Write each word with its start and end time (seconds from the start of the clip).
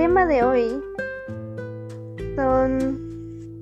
tema 0.00 0.24
de 0.24 0.42
hoy 0.42 0.82
son 2.34 3.60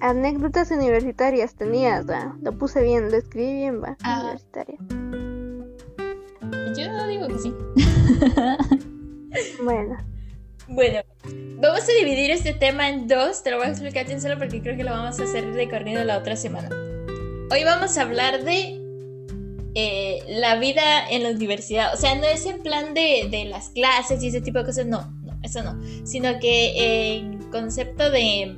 anécdotas 0.00 0.70
universitarias. 0.70 1.56
Tenías, 1.56 2.08
¿va? 2.08 2.36
Lo 2.40 2.56
puse 2.56 2.84
bien, 2.84 3.10
lo 3.10 3.16
escribí 3.16 3.54
bien, 3.54 3.82
va. 3.82 3.96
Ah. 4.04 4.20
Universitaria. 4.20 4.78
Yo 6.76 7.06
digo 7.08 7.26
que 7.26 7.38
sí. 7.40 7.54
Bueno, 9.64 9.96
Bueno, 10.68 11.00
vamos 11.56 11.82
a 11.82 11.92
dividir 11.98 12.30
este 12.30 12.54
tema 12.54 12.88
en 12.88 13.08
dos. 13.08 13.42
Te 13.42 13.50
lo 13.50 13.56
voy 13.56 13.66
a 13.66 13.70
explicar 13.70 14.06
bien 14.06 14.20
solo 14.20 14.38
porque 14.38 14.62
creo 14.62 14.76
que 14.76 14.84
lo 14.84 14.92
vamos 14.92 15.18
a 15.18 15.24
hacer 15.24 15.52
de 15.52 15.68
corrido 15.68 16.04
la 16.04 16.18
otra 16.18 16.36
semana. 16.36 16.68
Hoy 17.50 17.64
vamos 17.64 17.98
a 17.98 18.02
hablar 18.02 18.44
de 18.44 18.80
eh, 19.74 20.22
la 20.28 20.56
vida 20.60 21.08
en 21.10 21.22
la 21.22 21.30
universidad. 21.30 21.94
O 21.94 21.96
sea, 21.96 22.14
no 22.14 22.24
es 22.24 22.46
en 22.46 22.62
plan 22.62 22.94
de, 22.94 23.28
de 23.30 23.46
las 23.46 23.70
clases 23.70 24.22
y 24.22 24.28
ese 24.28 24.40
tipo 24.40 24.58
de 24.58 24.64
cosas, 24.64 24.86
no, 24.86 25.00
no, 25.00 25.19
eso 25.42 25.62
no. 25.62 25.78
Sino 26.04 26.38
que 26.38 27.16
en 27.16 27.38
concepto 27.50 28.10
de 28.10 28.56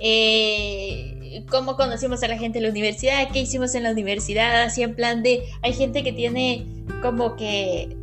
eh, 0.00 1.44
cómo 1.50 1.76
conocimos 1.76 2.22
a 2.22 2.28
la 2.28 2.38
gente 2.38 2.58
en 2.58 2.64
la 2.64 2.70
universidad, 2.70 3.28
qué 3.32 3.40
hicimos 3.40 3.74
en 3.74 3.82
la 3.82 3.92
universidad, 3.92 4.62
así 4.62 4.82
en 4.82 4.94
plan 4.94 5.22
de, 5.22 5.42
hay 5.62 5.72
gente 5.72 6.02
que 6.02 6.12
tiene 6.12 6.66
como 7.02 7.36
que 7.36 7.96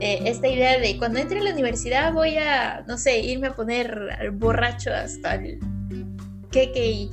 eh, 0.00 0.22
esta 0.24 0.48
idea 0.48 0.78
de 0.78 0.96
cuando 0.96 1.18
entre 1.18 1.40
a 1.40 1.42
la 1.42 1.52
universidad 1.52 2.12
voy 2.12 2.36
a, 2.36 2.84
no 2.86 2.96
sé, 2.98 3.20
irme 3.20 3.48
a 3.48 3.54
poner 3.54 4.30
borracho 4.32 4.92
hasta 4.92 5.34
el 5.34 5.60
queque 6.50 6.90
y 6.90 7.10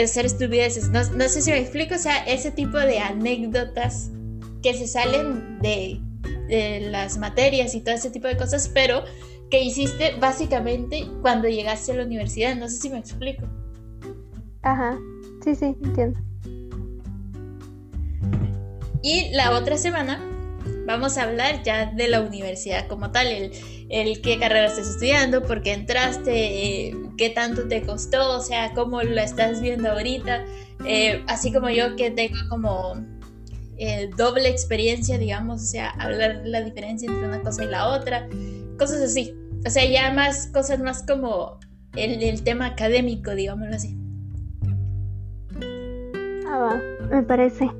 hacer 0.00 0.26
estupideces. 0.26 0.88
No, 0.90 1.02
no 1.10 1.28
sé 1.28 1.42
si 1.42 1.50
me 1.50 1.58
explico, 1.58 1.94
o 1.94 1.98
sea, 1.98 2.24
ese 2.24 2.50
tipo 2.50 2.78
de 2.78 2.98
anécdotas 3.00 4.10
que 4.62 4.74
se 4.74 4.86
salen 4.86 5.58
de, 5.60 6.00
de 6.48 6.80
las 6.90 7.18
materias 7.18 7.74
y 7.74 7.80
todo 7.80 7.94
ese 7.94 8.10
tipo 8.10 8.28
de 8.28 8.36
cosas, 8.36 8.70
pero 8.72 9.04
que 9.52 9.62
hiciste 9.62 10.14
básicamente 10.18 11.06
cuando 11.20 11.46
llegaste 11.46 11.92
a 11.92 11.96
la 11.96 12.04
universidad. 12.04 12.56
No 12.56 12.70
sé 12.70 12.78
si 12.78 12.88
me 12.88 12.98
explico. 12.98 13.46
ajá. 14.62 14.98
Sí, 15.44 15.54
sí, 15.54 15.76
entiendo. 15.84 16.18
Y 19.02 19.28
la 19.34 19.50
otra 19.50 19.76
semana 19.76 20.18
vamos 20.86 21.18
a 21.18 21.24
hablar 21.24 21.62
ya 21.64 21.84
de 21.86 22.08
la 22.08 22.22
universidad 22.22 22.86
como 22.88 23.10
tal, 23.10 23.26
el, 23.26 23.52
el 23.90 24.22
qué 24.22 24.38
carrera 24.38 24.66
estás 24.66 24.88
estudiando, 24.88 25.42
por 25.42 25.60
qué 25.60 25.74
entraste, 25.74 26.86
eh, 26.86 26.96
qué 27.18 27.28
tanto 27.28 27.68
te 27.68 27.82
costó, 27.82 28.38
o 28.38 28.40
sea, 28.40 28.72
cómo 28.72 29.02
lo 29.02 29.20
estás 29.20 29.60
viendo 29.60 29.90
ahorita, 29.90 30.46
eh, 30.86 31.22
así 31.26 31.52
como 31.52 31.68
yo 31.68 31.94
que 31.96 32.10
tengo 32.10 32.38
como 32.48 33.04
eh, 33.76 34.08
doble 34.16 34.48
experiencia, 34.48 35.18
digamos, 35.18 35.62
o 35.62 35.66
sea, 35.66 35.90
hablar 35.90 36.40
la 36.44 36.62
diferencia 36.62 37.10
entre 37.10 37.26
una 37.28 37.42
cosa 37.42 37.64
y 37.64 37.66
la 37.66 37.88
otra, 37.88 38.28
cosas 38.78 39.02
así, 39.02 39.36
o 39.66 39.70
sea, 39.70 39.84
ya 39.88 40.12
más 40.12 40.48
cosas 40.48 40.80
más 40.80 41.02
como 41.06 41.58
el, 41.96 42.22
el 42.22 42.42
tema 42.42 42.66
académico, 42.66 43.34
digámoslo 43.34 43.74
así. 43.76 43.96
Ah, 46.48 46.58
va, 46.58 46.82
me 47.10 47.22
parece. 47.22 47.70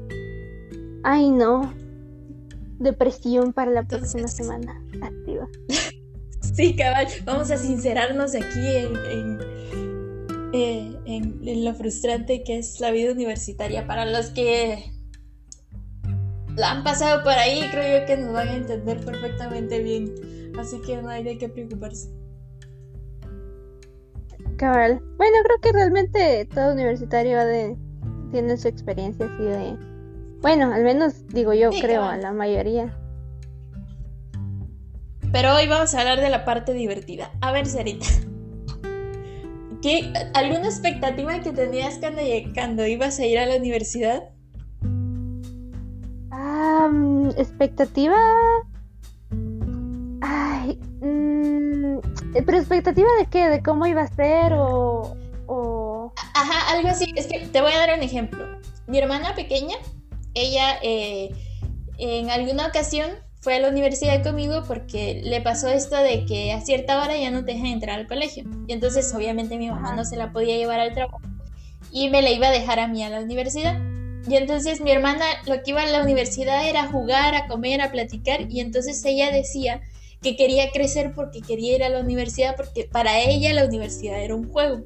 Ay, 1.05 1.31
no. 1.31 1.73
Depresión 2.79 3.53
para 3.53 3.71
la 3.71 3.83
próxima 3.85 4.29
semana. 4.29 4.83
Activa. 5.03 5.49
Sí, 6.55 6.75
cabal, 6.77 7.07
vamos 7.25 7.51
a 7.51 7.57
sincerarnos 7.57 8.35
aquí 8.35 8.59
en, 8.59 8.97
en, 9.11 9.39
eh, 10.53 10.99
en- 11.07 11.41
en 11.49 11.65
lo 11.65 11.73
frustrante 11.73 12.43
que 12.43 12.59
es 12.59 12.79
la 12.81 12.91
vida 12.91 13.13
universitaria. 13.13 13.87
Para 13.87 14.05
los 14.05 14.27
que 14.31 14.93
la 16.57 16.73
han 16.73 16.85
pasado 16.85 17.23
por 17.23 17.33
ahí, 17.33 17.69
creo 17.71 18.01
yo 18.01 18.07
que 18.07 18.17
nos 18.17 18.33
van 18.33 18.49
a 18.49 18.57
entender 18.57 19.05
perfectamente 19.05 19.83
bien. 19.83 20.15
Así 20.59 20.81
que 20.83 21.01
no 21.01 21.09
hay 21.09 21.25
de 21.25 21.39
qué 21.39 21.49
preocuparse. 21.49 22.11
Cabal. 24.57 25.01
Bueno, 25.17 25.37
creo 25.45 25.59
que 25.61 25.73
realmente 25.73 26.49
todo 26.53 26.73
universitario 26.73 27.45
de, 27.45 27.77
tiene 28.31 28.57
su 28.57 28.69
experiencia 28.69 29.27
así 29.27 29.43
de... 29.43 29.77
Bueno, 30.41 30.73
al 30.73 30.83
menos 30.83 31.27
digo 31.29 31.53
yo, 31.55 31.73
Sí, 31.73 31.81
creo, 31.81 32.03
a 32.03 32.17
la 32.17 32.33
mayoría. 32.33 32.99
Pero 35.33 35.55
hoy 35.55 35.67
vamos 35.67 35.95
a 35.95 36.01
hablar 36.01 36.21
de 36.21 36.29
la 36.29 36.45
parte 36.45 36.75
divertida. 36.75 37.31
A 37.41 37.53
ver, 37.53 37.67
Sarita. 37.67 38.07
¿Qué, 39.81 40.13
¿Alguna 40.35 40.67
expectativa 40.67 41.41
que 41.41 41.53
tenías 41.53 41.99
cuando, 41.99 42.21
cuando 42.55 42.87
ibas 42.87 43.19
a 43.19 43.27
ir 43.27 43.39
a 43.39 43.47
la 43.47 43.57
universidad? 43.57 44.33
Mm, 46.53 47.31
expectativa... 47.37 48.19
Ay, 50.21 50.79
mm, 51.01 51.99
pero 52.45 52.59
expectativa 52.59 53.09
de 53.19 53.27
qué, 53.27 53.49
de 53.49 53.63
cómo 53.63 53.87
iba 53.87 54.03
a 54.03 54.09
ser 54.09 54.53
o... 54.55 55.17
o... 55.47 56.13
Ajá, 56.35 56.77
algo 56.77 56.89
así. 56.89 57.13
Es 57.17 57.27
que 57.27 57.41
te 57.47 57.61
voy 57.61 57.73
a 57.73 57.79
dar 57.79 57.97
un 57.97 58.03
ejemplo. 58.03 58.45
Mi 58.87 58.99
hermana 58.99 59.35
pequeña, 59.35 59.77
ella 60.35 60.79
eh, 60.83 61.31
en 61.99 62.31
alguna 62.31 62.67
ocasión 62.67 63.11
fue 63.41 63.57
a 63.57 63.61
la 63.61 63.69
universidad 63.69 64.23
conmigo 64.23 64.63
porque 64.67 65.21
le 65.25 65.41
pasó 65.41 65.69
esto 65.69 65.97
de 65.97 66.25
que 66.27 66.53
a 66.53 66.61
cierta 66.61 67.03
hora 67.03 67.17
ya 67.17 67.31
no 67.31 67.45
te 67.45 67.53
dejan 67.55 67.67
entrar 67.67 67.99
al 67.99 68.07
colegio. 68.07 68.45
Y 68.69 68.73
entonces 68.73 69.13
obviamente 69.15 69.59
mi 69.59 69.69
mamá 69.69 69.89
Ajá. 69.89 69.97
no 69.97 70.05
se 70.05 70.17
la 70.17 70.33
podía 70.33 70.57
llevar 70.57 70.81
al 70.81 70.95
trabajo 70.95 71.21
y 71.91 72.09
me 72.09 72.23
la 72.23 72.31
iba 72.31 72.49
a 72.49 72.51
dejar 72.51 72.79
a 72.81 72.89
mí 72.89 73.03
a 73.03 73.11
la 73.11 73.21
universidad. 73.21 73.81
Y 74.29 74.37
entonces 74.37 74.81
mi 74.81 74.91
hermana 74.93 75.25
lo 75.47 75.63
que 75.63 75.71
iba 75.71 75.83
a 75.83 75.87
la 75.87 76.03
universidad 76.03 76.69
era 76.69 76.87
jugar, 76.89 77.35
a 77.35 77.47
comer, 77.49 77.81
a 77.81 77.91
platicar 77.91 78.51
y 78.51 78.61
entonces 78.61 79.05
ella 79.05 79.31
decía 79.33 79.81
que 80.21 80.37
quería 80.37 80.71
crecer 80.71 81.13
porque 81.15 81.41
quería 81.43 81.75
ir 81.77 81.85
a 81.85 81.89
la 81.89 82.01
universidad 82.01 82.55
porque 82.57 82.85
para 82.91 83.21
ella 83.21 83.53
la 83.53 83.65
universidad 83.65 84.23
era 84.23 84.35
un 84.37 84.49
juego. 84.49 84.85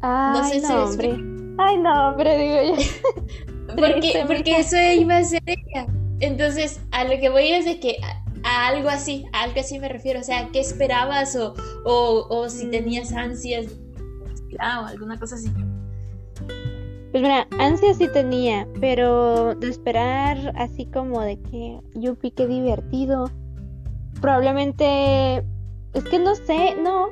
Ay, 0.00 0.60
sé 0.60 0.60
si 0.66 0.72
no, 0.72 0.84
hombre. 0.84 1.08
explico. 1.08 1.32
Ay, 1.58 1.78
no, 1.78 2.08
hombre, 2.10 2.38
digo 2.38 2.76
yo. 2.76 2.82
Porque, 3.76 4.24
porque 4.26 4.58
eso 4.60 4.76
iba 4.78 5.16
a 5.18 5.24
ser 5.24 5.42
ella. 5.44 5.86
Entonces, 6.20 6.80
a 6.92 7.04
lo 7.04 7.18
que 7.18 7.28
voy 7.28 7.48
es 7.52 7.64
de 7.64 7.80
que 7.80 7.98
a, 8.44 8.68
algo 8.68 8.88
así, 8.88 9.26
a 9.32 9.42
algo 9.42 9.60
así 9.60 9.78
me 9.80 9.88
refiero. 9.88 10.20
O 10.20 10.22
sea, 10.22 10.48
¿qué 10.52 10.60
esperabas? 10.60 11.34
O, 11.36 11.52
o, 11.84 12.26
o 12.30 12.48
si 12.48 12.66
Mm. 12.66 12.70
tenías 12.70 13.12
ansias 13.12 13.66
ah, 14.60 14.82
o 14.82 14.86
alguna 14.86 15.18
cosa 15.18 15.34
así. 15.34 15.50
Pues 17.16 17.22
mira, 17.22 17.46
ansia 17.58 17.94
sí 17.94 18.08
tenía, 18.12 18.68
pero 18.78 19.54
de 19.54 19.70
esperar 19.70 20.52
así 20.54 20.84
como 20.84 21.22
de 21.22 21.40
que 21.40 21.80
yupi, 21.94 22.30
qué 22.30 22.46
divertido. 22.46 23.30
Probablemente, 24.20 25.38
es 25.94 26.04
que 26.10 26.18
no 26.18 26.34
sé, 26.34 26.76
no, 26.78 27.06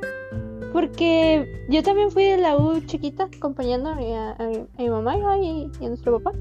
porque 0.74 1.64
yo 1.70 1.82
también 1.82 2.10
fui 2.10 2.24
de 2.24 2.36
la 2.36 2.54
U 2.58 2.80
chiquita 2.80 3.30
acompañando 3.34 3.88
a 3.88 3.94
mi, 3.94 4.12
a 4.14 4.36
mi- 4.40 4.66
a 4.76 4.82
mi 4.82 4.90
mamá 4.90 5.16
y, 5.38 5.70
y 5.80 5.86
a 5.86 5.88
nuestro 5.88 6.20
papá. 6.20 6.36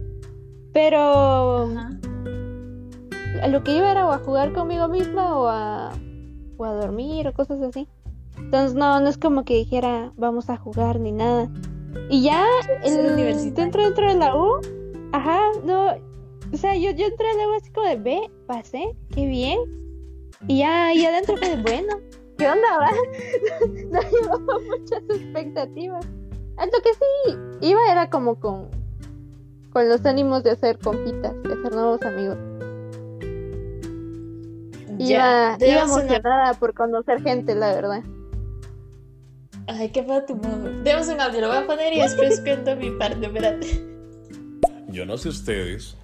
Pero 0.73 1.67
Ajá. 1.67 1.89
a 3.43 3.47
lo 3.47 3.63
que 3.63 3.77
iba 3.77 3.89
era 3.89 4.05
o 4.05 4.11
a 4.11 4.17
jugar 4.17 4.51
conmigo 4.51 4.89
misma 4.89 5.39
o 5.39 5.47
a, 5.47 5.93
o 6.57 6.65
a 6.65 6.73
dormir 6.73 7.29
o 7.29 7.33
cosas 7.33 7.61
así. 7.61 7.87
Entonces 8.37 8.75
no, 8.75 8.99
no 8.99 9.07
es 9.07 9.17
como 9.17 9.45
que 9.45 9.53
dijera 9.55 10.11
vamos 10.17 10.49
a 10.49 10.57
jugar 10.57 10.99
ni 10.99 11.13
nada. 11.13 11.49
Y 12.09 12.23
ya 12.23 12.45
el- 12.83 13.53
dentro 13.53 13.83
dentro 13.83 14.07
de 14.07 14.15
la 14.15 14.35
U, 14.35 14.59
ajá, 15.11 15.39
no, 15.63 15.91
o 16.51 16.57
sea, 16.57 16.75
yo, 16.75 16.91
yo 16.91 17.05
entré 17.07 17.29
a 17.29 17.33
la 17.35 17.47
U 17.49 17.53
así 17.53 17.71
como 17.71 17.87
de 17.87 17.95
ve, 17.95 18.31
pasé, 18.47 18.95
qué 19.13 19.25
bien. 19.27 19.59
Y 20.47 20.59
ya, 20.59 20.93
y 20.93 21.05
adentro 21.05 21.37
fue 21.37 21.55
de 21.55 21.61
bueno, 21.61 21.95
¿qué 22.37 22.47
onda 22.49 22.77
va? 22.79 22.89
no 23.91 23.99
llevaba 24.01 24.59
muchas 24.67 25.01
expectativas. 25.09 26.05
A 26.57 26.65
lo 26.65 26.71
que 26.83 26.93
sí 26.93 27.37
iba 27.61 27.79
era 27.91 28.09
como 28.09 28.39
con, 28.39 28.67
con 29.71 29.89
los 29.89 30.05
ánimos 30.05 30.43
de 30.43 30.51
hacer 30.51 30.77
compitas, 30.79 31.33
de 31.43 31.53
hacer 31.53 31.71
nuevos 31.73 32.01
amigos. 32.03 32.37
Iba, 34.99 35.57
iba 35.59 35.83
una- 35.85 36.03
emocionada 36.03 36.53
por 36.55 36.73
conocer 36.73 37.21
gente, 37.23 37.55
la 37.55 37.73
verdad. 37.73 38.03
Ay, 39.67 39.89
qué 39.89 40.03
fue 40.03 40.21
tu 40.21 40.35
modo. 40.35 40.83
Demos 40.83 41.07
un 41.07 41.21
audio, 41.21 41.41
lo 41.41 41.47
voy 41.47 41.57
a 41.57 41.67
poner 41.67 41.93
y 41.93 41.99
después 41.99 42.41
cuento 42.43 42.75
mi 42.75 42.91
parte, 42.91 43.25
espérate. 43.25 43.81
Yo 44.89 45.05
no 45.05 45.17
sé 45.17 45.29
ustedes, 45.29 45.95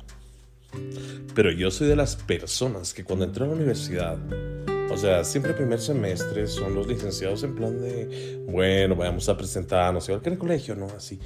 pero 1.36 1.52
yo 1.52 1.70
soy 1.70 1.88
de 1.88 1.96
las 1.96 2.16
personas 2.16 2.94
que 2.94 3.04
cuando 3.04 3.26
entro 3.26 3.46
a 3.46 3.48
la 3.50 3.54
universidad, 3.54 4.18
o 4.92 4.98
sea, 4.98 5.24
siempre 5.24 5.54
primer 5.54 5.80
semestre 5.80 6.48
son 6.48 6.74
los 6.74 6.88
licenciados 6.88 7.44
en 7.44 7.56
plan 7.56 7.80
de, 7.80 8.44
bueno, 8.48 8.96
vamos 8.96 9.30
a 9.30 9.38
presentarnos, 9.38 10.08
igual 10.10 10.22
que 10.22 10.30
en 10.30 10.34
el 10.34 10.40
colegio, 10.40 10.76
¿no? 10.76 10.88
Así. 10.88 11.20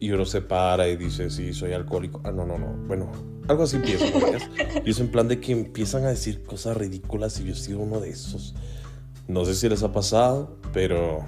Y 0.00 0.10
uno 0.10 0.24
se 0.24 0.40
para 0.40 0.88
y 0.88 0.96
dice, 0.96 1.30
sí, 1.30 1.54
soy 1.54 1.72
alcohólico. 1.72 2.20
Ah, 2.24 2.32
no, 2.32 2.44
no, 2.44 2.58
no. 2.58 2.66
Bueno, 2.86 3.10
algo 3.48 3.62
así 3.62 3.76
empieza. 3.76 4.04
¿no? 4.10 4.26
Y 4.84 4.90
es 4.90 5.00
en 5.00 5.08
plan 5.08 5.28
de 5.28 5.40
que 5.40 5.52
empiezan 5.52 6.04
a 6.04 6.08
decir 6.08 6.42
cosas 6.42 6.76
ridículas 6.76 7.38
y 7.40 7.44
yo 7.44 7.52
he 7.52 7.56
sido 7.56 7.78
uno 7.78 8.00
de 8.00 8.10
esos. 8.10 8.54
No 9.26 9.44
sé 9.44 9.54
si 9.54 9.68
les 9.68 9.82
ha 9.82 9.92
pasado, 9.92 10.56
pero 10.72 11.24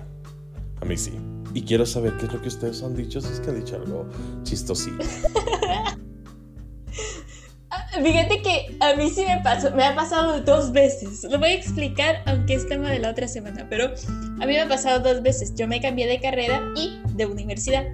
a 0.81 0.85
mí 0.85 0.97
sí. 0.97 1.13
Y 1.55 1.63
quiero 1.63 1.87
saber 1.87 2.17
qué 2.19 2.27
es 2.27 2.33
lo 2.33 2.43
que 2.43 2.49
ustedes 2.49 2.83
han 2.83 2.95
dicho, 2.95 3.21
si 3.21 3.33
es 3.33 3.41
que 3.41 3.51
han 3.51 3.65
dicho 3.65 3.77
algo 3.77 4.07
chistosito. 4.43 5.05
Fíjate 8.03 8.43
que 8.43 8.77
a 8.81 8.95
mí 8.95 9.09
sí 9.09 9.25
me 9.25 9.41
pasó, 9.43 9.71
me 9.71 9.85
ha 9.85 9.95
pasado 9.95 10.41
dos 10.43 10.73
veces. 10.73 11.25
Lo 11.25 11.39
voy 11.39 11.49
a 11.49 11.55
explicar, 11.55 12.23
aunque 12.27 12.55
es 12.55 12.69
tema 12.69 12.91
de 12.91 12.99
la 12.99 13.11
otra 13.11 13.27
semana, 13.27 13.67
pero 13.71 13.87
a 13.87 14.47
mí 14.47 14.53
me 14.53 14.61
ha 14.61 14.69
pasado 14.69 15.01
dos 15.01 15.23
veces. 15.23 15.55
Yo 15.55 15.67
me 15.67 15.81
cambié 15.81 16.07
de 16.07 16.21
carrera 16.21 16.63
y 16.77 17.01
de 17.15 17.25
universidad. 17.25 17.87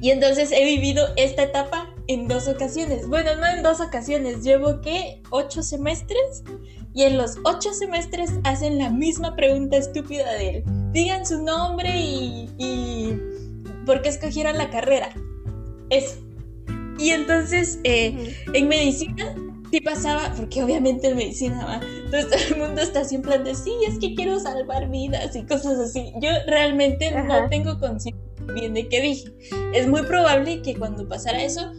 Y 0.00 0.10
entonces 0.10 0.50
he 0.52 0.64
vivido 0.64 1.08
esta 1.16 1.42
etapa 1.42 1.90
en 2.06 2.28
dos 2.28 2.48
ocasiones. 2.48 3.06
Bueno, 3.08 3.36
no 3.36 3.46
en 3.46 3.62
dos 3.62 3.80
ocasiones, 3.80 4.42
llevo 4.42 4.80
que 4.80 5.22
ocho 5.30 5.62
semestres 5.62 6.42
y 6.96 7.02
en 7.02 7.18
los 7.18 7.36
ocho 7.44 7.74
semestres 7.74 8.30
hacen 8.44 8.78
la 8.78 8.88
misma 8.88 9.36
pregunta 9.36 9.76
estúpida 9.76 10.32
de 10.32 10.48
él. 10.48 10.64
Digan 10.92 11.26
su 11.26 11.44
nombre 11.44 11.90
y, 11.94 12.48
y 12.56 13.20
por 13.84 14.00
qué 14.00 14.08
escogieron 14.08 14.56
la 14.56 14.70
carrera. 14.70 15.10
Eso. 15.90 16.16
Y 16.98 17.10
entonces 17.10 17.80
eh, 17.84 18.34
en 18.54 18.68
medicina 18.68 19.34
sí 19.70 19.82
pasaba, 19.82 20.32
porque 20.38 20.62
obviamente 20.64 21.08
en 21.08 21.18
medicina 21.18 21.66
va, 21.66 21.80
entonces 22.04 22.30
todo 22.30 22.54
el 22.54 22.66
mundo 22.66 22.80
está 22.80 23.04
siempre 23.04 23.38
de 23.40 23.54
sí, 23.54 23.72
es 23.86 23.98
que 23.98 24.14
quiero 24.14 24.40
salvar 24.40 24.88
vidas 24.88 25.36
y 25.36 25.44
cosas 25.44 25.78
así. 25.78 26.14
Yo 26.22 26.30
realmente 26.46 27.10
no 27.10 27.46
tengo 27.50 27.78
conciencia 27.78 28.24
bien 28.54 28.72
de 28.72 28.88
qué 28.88 29.02
dije. 29.02 29.28
Es 29.74 29.86
muy 29.86 30.00
probable 30.04 30.62
que 30.62 30.74
cuando 30.74 31.06
pasara 31.06 31.44
eso, 31.44 31.70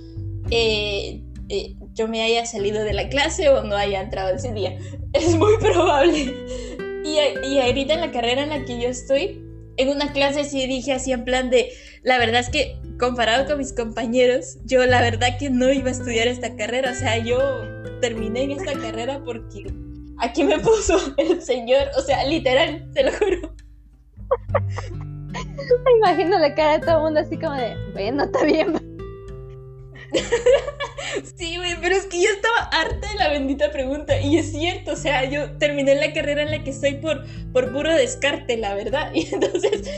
eh, 0.51 1.23
eh, 1.49 1.75
yo 1.97 2.07
me 2.07 2.21
haya 2.21 2.45
salido 2.45 2.83
de 2.83 2.93
la 2.93 3.09
clase 3.09 3.49
o 3.49 3.63
no 3.63 3.75
haya 3.75 4.01
entrado 4.01 4.35
ese 4.35 4.53
día. 4.53 4.77
Es 5.13 5.35
muy 5.35 5.57
probable. 5.57 6.33
Y, 7.03 7.17
y 7.47 7.59
ahorita 7.59 7.95
en 7.95 8.01
la 8.01 8.11
carrera 8.11 8.43
en 8.43 8.49
la 8.49 8.65
que 8.65 8.79
yo 8.79 8.87
estoy, 8.87 9.41
en 9.77 9.89
una 9.89 10.11
clase 10.11 10.43
sí 10.43 10.67
dije 10.67 10.93
así 10.93 11.11
en 11.11 11.23
plan 11.23 11.49
de, 11.49 11.71
la 12.03 12.19
verdad 12.19 12.41
es 12.41 12.49
que 12.49 12.79
comparado 12.99 13.45
con 13.47 13.57
mis 13.57 13.73
compañeros, 13.73 14.57
yo 14.65 14.85
la 14.85 15.01
verdad 15.01 15.37
que 15.39 15.49
no 15.49 15.71
iba 15.71 15.87
a 15.87 15.91
estudiar 15.91 16.27
esta 16.27 16.55
carrera, 16.55 16.91
o 16.91 16.95
sea, 16.95 17.17
yo 17.17 17.39
terminé 18.01 18.43
en 18.43 18.51
esta 18.51 18.73
carrera 18.73 19.21
porque 19.23 19.65
aquí 20.17 20.43
me 20.43 20.59
puso 20.59 20.99
el 21.17 21.41
señor, 21.41 21.87
o 21.97 22.01
sea, 22.01 22.23
literal, 22.25 22.87
te 22.93 23.03
lo 23.03 23.11
juro. 23.13 23.53
Me 25.83 25.91
imagino 25.97 26.37
la 26.37 26.53
cara 26.53 26.79
de 26.79 26.85
todo 26.85 26.97
el 26.97 27.03
mundo 27.03 27.19
así 27.21 27.37
como 27.37 27.55
de, 27.55 27.75
bueno, 27.93 28.23
está 28.23 28.43
bien. 28.43 28.73
sí, 31.35 31.57
güey, 31.57 31.75
pero 31.81 31.95
es 31.95 32.05
que 32.05 32.21
yo 32.21 32.29
estaba 32.29 32.69
harta 32.71 33.07
de 33.11 33.15
la 33.15 33.29
bendita 33.29 33.71
pregunta. 33.71 34.19
Y 34.19 34.37
es 34.37 34.51
cierto, 34.51 34.93
o 34.93 34.95
sea, 34.95 35.29
yo 35.29 35.57
terminé 35.57 35.95
la 35.95 36.13
carrera 36.13 36.43
en 36.43 36.51
la 36.51 36.63
que 36.63 36.71
estoy 36.71 36.95
por, 36.95 37.23
por 37.51 37.71
puro 37.71 37.93
descarte, 37.93 38.57
la 38.57 38.73
verdad. 38.73 39.11
Y 39.17 39.33
entonces 39.33 39.89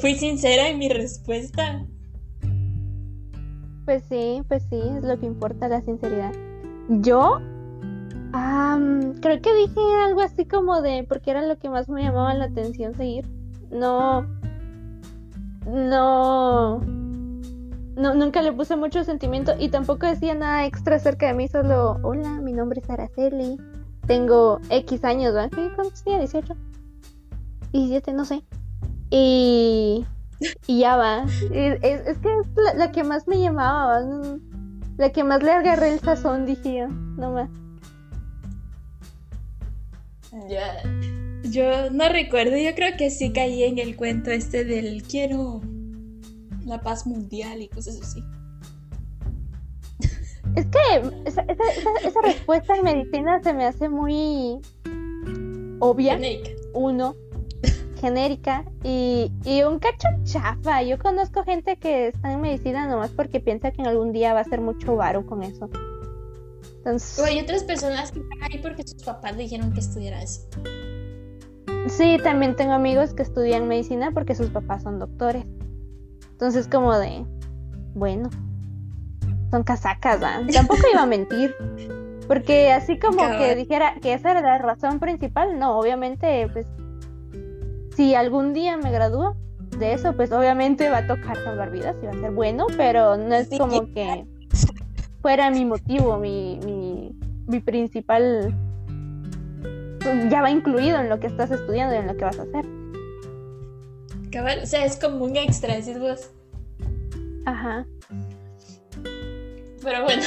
fui 0.00 0.14
sincera 0.14 0.68
en 0.68 0.78
mi 0.78 0.88
respuesta. 0.88 1.84
Pues 3.84 4.02
sí, 4.08 4.42
pues 4.48 4.62
sí, 4.70 4.80
es 4.96 5.02
lo 5.02 5.18
que 5.18 5.26
importa 5.26 5.68
la 5.68 5.82
sinceridad. 5.82 6.32
Yo 6.88 7.40
creo 9.20 9.40
que 9.40 9.54
dije 9.54 9.80
algo 10.04 10.20
así 10.22 10.46
como 10.46 10.80
de, 10.80 11.04
porque 11.08 11.30
era 11.30 11.42
lo 11.42 11.58
que 11.58 11.68
más 11.68 11.88
me 11.88 12.02
llamaba 12.02 12.34
la 12.34 12.46
atención 12.46 12.94
seguir. 12.94 13.26
No, 13.70 14.26
no, 15.66 16.80
no, 17.96 18.14
nunca 18.14 18.42
le 18.42 18.52
puse 18.52 18.76
mucho 18.76 19.04
sentimiento 19.04 19.52
y 19.58 19.68
tampoco 19.68 20.06
decía 20.06 20.34
nada 20.34 20.66
extra 20.66 20.96
acerca 20.96 21.26
de 21.26 21.34
mí, 21.34 21.48
solo, 21.48 21.98
hola, 22.02 22.40
mi 22.40 22.52
nombre 22.52 22.80
es 22.80 22.90
Araceli, 22.90 23.58
tengo 24.06 24.60
X 24.70 25.04
años, 25.04 25.34
¿verdad? 25.34 25.50
¿Cuántos 25.74 26.02
tenía? 26.02 26.18
18. 26.18 26.54
17, 27.72 28.12
no 28.12 28.24
sé. 28.24 28.42
Y, 29.10 30.04
y 30.66 30.78
ya 30.80 30.96
va. 30.96 31.24
Es, 31.52 31.78
es, 31.82 32.18
que 32.18 32.28
es 32.28 32.76
la, 32.76 32.92
que 32.92 33.04
más 33.04 33.28
me 33.28 33.40
llamaba, 33.40 34.00
la 34.96 35.10
que 35.10 35.24
más 35.24 35.42
le 35.42 35.52
agarré 35.52 35.92
el 35.92 36.00
sazón, 36.00 36.46
dije 36.46 36.78
yo, 36.78 36.88
nomás. 36.88 37.50
Ya. 40.48 40.82
Yo 41.44 41.90
no 41.90 42.08
recuerdo, 42.08 42.56
yo 42.56 42.74
creo 42.74 42.96
que 42.96 43.10
sí 43.10 43.32
caí 43.32 43.64
en 43.64 43.78
el 43.78 43.96
cuento 43.96 44.30
este 44.30 44.64
del 44.64 45.02
quiero 45.02 45.60
la 46.66 46.80
paz 46.80 47.06
mundial 47.06 47.62
y 47.62 47.68
cosas 47.68 48.00
así. 48.00 48.22
Es 50.56 50.66
que 50.66 51.12
esa, 51.24 51.42
esa, 51.42 52.20
respuesta 52.22 52.76
en 52.76 52.84
medicina 52.84 53.40
se 53.42 53.54
me 53.54 53.64
hace 53.64 53.88
muy 53.88 54.60
obvia. 55.78 56.14
Genérica. 56.14 56.50
Uno, 56.74 57.16
genérica 58.00 58.64
y, 58.82 59.32
y, 59.44 59.62
un 59.62 59.78
cacho 59.78 60.08
chafa. 60.24 60.82
Yo 60.82 60.98
conozco 60.98 61.44
gente 61.44 61.76
que 61.76 62.08
está 62.08 62.32
en 62.32 62.40
medicina 62.40 62.86
nomás 62.86 63.10
porque 63.10 63.40
piensa 63.40 63.70
que 63.70 63.80
en 63.80 63.86
algún 63.86 64.12
día 64.12 64.34
va 64.34 64.40
a 64.40 64.44
ser 64.44 64.60
mucho 64.60 64.96
varo 64.96 65.24
con 65.24 65.42
eso. 65.42 65.70
Entonces... 66.78 67.18
O 67.18 67.24
hay 67.24 67.40
otras 67.40 67.62
personas 67.62 68.10
que 68.10 68.18
están 68.18 68.42
ahí 68.42 68.58
porque 68.58 68.82
sus 68.82 69.02
papás 69.04 69.36
le 69.36 69.44
dijeron 69.44 69.72
que 69.72 69.80
estudiara 69.80 70.20
eso. 70.22 70.42
Sí, 71.88 72.18
también 72.22 72.56
tengo 72.56 72.72
amigos 72.72 73.14
que 73.14 73.22
estudian 73.22 73.68
medicina 73.68 74.10
porque 74.12 74.34
sus 74.34 74.48
papás 74.48 74.82
son 74.82 74.98
doctores. 74.98 75.44
Entonces 76.42 76.66
como 76.66 76.98
de, 76.98 77.24
bueno, 77.94 78.28
son 79.52 79.62
casacas, 79.62 80.18
¿verdad? 80.18 80.42
Tampoco 80.52 80.80
iba 80.92 81.02
a 81.02 81.06
mentir. 81.06 81.54
Porque 82.26 82.72
así 82.72 82.98
como 82.98 83.18
que 83.38 83.54
dijera 83.54 83.94
que 84.02 84.12
esa 84.12 84.32
era 84.32 84.40
la 84.40 84.58
razón 84.58 84.98
principal, 84.98 85.60
no, 85.60 85.78
obviamente, 85.78 86.48
pues 86.52 86.66
si 87.94 88.16
algún 88.16 88.54
día 88.54 88.76
me 88.76 88.90
gradúo 88.90 89.36
de 89.78 89.92
eso, 89.92 90.16
pues 90.16 90.32
obviamente 90.32 90.90
va 90.90 90.98
a 90.98 91.06
tocar 91.06 91.36
salvar 91.36 91.70
vidas 91.70 91.94
y 92.02 92.06
va 92.06 92.10
a 92.10 92.14
ser 92.14 92.32
bueno, 92.32 92.66
pero 92.76 93.16
no 93.16 93.36
es 93.36 93.48
como 93.56 93.86
que 93.92 94.26
fuera 95.20 95.48
mi 95.48 95.64
motivo, 95.64 96.18
mi, 96.18 96.58
mi, 96.64 97.16
mi 97.46 97.60
principal 97.60 98.52
pues, 100.00 100.28
ya 100.28 100.42
va 100.42 100.50
incluido 100.50 100.98
en 100.98 101.08
lo 101.08 101.20
que 101.20 101.28
estás 101.28 101.52
estudiando 101.52 101.94
y 101.94 101.98
en 101.98 102.08
lo 102.08 102.16
que 102.16 102.24
vas 102.24 102.40
a 102.40 102.42
hacer. 102.42 102.66
Cabal, 104.32 104.60
o 104.62 104.66
sea, 104.66 104.84
es 104.84 104.96
como 104.96 105.24
un 105.24 105.36
extra, 105.36 105.76
decís 105.76 105.98
vos. 105.98 106.30
Ajá. 107.44 107.86
Pero 109.82 110.04
bueno, 110.04 110.22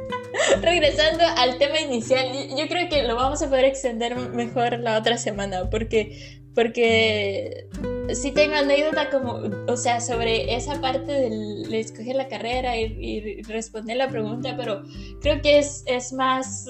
regresando 0.60 1.22
al 1.36 1.56
tema 1.58 1.78
inicial, 1.80 2.26
yo 2.56 2.66
creo 2.68 2.88
que 2.88 3.04
lo 3.04 3.14
vamos 3.14 3.42
a 3.42 3.48
poder 3.48 3.66
extender 3.66 4.16
mejor 4.16 4.80
la 4.80 4.98
otra 4.98 5.16
semana, 5.18 5.70
porque 5.70 6.40
porque 6.54 7.66
sí 8.14 8.30
tengo 8.30 8.54
anécdota 8.54 9.10
como, 9.10 9.40
o 9.66 9.76
sea, 9.76 10.00
sobre 10.00 10.54
esa 10.54 10.80
parte 10.80 11.12
de 11.12 11.80
escoger 11.80 12.14
la 12.14 12.28
carrera 12.28 12.76
y, 12.76 13.42
responder 13.42 13.96
la 13.96 14.08
pregunta, 14.08 14.56
pero 14.56 14.82
creo 15.20 15.42
que 15.42 15.58
es, 15.58 15.82
es 15.86 16.12
más 16.12 16.66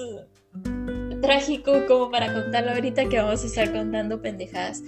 trágico 1.21 1.85
como 1.87 2.09
para 2.09 2.33
contarlo 2.33 2.71
ahorita 2.71 3.09
que 3.09 3.19
vamos 3.19 3.43
a 3.43 3.47
estar 3.47 3.71
contando 3.71 4.21
pendejadas. 4.21 4.81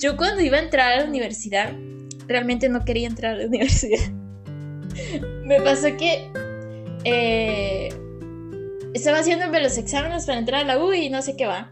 Yo 0.00 0.16
cuando 0.16 0.42
iba 0.42 0.56
a 0.56 0.62
entrar 0.62 0.92
a 0.92 1.02
la 1.02 1.08
universidad, 1.08 1.72
realmente 2.26 2.70
no 2.70 2.84
quería 2.86 3.06
entrar 3.06 3.34
a 3.34 3.38
la 3.38 3.46
universidad. 3.48 4.10
Me 5.44 5.60
pasó 5.60 5.94
que 5.96 6.30
eh, 7.04 7.90
estaba 8.94 9.18
haciéndome 9.18 9.60
los 9.60 9.76
exámenes 9.76 10.24
para 10.24 10.38
entrar 10.38 10.62
a 10.62 10.64
la 10.64 10.82
U 10.82 10.92
y 10.94 11.10
no 11.10 11.20
sé 11.20 11.36
qué 11.36 11.46
va. 11.46 11.70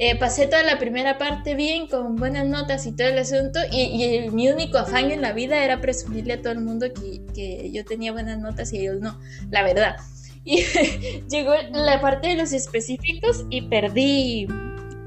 Eh, 0.00 0.16
pasé 0.16 0.46
toda 0.46 0.62
la 0.62 0.78
primera 0.78 1.18
parte 1.18 1.54
bien, 1.56 1.88
con 1.88 2.16
buenas 2.16 2.46
notas 2.46 2.86
y 2.86 2.92
todo 2.92 3.08
el 3.08 3.18
asunto, 3.18 3.58
y, 3.72 4.30
mi 4.30 4.48
único 4.48 4.78
afán 4.78 5.10
en 5.10 5.20
la 5.20 5.32
vida 5.32 5.64
era 5.64 5.80
presumirle 5.80 6.34
a 6.34 6.40
todo 6.40 6.52
el 6.52 6.60
mundo 6.60 6.86
que, 6.94 7.20
que 7.34 7.72
yo 7.72 7.84
tenía 7.84 8.12
buenas 8.12 8.38
notas 8.38 8.72
y 8.72 8.78
ellos 8.78 9.00
no, 9.00 9.18
la 9.50 9.64
verdad. 9.64 9.96
Y 10.44 10.62
llegó 11.30 11.52
la 11.72 12.00
parte 12.00 12.28
de 12.28 12.36
los 12.36 12.52
específicos 12.52 13.44
y 13.50 13.62
perdí, 13.62 14.46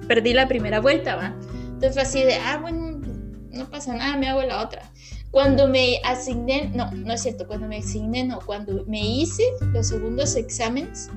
perdí 0.10 0.34
la 0.34 0.50
primera 0.50 0.82
vuelta, 0.82 1.16
¿va? 1.16 1.36
Entonces 1.82 1.94
fue 1.96 2.04
así 2.04 2.24
de, 2.24 2.36
ah, 2.36 2.60
bueno, 2.62 3.02
no 3.50 3.68
pasa 3.72 3.96
nada, 3.96 4.16
me 4.16 4.28
hago 4.28 4.44
la 4.44 4.64
otra. 4.64 4.92
Cuando 5.32 5.68
me 5.68 6.00
asigné, 6.04 6.70
no, 6.76 6.92
no 6.92 7.12
es 7.12 7.24
cierto, 7.24 7.48
cuando 7.48 7.68
me 7.68 7.78
asigné, 7.78 8.24
no, 8.24 8.40
cuando 8.46 8.86
me 8.86 9.02
hice 9.02 9.42
los 9.74 9.88
segundos 9.88 10.36
exámenes, 10.36 11.10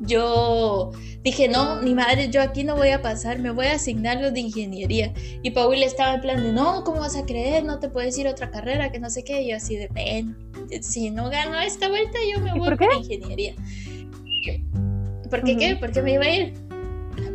yo 0.00 0.90
dije, 1.22 1.46
no, 1.46 1.80
ni 1.82 1.94
madre, 1.94 2.30
yo 2.30 2.42
aquí 2.42 2.64
no 2.64 2.74
voy 2.74 2.88
a 2.88 3.00
pasar, 3.00 3.38
me 3.38 3.52
voy 3.52 3.66
a 3.66 3.74
asignar 3.74 4.20
los 4.20 4.32
de 4.32 4.40
ingeniería. 4.40 5.14
Y 5.44 5.52
Paul 5.52 5.80
estaba 5.84 6.14
en 6.14 6.20
plan 6.22 6.42
de, 6.42 6.52
no, 6.52 6.82
¿cómo 6.82 6.98
vas 6.98 7.14
a 7.14 7.24
creer? 7.24 7.64
No 7.64 7.78
te 7.78 7.88
puedes 7.88 8.18
ir 8.18 8.26
a 8.26 8.32
otra 8.32 8.50
carrera, 8.50 8.90
que 8.90 8.98
no 8.98 9.08
sé 9.08 9.22
qué. 9.22 9.42
Y 9.42 9.50
yo 9.50 9.56
así 9.56 9.76
de, 9.76 9.86
ven, 9.86 10.36
si 10.82 11.10
no 11.10 11.30
gano 11.30 11.60
esta 11.60 11.88
vuelta, 11.88 12.18
yo 12.34 12.40
me 12.40 12.58
voy 12.58 12.70
a 12.70 12.96
ingeniería. 12.96 13.54
¿Por 15.30 15.44
qué 15.44 15.56
qué? 15.56 15.76
¿Por 15.76 15.92
qué 15.92 16.02
me 16.02 16.14
iba 16.14 16.24
a 16.24 16.30
ir? 16.30 16.63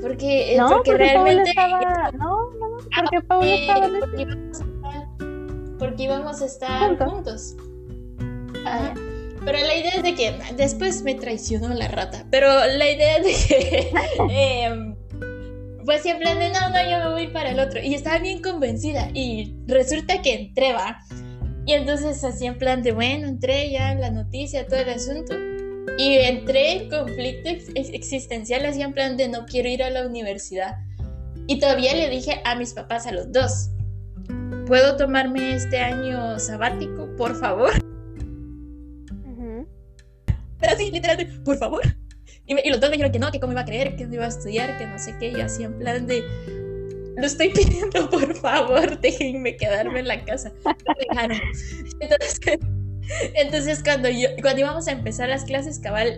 Porque, 0.01 0.53
eh, 0.53 0.57
no, 0.57 0.69
porque, 0.69 0.93
realmente... 0.95 1.49
Estaba... 1.49 2.11
No, 2.11 2.51
no, 2.51 2.77
porque 2.95 3.21
Paul 3.27 3.47
estaba... 3.47 3.87
Porque 3.89 4.03
íbamos 4.21 4.61
a 4.61 4.63
estar, 4.63 5.07
porque 5.77 6.03
íbamos 6.03 6.41
a 6.41 6.45
estar 6.45 6.97
juntos. 6.97 7.55
Ah, 8.65 8.93
pero 9.45 9.57
la 9.59 9.75
idea 9.75 9.91
es 9.95 10.03
de 10.03 10.15
que 10.15 10.35
después 10.55 11.03
me 11.03 11.15
traicionó 11.15 11.69
la 11.69 11.87
rata. 11.87 12.25
Pero 12.29 12.47
la 12.47 12.89
idea 12.89 13.17
es 13.17 13.25
de 13.25 13.55
que 13.55 13.91
eh, 14.31 14.95
pues 15.85 16.01
siempre 16.01 16.35
de 16.35 16.49
no, 16.49 16.69
no, 16.69 16.75
yo 16.83 16.99
me 16.99 17.11
voy 17.11 17.27
para 17.27 17.51
el 17.51 17.59
otro. 17.59 17.81
Y 17.81 17.95
estaba 17.95 18.19
bien 18.19 18.41
convencida. 18.41 19.09
Y 19.13 19.55
resulta 19.67 20.21
que 20.21 20.33
entré, 20.33 20.73
va. 20.73 20.99
Y 21.65 21.73
entonces 21.73 22.23
así 22.23 22.45
en 22.45 22.57
plan 22.57 22.83
de 22.83 22.91
bueno, 22.91 23.27
entré 23.27 23.69
ya 23.71 23.91
en 23.91 24.01
la 24.01 24.11
noticia, 24.11 24.67
todo 24.67 24.79
el 24.79 24.89
asunto. 24.89 25.33
Y 25.97 26.15
entré 26.17 26.73
en 26.73 26.89
conflicto 26.89 27.49
existencial, 27.75 28.65
así 28.65 28.81
en 28.81 28.93
plan 28.93 29.17
de 29.17 29.27
no 29.27 29.45
quiero 29.45 29.69
ir 29.69 29.83
a 29.83 29.89
la 29.89 30.05
universidad. 30.07 30.75
Y 31.47 31.59
todavía 31.59 31.93
le 31.93 32.09
dije 32.09 32.41
a 32.45 32.55
mis 32.55 32.73
papás, 32.73 33.07
a 33.07 33.11
los 33.11 33.31
dos, 33.31 33.69
¿puedo 34.67 34.95
tomarme 34.97 35.55
este 35.55 35.79
año 35.79 36.39
sabático, 36.39 37.09
por 37.17 37.35
favor? 37.35 37.73
Pero 40.59 40.73
así, 40.73 40.91
literalmente, 40.91 41.39
por 41.39 41.57
favor. 41.57 41.81
Y, 42.45 42.69
los 42.69 42.79
dos 42.79 42.89
me 42.89 42.97
dijeron 42.97 43.11
que 43.11 43.19
no, 43.19 43.31
que 43.31 43.39
cómo 43.39 43.53
iba 43.53 43.61
a 43.61 43.65
creer, 43.65 43.95
que 43.95 44.05
no 44.05 44.15
iba 44.15 44.25
a 44.25 44.29
estudiar, 44.29 44.77
que 44.77 44.85
no 44.85 44.99
sé 44.99 45.15
qué. 45.19 45.29
Y 45.29 45.41
así 45.41 45.63
en 45.63 45.77
plan 45.77 46.05
de, 46.07 46.23
lo 47.15 47.25
estoy 47.25 47.49
pidiendo, 47.49 48.09
por 48.09 48.35
favor, 48.35 48.99
déjenme 49.01 49.55
quedarme 49.55 49.99
en 49.99 50.07
la 50.07 50.23
casa. 50.25 50.51
Entonces, 51.99 52.39
entonces 53.35 53.83
cuando, 53.83 54.09
yo, 54.09 54.29
cuando 54.41 54.61
íbamos 54.61 54.87
a 54.87 54.91
empezar 54.91 55.29
las 55.29 55.45
clases, 55.45 55.79
cabal, 55.79 56.15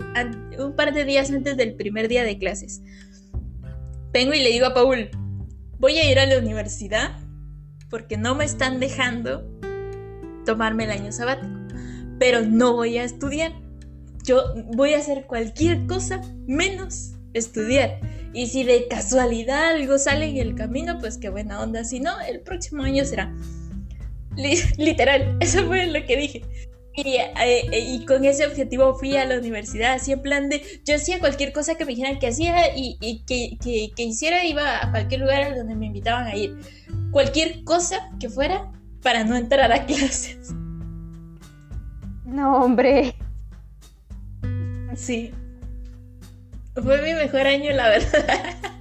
un 0.58 0.76
par 0.76 0.94
de 0.94 1.06
días 1.06 1.32
antes 1.32 1.58
del 1.58 1.76
primer 1.76 2.08
día 2.08 2.24
de 2.24 2.38
clases, 2.38 2.82
vengo 4.12 4.34
y 4.34 4.44
le 4.44 4.50
digo 4.50 4.68
a 4.68 4.74
Paul, 4.74 5.10
voy 5.80 5.98
a 5.98 6.10
ir 6.10 6.20
a 6.20 6.26
la 6.26 6.38
universidad 6.38 7.18
porque 7.90 8.18
no 8.18 8.36
me 8.36 8.46
están 8.46 8.80
dejando 8.80 9.46
tomarme 10.46 10.86
el 10.86 10.92
año 10.92 11.12
sabático, 11.12 11.54
pero 12.20 12.42
no 12.42 12.74
voy 12.74 12.98
a 12.98 13.04
estudiar. 13.04 13.54
Yo 14.24 14.54
voy 14.74 14.94
a 14.94 15.00
hacer 15.00 15.26
cualquier 15.26 15.86
cosa 15.88 16.22
menos 16.48 17.14
estudiar. 17.34 18.00
Y 18.34 18.48
si 18.48 18.64
de 18.64 18.88
casualidad 18.88 19.76
algo 19.76 19.98
sale 19.98 20.30
en 20.30 20.38
el 20.38 20.56
camino, 20.56 21.00
pues 21.00 21.18
qué 21.18 21.30
buena 21.30 21.62
onda. 21.62 21.84
Si 21.84 22.00
no, 22.00 22.20
el 22.22 22.42
próximo 22.42 22.84
año 22.84 23.04
será. 23.04 23.34
Literal, 24.78 25.38
eso 25.42 25.66
fue 25.66 25.88
lo 25.88 26.06
que 26.06 26.18
dije. 26.18 26.42
Y, 26.94 27.16
eh, 27.16 27.70
y, 27.72 28.06
con 28.06 28.26
ese 28.26 28.46
objetivo 28.46 28.94
fui 28.96 29.16
a 29.16 29.26
la 29.26 29.38
universidad, 29.38 29.94
así 29.94 30.12
en 30.12 30.22
plan 30.22 30.50
de, 30.50 30.62
yo 30.86 30.96
hacía 30.96 31.20
cualquier 31.20 31.54
cosa 31.54 31.76
que 31.76 31.86
me 31.86 31.92
dijeran 31.92 32.20
que 32.20 32.28
hacía 32.28 32.76
y, 32.76 33.24
que, 33.26 33.58
que, 33.96 34.04
hiciera, 34.04 34.44
iba 34.44 34.84
a 34.84 34.92
cualquier 34.92 35.22
lugar 35.22 35.44
a 35.44 35.56
donde 35.56 35.76
me 35.76 35.86
invitaban 35.86 36.28
a 36.28 36.36
ir. 36.36 36.58
Cualquier 37.12 37.64
cosa 37.64 38.10
que 38.20 38.30
fuera 38.30 38.70
para 39.02 39.24
no 39.24 39.38
entrar 39.38 39.72
a 39.72 39.86
clases. 39.86 40.54
No, 42.26 42.58
hombre. 42.64 43.16
Sí. 44.96 45.32
Fue 46.74 47.02
mi 47.02 47.14
mejor 47.14 47.48
año, 47.48 47.72
la 47.72 47.90
verdad. 47.90 48.40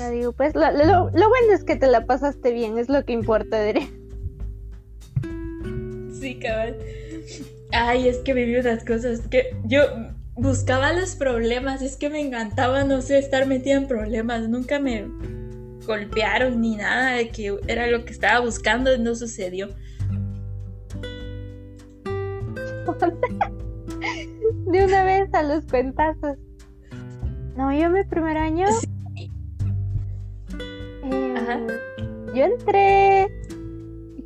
Ya 0.00 0.08
digo, 0.08 0.32
pues 0.32 0.54
lo, 0.54 0.62
bueno 0.62 1.52
es 1.52 1.62
que 1.62 1.76
te 1.76 1.86
la 1.86 2.06
pasaste 2.06 2.52
bien, 2.52 2.78
es 2.78 2.88
lo 2.88 3.04
que 3.04 3.12
importa, 3.12 3.62
diré. 3.62 3.86
Sí, 6.18 6.38
cabal. 6.38 6.78
Ay, 7.72 8.08
es 8.08 8.16
que 8.20 8.32
viví 8.32 8.56
unas 8.56 8.82
cosas 8.82 9.20
que 9.28 9.54
yo 9.64 9.82
buscaba 10.36 10.94
los 10.94 11.16
problemas, 11.16 11.82
es 11.82 11.98
que 11.98 12.08
me 12.08 12.18
encantaba, 12.18 12.82
no 12.82 13.02
sé, 13.02 13.18
estar 13.18 13.46
metida 13.46 13.74
en 13.74 13.88
problemas, 13.88 14.48
nunca 14.48 14.80
me 14.80 15.06
golpearon 15.86 16.62
ni 16.62 16.76
nada 16.76 17.16
de 17.16 17.28
que 17.28 17.58
era 17.66 17.86
lo 17.86 18.06
que 18.06 18.14
estaba 18.14 18.40
buscando, 18.40 18.96
no 18.96 19.14
sucedió. 19.14 19.68
de 24.64 24.82
una 24.82 25.04
vez 25.04 25.28
a 25.34 25.42
los 25.42 25.66
cuentazos. 25.66 26.38
No, 27.54 27.70
yo 27.70 27.90
mi 27.90 28.02
primer 28.04 28.38
año. 28.38 28.66
Em, 31.10 31.66
yo 32.34 32.44
entré 32.44 33.28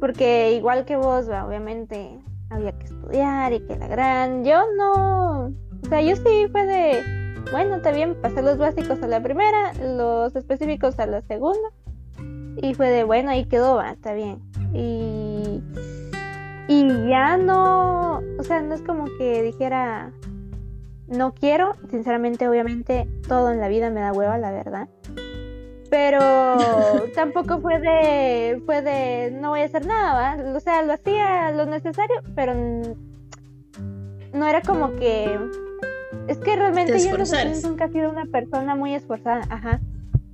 porque 0.01 0.53
igual 0.53 0.85
que 0.85 0.97
vos, 0.97 1.27
obviamente 1.29 2.19
había 2.51 2.73
que 2.73 2.85
estudiar 2.85 3.53
y 3.53 3.61
que 3.61 3.77
la 3.77 3.89
gran. 3.89 4.45
Yo 4.45 4.63
no. 4.77 5.47
O 5.47 5.89
sea, 5.89 6.03
yo 6.03 6.17
sí 6.17 6.47
fue 6.53 6.67
de. 6.67 7.03
Bueno, 7.51 7.81
también 7.81 8.15
pasé 8.21 8.43
los 8.43 8.59
básicos 8.59 9.03
a 9.03 9.07
la 9.07 9.23
primera, 9.23 9.73
los 9.83 10.35
específicos 10.35 10.99
a 10.99 11.07
la 11.07 11.23
segunda. 11.23 11.69
Y 12.57 12.75
fue 12.75 12.89
de, 12.89 13.05
bueno, 13.05 13.31
ahí 13.31 13.45
quedó, 13.47 13.77
va, 13.77 13.91
está 13.91 14.15
bien. 14.15 14.41
Y 14.73 15.61
y 16.67 17.09
ya 17.09 17.37
no, 17.37 18.23
o 18.39 18.43
sea, 18.43 18.63
no 18.63 18.75
es 18.75 18.81
como 18.81 19.05
que 19.19 19.43
dijera, 19.43 20.13
no 21.07 21.35
quiero, 21.35 21.75
sinceramente, 21.91 22.49
obviamente, 22.49 23.07
todo 23.29 23.51
en 23.51 23.61
la 23.61 23.69
vida 23.69 23.91
me 23.91 24.01
da 24.01 24.13
hueva, 24.13 24.39
la 24.39 24.51
verdad. 24.51 24.89
Pero 25.95 26.67
tampoco 27.15 27.61
fue 27.61 27.79
de, 27.79 28.61
fue 28.67 28.83
de, 28.83 29.31
no 29.31 29.51
voy 29.51 29.61
a 29.61 29.67
hacer 29.67 29.87
nada, 29.87 30.13
¿va? 30.37 30.57
O 30.57 30.59
sea, 30.59 30.83
lo 30.83 30.93
hacía 30.93 31.53
lo 31.53 31.67
necesario, 31.67 32.17
pero 32.35 32.53
no 34.33 34.45
era 34.45 34.61
como 34.63 34.97
que, 34.97 35.39
es 36.27 36.39
que 36.39 36.57
realmente 36.57 36.99
yo 36.99 37.17
nunca 37.63 37.85
he 37.85 37.89
sido 37.91 38.11
una 38.11 38.25
persona 38.25 38.75
muy 38.75 38.93
esforzada, 38.93 39.43
ajá. 39.49 39.81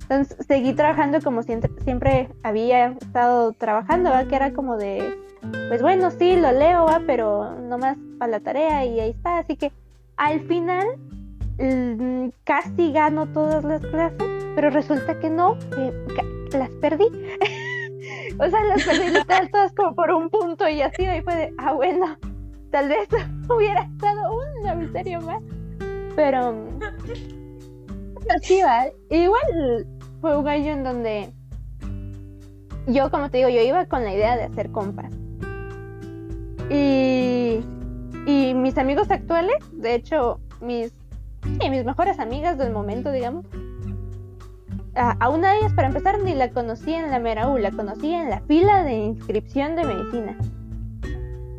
Entonces 0.01 0.47
seguí 0.47 0.73
trabajando 0.73 1.21
como 1.21 1.43
siempre, 1.43 1.69
siempre 1.83 2.29
había 2.41 2.87
estado 2.99 3.51
trabajando, 3.51 4.09
¿va? 4.09 4.25
Que 4.25 4.37
era 4.37 4.53
como 4.53 4.77
de 4.77 5.15
pues 5.67 5.83
bueno, 5.83 6.09
sí, 6.09 6.37
lo 6.37 6.51
leo, 6.53 6.85
¿va? 6.85 7.03
pero 7.05 7.55
nomás 7.61 7.97
para 8.17 8.31
la 8.31 8.39
tarea 8.39 8.83
y 8.83 8.99
ahí 8.99 9.11
está. 9.11 9.37
Así 9.37 9.55
que 9.57 9.71
al 10.17 10.41
final 10.47 10.87
casi 12.43 12.91
gano 12.91 13.27
todas 13.27 13.63
las 13.63 13.81
clases, 13.81 14.17
pero 14.55 14.69
resulta 14.69 15.19
que 15.19 15.29
no, 15.29 15.57
las 16.51 16.69
perdí. 16.81 17.05
o 18.39 18.49
sea, 18.49 18.63
las 18.65 18.83
perdí 18.83 19.13
todas 19.51 19.73
como 19.73 19.95
por 19.95 20.11
un 20.11 20.29
punto 20.29 20.67
y 20.67 20.81
así, 20.81 21.03
y 21.03 21.21
fue 21.21 21.35
de, 21.35 21.53
ah, 21.57 21.73
bueno, 21.73 22.17
tal 22.71 22.89
vez 22.89 23.07
hubiera 23.49 23.83
estado 23.83 24.33
una 24.59 24.75
miseria 24.75 25.19
más. 25.19 25.41
Pero, 26.15 26.55
así. 28.35 28.61
Igual 29.09 29.87
fue 30.19 30.37
un 30.37 30.47
año 30.47 30.73
en 30.73 30.83
donde 30.83 31.33
yo, 32.87 33.09
como 33.11 33.29
te 33.29 33.37
digo, 33.37 33.49
yo 33.49 33.61
iba 33.61 33.85
con 33.85 34.03
la 34.03 34.13
idea 34.13 34.35
de 34.35 34.43
hacer 34.43 34.71
compas. 34.71 35.11
Y, 36.69 37.59
y 38.25 38.53
mis 38.53 38.77
amigos 38.77 39.11
actuales, 39.11 39.57
de 39.71 39.95
hecho, 39.95 40.39
mis, 40.61 40.93
mis 41.43 41.85
mejores 41.85 42.19
amigas 42.19 42.57
del 42.57 42.71
momento, 42.71 43.11
digamos, 43.11 43.45
a, 44.95 45.29
una 45.29 45.51
de 45.51 45.59
ellas, 45.59 45.73
para 45.73 45.87
empezar, 45.87 46.19
ni 46.19 46.35
la 46.35 46.49
conocí 46.51 46.93
en 46.93 47.09
la 47.11 47.19
Meraú, 47.19 47.57
la 47.57 47.71
conocí 47.71 48.13
en 48.13 48.29
la 48.29 48.41
fila 48.41 48.83
de 48.83 48.93
inscripción 48.93 49.75
de 49.75 49.85
medicina. 49.85 50.37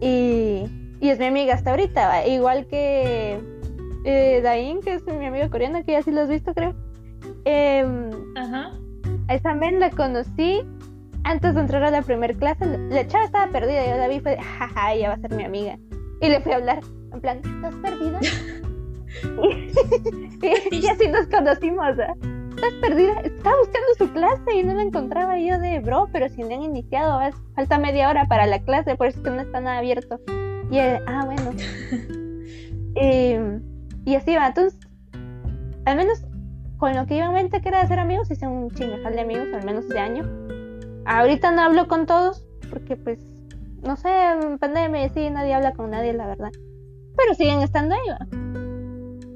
Y, 0.00 0.64
y 1.00 1.08
es 1.08 1.18
mi 1.18 1.26
amiga 1.26 1.54
hasta 1.54 1.70
ahorita, 1.70 2.26
igual 2.26 2.66
que 2.66 3.40
eh, 4.04 4.40
Dain, 4.42 4.80
que 4.80 4.94
es 4.94 5.06
mi 5.06 5.26
amiga 5.26 5.48
coreana, 5.48 5.82
que 5.82 5.92
ya 5.92 6.02
sí 6.02 6.10
lo 6.10 6.22
has 6.22 6.28
visto, 6.28 6.52
creo. 6.52 6.74
Em, 7.44 8.10
Ajá. 8.36 8.72
A 9.28 9.34
esa 9.34 9.54
men 9.54 9.80
la 9.80 9.90
conocí 9.90 10.60
antes 11.24 11.54
de 11.54 11.60
entrar 11.60 11.84
a 11.84 11.90
la 11.90 12.02
primera 12.02 12.34
clase, 12.34 12.66
la 12.66 13.06
chava 13.06 13.24
estaba 13.24 13.50
perdida. 13.50 13.86
Yo 13.86 13.96
la 13.96 14.08
vi 14.08 14.16
y 14.16 14.20
fue, 14.20 14.36
jaja, 14.36 14.92
ella 14.92 15.08
va 15.08 15.14
a 15.14 15.18
ser 15.18 15.34
mi 15.34 15.44
amiga. 15.44 15.78
Y 16.20 16.28
le 16.28 16.40
fui 16.40 16.52
a 16.52 16.56
hablar, 16.56 16.80
en 17.12 17.20
plan, 17.20 17.38
¿estás 17.38 17.74
perdida? 17.76 18.18
y, 20.70 20.86
así 20.86 21.08
nos 21.08 21.26
conocimos. 21.26 21.98
¿eh? 21.98 22.14
¿Estás 22.50 22.72
perdida? 22.80 23.20
Estaba 23.20 23.56
buscando 23.58 23.88
su 23.98 24.12
clase 24.12 24.54
y 24.54 24.62
no 24.62 24.74
la 24.74 24.82
encontraba 24.82 25.38
yo 25.38 25.58
de, 25.58 25.80
bro, 25.80 26.08
pero 26.12 26.28
si 26.28 26.42
no 26.42 26.54
han 26.54 26.62
iniciado, 26.62 27.20
falta 27.54 27.78
media 27.78 28.08
hora 28.08 28.26
para 28.26 28.46
la 28.46 28.60
clase, 28.60 28.96
por 28.96 29.08
eso 29.08 29.18
es 29.18 29.24
que 29.24 29.30
no 29.30 29.40
está 29.40 29.60
nada 29.60 29.78
abierto. 29.78 30.20
Y 30.70 30.78
él, 30.78 31.00
ah, 31.06 31.24
bueno. 31.24 31.52
y, 34.06 34.14
así 34.14 34.34
va. 34.34 34.46
Entonces, 34.48 34.78
al 35.84 35.96
menos 35.96 36.22
con 36.78 36.94
lo 36.96 37.06
que 37.06 37.16
iba 37.16 37.26
en 37.26 37.32
mente 37.32 37.60
que 37.60 37.68
era 37.68 37.82
de 37.82 37.88
ser 37.88 37.98
amigos, 37.98 38.30
hice 38.30 38.46
un 38.46 38.70
chingajal 38.70 39.14
de 39.14 39.20
amigos, 39.20 39.48
al 39.54 39.64
menos 39.64 39.88
de 39.88 40.00
año 40.00 40.24
Ahorita 41.04 41.50
no 41.50 41.62
hablo 41.62 41.88
con 41.88 42.06
todos 42.06 42.46
porque 42.70 42.96
pues, 42.96 43.18
no 43.82 43.96
sé, 43.96 44.08
en 44.08 44.58
pandemia 44.58 45.08
sí, 45.08 45.28
nadie 45.30 45.54
habla 45.54 45.72
con 45.72 45.90
nadie, 45.90 46.12
la 46.12 46.26
verdad. 46.26 46.50
Pero 47.16 47.34
siguen 47.34 47.60
estando 47.60 47.94
ahí, 47.94 48.08
¿va? 48.08 48.61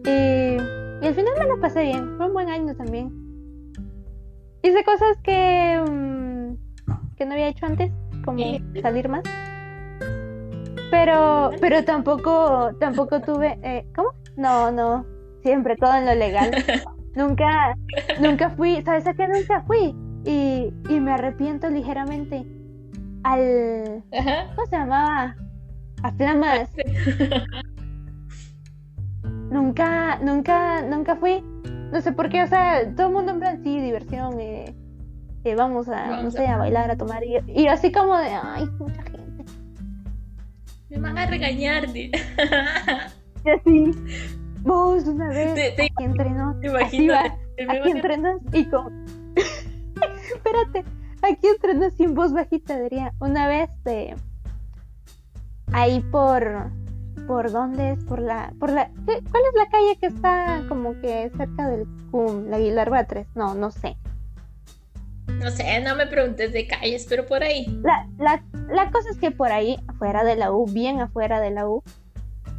Y, 0.06 0.56
y 1.02 1.06
al 1.06 1.14
final 1.14 1.32
me 1.38 1.46
lo 1.46 1.60
pasé 1.60 1.82
bien, 1.82 2.16
fue 2.16 2.26
un 2.26 2.32
buen 2.32 2.48
año 2.48 2.75
también. 2.76 3.10
Hice 4.62 4.84
cosas 4.84 5.16
que, 5.22 5.82
mm, 5.88 7.16
que 7.16 7.26
no 7.26 7.32
había 7.32 7.48
hecho 7.48 7.66
antes, 7.66 7.92
como 8.25 8.42
salir 8.80 9.08
más. 9.08 9.22
Pero, 10.90 11.50
pero 11.60 11.84
tampoco, 11.84 12.70
tampoco 12.78 13.20
tuve, 13.20 13.58
eh, 13.62 13.86
¿cómo? 13.94 14.10
No, 14.36 14.70
no, 14.70 15.04
siempre 15.42 15.76
todo 15.76 15.94
en 15.94 16.06
lo 16.06 16.14
legal. 16.14 16.50
nunca, 17.14 17.76
nunca 18.20 18.50
fui, 18.50 18.82
¿sabes 18.82 19.06
a 19.06 19.14
qué 19.14 19.26
nunca 19.26 19.62
fui? 19.62 19.94
y, 20.26 20.72
y 20.88 21.00
me 21.00 21.12
arrepiento 21.12 21.70
ligeramente 21.70 22.44
al... 23.22 24.02
¿Cómo 24.10 24.66
se 24.68 24.76
llamaba? 24.76 25.36
A 26.02 26.12
Flamas. 26.12 26.68
nunca, 29.50 30.18
nunca, 30.18 30.82
nunca 30.82 31.16
fui. 31.16 31.42
No 31.92 32.00
sé 32.00 32.12
por 32.12 32.28
qué, 32.28 32.42
o 32.42 32.46
sea, 32.46 32.94
todo 32.94 33.08
el 33.08 33.12
mundo 33.12 33.32
en 33.32 33.38
plan, 33.40 33.62
sí, 33.62 33.80
diversión, 33.80 34.40
eh, 34.40 34.74
eh 35.44 35.54
vamos 35.54 35.88
a, 35.88 36.20
no 36.22 36.30
sé, 36.30 36.46
a 36.46 36.56
bailar, 36.58 36.90
a 36.90 36.96
tomar. 36.96 37.22
Y, 37.24 37.38
y, 37.46 37.68
así 37.68 37.92
como 37.92 38.16
de, 38.16 38.28
ay, 38.30 38.66
mucha 38.78 39.02
gente. 39.02 39.44
me 40.90 40.98
van 40.98 41.18
a 41.18 41.26
regañar. 41.26 41.86
Y 43.46 43.50
así, 43.50 43.92
vos 44.62 45.04
una 45.06 45.28
vez 45.28 45.54
Te- 45.54 45.70
te- 45.76 45.84
aquí 45.84 46.02
entre 46.04 46.30
nos, 46.30 46.58
¿Te 46.58 46.66
así 46.66 46.96
imaginas? 47.04 47.24
va, 47.30 47.36
Me 47.56 47.62
aquí 47.62 47.66
van 47.66 47.86
a- 47.86 47.90
entre 47.90 48.18
nos 48.18 48.40
y 48.52 48.64
con... 48.68 49.06
Espérate, 50.34 50.84
aquí 51.22 51.46
entre 51.46 51.74
nos 51.74 52.00
y 52.00 52.02
en 52.02 52.14
voz 52.16 52.32
bajita 52.32 52.76
diría, 52.76 53.12
una 53.20 53.46
vez 53.46 53.70
de... 53.84 54.16
Ahí 55.72 56.00
por... 56.10 56.72
¿Por 57.26 57.50
dónde 57.50 57.92
es? 57.92 58.04
Por 58.04 58.21
la... 58.21 58.52
Por 58.59 58.71
la 58.73 58.87
¿qué- 59.06 59.23
¿Cuál 59.30 59.42
es 59.49 59.54
la 59.56 59.66
calle 59.71 59.97
que 60.00 60.06
está 60.06 60.62
como 60.68 60.92
que 61.00 61.30
cerca 61.37 61.68
del 61.68 61.87
CUM? 62.11 62.49
La 62.49 62.56
Aguilar 62.56 62.90
Batres. 62.90 63.26
No, 63.35 63.54
no 63.54 63.71
sé. 63.71 63.97
No 65.40 65.50
sé, 65.50 65.80
no 65.80 65.95
me 65.97 66.06
preguntes 66.06 66.52
de 66.52 66.66
calles, 66.66 67.06
pero 67.09 67.26
por 67.26 67.42
ahí. 67.42 67.66
La, 67.83 68.06
la, 68.18 68.42
la 68.68 68.90
cosa 68.90 69.11
es 69.11 69.18
que 69.18 69.30
por 69.30 69.52
ahí, 69.52 69.76
afuera 69.88 70.25
de 70.25 70.37
la 70.37 70.52
U, 70.52 70.66
bien 70.66 71.00
afuera 71.00 71.40
de 71.40 71.50
la 71.50 71.68
U, 71.68 71.83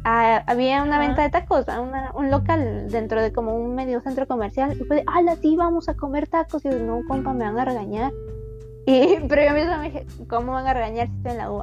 ah, 0.04 0.44
había 0.46 0.82
una 0.82 0.98
venta 0.98 1.22
de 1.22 1.30
tacos, 1.30 1.68
ah, 1.68 1.80
una- 1.80 2.12
un 2.14 2.30
local 2.30 2.88
dentro 2.88 3.20
de 3.22 3.32
como 3.32 3.54
un 3.56 3.74
medio 3.74 4.00
centro 4.00 4.26
comercial. 4.28 4.76
Y 4.78 4.84
fue 4.84 4.96
de, 4.96 5.04
ala, 5.06 5.34
sí, 5.36 5.56
vamos 5.56 5.88
a 5.88 5.94
comer 5.94 6.28
tacos. 6.28 6.64
Y 6.64 6.70
yo, 6.70 6.78
no, 6.78 7.00
compa, 7.08 7.32
me 7.32 7.44
van 7.44 7.58
a 7.58 7.64
regañar. 7.64 8.12
Y, 8.86 9.18
pero 9.28 9.42
yo 9.44 9.52
misma 9.52 9.76
me 9.78 9.90
dije, 9.90 10.06
¿cómo 10.30 10.52
van 10.52 10.66
a 10.66 10.72
regañar 10.72 11.08
si 11.08 11.14
estoy 11.16 11.32
en 11.32 11.38
la 11.38 11.50
U? 11.52 11.60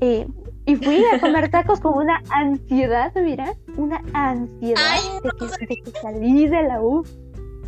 Y, 0.00 0.26
y 0.66 0.76
fui 0.76 1.04
a 1.12 1.20
comer 1.20 1.50
tacos 1.50 1.80
con 1.80 1.94
una 1.94 2.22
ansiedad, 2.30 3.12
mira, 3.16 3.54
una 3.76 4.00
ansiedad 4.14 4.82
Ay, 4.82 5.02
de, 5.22 5.30
que, 5.58 5.66
de 5.66 5.82
que 5.82 5.90
salí 6.00 6.48
de 6.48 6.62
la 6.62 6.80
U. 6.80 7.04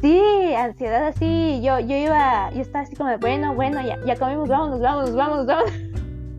Sí, 0.01 0.55
ansiedad 0.57 1.07
así. 1.07 1.61
Yo, 1.63 1.79
yo 1.81 1.97
iba, 1.97 2.51
yo 2.53 2.61
estaba 2.61 2.85
así 2.85 2.97
como 2.97 3.11
de, 3.11 3.17
bueno, 3.17 3.55
bueno, 3.55 3.83
ya, 3.83 3.99
ya 4.05 4.17
comimos, 4.17 4.49
vámonos, 4.49 4.81
vámonos, 4.81 5.15
vámonos, 5.15 5.47
vámonos. 5.47 5.73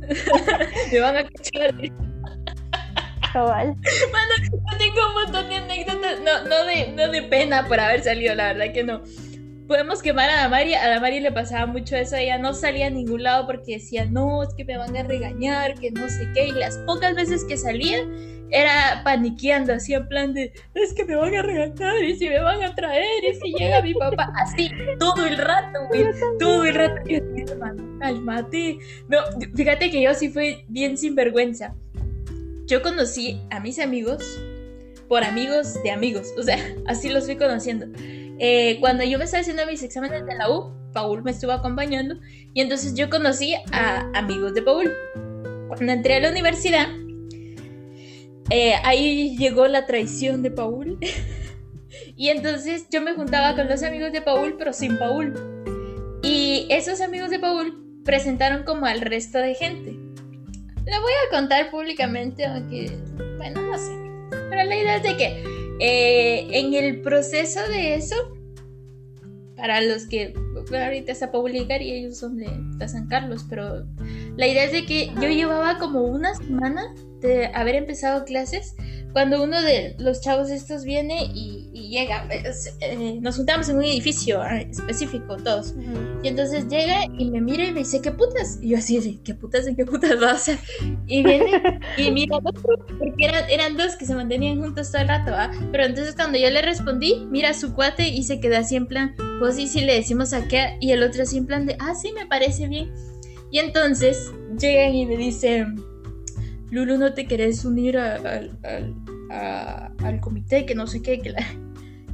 Me 0.92 1.00
van 1.00 1.18
a 1.18 1.24
cachar. 1.24 1.76
Cabal. 3.34 3.76
Yo 3.84 4.78
tengo 4.78 5.08
un 5.08 5.14
montón 5.14 5.50
de 5.50 5.56
anécdotas, 5.56 6.20
no, 6.22 6.44
no, 6.48 6.64
de, 6.66 6.94
no 6.94 7.12
de 7.12 7.22
pena 7.24 7.68
por 7.68 7.80
haber 7.80 8.02
salido, 8.02 8.34
la 8.34 8.54
verdad 8.54 8.74
que 8.74 8.84
no. 8.84 9.02
Podemos 9.68 10.02
quemar 10.02 10.30
a 10.30 10.38
Damari, 10.44 10.74
a 10.76 10.88
Damari 10.88 11.20
le 11.20 11.32
pasaba 11.32 11.66
mucho 11.66 11.96
eso, 11.98 12.16
ella 12.16 12.38
no 12.38 12.54
salía 12.54 12.88
a 12.88 12.90
ningún 12.90 13.24
lado 13.24 13.46
porque 13.46 13.74
decía, 13.74 14.06
no, 14.06 14.42
es 14.44 14.54
que 14.54 14.64
me 14.64 14.78
van 14.78 14.96
a 14.96 15.04
regañar, 15.04 15.76
que 15.76 15.92
no 15.92 16.08
sé 16.08 16.28
qué, 16.34 16.48
y 16.48 16.52
las 16.52 16.78
pocas 16.80 17.16
veces 17.16 17.44
que 17.44 17.58
salía 17.58 18.08
era 18.50 19.02
paniqueando, 19.04 19.74
así 19.74 19.94
en 19.94 20.08
plan 20.08 20.34
de, 20.34 20.54
es 20.74 20.94
que 20.94 21.04
me 21.04 21.16
van 21.16 21.36
a 21.36 21.42
regañar, 21.42 22.02
y 22.02 22.16
si 22.16 22.30
me 22.30 22.40
van 22.40 22.64
a 22.64 22.74
traer, 22.76 23.24
y 23.30 23.36
si 23.36 23.54
llega 23.54 23.82
mi 23.82 23.94
papá, 23.94 24.32
así, 24.38 24.72
todo 25.00 25.26
el 25.26 25.38
rato, 25.38 25.80
güey, 25.90 26.06
todo 26.40 26.64
el 26.64 26.74
rato. 26.74 27.02
Yo 27.06 27.18
hermano, 27.52 28.00
cálmate. 28.00 28.78
No, 29.10 29.18
fíjate 29.54 29.92
que 29.92 30.02
yo 30.02 30.14
sí 30.14 30.30
fui 30.30 30.64
bien 30.70 30.98
sinvergüenza. 30.98 31.76
Yo 32.68 32.82
conocí 32.82 33.42
a 33.50 33.60
mis 33.60 33.80
amigos 33.80 34.40
por 35.08 35.24
amigos 35.24 35.82
de 35.84 35.92
amigos, 35.92 36.34
o 36.38 36.44
sea, 36.44 36.58
así 36.88 37.10
los 37.10 37.26
fui 37.26 37.36
conociendo. 37.36 37.88
Eh, 38.40 38.78
cuando 38.80 39.04
yo 39.04 39.18
me 39.18 39.26
estaba 39.26 39.42
haciendo 39.42 39.66
mis 39.66 39.82
exámenes 39.82 40.26
de 40.26 40.36
la 40.36 40.50
U, 40.50 40.74
Paul 40.94 41.24
me 41.24 41.32
estuvo 41.32 41.52
acompañando 41.52 42.16
y 42.54 42.62
entonces 42.62 42.96
yo 42.96 43.10
conocí 43.10 43.56
a 43.72 44.10
amigos 44.14 44.54
de 44.54 44.62
Paul. 44.62 44.94
Cuando 45.68 45.92
entré 45.92 46.16
a 46.16 46.20
la 46.22 46.32
universidad, 46.32 46.88
eh, 48.50 48.74
ahí 48.84 49.36
llegó 49.38 49.68
la 49.68 49.86
traición 49.86 50.42
de 50.42 50.52
Paul 50.52 50.98
y 52.16 52.30
entonces 52.30 52.88
yo 52.90 53.02
me 53.02 53.14
juntaba 53.14 53.56
con 53.56 53.68
los 53.68 53.84
amigos 53.84 54.12
de 54.12 54.22
Paul, 54.22 54.56
pero 54.58 54.74
sin 54.74 54.98
Paul. 54.98 55.34
Y 56.24 56.68
esos 56.70 57.02
amigos 57.02 57.30
de 57.30 57.40
Paul 57.40 58.02
presentaron 58.04 58.64
como 58.64 58.86
al 58.86 59.02
resto 59.02 59.38
de 59.40 59.54
gente. 59.54 59.92
Lo 59.92 61.02
voy 61.02 61.12
a 61.28 61.36
contar 61.36 61.70
públicamente, 61.70 62.46
aunque, 62.46 62.98
bueno, 63.38 63.62
no 63.62 63.78
sé. 63.78 64.07
Pero 64.30 64.64
la 64.64 64.76
idea 64.76 64.98
es 64.98 65.04
de 65.04 65.18
que 65.18 65.44
eh, 65.80 66.48
en 66.52 66.74
el 66.74 67.02
proceso 67.02 67.60
de 67.70 67.96
eso, 67.96 68.16
para 69.56 69.82
los 69.82 70.06
que 70.08 70.34
ahorita 70.72 71.12
está 71.12 71.32
publicar 71.32 71.82
y 71.82 71.92
ellos 71.92 72.18
son 72.18 72.38
de 72.38 72.88
San 72.88 73.08
Carlos, 73.08 73.46
pero 73.50 73.86
la 74.36 74.48
idea 74.48 74.66
es 74.66 74.72
de 74.72 74.86
que 74.86 75.12
yo 75.16 75.30
llevaba 75.30 75.78
como 75.78 76.02
una 76.04 76.36
semana 76.36 76.94
de 77.22 77.48
haber 77.48 77.76
empezado 77.76 78.26
clases 78.26 78.76
cuando 79.14 79.42
uno 79.42 79.60
de 79.62 79.96
los 79.98 80.22
chavos 80.22 80.50
estos 80.52 80.84
viene 80.84 81.26
y, 81.34 81.70
y 81.74 81.90
llega. 81.90 82.28
Es- 82.32 82.76
eh, 82.82 83.18
nos 83.22 83.38
juntamos 83.38 83.68
en 83.70 83.78
un 83.78 83.84
edificio 83.84 84.44
eh, 84.46 84.68
específico 84.70 85.38
todos. 85.38 85.74
Y 86.22 86.28
entonces 86.28 86.68
llega 86.68 87.06
y 87.18 87.32
me 87.32 87.42
mira 87.42 87.66
y 87.66 87.72
me 87.72 87.80
dice, 87.80 88.02
¿qué 88.02 88.12
putas? 88.12 88.60
Y 88.62 88.70
yo 88.70 88.78
así 88.78 89.00
de, 89.00 89.18
¿qué 89.24 89.34
putas? 89.34 89.66
¿En 89.66 89.76
qué 89.76 89.86
putas 89.86 90.22
va? 90.22 90.34
O 90.34 90.38
sea, 90.38 90.60
y 91.08 91.24
viene 91.24 91.80
y 91.98 92.12
mira, 92.12 92.38
porque 92.42 93.26
eran, 93.26 93.50
eran 93.50 93.78
dos 93.78 93.96
que 93.96 94.06
se 94.06 94.14
mantenían 94.14 94.62
juntos 94.62 94.92
todo 94.92 95.02
el 95.02 95.08
rato, 95.08 95.32
¿va? 95.32 95.50
Pero 95.72 95.86
entonces 95.86 96.14
cuando 96.16 96.38
yo 96.38 96.50
le 96.52 96.62
respondí, 96.62 97.26
mira 97.32 97.50
a 97.50 97.54
su 97.56 97.74
cuate 97.74 98.08
y 98.10 98.24
se 98.24 98.40
queda 98.40 98.60
así 98.60 98.76
en 98.76 98.86
plan, 98.86 99.16
pues 99.40 99.56
sí, 99.56 99.68
sí 99.68 99.82
le 99.82 99.96
decimos 99.96 100.34
a 100.34 100.48
qué, 100.48 100.78
y 100.80 100.92
el 100.92 101.02
otro 101.02 101.24
así 101.24 101.38
en 101.38 101.48
plan 101.48 101.66
de, 101.66 101.76
ah, 101.80 101.96
sí, 101.96 102.12
me 102.12 102.28
parece 102.28 102.68
bien. 102.68 102.92
Y 103.50 103.60
entonces 103.60 104.32
llegan 104.60 104.94
y 104.94 105.06
me 105.06 105.18
dicen, 105.18 105.82
Lulu, 106.72 106.98
¿no 106.98 107.14
te 107.14 107.26
querés 107.28 107.64
unir 107.66 107.98
a- 107.98 108.16
al- 108.16 108.58
al- 108.64 108.96
a- 109.32 109.92
al 110.04 110.20
comité? 110.20 110.66
Que 110.66 110.76
no 110.76 110.88
sé 110.88 111.02
qué, 111.02 111.20
que 111.20 111.30
la... 111.32 111.46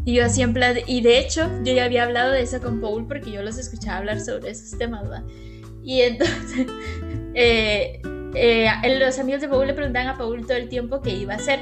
Y 0.06 0.16
yo 0.16 0.26
así 0.26 0.42
en 0.42 0.54
plan, 0.54 0.76
y 0.86 1.02
de 1.02 1.18
hecho 1.20 1.50
yo 1.64 1.74
ya 1.74 1.86
había 1.86 2.04
hablado 2.04 2.34
de 2.34 2.42
eso 2.42 2.60
con 2.62 2.82
Paul 2.82 3.08
porque 3.08 3.32
yo 3.32 3.42
los 3.42 3.58
escuchaba 3.58 3.98
hablar 4.00 4.20
sobre 4.20 4.50
esos 4.52 4.78
temas, 4.78 5.10
¿va? 5.10 5.24
Y 5.82 6.02
entonces 6.02 6.68
eh, 7.34 8.02
eh, 8.36 8.68
los 9.00 9.18
amigos 9.20 9.42
de 9.42 9.48
Paul 9.48 9.66
le 9.68 9.74
preguntaban 9.74 10.10
a 10.10 10.18
Paul 10.18 10.42
todo 10.46 10.58
el 10.58 10.68
tiempo 10.70 11.02
qué 11.02 11.12
iba 11.12 11.34
a 11.34 11.38
hacer. 11.38 11.60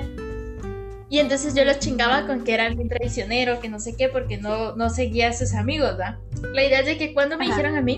Y 1.10 1.20
entonces 1.20 1.54
yo 1.54 1.64
los 1.66 1.78
chingaba 1.80 2.26
con 2.26 2.44
que 2.44 2.54
era 2.54 2.66
algún 2.66 2.88
traicionero, 2.90 3.60
que 3.60 3.68
no 3.70 3.80
sé 3.80 3.96
qué, 3.98 4.08
porque 4.10 4.38
no, 4.38 4.76
no 4.76 4.90
seguía 4.90 5.28
a 5.30 5.34
sus 5.34 5.54
amigos, 5.54 5.98
¿va? 6.00 6.20
La 6.54 6.64
idea 6.66 6.80
es 6.80 6.86
de 6.88 6.98
que 6.98 7.14
cuando 7.14 7.38
me 7.38 7.46
Ajá. 7.46 7.54
dijeron 7.58 7.78
a 7.78 7.82
mí, 7.82 7.98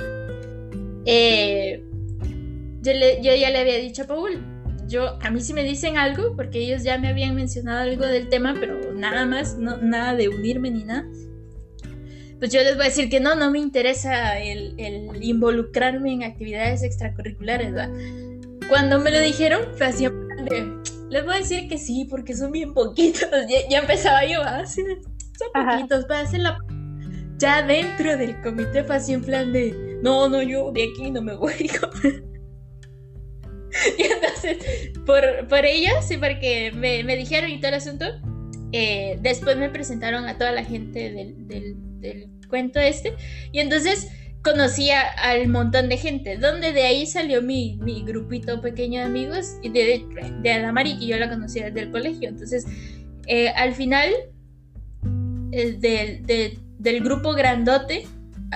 eh, 1.05 1.83
yo, 2.81 2.93
le- 2.93 3.21
yo 3.21 3.35
ya 3.35 3.49
le 3.49 3.59
había 3.59 3.77
dicho 3.77 4.03
a 4.03 4.07
Paul, 4.07 4.43
yo, 4.93 5.17
a 5.21 5.31
mí 5.31 5.41
si 5.41 5.53
me 5.53 5.63
dicen 5.63 5.97
algo, 5.97 6.35
porque 6.35 6.59
ellos 6.59 6.83
ya 6.83 6.99
me 6.99 7.07
habían 7.07 7.33
mencionado 7.33 7.81
algo 7.81 8.05
del 8.05 8.29
tema, 8.29 8.55
pero 8.59 8.93
nada 8.93 9.25
más, 9.25 9.57
no, 9.57 9.77
nada 9.77 10.15
de 10.15 10.29
unirme 10.29 10.69
ni 10.69 10.83
nada. 10.83 11.05
Pues 12.37 12.51
yo 12.51 12.61
les 12.61 12.75
voy 12.75 12.85
a 12.85 12.89
decir 12.89 13.09
que 13.09 13.19
no, 13.19 13.35
no 13.35 13.49
me 13.49 13.57
interesa 13.57 14.39
el, 14.39 14.75
el 14.77 15.23
involucrarme 15.23 16.13
en 16.13 16.23
actividades 16.23 16.83
extracurriculares, 16.83 17.73
¿verdad? 17.73 17.89
Cuando 18.69 18.99
me 18.99 19.09
lo 19.09 19.19
dijeron, 19.19 19.61
fue 19.77 19.87
así, 19.87 20.05
en 20.05 20.27
plan 20.27 20.45
de, 20.45 20.93
les 21.09 21.25
voy 21.25 21.35
a 21.35 21.39
decir 21.39 21.67
que 21.67 21.77
sí, 21.79 22.05
porque 22.09 22.35
son 22.35 22.51
bien 22.51 22.73
poquitos. 22.73 23.29
Ya, 23.49 23.67
ya 23.69 23.79
empezaba 23.79 24.25
yo, 24.25 24.43
así 24.43 24.83
de, 24.83 25.01
son 25.01 25.47
Ajá. 25.55 25.77
poquitos, 25.77 26.05
para 26.05 26.21
hacer 26.21 26.41
la... 26.41 26.59
Ya 27.39 27.63
dentro 27.63 28.15
del 28.15 28.39
comité 28.41 28.83
fue 28.83 28.97
así 28.97 29.13
en 29.13 29.23
plan 29.23 29.51
de, 29.51 29.99
no, 30.03 30.29
no, 30.29 30.41
yo 30.43 30.71
de 30.71 30.83
aquí 30.83 31.09
no 31.09 31.21
me 31.23 31.35
voy. 31.35 31.69
y 33.97 34.03
entonces, 34.03 34.57
por, 35.05 35.47
por 35.47 35.65
ellos, 35.65 35.93
sí, 36.07 36.17
porque 36.17 36.71
me, 36.75 37.03
me 37.03 37.15
dijeron 37.15 37.49
y 37.51 37.57
todo 37.59 37.69
el 37.69 37.75
asunto, 37.75 38.05
eh, 38.71 39.17
después 39.21 39.57
me 39.57 39.69
presentaron 39.69 40.25
a 40.25 40.37
toda 40.37 40.51
la 40.51 40.63
gente 40.63 41.11
del, 41.11 41.47
del, 41.47 41.75
del 41.99 42.29
cuento 42.49 42.79
este. 42.79 43.13
Y 43.51 43.59
entonces 43.59 44.09
conocí 44.43 44.89
a- 44.91 45.09
al 45.11 45.47
montón 45.47 45.89
de 45.89 45.97
gente, 45.97 46.37
donde 46.37 46.71
de 46.73 46.83
ahí 46.83 47.05
salió 47.05 47.41
mi, 47.41 47.77
mi 47.81 48.03
grupito 48.03 48.61
pequeño 48.61 48.99
de 48.99 49.05
amigos 49.05 49.57
y 49.61 49.69
de, 49.69 50.05
de 50.41 50.51
Adamari, 50.51 50.97
que 50.99 51.07
yo 51.07 51.17
la 51.17 51.29
conocía 51.29 51.65
desde 51.65 51.81
el 51.81 51.91
colegio. 51.91 52.29
Entonces, 52.29 52.65
eh, 53.27 53.49
al 53.49 53.73
final 53.73 54.09
eh, 55.51 55.71
del, 55.79 56.25
de- 56.25 56.57
del 56.79 57.01
grupo 57.03 57.33
grandote, 57.33 58.05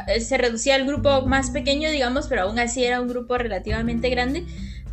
eh, 0.08 0.20
se 0.20 0.38
reducía 0.38 0.76
al 0.76 0.86
grupo 0.86 1.22
más 1.26 1.52
pequeño, 1.52 1.90
digamos, 1.90 2.28
pero 2.28 2.42
aún 2.44 2.60
así 2.60 2.84
era 2.84 3.00
un 3.02 3.08
grupo 3.08 3.38
relativamente 3.38 4.10
grande. 4.10 4.44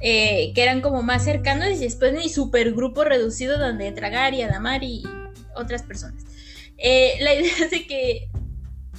Eh, 0.06 0.52
que 0.54 0.62
eran 0.62 0.82
como 0.82 1.02
más 1.02 1.24
cercanos 1.24 1.70
y 1.70 1.78
después 1.78 2.12
mi 2.12 2.28
supergrupo 2.28 3.04
reducido 3.04 3.56
donde 3.56 3.86
entra 3.86 4.10
Gary, 4.10 4.42
Adamari 4.42 4.96
y 4.96 5.04
otras 5.56 5.82
personas. 5.82 6.22
Eh, 6.76 7.14
la 7.20 7.32
idea 7.34 7.50
es 7.58 7.70
de 7.70 7.86
que 7.86 8.28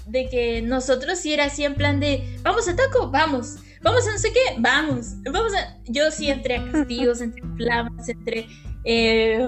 de 0.08 0.30
que 0.30 0.64
nosotros 0.64 1.20
sí 1.20 1.32
era 1.32 1.46
así 1.46 1.64
en 1.64 1.76
plan 1.76 2.00
de 2.00 2.40
vamos 2.42 2.68
a 2.68 2.76
taco, 2.76 3.12
vamos, 3.12 3.58
vamos 3.84 4.08
a 4.08 4.14
no 4.14 4.18
sé 4.18 4.34
qué, 4.34 4.56
vamos, 4.58 5.22
vamos 5.32 5.54
a. 5.54 5.78
Yo 5.86 6.10
sí 6.10 6.28
entré 6.32 6.56
a 6.56 6.72
castillos, 6.72 7.22
entré 7.22 7.44
a 7.44 7.56
flamas, 7.56 8.10
entré. 8.10 8.48
eh, 8.84 9.48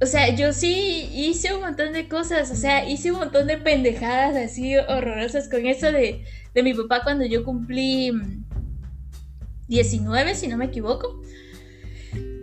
o 0.00 0.06
sea, 0.06 0.32
yo 0.34 0.52
sí 0.52 1.10
hice 1.12 1.54
un 1.54 1.60
montón 1.60 1.92
de 1.92 2.08
cosas, 2.08 2.52
o 2.52 2.56
sea, 2.56 2.88
hice 2.88 3.10
un 3.10 3.18
montón 3.18 3.48
de 3.48 3.58
pendejadas 3.58 4.36
así 4.36 4.76
horrorosas 4.76 5.48
con 5.48 5.66
eso 5.66 5.90
de, 5.90 6.24
de 6.54 6.62
mi 6.62 6.72
papá 6.72 7.02
cuando 7.02 7.24
yo 7.24 7.44
cumplí 7.44 8.12
19, 9.72 10.34
si 10.34 10.48
no 10.48 10.56
me 10.58 10.66
equivoco. 10.66 11.20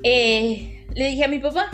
Eh, 0.03 0.85
le 0.95 1.07
dije 1.09 1.25
a 1.25 1.27
mi 1.27 1.39
papá, 1.39 1.69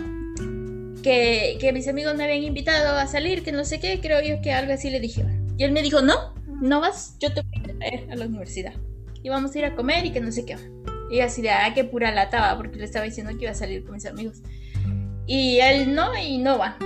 que, 1.01 1.57
que 1.59 1.71
mis 1.71 1.87
amigos 1.87 2.15
me 2.15 2.25
habían 2.25 2.43
invitado 2.43 2.97
a 2.97 3.07
salir, 3.07 3.41
que 3.41 3.53
no 3.53 3.63
sé 3.63 3.79
qué, 3.79 4.01
creo 4.01 4.21
yo 4.21 4.41
que 4.41 4.51
algo 4.51 4.73
así 4.73 4.89
le 4.89 4.99
dije. 4.99 5.25
Y 5.57 5.63
él 5.63 5.71
me 5.71 5.81
dijo, 5.81 6.01
no, 6.01 6.33
no 6.61 6.81
vas, 6.81 7.15
yo 7.19 7.33
te 7.33 7.41
voy 7.41 7.59
a 7.59 7.77
traer 7.77 8.11
a 8.11 8.15
la 8.15 8.25
universidad. 8.25 8.73
Y 9.23 9.29
vamos 9.29 9.55
a 9.55 9.59
ir 9.59 9.65
a 9.65 9.75
comer 9.75 10.05
y 10.05 10.11
que 10.11 10.19
no 10.19 10.31
sé 10.31 10.45
qué. 10.45 10.57
Y 11.09 11.21
así 11.21 11.41
de, 11.41 11.51
ah, 11.51 11.71
qué 11.73 11.85
pura 11.85 12.11
lata 12.11 12.41
va, 12.41 12.57
porque 12.57 12.77
le 12.77 12.85
estaba 12.85 13.05
diciendo 13.05 13.31
que 13.37 13.45
iba 13.45 13.51
a 13.51 13.55
salir 13.55 13.85
con 13.85 13.93
mis 13.93 14.05
amigos. 14.05 14.41
Y 15.25 15.59
él 15.59 15.95
no, 15.95 16.11
y 16.17 16.37
no 16.37 16.57
va. 16.57 16.77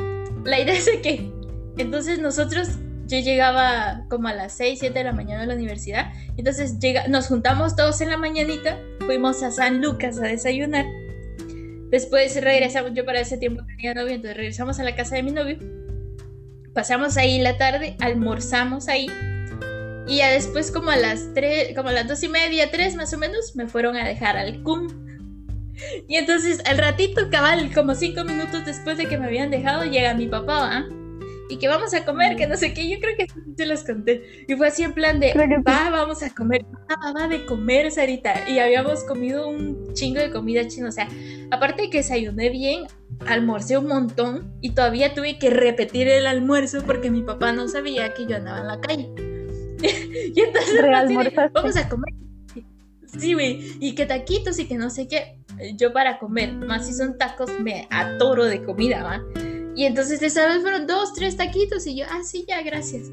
La 0.46 0.60
idea 0.60 0.76
es 0.76 0.90
que, 1.02 1.32
entonces 1.78 2.20
nosotros, 2.20 2.78
yo 3.10 3.20
llegaba 3.20 4.06
como 4.08 4.28
a 4.28 4.34
las 4.34 4.54
6, 4.54 4.80
7 4.80 5.00
de 5.00 5.04
la 5.04 5.12
mañana 5.12 5.44
a 5.44 5.46
la 5.48 5.56
universidad. 5.56 6.14
Entonces 6.38 6.80
llega, 6.80 7.08
nos 7.08 7.28
juntamos 7.28 7.76
todos 7.76 8.00
en 8.02 8.10
la 8.10 8.18
mañanita, 8.18 8.78
fuimos 9.06 9.42
a 9.42 9.52
San 9.52 9.82
Lucas 9.82 10.20
a 10.20 10.28
desayunar. 10.28 10.86
Después 11.90 12.40
regresamos, 12.40 12.92
yo 12.94 13.04
para 13.06 13.20
ese 13.20 13.40
tiempo 13.40 13.64
tenía 13.66 13.96
novio, 13.96 14.14
entonces 14.14 14.38
regresamos 14.38 14.80
a 14.80 14.84
la 14.84 14.96
casa 14.96 15.16
de 15.16 15.24
mi 15.24 15.32
novio. 15.32 15.58
Pasamos 16.74 17.18
ahí 17.18 17.40
la 17.40 17.58
tarde, 17.58 17.98
almorzamos 18.00 18.88
ahí. 18.88 19.08
Y 20.08 20.18
ya 20.18 20.30
después 20.30 20.72
como 20.72 20.92
a 20.92 20.96
las 20.98 21.34
3, 21.34 21.76
como 21.76 21.90
a 21.90 21.94
las 21.94 22.08
dos 22.08 22.22
y 22.22 22.30
media, 22.30 22.70
3 22.70 22.96
más 22.96 23.12
o 23.14 23.18
menos, 23.18 23.56
me 23.56 23.68
fueron 23.68 23.96
a 23.96 24.08
dejar 24.08 24.38
al 24.38 24.62
CUM. 24.62 24.88
Y 26.08 26.16
entonces 26.16 26.62
al 26.66 26.78
ratito, 26.78 27.30
cabal, 27.32 27.72
como 27.74 27.96
5 27.96 28.24
minutos 28.24 28.66
después 28.66 29.00
de 29.00 29.08
que 29.08 29.18
me 29.18 29.26
habían 29.26 29.50
dejado, 29.50 29.84
llega 29.86 30.14
mi 30.14 30.28
papá, 30.28 30.60
¿va? 30.60 30.86
Y 31.50 31.58
que 31.58 31.68
vamos 31.68 31.96
a 31.96 32.06
comer, 32.06 32.36
que 32.38 32.46
no 32.46 32.56
sé 32.56 32.76
qué, 32.76 32.88
yo 32.88 33.00
creo 33.00 33.16
que 33.18 33.26
se 33.58 33.66
los 33.66 33.84
conté. 33.84 34.46
Y 34.48 34.56
fue 34.56 34.68
así 34.68 34.84
en 34.84 34.94
plan 34.94 35.20
de, 35.20 35.34
va, 35.68 35.90
vamos 35.90 36.22
a 36.22 36.30
comer, 36.30 36.64
va, 36.64 37.12
va 37.12 37.28
de 37.28 37.44
comer, 37.46 37.92
Sarita. 37.92 38.48
Y 38.48 38.60
habíamos 38.60 39.04
comido 39.04 39.50
un 39.50 39.92
chingo 39.94 40.20
de 40.20 40.30
comida 40.30 40.68
china, 40.68 40.90
o 40.90 40.92
sea, 40.92 41.10
aparte 41.50 41.84
de 41.84 41.90
que 41.90 41.98
desayuné 41.98 42.52
bien, 42.52 42.86
almorcé 43.26 43.80
un 43.80 43.88
montón 43.88 44.54
y 44.62 44.72
todavía 44.72 45.16
tuve 45.16 45.40
que 45.40 45.50
repetir 45.50 46.08
el 46.08 46.28
almuerzo 46.28 46.84
porque 46.86 47.10
mi 47.10 47.24
papá 47.24 47.52
no 47.52 47.68
sabía 47.68 48.14
que 48.14 48.28
yo 48.28 48.36
andaba 48.36 48.60
en 48.60 48.68
la 48.68 48.80
calle. 48.80 49.10
y 50.36 50.40
entonces 50.40 50.82
vamos 51.52 51.78
a 51.78 51.90
comer. 51.90 52.14
Sí, 53.18 53.34
güey, 53.34 53.76
y 53.80 53.96
que 53.96 54.06
taquitos 54.06 54.60
y 54.60 54.68
que 54.68 54.76
no 54.76 54.90
sé 54.90 55.08
qué. 55.08 55.40
Yo 55.76 55.92
para 55.94 56.20
comer, 56.20 56.54
más 56.54 56.86
si 56.86 56.94
son 56.94 57.18
tacos, 57.18 57.50
me 57.60 57.88
atoro 57.90 58.46
de 58.46 58.64
comida, 58.64 59.04
¿va? 59.04 59.22
Y 59.80 59.86
entonces 59.86 60.22
esa 60.22 60.46
vez 60.46 60.62
fueron 60.62 60.88
dos, 60.88 61.14
tres 61.14 61.38
taquitos 61.38 61.88
y 61.88 61.96
yo, 61.96 62.06
ah, 62.10 62.20
sí, 62.22 62.44
ya, 62.46 62.62
gracias. 62.64 63.08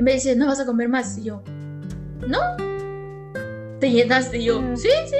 Y 0.00 0.02
me 0.02 0.14
dice, 0.14 0.34
no 0.34 0.46
vas 0.48 0.58
a 0.58 0.66
comer 0.66 0.88
más. 0.88 1.16
Y 1.16 1.22
yo, 1.22 1.44
no. 2.26 2.56
¿Te 3.78 3.88
llenaste? 3.88 4.38
Y 4.38 4.46
yo, 4.46 4.60
mm. 4.60 4.76
sí, 4.76 4.88
sí. 5.06 5.16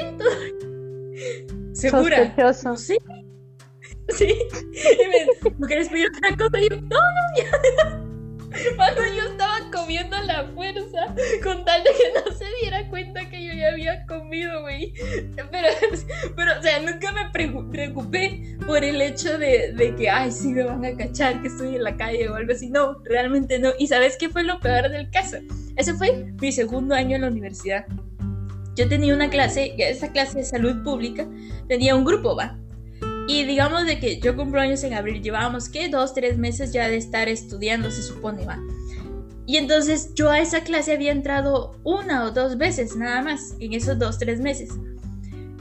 ¿Segura? 1.72 2.34
Sí. 2.76 2.98
Sí. 4.08 4.26
Y 4.26 5.46
me 5.46 5.50
¿no 5.56 5.66
quieres 5.68 5.88
pedir 5.88 6.08
otra 6.08 6.36
cosa? 6.36 6.60
Y 6.60 6.68
yo, 6.68 6.80
no, 6.80 6.98
no, 6.98 7.36
ya. 7.36 8.09
Cuando 8.76 9.02
yo 9.06 9.30
estaba 9.30 9.70
comiendo 9.72 10.16
a 10.16 10.22
la 10.22 10.44
fuerza, 10.54 11.14
con 11.42 11.64
tal 11.64 11.82
de 11.84 11.90
que 11.90 12.30
no 12.30 12.36
se 12.36 12.44
diera 12.60 12.88
cuenta 12.88 13.28
que 13.28 13.44
yo 13.44 13.52
ya 13.52 13.68
había 13.68 14.06
comido, 14.06 14.62
güey. 14.62 14.92
Pero, 15.36 15.68
pero, 16.36 16.58
o 16.58 16.62
sea, 16.62 16.80
nunca 16.80 17.12
me 17.12 17.30
preocupé 17.30 18.56
por 18.66 18.84
el 18.84 19.00
hecho 19.00 19.38
de, 19.38 19.72
de, 19.72 19.94
que, 19.94 20.10
ay, 20.10 20.32
sí 20.32 20.48
me 20.48 20.64
van 20.64 20.84
a 20.84 20.96
cachar 20.96 21.40
que 21.42 21.48
estoy 21.48 21.76
en 21.76 21.84
la 21.84 21.96
calle 21.96 22.28
o 22.28 22.34
algo 22.34 22.52
así. 22.52 22.68
No, 22.70 22.98
realmente 23.04 23.58
no. 23.58 23.70
¿Y 23.78 23.86
sabes 23.86 24.16
qué 24.16 24.28
fue 24.28 24.42
lo 24.42 24.58
peor 24.60 24.88
del 24.90 25.10
caso? 25.10 25.38
Ese 25.76 25.94
fue 25.94 26.32
mi 26.40 26.52
segundo 26.52 26.94
año 26.94 27.16
en 27.16 27.22
la 27.22 27.28
universidad. 27.28 27.86
Yo 28.74 28.88
tenía 28.88 29.14
una 29.14 29.30
clase, 29.30 29.74
esa 29.78 30.10
clase 30.10 30.38
de 30.38 30.44
salud 30.44 30.82
pública, 30.82 31.26
tenía 31.68 31.94
un 31.94 32.04
grupo, 32.04 32.34
va 32.34 32.56
y 33.30 33.44
digamos 33.44 33.86
de 33.86 34.00
que 34.00 34.18
yo 34.18 34.34
cumplo 34.34 34.60
años 34.60 34.82
en 34.82 34.92
abril, 34.92 35.22
llevábamos 35.22 35.68
que 35.68 35.88
dos, 35.88 36.14
tres 36.14 36.36
meses 36.36 36.72
ya 36.72 36.88
de 36.88 36.96
estar 36.96 37.28
estudiando, 37.28 37.88
se 37.92 38.02
supone, 38.02 38.44
va. 38.44 38.58
Y 39.46 39.56
entonces 39.56 40.14
yo 40.14 40.30
a 40.30 40.40
esa 40.40 40.64
clase 40.64 40.92
había 40.92 41.12
entrado 41.12 41.78
una 41.84 42.24
o 42.24 42.32
dos 42.32 42.58
veces 42.58 42.96
nada 42.96 43.22
más 43.22 43.54
en 43.60 43.72
esos 43.72 44.00
dos, 44.00 44.18
tres 44.18 44.40
meses. 44.40 44.70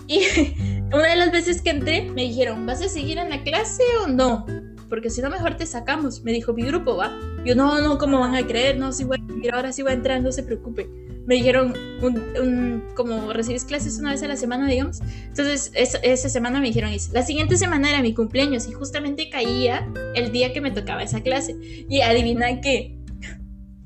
Y 0.07 0.21
una 0.91 1.09
de 1.09 1.15
las 1.15 1.31
veces 1.31 1.61
que 1.61 1.69
entré 1.69 2.09
me 2.09 2.23
dijeron, 2.23 2.65
¿vas 2.65 2.81
a 2.81 2.89
seguir 2.89 3.19
en 3.19 3.29
la 3.29 3.43
clase 3.43 3.83
o 4.03 4.07
no? 4.07 4.47
Porque 4.89 5.11
si 5.11 5.21
no, 5.21 5.29
mejor 5.29 5.55
te 5.55 5.67
sacamos. 5.67 6.23
Me 6.23 6.31
dijo 6.31 6.53
mi 6.53 6.63
grupo, 6.63 6.97
va. 6.97 7.15
Yo, 7.45 7.53
no, 7.53 7.79
no, 7.81 7.99
¿cómo 7.99 8.19
van 8.19 8.33
a 8.33 8.47
creer? 8.47 8.79
No, 8.79 8.91
si 8.91 9.03
voy 9.03 9.19
a 9.23 9.31
seguir, 9.31 9.53
ahora 9.53 9.71
sí 9.71 9.83
voy 9.83 9.91
a 9.91 9.95
entrar, 9.95 10.23
no 10.23 10.31
se 10.31 10.41
preocupe 10.41 10.89
me 11.29 11.35
dijeron, 11.35 11.75
un, 12.01 12.83
como 12.95 13.31
recibes 13.31 13.63
clases 13.63 13.99
una 13.99 14.09
vez 14.09 14.23
a 14.23 14.27
la 14.27 14.35
semana, 14.35 14.67
digamos. 14.67 14.99
Entonces, 15.27 15.71
esa 15.75 16.27
semana 16.27 16.59
me 16.59 16.65
dijeron 16.65 16.91
eso. 16.91 17.11
La 17.13 17.21
siguiente 17.21 17.55
semana 17.55 17.87
era 17.87 18.01
mi 18.01 18.15
cumpleaños 18.15 18.67
y 18.67 18.71
justamente 18.71 19.29
caía 19.29 19.87
el 20.15 20.31
día 20.31 20.53
que 20.53 20.59
me 20.59 20.71
tocaba 20.71 21.03
esa 21.03 21.21
clase. 21.21 21.55
Y 21.87 22.01
adivina 22.01 22.61
qué, 22.61 22.97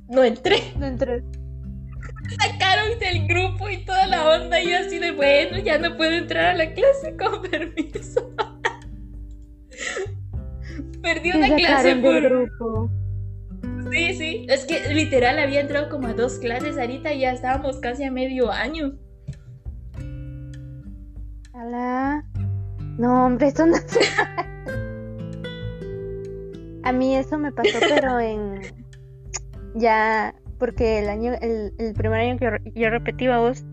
no 0.08 0.24
entré. 0.24 0.56
No 0.80 0.86
entré. 0.86 1.22
Sacaron 2.40 2.98
del 3.00 3.28
grupo 3.28 3.70
y 3.70 3.84
toda 3.84 4.08
la 4.08 4.26
onda 4.26 4.62
y 4.62 4.70
yo 4.70 4.78
así 4.78 4.98
de, 5.00 5.12
bueno, 5.12 5.58
ya 5.58 5.78
no 5.80 5.98
puedo 5.98 6.12
entrar 6.12 6.46
a 6.46 6.54
la 6.54 6.74
clase, 6.74 7.18
con 7.20 7.42
permiso. 7.42 8.32
Perdí 11.02 11.32
una 11.32 11.54
clase 11.58 11.98
por... 11.98 12.22
Grupo. 12.22 13.03
Sí, 13.94 14.14
sí. 14.16 14.46
Es 14.50 14.66
que 14.66 14.92
literal 14.92 15.38
había 15.38 15.62
entrado 15.62 15.88
como 15.88 16.08
a 16.08 16.14
dos 16.14 16.40
clases 16.40 16.80
ahorita 16.80 17.14
y 17.14 17.20
ya 17.20 17.32
estábamos 17.32 17.80
casi 17.80 18.04
a 18.04 18.12
medio 18.12 18.52
año. 18.52 18.98
Hola. 21.54 22.26
No, 22.98 23.28
hombre, 23.28 23.50
eso 23.50 23.68
no 23.68 23.78
A 26.84 26.92
mí 26.92 27.16
eso 27.16 27.38
me 27.38 27.52
pasó, 27.52 27.78
pero 27.88 28.20
en. 28.20 28.62
Ya. 29.76 30.34
Porque 30.58 31.00
el 31.00 31.10
año. 31.10 31.34
El, 31.40 31.94
primer 31.94 32.20
año 32.20 32.38
que 32.38 32.50
yo 32.74 32.90
repetí 32.90 33.28
a 33.28 33.38
vos 33.38 33.64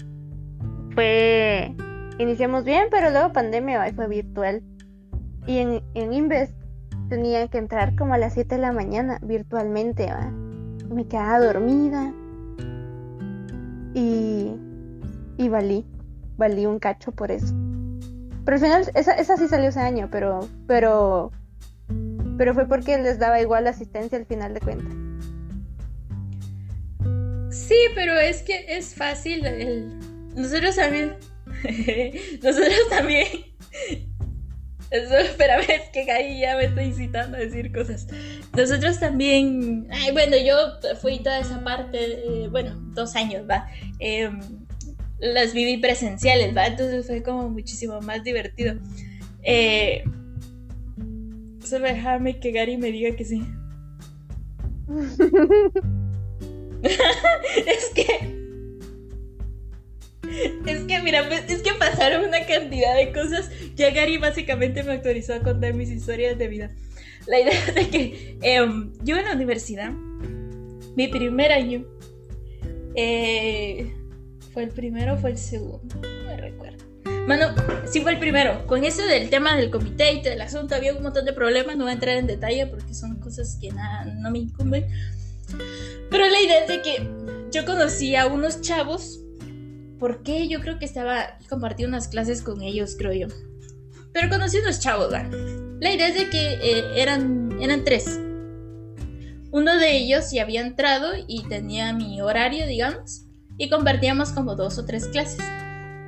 fue. 0.95 1.75
Iniciamos 2.19 2.65
bien, 2.65 2.89
pero 2.91 3.11
luego 3.11 3.33
pandemia 3.33 3.91
fue 3.95 4.07
virtual. 4.07 4.63
Y 5.47 5.59
en, 5.59 5.83
en 5.95 6.13
Inves 6.13 6.53
tenía 7.11 7.47
que 7.49 7.59
entrar 7.59 7.95
como 7.97 8.15
a 8.15 8.19
las 8.19 8.33
7 8.33 8.55
de 8.55 8.61
la 8.63 8.73
mañana 8.73 9.19
virtualmente. 9.21 10.09
Me 10.89 11.07
quedaba 11.07 11.41
dormida 11.41 12.15
y, 13.93 14.55
y 15.37 15.49
valí, 15.49 15.85
valí 16.39 16.65
un 16.65 16.79
cacho 16.79 17.13
por 17.13 17.31
eso. 17.31 17.55
Pero 18.45 18.55
al 18.55 18.61
final, 18.61 18.91
esa, 18.95 19.13
esa 19.13 19.37
sí 19.37 19.49
salió 19.49 19.69
ese 19.69 19.81
año, 19.81 20.09
pero, 20.11 20.49
pero, 20.67 21.33
pero 22.39 22.55
fue 22.55 22.67
porque 22.67 22.97
les 22.97 23.19
daba 23.19 23.41
igual 23.41 23.65
la 23.65 23.71
asistencia 23.71 24.17
al 24.17 24.25
final 24.25 24.55
de 24.55 24.61
cuentas. 24.61 24.95
Sí, 27.51 27.77
pero 27.95 28.15
es 28.15 28.43
que 28.43 28.65
es 28.69 28.95
fácil. 28.95 29.43
Nosotros 30.35 30.77
también. 30.77 31.17
Nosotros 32.43 32.89
también 32.89 33.27
es 34.91 35.89
que 35.93 36.11
ahí 36.11 36.41
ya 36.41 36.57
me 36.57 36.65
estoy 36.65 36.85
incitando 36.85 37.37
a 37.37 37.41
decir 37.41 37.73
cosas. 37.73 38.07
Nosotros 38.57 38.99
también, 38.99 39.87
ay, 39.91 40.13
bueno, 40.13 40.37
yo 40.37 40.57
fui 41.01 41.21
toda 41.21 41.39
esa 41.39 41.63
parte, 41.63 42.49
bueno, 42.51 42.75
dos 42.95 43.15
años, 43.17 43.45
va. 43.49 43.69
Em, 43.99 44.41
las 45.19 45.53
viví 45.53 45.77
presenciales, 45.77 46.57
va. 46.57 46.67
Entonces 46.67 47.07
fue 47.07 47.23
como 47.23 47.49
muchísimo 47.49 48.01
más 48.01 48.25
divertido. 48.25 48.75
Eh, 49.43 50.03
solo 51.65 51.87
déjame 51.87 52.41
que 52.41 52.51
Gary 52.51 52.77
me 52.77 52.91
diga 52.91 53.15
que 53.15 53.25
sí. 53.25 53.43
es 56.83 57.91
que 57.95 58.40
es 60.67 60.85
que, 60.85 61.01
mira, 61.03 61.27
pues, 61.27 61.45
es 61.49 61.63
que 61.63 61.73
pasaron 61.75 62.25
una 62.25 62.45
cantidad 62.47 62.97
de 62.97 63.13
cosas. 63.13 63.51
Ya 63.75 63.91
Gary 63.91 64.19
básicamente 64.19 64.83
me 64.83 64.93
autorizó 64.93 65.35
a 65.35 65.41
contar 65.41 65.75
mis 65.75 65.91
historias 65.91 66.39
de 66.39 66.49
vida. 66.49 66.71
La 67.27 67.41
idea 67.41 67.73
de 67.75 67.89
que 67.89 68.39
em, 68.43 68.93
yo 69.03 69.17
en 69.17 69.25
la 69.25 69.33
universidad, 69.33 69.91
mi 70.97 71.09
primer 71.09 71.53
año, 71.53 71.85
eh, 72.95 73.93
¿fue 74.53 74.65
el 74.65 74.71
primero 74.71 75.15
o 75.15 75.17
fue 75.17 75.31
el 75.31 75.39
segundo? 75.39 75.95
No 75.97 76.27
me 76.27 76.37
recuerdo. 76.37 76.85
Mano, 77.27 77.55
sí 77.91 78.01
fue 78.01 78.13
el 78.13 78.19
primero. 78.19 78.67
Con 78.67 78.85
eso 78.85 79.05
del 79.07 79.31
tema 79.31 79.57
del 79.57 79.71
comité 79.71 80.13
y 80.13 80.23
del 80.23 80.41
asunto 80.41 80.75
había 80.75 80.95
un 80.95 81.03
montón 81.03 81.25
de 81.25 81.33
problemas. 81.33 81.77
No 81.77 81.85
voy 81.85 81.91
a 81.91 81.95
entrar 81.95 82.17
en 82.17 82.27
detalle 82.27 82.67
porque 82.67 82.95
son 82.95 83.21
cosas 83.21 83.59
que 83.61 83.71
nada, 83.71 84.05
no 84.05 84.31
me 84.31 84.39
incumben. 84.39 84.87
Pero 86.11 86.29
la 86.29 86.41
idea 86.41 86.65
es 86.65 86.69
de 86.69 86.83
que 86.83 87.09
yo 87.51 87.65
conocí 87.65 88.17
a 88.17 88.27
unos 88.27 88.61
chavos 88.61 89.21
¿Por 90.01 90.23
qué? 90.23 90.49
Yo 90.49 90.61
creo 90.61 90.79
que 90.79 90.87
estaba 90.87 91.39
compartiendo 91.51 91.95
unas 91.95 92.09
clases 92.09 92.41
con 92.41 92.63
ellos, 92.63 92.97
creo 92.99 93.13
yo. 93.13 93.27
Pero 94.15 94.31
conocí 94.31 94.57
unos 94.57 94.81
chavos, 94.81 95.11
¿verdad? 95.11 95.31
La 95.79 95.93
idea 95.93 96.09
es 96.09 96.15
de 96.15 96.31
que 96.31 96.55
eh, 96.55 96.85
eran, 96.97 97.61
eran 97.61 97.85
tres. 97.85 98.19
Uno 99.53 99.77
de 99.77 99.99
ellos 99.99 100.31
ya 100.33 100.43
había 100.43 100.63
entrado 100.63 101.13
y 101.29 101.43
tenía 101.49 101.93
mi 101.93 102.21
horario, 102.23 102.67
digamos, 102.67 103.27
y 103.59 103.69
compartíamos 103.69 104.31
como 104.31 104.57
dos 104.57 104.79
o 104.79 104.87
tres 104.87 105.07
clases. 105.09 105.45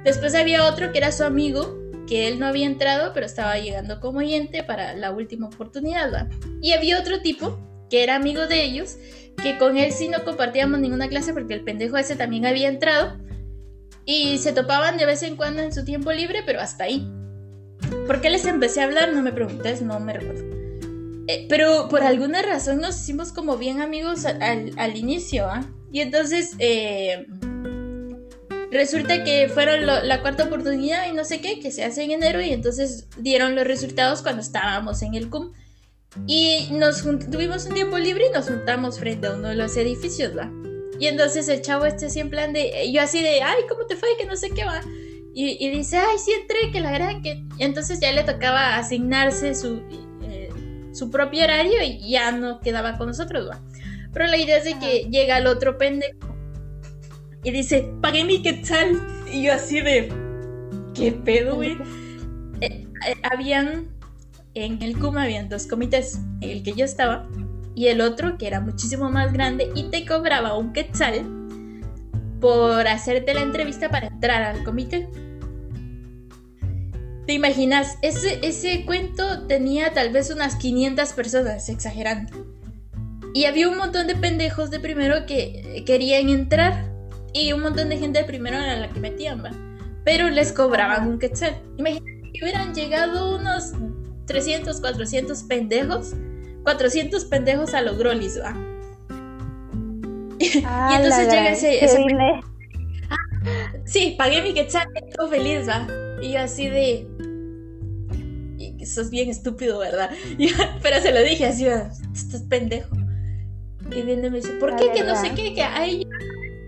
Después 0.05 0.35
había 0.35 0.64
otro 0.64 0.90
que 0.90 0.98
era 0.98 1.12
su 1.12 1.24
amigo, 1.24 1.78
que 2.09 2.28
él 2.28 2.40
no 2.40 2.46
había 2.46 2.66
entrado, 2.66 3.12
pero 3.12 3.26
estaba 3.26 3.59
llegando 3.59 4.00
como 4.00 4.20
oyente 4.20 4.62
para 4.62 4.94
la 4.94 5.11
última 5.11 5.48
oportunidad, 5.48 6.11
¿verdad? 6.11 6.31
Y 6.62 6.72
había 6.72 6.98
otro 6.98 7.20
tipo 7.20 7.59
que 7.90 8.02
era 8.02 8.16
amigo 8.16 8.46
de 8.46 8.64
ellos, 8.64 8.96
que 9.42 9.59
con 9.59 9.76
él 9.76 9.92
sí 9.92 10.09
no 10.09 10.24
compartíamos 10.24 10.81
ninguna 10.81 11.09
clase 11.09 11.35
porque 11.35 11.52
el 11.52 11.62
pendejo 11.62 11.98
ese 11.98 12.16
también 12.16 12.46
había 12.46 12.68
entrado, 12.68 13.18
y 14.04 14.38
se 14.38 14.52
topaban 14.52 14.96
de 14.96 15.06
vez 15.06 15.22
en 15.22 15.36
cuando 15.36 15.62
en 15.62 15.72
su 15.72 15.84
tiempo 15.84 16.12
libre, 16.12 16.42
pero 16.44 16.60
hasta 16.60 16.84
ahí. 16.84 17.08
¿Por 18.06 18.20
qué 18.20 18.30
les 18.30 18.44
empecé 18.46 18.80
a 18.80 18.84
hablar? 18.84 19.12
No 19.12 19.22
me 19.22 19.32
preguntes, 19.32 19.82
no 19.82 19.98
me 20.00 20.14
recuerdo. 20.14 20.44
Eh, 21.28 21.46
pero 21.48 21.88
por 21.88 22.02
alguna 22.02 22.42
razón 22.42 22.80
nos 22.80 23.00
hicimos 23.00 23.32
como 23.32 23.56
bien 23.56 23.80
amigos 23.80 24.24
al, 24.24 24.96
inicio, 24.96 25.46
¿ah? 25.46 25.64
Y 25.92 26.00
entonces 26.00 26.56
eh, 26.58 27.26
resulta 28.72 29.22
que 29.22 29.48
fueron 29.48 29.86
la 29.86 30.20
cuarta 30.22 30.44
oportunidad 30.44 31.08
y 31.08 31.12
no 31.12 31.24
sé 31.24 31.40
qué, 31.40 31.60
que 31.60 31.70
se 31.70 31.84
hace 31.84 32.02
en 32.02 32.12
enero 32.12 32.40
y 32.40 32.52
entonces 32.52 33.08
dieron 33.18 33.54
los 33.54 33.66
resultados 33.66 34.22
cuando 34.22 34.42
estábamos 34.42 35.02
en 35.02 35.14
el 35.14 35.30
CUM. 35.30 35.52
Y 36.26 36.68
nos 36.72 37.02
tuvimos 37.30 37.66
un 37.66 37.74
tiempo 37.74 37.98
libre 37.98 38.26
y 38.28 38.32
nos 38.32 38.48
juntamos 38.48 38.98
frente 38.98 39.28
a 39.28 39.34
uno 39.34 39.48
de 39.48 39.54
los 39.54 39.76
edificios, 39.76 40.36
¿va? 40.36 40.50
Y 41.02 41.08
entonces 41.08 41.48
el 41.48 41.62
chavo 41.62 41.84
este 41.84 42.06
así 42.06 42.20
en 42.20 42.30
plan 42.30 42.52
de, 42.52 42.88
yo 42.92 43.02
así 43.02 43.20
de, 43.20 43.42
ay, 43.42 43.62
¿cómo 43.68 43.86
te 43.86 43.96
fue? 43.96 44.10
Que 44.16 44.24
no 44.24 44.36
sé 44.36 44.50
qué 44.50 44.64
va. 44.64 44.80
Y, 45.34 45.68
dice, 45.70 45.96
ay, 45.96 46.16
sí 46.16 46.30
entré, 46.30 46.70
que 46.70 46.78
la 46.78 46.92
verdad 46.92 47.20
que... 47.20 47.42
Y 47.58 47.64
entonces 47.64 47.98
ya 47.98 48.12
le 48.12 48.22
tocaba 48.22 48.76
asignarse 48.76 49.56
su, 49.56 49.82
eh, 50.22 50.48
su 50.92 51.10
propio 51.10 51.42
horario 51.42 51.82
y 51.82 52.08
ya 52.08 52.30
no 52.30 52.60
quedaba 52.60 52.98
con 52.98 53.08
nosotros, 53.08 53.50
¿va? 53.50 53.60
Pero 54.12 54.28
la 54.28 54.36
idea 54.36 54.58
es 54.58 54.64
de 54.64 54.78
que 54.78 55.08
llega 55.10 55.38
el 55.38 55.48
otro 55.48 55.76
pendejo 55.76 56.20
y 57.42 57.50
dice, 57.50 57.92
pagué 58.00 58.22
mi 58.22 58.40
quetzal. 58.40 59.04
Y 59.32 59.42
yo 59.42 59.54
así 59.54 59.80
de, 59.80 60.08
¿qué 60.94 61.10
pedo, 61.10 61.56
güey? 61.56 61.78
Eh, 62.60 62.86
eh, 63.08 63.14
habían, 63.28 63.88
en 64.54 64.80
el 64.80 64.96
CUM 64.96 65.18
habían 65.18 65.48
dos 65.48 65.66
comités, 65.66 66.20
el 66.42 66.62
que 66.62 66.74
yo 66.74 66.84
estaba 66.84 67.28
y 67.74 67.87
el 67.88 68.00
otro 68.00 68.37
que 68.38 68.46
era 68.46 68.61
muchísimo 68.61 69.11
más 69.11 69.32
grande 69.32 69.70
y 69.74 69.85
te 69.85 70.06
cobraba 70.06 70.56
un 70.56 70.72
quetzal 70.72 71.24
por 72.40 72.87
hacerte 72.88 73.35
la 73.35 73.42
entrevista 73.42 73.88
para 73.88 74.08
entrar 74.08 74.42
al 74.42 74.64
comité. 74.64 75.08
¿Te 77.26 77.35
imaginas? 77.35 77.98
Ese, 78.02 78.40
ese 78.42 78.85
cuento 78.85 79.46
tenía 79.46 79.92
tal 79.92 80.11
vez 80.12 80.30
unas 80.30 80.56
500 80.56 81.12
personas, 81.12 81.68
exagerando. 81.68 82.52
Y 83.32 83.44
había 83.44 83.68
un 83.68 83.78
montón 83.78 84.08
de 84.08 84.16
pendejos 84.16 84.70
de 84.70 84.80
primero 84.80 85.24
que 85.26 85.85
querían 85.87 86.28
entrar. 86.28 86.90
Y 87.32 87.52
un 87.52 87.62
montón 87.62 87.88
de 87.88 87.96
gente 87.96 88.18
de 88.18 88.24
primero 88.24 88.56
era 88.56 88.76
la 88.76 88.88
que 88.88 89.00
metían. 89.00 89.42
Pero 90.04 90.28
les 90.28 90.52
cobraban 90.52 91.08
un 91.08 91.18
quetzal. 91.18 91.56
Imagínate 91.78 92.32
que 92.32 92.44
hubieran 92.44 92.74
llegado 92.74 93.37
unos 93.37 93.72
300, 94.26 94.80
400 94.80 95.44
pendejos. 95.44 96.14
400 96.62 97.25
pendejos 97.27 97.75
a 97.75 97.83
los 97.83 97.98
Grolis, 97.98 98.40
¿va? 98.40 98.57
y 100.38 100.94
entonces 100.94 101.29
llega 101.29 101.53
ese... 101.53 101.85
ese... 101.85 102.05
Ah, 103.11 103.72
sí, 103.85 104.14
pagué 104.16 104.42
mi 104.42 104.55
quetzal, 104.55 104.88
todo 105.16 105.29
feliz, 105.29 105.68
¿va? 105.68 105.87
Y 106.20 106.33
yo 106.33 106.40
así 106.40 106.68
de... 106.68 107.07
Y 108.59 108.87
sos 108.87 109.11
bien 109.11 109.29
estúpido, 109.29 109.79
¿verdad? 109.79 110.11
pero 110.83 111.01
se 111.01 111.12
lo 111.12 111.22
dije 111.22 111.46
así, 111.46 111.66
estás 111.66 112.42
pendejo. 112.48 112.96
Y 113.90 114.03
viene 114.03 114.29
y 114.29 114.31
me 114.31 114.37
dice, 114.38 114.53
¿por 114.53 114.75
qué? 114.77 114.90
Que 114.92 115.05
no 115.05 115.14
sé 115.20 115.33
qué, 115.35 115.55
que 115.55 115.62
ahí 115.62 116.07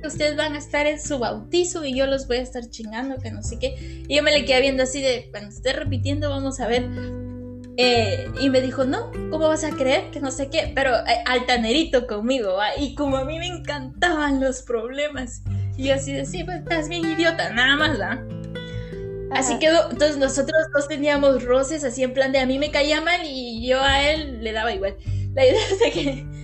ustedes 0.06 0.36
van 0.36 0.54
a 0.54 0.58
estar 0.58 0.86
en 0.86 1.00
su 1.00 1.18
bautizo 1.18 1.84
y 1.84 1.96
yo 1.96 2.06
los 2.06 2.26
voy 2.26 2.38
a 2.38 2.42
estar 2.42 2.68
chingando, 2.68 3.18
que 3.18 3.30
no 3.30 3.42
sé 3.42 3.58
qué. 3.58 4.04
Y 4.08 4.16
yo 4.16 4.22
me 4.22 4.32
le 4.32 4.44
quedé 4.44 4.60
viendo 4.60 4.82
así 4.82 5.00
de, 5.00 5.28
cuando 5.30 5.50
esté 5.50 5.72
repitiendo, 5.72 6.30
vamos 6.30 6.60
a 6.60 6.68
ver. 6.68 6.88
Eh, 7.76 8.30
y 8.40 8.50
me 8.50 8.60
dijo, 8.60 8.84
no, 8.84 9.10
¿cómo 9.30 9.48
vas 9.48 9.64
a 9.64 9.70
creer? 9.70 10.10
Que 10.10 10.20
no 10.20 10.30
sé 10.30 10.48
qué, 10.48 10.72
pero 10.74 10.94
eh, 10.94 11.24
altanerito 11.26 12.06
conmigo, 12.06 12.54
¿va? 12.54 12.76
Y 12.78 12.94
como 12.94 13.16
a 13.16 13.24
mí 13.24 13.38
me 13.38 13.48
encantaban 13.48 14.40
los 14.40 14.62
problemas. 14.62 15.42
Y 15.76 15.88
yo 15.88 15.94
así 15.94 16.12
de, 16.12 16.24
sí, 16.24 16.44
pues 16.44 16.58
estás 16.58 16.88
bien 16.88 17.04
idiota, 17.04 17.52
nada 17.52 17.76
más, 17.76 18.00
¿va? 18.00 18.24
Así 19.32 19.58
que 19.58 19.66
entonces 19.66 20.16
nosotros 20.16 20.56
dos 20.72 20.86
teníamos 20.86 21.42
roces 21.44 21.82
así 21.82 22.04
en 22.04 22.14
plan 22.14 22.30
de 22.30 22.38
a 22.38 22.46
mí 22.46 22.60
me 22.60 22.70
caía 22.70 23.00
mal 23.00 23.20
y 23.24 23.66
yo 23.66 23.82
a 23.82 24.08
él 24.08 24.44
le 24.44 24.52
daba 24.52 24.72
igual. 24.72 24.96
La 25.34 25.44
idea 25.44 25.60
es 25.72 25.78
de 25.80 25.90
que 25.90 26.34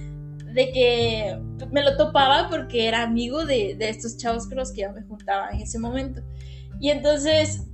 de 0.53 0.73
que 0.73 1.39
me 1.71 1.83
lo 1.83 1.97
topaba 1.97 2.49
porque 2.49 2.89
era 2.89 3.03
amigo 3.03 3.45
de, 3.45 3.77
estos 3.81 4.17
chavos 4.17 4.47
con 4.49 4.59
los 4.59 4.73
que 4.73 4.83
yo 4.83 4.93
me 4.93 5.03
juntaba 5.03 5.51
en 5.51 5.61
ese 5.61 5.79
momento. 5.79 6.23
Y 6.81 6.91
entonces, 6.91 7.67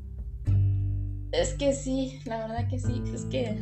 es 1.33 1.55
que 1.55 1.73
sí, 1.73 2.21
la 2.25 2.47
verdad 2.47 2.69
que 2.69 2.79
sí, 2.79 3.03
es 3.15 3.25
que... 3.27 3.59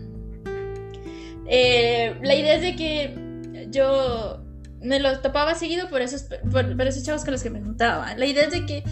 Eh, 1.47 2.17
la 2.23 2.35
idea 2.35 2.55
es 2.55 2.63
de 2.63 2.77
que 2.77 3.69
yo 3.71 4.43
me 4.81 5.01
lo 5.01 5.19
topaba 5.21 5.55
seguido 5.55 5.89
por 5.89 6.01
esos, 6.01 6.27
por, 6.51 6.81
esos 6.87 7.03
chavos 7.03 7.25
con 7.25 7.33
los 7.33 7.43
que 7.43 7.51
me 7.51 7.61
juntaba. 7.61 8.15
La 8.17 8.27
idea 8.27 8.45
es 8.45 8.53
de 8.53 8.67
que 8.67 8.85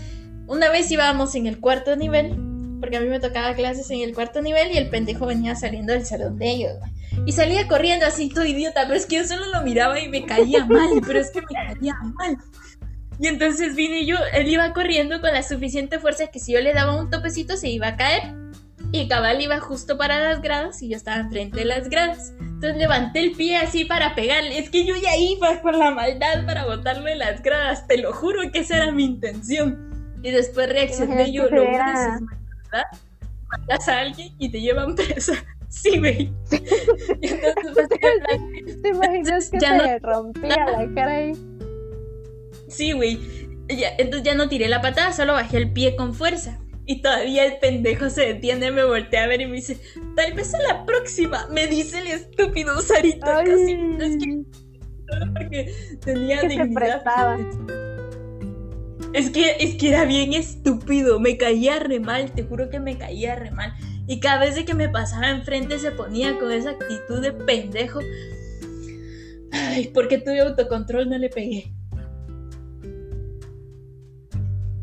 una 0.46 0.70
vez 0.70 0.90
íbamos 0.90 1.34
en 1.34 1.46
el 1.46 1.60
cuarto 1.60 1.96
nivel, 1.96 2.36
porque 2.80 2.96
a 2.96 3.00
mí 3.00 3.08
me 3.08 3.20
tocaba 3.20 3.54
clases 3.54 3.90
en 3.90 4.00
el 4.00 4.14
cuarto 4.14 4.42
nivel 4.42 4.72
y 4.72 4.78
el 4.78 4.90
pendejo 4.90 5.26
venía 5.26 5.54
saliendo 5.54 5.92
del 5.92 6.04
salón 6.04 6.38
de 6.38 6.50
ellos. 6.50 6.72
Y 7.26 7.32
salía 7.32 7.68
corriendo 7.68 8.06
así, 8.06 8.28
todo 8.28 8.44
idiota, 8.44 8.82
pero 8.86 8.94
es 8.94 9.06
que 9.06 9.16
yo 9.16 9.24
solo 9.24 9.46
lo 9.52 9.62
miraba 9.62 10.00
y 10.00 10.08
me 10.08 10.24
caía 10.24 10.64
mal, 10.64 10.88
pero 11.06 11.20
es 11.20 11.30
que 11.30 11.40
me 11.40 11.46
caía 11.46 11.94
mal. 12.02 12.38
Y 13.20 13.28
entonces 13.28 13.76
vine 13.76 14.06
yo, 14.06 14.16
él 14.32 14.48
iba 14.48 14.72
corriendo 14.72 15.20
con 15.20 15.32
la 15.32 15.42
suficiente 15.42 15.98
fuerza 15.98 16.28
que 16.28 16.40
si 16.40 16.52
yo 16.52 16.60
le 16.60 16.72
daba 16.72 16.98
un 16.98 17.10
topecito 17.10 17.56
se 17.56 17.68
iba 17.68 17.88
a 17.88 17.96
caer. 17.96 18.41
Y 18.94 19.08
cabal 19.08 19.40
iba 19.40 19.58
justo 19.58 19.96
para 19.96 20.20
las 20.20 20.42
gradas 20.42 20.82
y 20.82 20.90
yo 20.90 20.96
estaba 20.98 21.16
enfrente 21.18 21.60
de 21.60 21.64
las 21.64 21.88
gradas. 21.88 22.34
Entonces 22.38 22.76
levanté 22.76 23.20
el 23.20 23.32
pie 23.32 23.56
así 23.56 23.86
para 23.86 24.14
pegarle. 24.14 24.58
Es 24.58 24.68
que 24.68 24.84
yo 24.84 24.94
ya 24.96 25.16
iba 25.16 25.62
con 25.62 25.78
la 25.78 25.90
maldad 25.90 26.44
para 26.44 26.66
botarle 26.66 27.16
las 27.16 27.42
gradas. 27.42 27.86
Te 27.88 27.96
lo 27.96 28.12
juro 28.12 28.42
que 28.52 28.58
esa 28.58 28.76
era 28.76 28.92
mi 28.92 29.04
intención. 29.04 30.20
Y 30.22 30.30
después 30.30 30.68
reaccioné 30.68 31.32
yo, 31.32 31.48
lo 31.48 31.62
¿verdad? 31.62 32.20
Matas 33.48 33.88
a 33.88 34.00
alguien 34.00 34.34
y 34.38 34.50
te 34.50 34.60
llevan 34.60 34.94
presa. 34.94 35.32
Sí, 35.72 35.98
güey. 35.98 36.30
Entonces, 37.22 37.88
¿Te 38.82 38.88
imaginas 38.90 39.48
que 39.48 39.58
ya 39.58 39.78
te 39.78 39.98
rompía 40.00 40.66
la 40.66 40.94
cara 40.94 41.16
ahí? 41.16 41.32
Sí, 42.68 42.92
güey. 42.92 43.18
entonces 43.68 44.22
ya 44.22 44.34
no 44.34 44.50
tiré 44.50 44.68
la 44.68 44.82
patada, 44.82 45.14
solo 45.14 45.32
bajé 45.32 45.56
el 45.56 45.72
pie 45.72 45.96
con 45.96 46.12
fuerza. 46.12 46.61
Y 46.84 47.00
todavía 47.00 47.44
el 47.44 47.58
pendejo 47.58 48.10
se 48.10 48.22
detiene, 48.22 48.72
me 48.72 48.84
voltea 48.84 49.24
a 49.24 49.26
ver 49.28 49.40
y 49.40 49.46
me 49.46 49.56
dice, 49.56 49.78
tal 50.16 50.32
vez 50.32 50.52
a 50.54 50.62
la 50.62 50.84
próxima, 50.84 51.46
me 51.48 51.66
dice 51.68 51.98
el 51.98 52.08
estúpido 52.08 52.80
Sarita. 52.80 53.44
Casi, 53.44 53.72
es 54.00 54.16
que, 54.16 54.42
porque 55.32 55.74
tenía 56.04 56.40
que 56.40 56.48
dignidad. 56.48 57.38
Es 59.12 59.30
que, 59.30 59.56
es 59.60 59.76
que 59.76 59.90
era 59.90 60.04
bien 60.06 60.32
estúpido, 60.32 61.20
me 61.20 61.36
caía 61.36 61.78
re 61.78 62.00
mal, 62.00 62.32
te 62.32 62.42
juro 62.42 62.70
que 62.70 62.80
me 62.80 62.96
caía 62.96 63.36
re 63.36 63.50
mal. 63.50 63.74
Y 64.08 64.20
cada 64.20 64.40
vez 64.40 64.58
que 64.64 64.74
me 64.74 64.88
pasaba 64.88 65.30
enfrente 65.30 65.78
se 65.78 65.92
ponía 65.92 66.38
con 66.38 66.50
esa 66.50 66.70
actitud 66.70 67.20
de 67.20 67.32
pendejo. 67.32 68.00
Ay, 69.52 69.90
porque 69.94 70.18
tuve 70.18 70.40
autocontrol 70.40 71.08
no 71.08 71.18
le 71.18 71.28
pegué. 71.28 71.72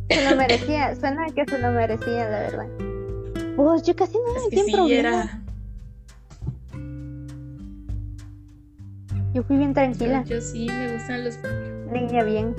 Se 0.10 0.30
lo 0.30 0.36
merecía, 0.38 0.96
suena 0.96 1.28
que 1.28 1.46
se 1.46 1.58
lo 1.58 1.72
merecía, 1.72 2.30
la 2.30 2.40
verdad. 2.40 2.68
Pues 3.56 3.84
yo 3.84 3.96
casi 3.96 4.14
no 4.14 4.34
me 4.34 4.58
es 4.58 4.66
sí, 4.66 4.94
era... 4.94 5.44
Yo 9.34 9.44
fui 9.44 9.58
bien 9.58 9.74
tranquila. 9.74 10.24
Yo, 10.24 10.36
yo 10.36 10.42
sí, 10.42 10.68
me 10.68 10.94
gustan 10.94 11.24
los... 11.24 11.38
Niña 11.92 12.24
bien. 12.24 12.56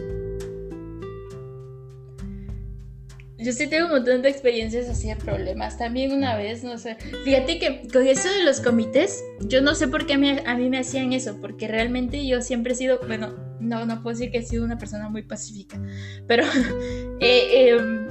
Yo 3.43 3.53
sí 3.53 3.67
tengo 3.69 3.87
un 3.87 3.93
montón 3.93 4.21
de 4.21 4.29
experiencias 4.29 4.89
así 4.89 5.09
de 5.09 5.17
problemas. 5.17 5.79
También 5.79 6.13
una 6.13 6.37
vez, 6.37 6.63
no 6.63 6.77
sé. 6.77 6.97
Fíjate 7.25 7.59
que 7.59 7.89
con 7.89 8.07
eso 8.07 8.29
de 8.29 8.45
los 8.45 8.61
comités, 8.61 9.25
yo 9.41 9.63
no 9.63 9.75
sé 9.75 9.89
por 9.89 10.05
qué 10.05 10.15
a 10.15 10.19
mí, 10.19 10.69
me 10.69 10.79
hacían 10.79 11.15
eso, 11.15 11.41
porque 11.41 11.67
realmente 11.67 12.27
yo 12.27 12.43
siempre 12.43 12.75
he 12.75 12.77
sido, 12.77 13.01
bueno, 13.07 13.33
no, 13.61 13.87
no 13.87 14.03
puedo 14.03 14.17
decir 14.17 14.33
que 14.33 14.39
he 14.39 14.43
sido 14.43 14.65
una 14.65 14.79
persona 14.79 15.09
muy 15.09 15.23
pacífica, 15.23 15.81
pero 16.27 16.45
eh, 17.21 17.71
em, 17.71 18.11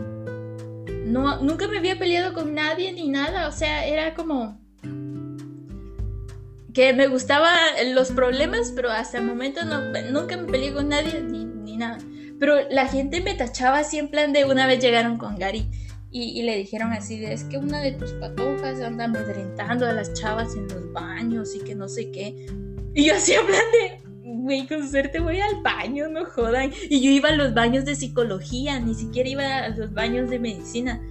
no, 1.12 1.42
nunca 1.42 1.68
me 1.68 1.80
había 1.80 1.98
peleado 1.98 2.34
con 2.34 2.54
nadie 2.54 2.94
ni 2.94 3.10
nada. 3.10 3.48
O 3.48 3.52
sea, 3.52 3.86
era 3.86 4.14
como 4.14 4.60
que 6.74 6.94
me 6.94 7.08
gustaban 7.08 7.96
los 7.96 8.12
problemas, 8.12 8.72
pero 8.76 8.92
hasta 8.92 9.18
el 9.18 9.26
momento 9.26 9.66
no, 9.66 9.82
nunca 10.12 10.38
me 10.38 10.50
peleé 10.50 10.74
con 10.74 10.90
nadie 10.90 11.22
ni, 11.22 11.78
nada. 11.78 11.98
Pero 12.40 12.56
la 12.70 12.88
gente 12.88 13.22
me 13.22 13.34
tachaba 13.34 13.80
así 13.80 13.98
en 13.98 14.10
plan 14.10 14.34
de 14.34 14.46
una 14.46 14.68
vez 14.68 14.80
llegaron 14.80 15.18
con 15.18 15.38
Gary 15.38 15.70
y, 16.12 16.42
le 16.44 16.58
dijeron 16.58 16.92
así 16.94 17.20
de 17.20 17.34
es 17.34 17.44
que 17.44 17.58
una 17.58 17.82
de 17.82 17.92
tus 17.92 18.12
patojas 18.14 18.82
anda 18.82 19.06
amedrentando 19.06 19.86
a 19.86 19.94
las 19.94 20.14
chavas 20.14 20.56
en 20.56 20.68
los 20.68 20.92
baños 20.92 21.56
y 21.56 21.60
que 21.60 21.76
no 21.76 21.88
sé 21.88 22.12
qué. 22.12 22.48
Y 22.94 23.06
yo 23.06 23.16
así 23.16 23.34
en 23.34 23.46
plan 23.46 23.62
de, 23.72 24.09
güey, 24.38 24.68
con 24.68 24.88
suerte 24.88 25.20
voy 25.20 25.40
al 25.40 25.62
baño, 25.62 26.08
no 26.10 26.26
jodan. 26.26 26.72
Y 26.90 27.02
yo 27.02 27.12
iba 27.12 27.30
a 27.30 27.36
los 27.36 27.54
baños 27.54 27.86
de 27.86 27.96
psicología, 27.96 28.80
ni 28.80 28.94
siquiera 28.94 29.30
iba 29.30 29.58
a 29.58 29.70
los 29.70 29.94
baños 29.94 30.30
de 30.30 30.40
medicina. 30.40 31.02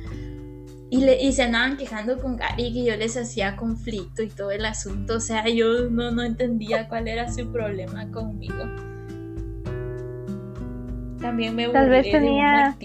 Y, 0.90 1.04
le, 1.04 1.22
y 1.22 1.32
se 1.32 1.42
andaban 1.42 1.76
quejando 1.76 2.18
con 2.18 2.36
Gary 2.36 2.72
que 2.72 2.84
yo 2.84 2.96
les 2.96 3.16
hacía 3.16 3.56
conflicto 3.56 4.22
y 4.22 4.28
todo 4.28 4.50
el 4.50 4.64
asunto. 4.64 5.16
O 5.16 5.20
sea, 5.20 5.46
yo 5.48 5.90
no, 5.90 6.10
no 6.10 6.22
entendía 6.22 6.88
cuál 6.88 7.08
era 7.08 7.30
su 7.30 7.50
problema 7.52 8.10
conmigo. 8.10 8.64
También 11.20 11.54
me 11.54 11.68
Tal 11.68 11.90
vez 11.90 12.10
tenía. 12.10 12.76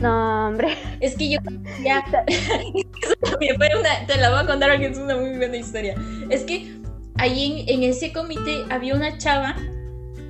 No, 0.00 0.48
hombre. 0.48 0.76
Es 0.98 1.16
que 1.16 1.30
yo 1.30 1.38
ya. 1.84 2.04
Eso 2.26 3.14
también 3.22 3.56
fue 3.56 3.68
una. 3.78 4.06
Te 4.06 4.16
la 4.16 4.30
voy 4.30 4.40
a 4.40 4.46
contar 4.46 4.70
porque 4.70 4.86
es 4.86 4.98
una 4.98 5.16
muy 5.16 5.36
buena 5.36 5.56
historia. 5.56 5.94
Es 6.30 6.42
que 6.42 6.83
ahí 7.16 7.64
en, 7.68 7.82
ese 7.82 8.12
comité 8.12 8.64
había 8.70 8.94
una 8.94 9.18
chava 9.18 9.56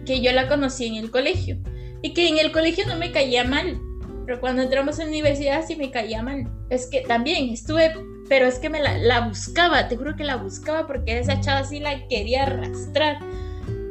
que 0.06 0.20
yo 0.20 0.32
la 0.32 0.48
conocí 0.48 0.86
en 0.86 0.96
el 0.96 1.10
colegio. 1.10 1.58
Y 2.02 2.12
que 2.12 2.28
en 2.28 2.38
el 2.38 2.52
colegio 2.52 2.86
no 2.86 2.96
me 2.96 3.12
caía 3.12 3.44
mal. 3.44 3.80
Pero 4.26 4.40
cuando 4.40 4.62
entramos 4.62 4.98
en 4.98 5.06
la 5.06 5.10
universidad 5.12 5.64
sí 5.66 5.76
me 5.76 5.90
caía 5.90 6.22
mal. 6.22 6.50
Es 6.68 6.86
que 6.86 7.00
también 7.00 7.50
estuve. 7.50 7.92
Pero 8.28 8.46
es 8.46 8.58
que 8.58 8.68
me 8.68 8.80
la, 8.80 9.20
buscaba. 9.26 9.88
Te 9.88 9.96
juro 9.96 10.14
que 10.16 10.24
la 10.24 10.36
buscaba 10.36 10.86
porque 10.86 11.18
esa 11.18 11.40
chava 11.40 11.64
sí 11.64 11.80
la 11.80 12.06
quería 12.08 12.44
arrastrar. 12.44 13.18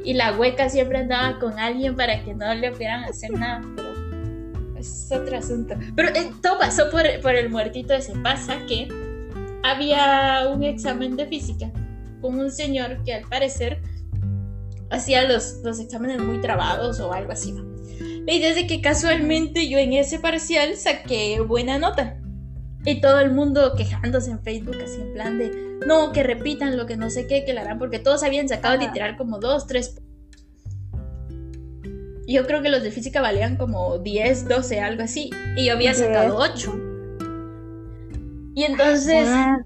Y 0.06 0.14
la 0.14 0.38
hueca 0.38 0.70
siempre 0.70 1.00
andaba 1.00 1.40
con 1.40 1.58
alguien 1.58 1.96
para 1.96 2.24
que 2.24 2.34
no 2.36 2.54
le 2.54 2.72
pudieran 2.72 3.04
hacer 3.06 3.32
nada. 3.32 3.62
Pero 3.76 4.80
es 4.80 5.12
otro 5.12 5.38
asunto. 5.38 5.76
Pero 5.96 6.10
eh, 6.10 6.32
todo 6.42 6.60
pasó 6.60 6.92
por, 6.92 7.04
por 7.22 7.34
el 7.34 7.50
muertito 7.50 7.94
ese. 7.94 8.14
Pasa 8.20 8.58
que 8.68 8.88
había 9.64 10.50
un 10.54 10.64
examen 10.64 11.16
de 11.16 11.26
física 11.26 11.72
con 12.24 12.40
un 12.40 12.50
señor 12.50 13.04
que 13.04 13.14
al 13.14 13.28
parecer 13.28 13.82
hacía 14.90 15.28
los, 15.28 15.60
los 15.64 15.80
exámenes 15.80 16.20
muy 16.20 16.40
trabados 16.42 17.00
o 17.00 17.14
algo 17.14 17.34
así. 17.34 17.54
La 18.26 18.34
idea 18.34 18.50
es 18.50 18.56
de 18.56 18.66
que 18.66 18.82
casualmente 18.82 19.68
yo 19.68 19.78
en 19.78 19.94
ese 19.94 20.18
parcial 20.18 20.78
saqué 20.78 21.42
buena 21.42 21.78
nota. 21.78 22.18
Y 22.86 23.02
todo 23.02 23.20
el 23.20 23.32
mundo 23.32 23.74
quejándose 23.76 24.32
en 24.32 24.42
Facebook, 24.42 24.78
así 24.84 25.02
en 25.02 25.14
plan 25.14 25.38
de, 25.38 25.52
no, 25.86 26.12
que 26.12 26.24
repitan 26.24 26.78
lo 26.78 26.86
que 26.86 26.98
no 26.98 27.10
sé 27.10 27.28
qué, 27.28 27.46
que 27.46 27.54
la 27.54 27.62
harán, 27.62 27.80
porque 27.80 28.00
todos 28.00 28.24
habían 28.24 28.48
sacado 28.48 28.76
Ajá. 28.76 28.86
literal 28.88 29.18
como 29.18 29.40
dos, 29.40 29.68
tres. 29.68 30.02
Yo 32.28 32.46
creo 32.48 32.62
que 32.62 32.70
los 32.70 32.84
de 32.84 32.92
física 32.92 33.22
valían 33.22 33.58
como 33.58 34.00
10, 34.00 34.48
12, 34.48 34.80
algo 34.80 35.04
así. 35.04 35.30
Y 35.58 35.66
yo 35.66 35.74
había 35.74 35.94
sacado 35.94 36.38
8. 36.38 36.80
Y 38.56 38.64
entonces, 38.64 39.28
Ah, 39.28 39.58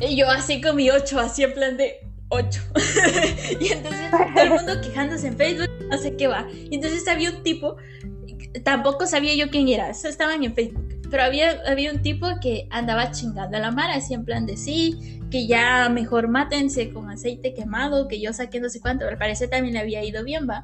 y 0.00 0.16
yo 0.16 0.28
así 0.28 0.60
con 0.60 0.76
mi 0.76 0.90
8, 0.90 1.18
así 1.20 1.42
en 1.42 1.54
plan 1.54 1.76
de 1.76 2.00
8. 2.28 2.60
y 3.60 3.72
entonces 3.72 4.10
todo 4.10 4.42
el 4.42 4.50
mundo 4.50 4.80
quejándose 4.80 5.28
en 5.28 5.36
Facebook, 5.36 5.70
no 5.90 5.98
sé 5.98 6.16
qué 6.16 6.26
va. 6.26 6.46
Y 6.50 6.74
entonces 6.74 7.06
había 7.08 7.30
un 7.30 7.42
tipo, 7.42 7.76
tampoco 8.64 9.06
sabía 9.06 9.34
yo 9.34 9.50
quién 9.50 9.68
era, 9.68 9.90
eso 9.90 10.08
estaban 10.08 10.42
en 10.42 10.54
Facebook. 10.54 11.00
Pero 11.10 11.24
había, 11.24 11.60
había 11.66 11.92
un 11.92 12.00
tipo 12.00 12.26
que 12.40 12.66
andaba 12.70 13.10
chingando 13.10 13.58
a 13.58 13.60
la 13.60 13.70
mara, 13.70 13.96
así 13.96 14.14
en 14.14 14.24
plan 14.24 14.46
de 14.46 14.56
sí, 14.56 15.20
que 15.30 15.46
ya 15.46 15.88
mejor 15.90 16.28
mátense 16.28 16.90
con 16.90 17.10
aceite 17.10 17.52
quemado, 17.52 18.08
que 18.08 18.20
yo 18.20 18.32
saqué 18.32 18.60
no 18.60 18.70
sé 18.70 18.80
cuánto, 18.80 19.04
pero 19.04 19.18
parece 19.18 19.46
también 19.46 19.74
le 19.74 19.80
había 19.80 20.02
ido 20.02 20.24
bien, 20.24 20.48
va. 20.48 20.62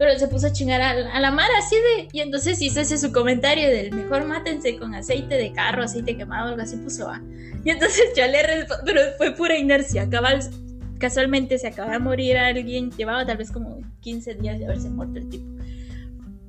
Pero 0.00 0.18
se 0.18 0.28
puso 0.28 0.46
a 0.46 0.52
chingar 0.52 0.80
a, 0.80 0.92
a 0.92 1.20
la 1.20 1.30
mara 1.30 1.52
así 1.58 1.76
de. 1.76 2.08
Y 2.10 2.20
entonces 2.20 2.62
hizo 2.62 2.80
ese 2.80 2.96
su 2.96 3.12
comentario 3.12 3.68
del 3.68 3.92
mejor 3.92 4.24
mátense 4.24 4.78
con 4.78 4.94
aceite 4.94 5.34
de 5.34 5.52
carro, 5.52 5.82
aceite 5.82 6.16
quemado, 6.16 6.48
algo 6.48 6.62
así 6.62 6.78
puso, 6.78 7.06
va. 7.06 7.20
Y 7.66 7.68
entonces 7.68 8.04
yo 8.16 8.26
le 8.26 8.42
respondí, 8.42 8.84
pero 8.86 9.02
fue 9.18 9.32
pura 9.32 9.58
inercia. 9.58 10.08
Cabal, 10.08 10.40
casualmente 10.98 11.58
se 11.58 11.66
acaba 11.66 11.92
de 11.92 11.98
morir 11.98 12.38
alguien, 12.38 12.90
llevaba 12.92 13.26
tal 13.26 13.36
vez 13.36 13.50
como 13.50 13.78
15 14.00 14.36
días 14.36 14.58
de 14.58 14.64
haberse 14.64 14.88
muerto 14.88 15.18
el 15.18 15.28
tipo. 15.28 15.44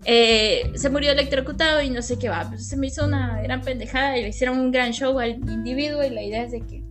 Eh, 0.05 0.71
se 0.75 0.89
murió 0.89 1.11
electrocutado 1.11 1.81
y 1.81 1.89
no 1.89 2.01
sé 2.01 2.17
qué 2.17 2.29
va. 2.29 2.47
Pues 2.47 2.69
se 2.69 2.77
me 2.77 2.87
hizo 2.87 3.05
una 3.05 3.41
gran 3.41 3.59
pendejada 3.63 4.17
y 4.17 4.21
le 4.21 4.29
hicieron 4.29 4.59
un 4.59 4.71
gran 4.71 4.93
show 4.93 5.19
al 5.19 5.31
individuo 5.31 6.01
y 6.05 6.09
la 6.09 6.23
idea 6.23 6.43
es 6.43 6.53
de 6.53 6.61
que 6.61 6.83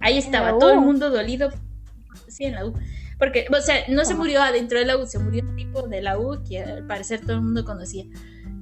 ahí 0.00 0.18
estaba 0.18 0.58
todo 0.58 0.72
el 0.72 0.80
mundo 0.80 1.08
dolido. 1.08 1.48
Sí, 2.28 2.44
en 2.44 2.56
la 2.56 2.66
U. 2.66 2.74
Porque, 3.18 3.46
o 3.50 3.60
sea, 3.60 3.84
no 3.88 4.04
se 4.04 4.14
murió 4.14 4.42
adentro 4.42 4.78
de 4.78 4.84
la 4.84 4.96
U, 4.96 5.06
se 5.06 5.18
murió 5.18 5.42
un 5.44 5.56
tipo 5.56 5.82
de 5.88 6.02
la 6.02 6.18
U 6.18 6.42
que 6.48 6.60
al 6.60 6.86
parecer 6.86 7.20
todo 7.20 7.34
el 7.34 7.42
mundo 7.42 7.64
conocía. 7.64 8.04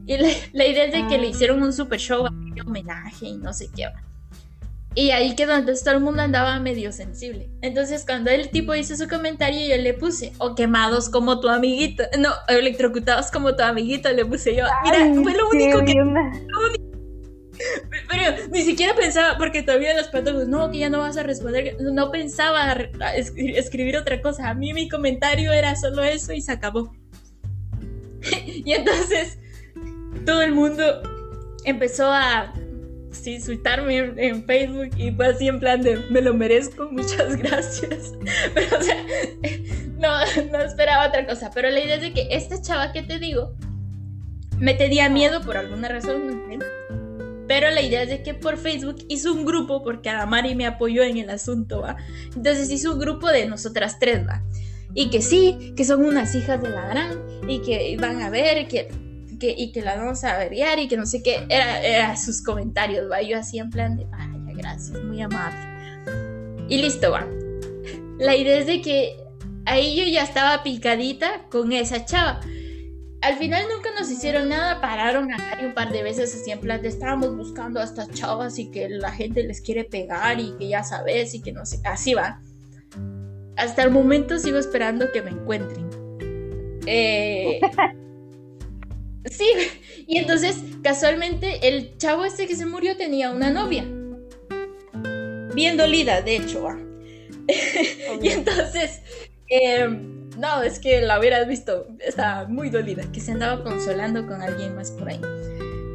Y 0.06 0.16
la, 0.18 0.28
la 0.52 0.66
idea 0.66 0.84
es 0.84 0.92
de 0.92 1.06
que 1.06 1.18
le 1.18 1.28
Ah. 1.28 1.30
hicieron 1.30 1.62
un 1.62 1.72
super 1.72 1.98
show, 1.98 2.24
de 2.54 2.60
homenaje 2.62 3.26
y 3.26 3.36
no 3.36 3.52
sé 3.52 3.68
qué. 3.74 3.86
Y 4.94 5.10
ahí 5.10 5.34
quedó, 5.34 5.54
entonces 5.54 5.82
todo 5.84 5.94
el 5.94 6.02
mundo 6.02 6.20
andaba 6.20 6.60
medio 6.60 6.92
sensible. 6.92 7.48
Entonces 7.62 8.04
cuando 8.04 8.30
el 8.30 8.50
tipo 8.50 8.74
hizo 8.74 8.94
su 8.94 9.08
comentario 9.08 9.74
yo 9.74 9.82
le 9.82 9.94
puse, 9.94 10.34
o 10.36 10.54
quemados 10.54 11.08
como 11.08 11.40
tu 11.40 11.48
amiguito, 11.48 12.02
no, 12.18 12.28
electrocutados 12.48 13.30
como 13.30 13.56
tu 13.56 13.62
amiguito, 13.62 14.10
le 14.10 14.26
puse 14.26 14.54
yo. 14.54 14.64
Mira, 14.84 14.98
ay, 15.02 15.14
fue 15.14 15.34
lo 15.34 15.48
único 15.48 15.78
que... 15.78 15.94
linda. 15.94 16.20
Pero 18.08 18.48
ni 18.50 18.62
siquiera 18.62 18.94
pensaba, 18.94 19.36
porque 19.38 19.62
todavía 19.62 19.94
los 19.94 20.08
patos, 20.08 20.46
no, 20.48 20.70
que 20.70 20.78
ya 20.78 20.88
no 20.88 20.98
vas 20.98 21.16
a 21.16 21.22
responder, 21.22 21.76
no 21.80 22.10
pensaba 22.10 22.72
escribir 23.26 23.96
otra 23.96 24.20
cosa. 24.20 24.48
A 24.48 24.54
mí 24.54 24.72
mi 24.72 24.88
comentario 24.88 25.52
era 25.52 25.76
solo 25.76 26.02
eso 26.02 26.32
y 26.32 26.40
se 26.40 26.52
acabó. 26.52 26.94
y 28.46 28.72
entonces 28.72 29.38
todo 30.24 30.42
el 30.42 30.52
mundo 30.52 31.02
empezó 31.64 32.10
a 32.10 32.52
sí, 33.10 33.34
insultarme 33.34 33.96
en, 33.98 34.18
en 34.18 34.44
Facebook 34.44 34.90
y 34.96 35.10
fue 35.12 35.26
así 35.26 35.48
en 35.48 35.60
plan 35.60 35.82
de 35.82 35.96
me 36.10 36.20
lo 36.20 36.34
merezco, 36.34 36.88
muchas 36.90 37.36
gracias. 37.42 38.12
Pero 38.54 38.78
o 38.78 38.82
sea, 38.82 39.04
no, 39.98 40.50
no 40.50 40.64
esperaba 40.64 41.08
otra 41.08 41.26
cosa. 41.26 41.50
Pero 41.54 41.70
la 41.70 41.80
idea 41.80 41.96
es 41.96 42.02
de 42.02 42.12
que 42.12 42.28
esta 42.30 42.60
chava 42.60 42.92
que 42.92 43.02
te 43.02 43.18
digo 43.18 43.54
me 44.58 44.74
tenía 44.74 45.08
miedo 45.08 45.40
por 45.42 45.56
alguna 45.56 45.88
razón. 45.88 46.42
Pero 47.48 47.70
la 47.70 47.80
idea 47.80 48.02
es 48.02 48.08
de 48.08 48.22
que 48.22 48.34
por 48.34 48.56
Facebook 48.56 49.04
hizo 49.08 49.32
un 49.32 49.44
grupo, 49.44 49.82
porque 49.82 50.08
Adamari 50.10 50.54
me 50.54 50.66
apoyó 50.66 51.02
en 51.02 51.16
el 51.18 51.30
asunto, 51.30 51.82
¿va? 51.82 51.96
Entonces 52.36 52.70
hizo 52.70 52.92
un 52.92 52.98
grupo 52.98 53.28
de 53.28 53.46
nosotras 53.46 53.98
tres, 53.98 54.26
¿va? 54.26 54.42
Y 54.94 55.10
que 55.10 55.22
sí, 55.22 55.72
que 55.76 55.84
son 55.84 56.04
unas 56.04 56.34
hijas 56.34 56.62
de 56.62 56.70
la 56.70 56.86
gran, 56.86 57.18
y 57.48 57.60
que 57.60 57.96
van 58.00 58.22
a 58.22 58.30
ver, 58.30 58.68
que, 58.68 58.88
que, 59.40 59.54
y 59.56 59.72
que 59.72 59.82
la 59.82 59.96
vamos 59.96 60.22
a 60.24 60.34
averiar, 60.34 60.78
y 60.78 60.88
que 60.88 60.96
no 60.96 61.06
sé 61.06 61.22
qué. 61.22 61.46
Era, 61.48 61.82
era 61.82 62.16
sus 62.16 62.42
comentarios, 62.42 63.10
¿va? 63.10 63.22
Yo 63.22 63.38
así 63.38 63.58
en 63.58 63.70
plan 63.70 63.96
de, 63.96 64.04
vaya, 64.06 64.54
gracias, 64.54 65.02
muy 65.02 65.20
amable. 65.20 65.58
Y 66.68 66.78
listo, 66.78 67.10
¿va? 67.10 67.26
La 68.18 68.36
idea 68.36 68.58
es 68.58 68.66
de 68.66 68.80
que 68.80 69.16
ahí 69.64 69.96
yo 69.96 70.04
ya 70.04 70.22
estaba 70.22 70.62
picadita 70.62 71.46
con 71.50 71.72
esa 71.72 72.04
chava. 72.04 72.40
Al 73.22 73.36
final 73.36 73.64
nunca 73.72 73.90
nos 73.96 74.10
hicieron 74.10 74.48
nada, 74.48 74.80
pararon 74.80 75.32
a 75.32 75.36
Cari 75.36 75.66
un 75.66 75.74
par 75.74 75.92
de 75.92 76.02
veces 76.02 76.34
así 76.34 76.50
en 76.50 76.58
plan 76.58 76.82
de 76.82 76.88
estábamos 76.88 77.36
buscando 77.36 77.78
a 77.78 77.84
estas 77.84 78.10
chavas 78.10 78.58
y 78.58 78.68
que 78.68 78.88
la 78.88 79.12
gente 79.12 79.44
les 79.44 79.60
quiere 79.60 79.84
pegar 79.84 80.40
y 80.40 80.56
que 80.58 80.68
ya 80.68 80.82
sabes 80.82 81.32
y 81.32 81.40
que 81.40 81.52
no 81.52 81.64
sé, 81.64 81.78
así 81.84 82.14
va. 82.14 82.42
Hasta 83.56 83.84
el 83.84 83.92
momento 83.92 84.40
sigo 84.40 84.58
esperando 84.58 85.12
que 85.12 85.22
me 85.22 85.30
encuentren. 85.30 85.88
Eh, 86.86 87.60
sí, 89.26 89.46
y 90.08 90.18
entonces 90.18 90.56
casualmente 90.82 91.68
el 91.68 91.96
chavo 91.98 92.24
este 92.24 92.48
que 92.48 92.56
se 92.56 92.66
murió 92.66 92.96
tenía 92.96 93.30
una 93.30 93.50
novia. 93.50 93.84
Bien 95.54 95.76
dolida, 95.76 96.22
de 96.22 96.36
hecho, 96.36 96.66
y 98.22 98.28
entonces, 98.28 99.00
eh, 99.48 99.86
no, 100.36 100.62
es 100.62 100.78
que 100.78 101.00
la 101.02 101.18
hubieras 101.18 101.46
visto, 101.46 101.86
estaba 102.00 102.46
muy 102.46 102.70
dolida, 102.70 103.04
que 103.12 103.20
se 103.20 103.32
andaba 103.32 103.62
consolando 103.62 104.26
con 104.26 104.40
alguien 104.42 104.74
más 104.74 104.90
por 104.92 105.08
ahí. 105.08 105.20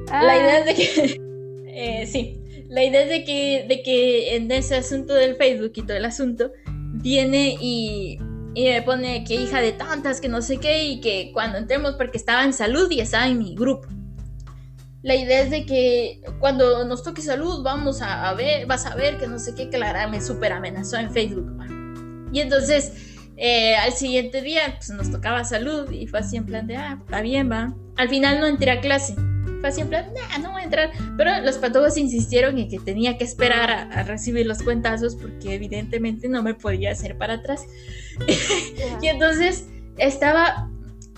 La 0.08 0.32
Ah, 0.32 0.38
idea 0.38 0.60
es 0.60 0.66
de 0.66 0.76
que, 0.76 1.22
eh, 1.68 2.08
sí, 2.08 2.40
la 2.70 2.84
idea 2.84 3.04
es 3.04 3.10
de 3.10 3.24
que, 3.24 3.66
de 3.68 3.82
que 3.84 4.36
en 4.36 4.52
ese 4.52 4.76
asunto 4.76 5.14
del 5.14 5.36
Facebook 5.36 5.72
y 5.76 5.82
todo 5.82 5.98
el 5.98 6.06
asunto, 6.06 6.52
viene 6.94 7.58
y, 7.60 8.20
y 8.54 8.64
me 8.66 8.82
pone 8.82 9.24
que 9.24 9.36
hija 9.36 9.62
de 9.62 9.72
tantas, 9.74 10.22
que 10.22 10.30
no 10.30 10.42
sé 10.42 10.58
qué, 10.58 10.86
y 10.86 11.02
que 11.02 11.32
cuando 11.34 11.58
entremos, 11.58 11.94
porque 11.96 12.18
estaba 12.18 12.44
en 12.44 12.54
salud 12.54 12.90
y 12.92 13.02
estaba 13.02 13.28
en 13.28 13.40
mi 13.40 13.56
grupo. 13.56 13.88
La 15.04 15.16
idea 15.16 15.42
es 15.42 15.52
de 15.52 15.66
que 15.66 16.22
cuando 16.40 16.84
nos 16.86 17.04
toque 17.04 17.22
salud 17.22 17.64
vamos 17.64 18.02
a, 18.02 18.28
a 18.30 18.34
ver, 18.34 18.66
vas 18.66 18.86
a 18.86 18.96
ver 18.96 19.18
que 19.18 19.28
no 19.28 19.40
sé 19.40 19.56
qué, 19.56 19.70
que 19.70 19.78
la 19.78 19.94
verdad 19.94 20.10
me 20.10 20.22
súper 20.22 20.52
amenazó 20.52 20.98
en 20.98 21.12
Facebook. 21.12 21.50
Y 22.34 22.40
entonces 22.42 23.17
eh, 23.38 23.76
al 23.76 23.94
siguiente 23.94 24.42
día 24.42 24.62
pues, 24.78 24.90
nos 24.90 25.12
tocaba 25.12 25.44
salud 25.44 25.90
y 25.92 26.08
fue 26.08 26.20
así 26.20 26.38
en 26.38 26.46
plan 26.46 26.68
de, 26.68 26.76
ah, 26.76 26.98
está 27.00 27.22
bien, 27.22 27.50
va. 27.52 27.74
Al 27.96 28.10
final 28.10 28.40
no 28.40 28.48
entré 28.48 28.72
a 28.72 28.82
clase. 28.82 29.16
Fue 29.60 29.70
así 29.70 29.82
en 29.82 29.88
plan, 29.90 30.06
nah, 30.14 30.38
no 30.40 30.52
voy 30.52 30.62
a 30.62 30.66
entrar. 30.66 30.92
Pero 31.18 31.32
los 31.42 31.58
patogos 31.58 31.98
insistieron 31.98 32.58
en 32.60 32.70
que 32.70 32.80
tenía 32.80 33.18
que 33.18 33.24
esperar 33.24 33.72
a, 33.72 33.82
a 33.84 34.04
recibir 34.04 34.46
los 34.46 34.62
cuentazos 34.62 35.16
porque 35.16 35.56
evidentemente 35.56 36.28
no 36.30 36.44
me 36.44 36.54
podía 36.54 36.92
hacer 36.92 37.18
para 37.18 37.36
atrás. 37.36 37.62
Y 39.02 39.08
entonces 39.08 39.66
estaba, 39.98 40.70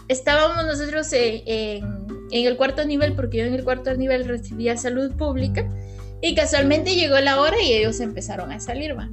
estábamos 0.08 0.66
nosotros 0.66 1.12
en, 1.14 1.42
en- 1.46 2.10
en 2.32 2.46
el 2.46 2.58
cuarto 2.58 2.86
nivel, 2.86 3.14
porque 3.16 3.38
yo 3.40 3.46
en 3.46 3.56
el 3.56 3.64
cuarto 3.64 3.92
nivel 3.96 4.26
recibía 4.28 4.78
salud 4.78 5.16
pública, 5.18 5.68
y 6.22 6.36
casualmente 6.36 6.94
llegó 6.94 7.18
la 7.20 7.42
hora 7.42 7.60
y 7.60 7.74
ellos 7.74 8.00
empezaron 8.02 8.52
a 8.52 8.60
salir, 8.60 8.96
va. 8.96 9.10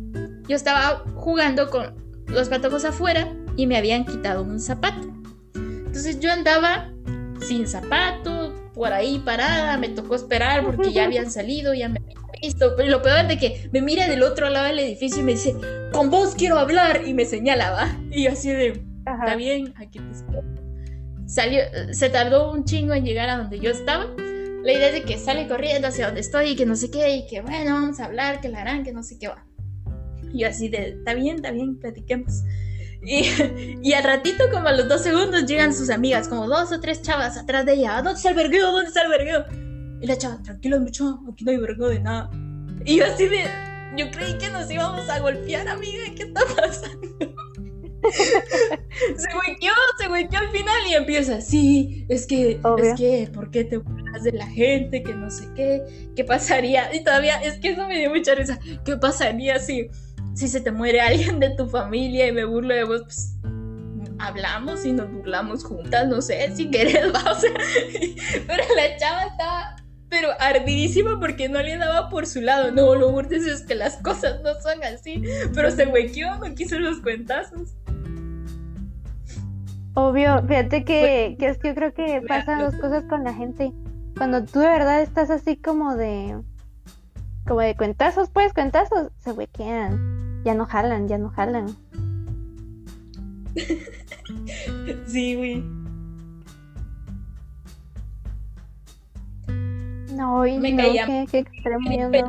Yo 0.48 0.54
estaba 0.54 1.02
jugando 1.14 1.70
con 1.70 1.94
los 2.28 2.48
patojos 2.48 2.84
afuera 2.84 3.32
y 3.56 3.66
me 3.66 3.76
habían 3.76 4.04
quitado 4.04 4.42
un 4.42 4.60
zapato. 4.60 5.08
Entonces 5.54 6.20
yo 6.20 6.32
andaba 6.32 6.92
sin 7.40 7.66
zapato, 7.66 8.54
por 8.74 8.92
ahí 8.92 9.18
parada, 9.18 9.78
me 9.78 9.88
tocó 9.88 10.14
esperar 10.14 10.64
porque 10.64 10.92
ya 10.92 11.04
habían 11.04 11.30
salido, 11.30 11.72
ya 11.74 11.88
me 11.88 11.98
habían 11.98 12.22
visto. 12.42 12.74
Pero 12.76 12.90
lo 12.90 13.02
peor 13.02 13.26
de 13.26 13.38
que 13.38 13.68
me 13.72 13.80
mira 13.80 14.06
del 14.08 14.22
otro 14.22 14.50
lado 14.50 14.66
del 14.66 14.78
edificio 14.78 15.20
y 15.20 15.24
me 15.24 15.32
dice, 15.32 15.56
con 15.92 16.10
vos 16.10 16.34
quiero 16.34 16.58
hablar, 16.58 17.02
y 17.06 17.14
me 17.14 17.24
señalaba. 17.24 17.88
Y 18.10 18.24
yo 18.24 18.32
así 18.32 18.50
de. 18.50 18.84
Está 19.06 19.36
bien, 19.36 19.72
aquí 19.76 19.98
te 19.98 20.10
espero. 20.10 20.42
Salió, 21.26 21.62
se 21.92 22.10
tardó 22.10 22.52
un 22.52 22.64
chingo 22.64 22.92
en 22.92 23.04
llegar 23.04 23.28
a 23.30 23.38
donde 23.38 23.58
yo 23.58 23.70
estaba. 23.70 24.06
la 24.16 24.72
idea 24.72 24.88
es 24.88 24.94
de 24.94 25.02
que 25.02 25.16
sale 25.16 25.48
corriendo 25.48 25.88
hacia 25.88 26.06
donde 26.06 26.20
estoy 26.20 26.50
y 26.50 26.56
que 26.56 26.66
no 26.66 26.76
sé 26.76 26.90
qué, 26.90 27.16
y 27.16 27.26
que 27.26 27.40
bueno, 27.40 27.74
vamos 27.74 28.00
a 28.00 28.04
hablar, 28.04 28.40
que 28.40 28.48
la 28.48 28.60
harán, 28.60 28.84
que 28.84 28.92
no 28.92 29.02
sé 29.02 29.18
qué 29.18 29.28
va. 29.28 29.45
Y 30.36 30.40
yo 30.40 30.48
así 30.48 30.68
de, 30.68 30.88
está 30.88 31.14
bien, 31.14 31.36
está 31.36 31.50
bien, 31.50 31.78
platiquemos. 31.78 32.42
Y, 33.02 33.24
y, 33.82 33.92
al 33.94 34.04
ratito, 34.04 34.44
como 34.52 34.68
a 34.68 34.72
los 34.72 34.86
dos 34.86 35.02
segundos, 35.02 35.46
llegan 35.46 35.72
sus 35.72 35.88
amigas, 35.88 36.28
como 36.28 36.46
dos 36.46 36.72
o 36.72 36.80
tres 36.80 37.00
chavas 37.00 37.38
atrás 37.38 37.64
de 37.64 37.74
ella. 37.74 38.02
¿Dónde 38.02 38.12
está 38.12 38.30
el 38.30 38.34
vergueo? 38.34 38.70
¿Dónde 38.72 38.88
está 38.88 39.02
el 39.02 39.08
vergueo? 39.08 39.44
Y 40.02 40.06
la 40.06 40.18
chava, 40.18 40.42
tranquilo 40.42 40.78
mucho, 40.78 41.20
aquí 41.32 41.44
no 41.44 41.52
hay 41.52 41.56
vergueo 41.56 41.88
de 41.88 42.00
nada. 42.00 42.30
Y 42.84 42.96
yo 42.96 43.06
así 43.06 43.28
de, 43.28 43.44
yo 43.96 44.10
creí 44.10 44.36
que 44.36 44.50
nos 44.50 44.70
íbamos 44.70 45.08
a 45.08 45.20
golpear, 45.20 45.66
amiga, 45.68 46.04
¿qué 46.14 46.24
está 46.24 46.42
pasando? 46.54 47.34
se 49.16 49.28
huequeó, 49.36 49.72
se 49.98 50.08
huequeó 50.08 50.38
al 50.38 50.50
final 50.50 50.86
y 50.88 50.94
empieza, 50.94 51.40
sí, 51.40 52.06
es 52.08 52.26
que, 52.26 52.60
es 52.78 52.94
que, 52.96 53.30
¿por 53.32 53.50
qué 53.50 53.64
te 53.64 53.78
burlas 53.78 54.22
de 54.22 54.32
la 54.32 54.46
gente? 54.46 55.02
Que 55.02 55.14
no 55.14 55.30
sé 55.30 55.48
qué, 55.54 55.82
¿qué 56.14 56.24
pasaría? 56.24 56.94
Y 56.94 57.02
todavía, 57.02 57.36
es 57.42 57.58
que 57.58 57.70
eso 57.70 57.86
me 57.88 57.98
dio 57.98 58.10
mucha 58.10 58.34
risa, 58.34 58.58
¿qué 58.84 58.96
pasaría 58.96 59.58
si, 59.58 59.88
si 60.36 60.46
se 60.46 60.60
te 60.60 60.70
muere 60.70 61.00
alguien 61.00 61.40
de 61.40 61.50
tu 61.50 61.66
familia 61.66 62.28
y 62.28 62.32
me 62.32 62.44
burlo 62.44 62.74
de 62.74 62.84
vos? 62.84 63.02
Pues, 63.02 63.32
hablamos 64.18 64.84
y 64.84 64.92
nos 64.92 65.10
burlamos 65.10 65.64
juntas, 65.64 66.08
no 66.08 66.22
sé, 66.22 66.54
si 66.54 66.70
querés, 66.70 67.12
va, 67.14 67.32
o 67.32 67.34
sea, 67.34 67.52
pero 68.46 68.62
la 68.74 68.96
chava 68.96 69.24
estaba 69.24 69.76
pero 70.08 70.28
ardidísima 70.38 71.18
porque 71.18 71.48
no 71.48 71.60
le 71.60 71.76
daba 71.76 72.08
por 72.08 72.26
su 72.26 72.40
lado. 72.40 72.70
No, 72.70 72.94
lo 72.94 73.10
burdes 73.10 73.44
es 73.44 73.62
que 73.62 73.74
las 73.74 73.96
cosas 73.96 74.40
no 74.42 74.54
son 74.60 74.82
así. 74.84 75.22
Pero 75.52 75.70
se 75.70 75.86
huequeó, 75.86 76.36
no 76.36 76.54
quiso 76.54 76.78
los 76.78 77.00
cuentazos. 77.00 77.74
Obvio, 79.94 80.42
fíjate 80.46 80.84
que, 80.84 81.36
que 81.38 81.48
es 81.48 81.58
que 81.58 81.68
yo 81.68 81.74
creo 81.74 81.92
que 81.92 82.22
pasan 82.28 82.60
dos 82.60 82.76
cosas 82.76 83.04
con 83.04 83.24
la 83.24 83.34
gente. 83.34 83.72
Cuando 84.16 84.44
tú 84.44 84.60
de 84.60 84.68
verdad 84.68 85.02
estás 85.02 85.30
así 85.30 85.56
como 85.56 85.96
de. 85.96 86.40
como 87.46 87.60
de 87.60 87.74
cuentazos, 87.74 88.30
pues, 88.30 88.52
cuentazos, 88.52 89.10
se 89.18 89.32
huequean. 89.32 90.15
Ya 90.46 90.54
no 90.54 90.64
jalan, 90.64 91.08
ya 91.08 91.18
no 91.18 91.30
jalan. 91.30 91.66
sí, 95.08 95.34
güey. 95.34 95.64
No, 100.14 100.46
y 100.46 100.56
me 100.60 100.70
no, 100.70 100.84
caía. 100.84 101.04
Qué, 101.04 101.26
qué 101.28 101.38
extremo, 101.40 101.90
yo 101.90 102.10
no. 102.10 102.28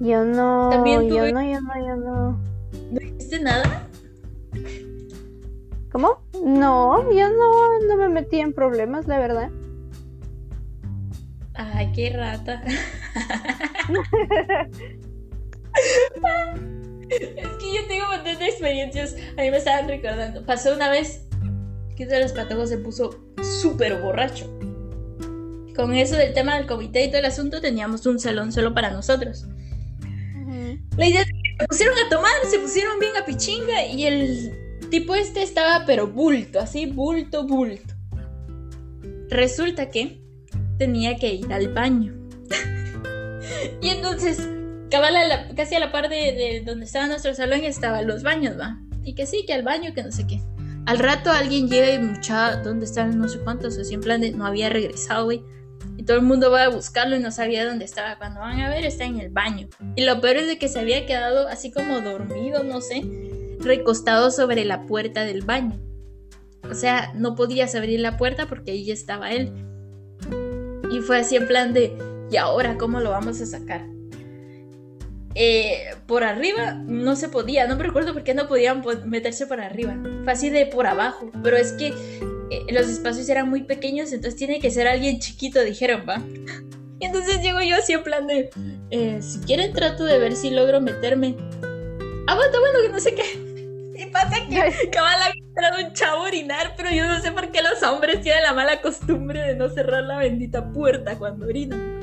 Yo 0.00 0.24
no, 0.24 0.70
¿También 0.70 1.10
yo 1.10 1.30
no, 1.30 1.42
yo 1.42 1.60
no, 1.60 1.86
yo 1.86 1.96
no. 1.96 2.40
¿No 2.90 3.00
hiciste 3.02 3.38
nada? 3.38 3.86
¿Cómo? 5.92 6.22
No, 6.42 7.12
yo 7.12 7.28
no, 7.28 7.86
no 7.86 7.96
me 7.98 8.08
metí 8.08 8.40
en 8.40 8.54
problemas, 8.54 9.06
la 9.06 9.18
verdad. 9.18 9.50
Ay, 11.54 11.92
qué 11.94 12.10
rata. 12.10 12.62
es 17.08 17.48
que 17.58 17.74
yo 17.74 17.86
tengo 17.88 18.04
un 18.04 18.16
montón 18.16 18.38
de 18.38 18.46
experiencias. 18.46 19.14
A 19.36 19.42
mí 19.42 19.50
me 19.50 19.58
estaban 19.58 19.88
recordando. 19.88 20.44
Pasó 20.44 20.74
una 20.74 20.90
vez 20.90 21.26
que 21.96 22.04
uno 22.04 22.12
de 22.12 22.20
los 22.20 22.32
patojos 22.32 22.70
se 22.70 22.78
puso 22.78 23.22
súper 23.60 24.00
borracho. 24.00 24.46
Con 25.76 25.94
eso 25.94 26.16
del 26.16 26.34
tema 26.34 26.56
del 26.56 26.66
comité 26.66 27.04
y 27.04 27.08
todo 27.08 27.18
el 27.18 27.26
asunto, 27.26 27.60
teníamos 27.60 28.06
un 28.06 28.18
salón 28.18 28.52
solo 28.52 28.74
para 28.74 28.90
nosotros. 28.90 29.46
La 30.96 31.06
idea 31.06 31.24
se 31.24 31.66
pusieron 31.66 31.96
a 31.98 32.08
tomar, 32.10 32.32
se 32.50 32.58
pusieron 32.58 32.98
bien 32.98 33.16
a 33.16 33.24
pichinga 33.24 33.86
y 33.86 34.04
el 34.04 34.88
tipo 34.90 35.14
este 35.14 35.42
estaba 35.42 35.84
pero 35.86 36.06
bulto, 36.06 36.60
así 36.60 36.86
bulto, 36.86 37.46
bulto. 37.46 37.94
Resulta 39.30 39.88
que 39.88 40.21
tenía 40.82 41.16
que 41.16 41.34
ir 41.34 41.52
al 41.52 41.68
baño. 41.68 42.12
y 43.80 43.88
entonces, 43.88 44.48
casi 45.56 45.76
a 45.76 45.80
la 45.80 45.92
par 45.92 46.08
de, 46.08 46.62
donde 46.66 46.86
estaba 46.86 47.06
nuestro 47.06 47.34
salón 47.34 47.60
estaban 47.60 48.08
los 48.08 48.24
baños, 48.24 48.58
¿va? 48.58 48.80
Y 49.04 49.14
que 49.14 49.26
sí, 49.26 49.44
que 49.46 49.52
al 49.52 49.62
baño, 49.62 49.94
que 49.94 50.02
no 50.02 50.10
sé 50.10 50.26
qué. 50.26 50.40
Al 50.86 50.98
rato 50.98 51.30
alguien 51.30 51.68
llega 51.68 51.92
y 51.92 52.00
mucha, 52.00 52.56
¿dónde 52.56 52.86
están 52.86 53.16
no 53.16 53.28
sé 53.28 53.38
cuántos? 53.38 53.78
Así 53.78 53.94
en 53.94 54.00
plan 54.00 54.20
de, 54.20 54.32
no 54.32 54.44
había 54.44 54.70
regresado, 54.70 55.26
güey 55.26 55.42
y 55.96 56.04
todo 56.04 56.16
el 56.16 56.22
mundo 56.22 56.50
va 56.50 56.64
a 56.64 56.68
buscarlo 56.68 57.16
y 57.16 57.20
no 57.20 57.30
sabía 57.30 57.66
dónde 57.66 57.84
estaba. 57.84 58.16
Cuando 58.16 58.40
van 58.40 58.60
a 58.60 58.70
ver, 58.70 58.84
está 58.84 59.04
en 59.04 59.20
el 59.20 59.30
baño. 59.30 59.68
Y 59.94 60.04
lo 60.04 60.20
peor 60.20 60.36
es 60.36 60.46
de 60.46 60.58
que 60.58 60.68
se 60.68 60.80
había 60.80 61.06
quedado 61.06 61.48
así 61.48 61.70
como 61.70 62.00
dormido, 62.00 62.64
no 62.64 62.80
sé, 62.80 63.02
recostado 63.60 64.30
sobre 64.30 64.64
la 64.64 64.86
puerta 64.86 65.24
del 65.24 65.42
baño. 65.42 65.78
O 66.68 66.74
sea, 66.74 67.12
no 67.14 67.34
podías 67.34 67.74
abrir 67.74 68.00
la 68.00 68.16
puerta 68.16 68.46
porque 68.46 68.72
ahí 68.72 68.90
estaba 68.90 69.32
él. 69.32 69.52
Y 70.92 71.00
fue 71.00 71.18
así 71.18 71.36
en 71.36 71.48
plan 71.48 71.72
de, 71.72 71.96
¿y 72.30 72.36
ahora 72.36 72.76
cómo 72.76 73.00
lo 73.00 73.10
vamos 73.10 73.40
a 73.40 73.46
sacar? 73.46 73.86
Eh, 75.34 75.94
por 76.06 76.22
arriba 76.22 76.74
no 76.74 77.16
se 77.16 77.30
podía, 77.30 77.66
no 77.66 77.76
me 77.76 77.84
recuerdo 77.84 78.12
por 78.12 78.22
qué 78.22 78.34
no 78.34 78.46
podían 78.46 78.84
meterse 79.06 79.46
por 79.46 79.60
arriba. 79.60 79.96
Fue 80.24 80.32
así 80.32 80.50
de 80.50 80.66
por 80.66 80.86
abajo, 80.86 81.30
pero 81.42 81.56
es 81.56 81.72
que 81.72 81.88
eh, 81.88 82.66
los 82.70 82.88
espacios 82.88 83.26
eran 83.30 83.48
muy 83.48 83.62
pequeños, 83.62 84.12
entonces 84.12 84.36
tiene 84.36 84.60
que 84.60 84.70
ser 84.70 84.86
alguien 84.86 85.18
chiquito, 85.18 85.62
dijeron, 85.64 86.02
va. 86.08 86.22
Y 87.00 87.06
entonces 87.06 87.42
llego 87.42 87.60
yo 87.60 87.74
así 87.74 87.94
en 87.94 88.04
plan 88.04 88.28
de, 88.28 88.50
eh, 88.90 89.18
si 89.22 89.40
quieren 89.40 89.72
trato 89.72 90.04
de 90.04 90.20
ver 90.20 90.36
si 90.36 90.50
logro 90.50 90.80
meterme. 90.80 91.34
Aguanta, 92.28 92.60
bueno, 92.60 92.78
que 92.80 92.88
no 92.90 93.00
sé 93.00 93.12
qué. 93.16 93.51
Y 93.94 94.06
pasa 94.06 94.36
que 94.48 94.90
cabal 94.90 95.22
había 95.22 95.44
entrado 95.44 95.86
un 95.86 95.92
chavo 95.92 96.22
a 96.22 96.26
orinar, 96.28 96.74
pero 96.76 96.90
yo 96.90 97.06
no 97.06 97.20
sé 97.20 97.30
por 97.32 97.50
qué 97.50 97.60
los 97.62 97.82
hombres 97.82 98.22
tienen 98.22 98.42
la 98.42 98.54
mala 98.54 98.80
costumbre 98.80 99.40
de 99.40 99.54
no 99.54 99.68
cerrar 99.68 100.04
la 100.04 100.18
bendita 100.18 100.72
puerta 100.72 101.18
cuando 101.18 101.46
orinan. 101.46 102.00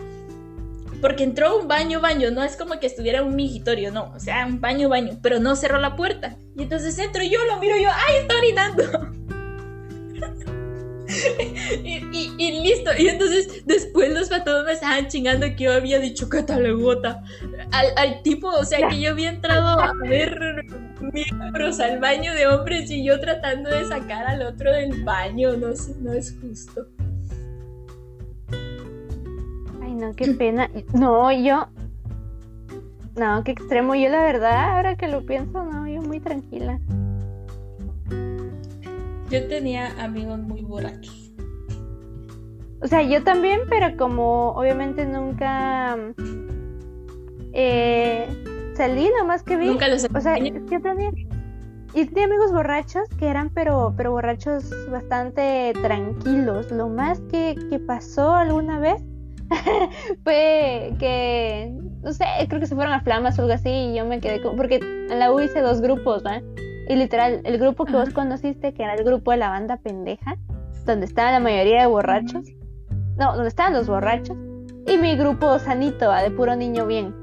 Porque 1.01 1.23
entró 1.23 1.57
un 1.57 1.67
baño, 1.67 2.01
baño, 2.01 2.29
no 2.29 2.43
es 2.43 2.57
como 2.57 2.79
que 2.79 2.87
estuviera 2.87 3.23
un 3.23 3.35
migitorio, 3.35 3.91
no, 3.91 4.11
o 4.13 4.19
sea, 4.19 4.45
un 4.45 4.59
baño, 4.59 4.89
baño, 4.89 5.17
pero 5.23 5.39
no 5.39 5.55
cerró 5.55 5.79
la 5.79 5.95
puerta. 5.95 6.35
Y 6.57 6.63
entonces 6.63 6.99
entro 6.99 7.23
yo, 7.23 7.43
lo 7.45 7.57
miro 7.57 7.77
yo, 7.77 7.89
¡ay, 7.89 8.17
está 8.17 8.37
orinando! 8.37 9.18
Y, 11.83 12.61
listo. 12.61 12.91
Y 12.97 13.07
entonces 13.07 13.65
después 13.65 14.13
los 14.13 14.29
patos 14.29 14.65
me 14.65 14.73
estaban 14.73 15.07
chingando 15.07 15.47
que 15.55 15.65
yo 15.65 15.73
había 15.73 15.99
dicho 15.99 16.29
que 16.29 16.43
tal 16.43 16.75
gota. 16.77 17.23
Al, 17.71 17.87
al 17.97 18.21
tipo, 18.23 18.47
o 18.47 18.63
sea, 18.63 18.87
que 18.87 18.99
yo 18.99 19.11
había 19.11 19.29
entrado 19.29 19.79
a 19.79 19.93
ver 20.07 20.65
miembros 21.13 21.79
al 21.79 21.99
baño 21.99 22.33
de 22.33 22.47
hombres 22.47 22.89
y 22.91 23.03
yo 23.03 23.19
tratando 23.19 23.69
de 23.69 23.85
sacar 23.85 24.25
al 24.27 24.41
otro 24.41 24.71
del 24.71 25.03
baño. 25.03 25.55
No, 25.57 25.69
no 26.01 26.13
es 26.13 26.37
justo. 26.41 26.87
Ay, 29.81 29.93
no, 29.93 30.13
qué 30.15 30.31
pena. 30.33 30.69
No, 30.93 31.31
yo. 31.31 31.67
No, 33.15 33.43
qué 33.43 33.51
extremo. 33.51 33.95
Yo, 33.95 34.09
la 34.09 34.23
verdad, 34.23 34.77
ahora 34.77 34.95
que 34.95 35.07
lo 35.07 35.25
pienso, 35.25 35.63
no, 35.63 35.87
yo 35.87 36.01
muy 36.01 36.19
tranquila. 36.19 36.79
Yo 39.29 39.47
tenía 39.47 39.91
amigos 40.03 40.39
muy 40.39 40.61
borrachos. 40.61 41.31
O 42.81 42.87
sea, 42.87 43.03
yo 43.03 43.23
también, 43.23 43.61
pero 43.69 43.95
como 43.97 44.51
obviamente 44.51 45.05
nunca 45.05 45.97
eh, 47.53 48.27
salí, 48.75 49.09
nomás 49.19 49.43
que 49.43 49.57
vi. 49.57 49.67
Nunca 49.67 49.87
los 49.87 50.07
O 50.15 50.21
sea, 50.21 50.37
yo 50.37 50.81
tenía, 50.81 51.11
y 51.93 52.05
tenía 52.05 52.25
amigos 52.25 52.51
borrachos 52.51 53.09
que 53.17 53.27
eran, 53.27 53.49
pero, 53.49 53.93
pero 53.97 54.11
borrachos 54.11 54.71
bastante 54.89 55.73
tranquilos. 55.81 56.71
Lo 56.71 56.87
más 56.87 57.19
que, 57.31 57.55
que 57.69 57.79
pasó 57.79 58.33
alguna 58.33 58.79
vez 58.79 59.01
fue 60.23 60.93
que, 60.99 61.75
no 62.01 62.13
sé, 62.13 62.25
creo 62.47 62.61
que 62.61 62.67
se 62.67 62.75
fueron 62.75 62.93
a 62.93 63.01
flamas 63.01 63.37
o 63.39 63.41
algo 63.41 63.53
así 63.53 63.69
y 63.69 63.95
yo 63.95 64.05
me 64.05 64.19
quedé 64.19 64.41
con, 64.41 64.55
porque 64.55 64.75
en 64.75 65.19
la 65.19 65.33
U 65.33 65.39
hice 65.39 65.61
dos 65.61 65.81
grupos, 65.81 66.23
¿no? 66.23 66.31
Y 66.89 66.95
literal, 66.95 67.41
el 67.43 67.59
grupo 67.59 67.85
que 67.85 67.93
vos 67.93 68.09
conociste, 68.09 68.73
que 68.73 68.81
era 68.81 68.95
el 68.95 69.03
grupo 69.03 69.29
de 69.29 69.37
la 69.37 69.49
banda 69.49 69.77
pendeja, 69.77 70.37
donde 70.87 71.05
estaba 71.05 71.31
la 71.31 71.39
mayoría 71.39 71.81
de 71.81 71.87
borrachos, 71.87 72.45
no, 73.15 73.33
donde 73.33 73.47
estaban 73.47 73.73
los 73.73 73.87
borrachos, 73.87 74.35
y 74.87 74.97
mi 74.97 75.15
grupo 75.15 75.59
sanito, 75.59 76.11
de 76.11 76.31
puro 76.31 76.55
niño 76.55 76.87
bien. 76.87 77.13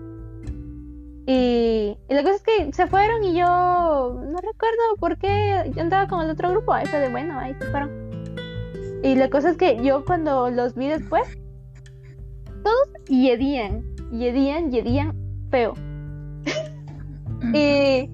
Y, 1.27 1.99
la 2.09 2.23
cosa 2.23 2.37
es 2.37 2.43
que 2.43 2.73
se 2.73 2.87
fueron 2.87 3.25
y 3.25 3.37
yo 3.37 3.45
no 3.45 4.37
recuerdo 4.37 4.97
por 5.01 5.19
qué 5.19 5.73
yo 5.75 5.83
andaba 5.83 6.07
con 6.07 6.25
el 6.25 6.31
otro 6.31 6.53
grupo, 6.53 6.73
ahí 6.73 6.87
fue 6.87 7.01
de 7.01 7.09
bueno, 7.09 7.37
ahí 7.37 7.53
se 7.55 7.65
fueron. 7.65 7.91
Y 9.03 9.17
la 9.17 9.29
cosa 9.29 9.51
es 9.51 9.57
que 9.57 9.83
yo 9.83 10.05
cuando 10.05 10.49
los 10.49 10.77
vi 10.77 10.87
después, 10.87 11.27
todos 12.63 12.89
yedían, 13.09 13.83
yedían, 14.13 14.71
yedían 14.71 15.13
feo. 15.51 15.75
y 17.53 18.09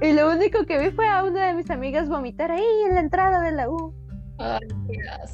y 0.00 0.12
lo 0.12 0.30
único 0.30 0.64
que 0.64 0.78
vi 0.78 0.90
fue 0.90 1.08
a 1.08 1.24
una 1.24 1.46
de 1.48 1.54
mis 1.54 1.70
amigas 1.70 2.08
vomitar 2.08 2.50
ahí 2.50 2.64
en 2.88 2.94
la 2.94 3.00
entrada 3.00 3.40
de 3.40 3.52
la 3.52 3.68
U. 3.68 3.94
Ay, 4.40 4.60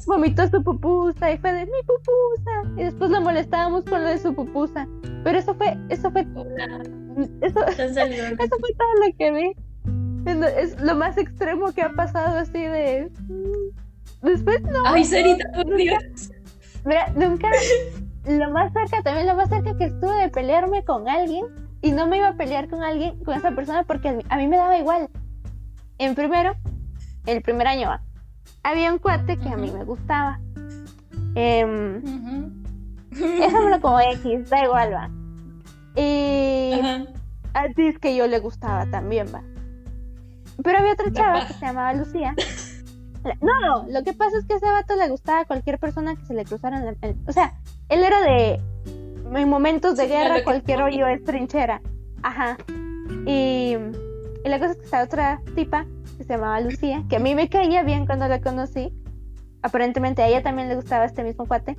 Vomitó 0.07 0.47
su 0.47 0.63
pupusa 0.63 1.31
y 1.31 1.37
fue 1.37 1.53
de 1.53 1.65
mi 1.65 1.71
pupusa. 1.85 2.81
Y 2.81 2.83
después 2.85 3.11
la 3.11 3.19
molestábamos 3.19 3.85
con 3.85 4.01
lo 4.03 4.09
de 4.09 4.17
su 4.17 4.33
pupusa. 4.33 4.87
Pero 5.23 5.37
eso 5.37 5.53
fue, 5.55 5.77
eso 5.89 6.09
fue. 6.11 6.21
Eso, 7.41 7.65
eso 7.67 8.57
fue 8.59 8.73
todo 8.77 8.93
lo 9.05 9.15
que 9.17 9.31
vi. 9.31 9.51
Es 10.57 10.81
lo 10.81 10.95
más 10.95 11.17
extremo 11.19 11.71
que 11.71 11.83
ha 11.83 11.91
pasado 11.93 12.39
así 12.39 12.53
de. 12.63 13.11
después 14.23 14.61
no. 14.63 14.79
Ay, 14.85 15.03
Sarita, 15.03 15.45
por 15.53 15.65
nunca- 15.67 15.77
Dios. 15.77 16.31
Mira, 16.83 17.07
nunca. 17.15 17.49
Lo 18.27 18.49
más 18.49 18.73
cerca, 18.73 19.03
también 19.03 19.27
lo 19.27 19.35
más 19.35 19.49
cerca 19.49 19.77
que 19.77 19.85
estuve 19.85 20.15
de 20.21 20.29
pelearme 20.29 20.83
con 20.83 21.07
alguien. 21.07 21.45
Y 21.85 21.91
no 21.91 22.07
me 22.07 22.17
iba 22.17 22.29
a 22.29 22.33
pelear 22.33 22.67
con 22.67 22.81
alguien, 22.81 23.23
con 23.23 23.37
esa 23.37 23.51
persona, 23.51 23.83
porque 23.83 24.09
a 24.27 24.37
mí, 24.37 24.47
me 24.47 24.57
daba 24.57 24.75
igual. 24.75 25.07
En 25.99 26.15
primero, 26.15 26.55
el 27.27 27.43
primer 27.43 27.67
año, 27.67 27.91
había 28.63 28.91
un 28.91 28.97
cuate 28.97 29.37
que 29.37 29.49
a 29.49 29.55
mí 29.55 29.69
me 29.69 29.83
gustaba. 29.83 30.39
Ujú. 31.35 32.51
Déjamelo 33.11 33.79
como 33.81 33.99
X, 33.99 34.49
da 34.49 34.63
igual, 34.63 34.93
va. 34.95 35.11
Y 35.95 36.79
Ajá. 36.79 37.05
así 37.53 37.85
es 37.85 37.99
que 37.99 38.15
yo 38.15 38.25
le 38.25 38.39
gustaba 38.39 38.87
también, 38.87 39.27
va. 39.31 39.43
Pero 40.63 40.79
había 40.79 40.93
otra 40.93 41.13
chava 41.13 41.45
que 41.45 41.53
se 41.53 41.67
llamaba 41.67 41.93
Lucía. 41.93 42.33
No, 43.41 43.59
no, 43.61 43.85
lo 43.89 44.03
que 44.03 44.13
pasa 44.13 44.39
es 44.39 44.45
que 44.45 44.53
a 44.53 44.57
ese 44.57 44.65
vato 44.65 44.95
le 44.95 45.07
gustaba 45.09 45.41
a 45.41 45.45
cualquier 45.45 45.77
persona 45.77 46.15
que 46.15 46.25
se 46.25 46.33
le 46.33 46.45
cruzara 46.45 46.79
en 46.79 46.97
el... 46.99 47.15
O 47.27 47.31
sea, 47.31 47.59
él 47.89 48.03
era 48.03 48.21
de... 48.21 48.59
En 49.33 49.49
momentos 49.49 49.97
de 49.97 50.03
Sí, 50.03 50.09
guerra, 50.09 50.43
cualquier 50.43 50.81
hoyo 50.81 51.07
es 51.07 51.23
trinchera. 51.23 51.81
Ajá. 52.23 52.57
Y, 53.25 53.75
y 54.43 54.49
la 54.49 54.59
cosa 54.59 54.71
es 54.71 54.77
que 54.77 54.85
esta 54.85 55.03
otra 55.03 55.41
tipa, 55.55 55.85
que 56.17 56.23
se 56.23 56.33
llamaba 56.33 56.59
Lucía, 56.61 57.03
que 57.09 57.17
a 57.17 57.19
mí 57.19 57.35
me 57.35 57.49
caía 57.49 57.83
bien 57.83 58.05
cuando 58.05 58.27
la 58.27 58.41
conocí. 58.41 58.93
Aparentemente 59.61 60.21
a 60.21 60.27
ella 60.27 60.43
también 60.43 60.69
le 60.69 60.75
gustaba 60.75 61.05
este 61.05 61.23
mismo 61.23 61.45
cuate. 61.45 61.75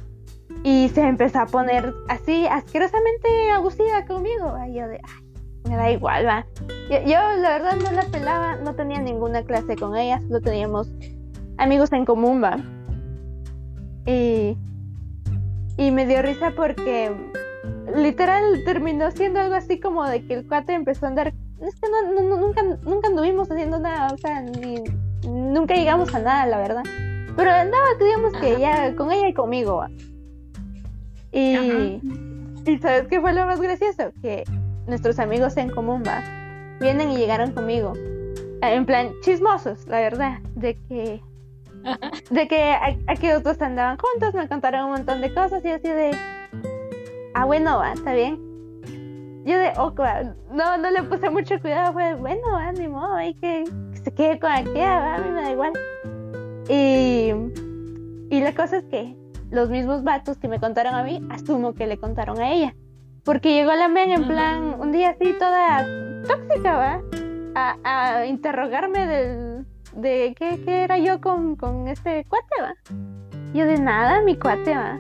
Y 0.65 0.89
se 0.89 1.03
empezó 1.03 1.41
a 1.41 1.47
poner 1.47 1.95
así, 2.09 2.47
asquerosamente 2.47 3.51
abusiva 3.53 4.05
conmigo. 4.07 4.57
Y 4.69 4.75
yo 4.75 4.89
de, 4.89 5.01
ay, 5.03 5.27
me 5.69 5.77
da 5.77 5.91
igual, 5.91 6.27
va. 6.27 6.47
Yo, 6.91 7.01
yo, 7.03 7.19
la 7.41 7.51
verdad 7.51 7.77
no 7.77 7.93
la 7.93 8.03
pelaba, 8.03 8.57
no 8.57 8.75
tenía 8.75 9.01
ninguna 9.01 9.43
clase 9.45 9.77
con 9.77 9.97
ella, 9.97 10.21
solo 10.23 10.41
teníamos 10.41 10.91
amigos 11.59 11.93
en 11.93 12.05
común, 12.05 12.43
va. 12.43 12.59
Y, 14.07 14.57
y 15.77 15.91
me 15.91 16.07
dio 16.07 16.23
risa 16.23 16.53
porque 16.57 17.13
literal 17.95 18.63
terminó 18.65 19.11
siendo 19.11 19.41
algo 19.41 19.55
así 19.55 19.79
como 19.81 20.05
de 20.07 20.25
que 20.27 20.35
el 20.35 20.47
cuate 20.47 20.75
empezó 20.75 21.07
a 21.07 21.09
andar. 21.11 21.33
Es 21.61 21.75
que 21.81 21.89
no, 21.89 22.23
no- 22.23 22.37
nunca, 22.37 22.63
nunca 22.83 23.09
anduvimos 23.09 23.51
haciendo 23.51 23.79
nada, 23.79 24.13
o 24.13 24.19
sea, 24.19 24.43
ni, 24.43 24.83
nunca 25.27 25.75
llegamos 25.75 26.15
a 26.15 26.19
nada, 26.21 26.47
la 26.47 26.59
verdad. 26.59 26.83
Pero 27.37 27.51
andaba, 27.51 27.85
digamos 27.99 28.33
que 28.41 28.59
ya 28.61 28.95
con 28.97 29.11
ella 29.13 29.29
y 29.29 29.35
conmigo. 29.35 29.85
Y, 31.33 32.01
y 32.65 32.79
¿sabes 32.79 33.07
qué 33.09 33.21
fue 33.21 33.33
lo 33.35 33.45
más 33.47 33.61
gracioso? 33.61 34.13
Que 34.23 34.45
nuestros 34.87 35.19
amigos 35.19 35.57
en 35.57 35.71
común, 35.71 36.03
va, 36.07 36.23
vienen 36.81 37.11
y 37.11 37.17
llegaron 37.19 37.53
conmigo. 37.53 37.93
En 38.63 38.87
plan, 38.87 39.11
chismosos, 39.23 39.87
la 39.87 40.01
verdad, 40.01 40.39
de 40.55 40.79
que. 40.89 41.21
De 42.31 42.49
que 42.49 42.63
a- 42.73 42.97
aquellos 43.09 43.43
dos 43.43 43.61
andaban 43.63 43.97
juntos, 43.99 44.35
me 44.35 44.49
contaron 44.49 44.85
un 44.87 44.91
montón 44.93 45.21
de 45.21 45.33
cosas 45.33 45.65
y 45.65 45.69
así 45.71 45.89
de, 45.89 46.11
ah, 47.35 47.45
bueno, 47.45 47.79
va, 47.79 47.93
está 47.93 48.13
bien. 48.15 48.41
Yo 49.45 49.57
de, 49.59 49.71
va. 49.77 50.23
no, 50.51 50.77
no 50.79 50.91
le 50.91 51.03
puse 51.05 51.31
mucho 51.31 51.61
cuidado, 51.61 51.93
fue, 51.93 52.15
bueno, 52.15 52.43
va, 52.53 52.73
ni 52.73 52.89
modo, 52.89 53.15
hay 53.15 53.35
que, 53.35 53.65
que 53.93 53.99
se 53.99 54.13
quede 54.13 54.41
con 54.41 54.51
aquella, 54.51 54.99
va, 54.99 55.15
a 55.15 55.19
mí 55.19 55.31
me 55.31 55.43
da 55.43 55.51
igual. 55.53 55.73
Y, 56.69 57.31
y 58.35 58.41
la 58.41 58.53
cosa 58.55 58.79
es 58.79 58.85
que 58.87 59.17
los 59.51 59.71
mismos 59.71 60.03
vatos 60.03 60.37
que 60.39 60.49
me 60.49 60.59
contaron 60.59 60.95
a 60.95 61.05
mí, 61.05 61.25
asumo 61.31 61.75
que 61.75 61.87
le 61.87 61.99
contaron 61.99 62.41
a 62.41 62.51
ella. 62.53 62.75
Porque 63.25 63.55
llegó 63.55 63.73
la 63.75 63.87
men 63.89 64.11
en 64.11 64.27
plan, 64.27 64.81
un 64.81 64.91
día 64.93 65.11
así 65.11 65.33
toda 65.39 65.87
tóxica, 66.27 66.77
va, 66.77 67.01
a, 67.55 68.17
a 68.19 68.27
interrogarme 68.27 69.07
del, 69.07 69.67
de 69.97 70.35
qué, 70.39 70.61
qué 70.65 70.85
era 70.85 70.99
yo 70.99 71.21
con, 71.21 71.57
con 71.57 71.89
este 71.89 72.25
cuate, 72.29 72.55
va. 72.63 72.75
Yo 73.55 73.65
de 73.67 73.79
nada, 73.79 74.21
mi 74.23 74.37
cuate, 74.39 74.75
va. 74.77 74.99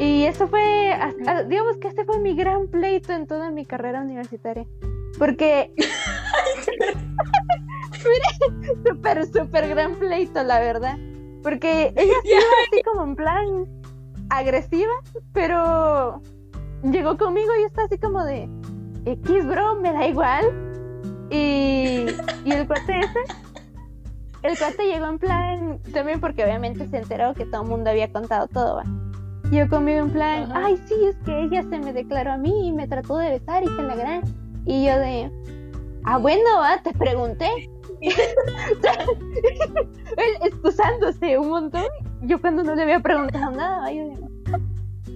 Y 0.00 0.24
eso 0.24 0.48
fue, 0.48 0.92
as- 0.92 1.14
a- 1.28 1.44
digamos 1.44 1.76
que 1.76 1.88
este 1.88 2.04
fue 2.04 2.18
mi 2.18 2.34
gran 2.34 2.66
pleito 2.68 3.12
en 3.12 3.26
toda 3.26 3.50
mi 3.50 3.64
carrera 3.64 4.00
universitaria. 4.00 4.66
Porque... 5.18 5.72
Mire, 8.04 8.76
súper, 8.86 9.26
súper 9.26 9.68
gran 9.68 9.94
pleito, 9.94 10.42
la 10.42 10.60
verdad. 10.60 10.98
Porque 11.42 11.92
ella 11.96 12.14
sí 12.22 12.28
iba 12.30 12.40
así 12.70 12.82
como 12.82 13.04
en 13.04 13.16
plan 13.16 13.66
agresiva, 14.30 14.92
pero 15.32 16.20
llegó 16.82 17.16
conmigo 17.16 17.50
y 17.60 17.64
está 17.64 17.84
así 17.84 17.98
como 17.98 18.24
de 18.24 18.48
X, 19.06 19.46
bro, 19.46 19.76
me 19.76 19.92
da 19.92 20.06
igual. 20.06 20.44
Y, 21.30 22.06
y 22.44 22.52
el 22.52 22.66
cuate 22.66 22.98
ese, 22.98 23.20
el 24.44 24.58
cuate 24.58 24.86
llegó 24.86 25.06
en 25.06 25.18
plan, 25.18 25.78
también 25.92 26.20
porque 26.20 26.44
obviamente 26.44 26.86
se 26.88 26.98
enteró 26.98 27.32
que 27.34 27.46
todo 27.46 27.62
el 27.62 27.68
mundo 27.68 27.90
había 27.90 28.12
contado 28.12 28.46
todo, 28.46 28.76
va. 28.76 28.84
Y 29.50 29.56
Yo 29.56 29.68
conmigo 29.68 30.00
en 30.00 30.10
plan, 30.10 30.42
Ajá. 30.50 30.66
ay, 30.66 30.78
sí, 30.86 30.94
es 31.06 31.16
que 31.24 31.42
ella 31.44 31.62
se 31.62 31.78
me 31.78 31.92
declaró 31.92 32.32
a 32.32 32.36
mí 32.36 32.68
y 32.68 32.72
me 32.72 32.86
trató 32.86 33.16
de 33.18 33.30
besar 33.30 33.62
y 33.62 33.66
que 33.74 33.82
la 33.82 33.94
gran. 33.96 34.22
Y 34.66 34.84
yo 34.86 34.98
de, 34.98 35.30
ah, 36.04 36.18
bueno, 36.18 36.44
va, 36.60 36.82
te 36.82 36.92
pregunté. 36.92 37.48
Él 40.16 40.36
excusándose 40.42 41.38
un 41.38 41.48
montón. 41.48 41.86
Yo 42.22 42.40
cuando 42.40 42.62
no 42.64 42.74
le 42.74 42.82
había 42.82 43.00
preguntado 43.00 43.50
nada, 43.50 43.80
va, 43.80 43.92
yo 43.92 44.04
de, 44.04 44.34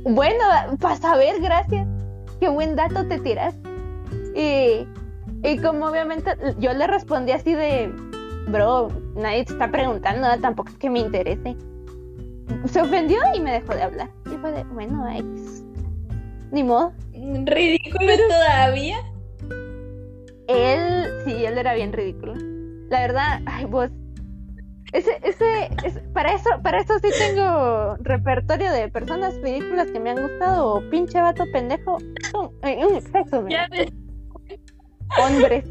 bueno, 0.04 0.44
para 0.80 0.96
saber, 0.96 1.40
gracias. 1.40 1.86
Qué 2.40 2.48
buen 2.48 2.76
dato 2.76 3.06
te 3.06 3.18
tiras. 3.18 3.54
Y, 4.34 4.86
y 5.42 5.58
como 5.58 5.86
obviamente 5.86 6.34
yo 6.58 6.72
le 6.72 6.86
respondí 6.86 7.32
así 7.32 7.52
de, 7.54 7.92
bro, 8.48 8.88
nadie 9.14 9.44
te 9.44 9.52
está 9.52 9.70
preguntando 9.70 10.26
tampoco 10.40 10.70
es 10.70 10.78
que 10.78 10.90
me 10.90 11.00
interese. 11.00 11.56
Se 12.66 12.80
ofendió 12.80 13.18
y 13.34 13.40
me 13.40 13.52
dejó 13.52 13.74
de 13.74 13.82
hablar. 13.82 14.10
Y 14.26 14.36
fue 14.38 14.52
de, 14.52 14.64
bueno. 14.64 15.06
Ni 16.50 16.62
modo. 16.62 16.92
Ridículo 17.12 18.12
todavía. 18.28 18.96
Él, 20.48 21.04
sí, 21.24 21.44
él 21.44 21.58
era 21.58 21.74
bien 21.74 21.92
ridículo. 21.92 22.34
La 22.88 23.00
verdad, 23.00 23.40
ay, 23.46 23.66
vos. 23.66 23.90
Ese, 24.94 25.20
ese, 25.22 25.68
ese- 25.84 26.00
para 26.14 26.32
eso, 26.32 26.48
para 26.62 26.80
eso 26.80 26.94
sí 27.00 27.08
tengo 27.18 27.96
repertorio 28.00 28.72
de 28.72 28.88
personas 28.88 29.34
ridículas 29.42 29.90
que 29.90 30.00
me 30.00 30.10
han 30.10 30.22
gustado. 30.22 30.74
O 30.76 30.90
pinche 30.90 31.20
vato 31.20 31.44
pendejo. 31.52 31.98
Un, 32.32 32.50
eh, 32.62 32.86
un 32.86 32.94
exceso, 32.96 33.42
mira. 33.42 33.68
Ya 33.70 33.76
ves. 33.76 33.92
Hombres. 35.22 35.64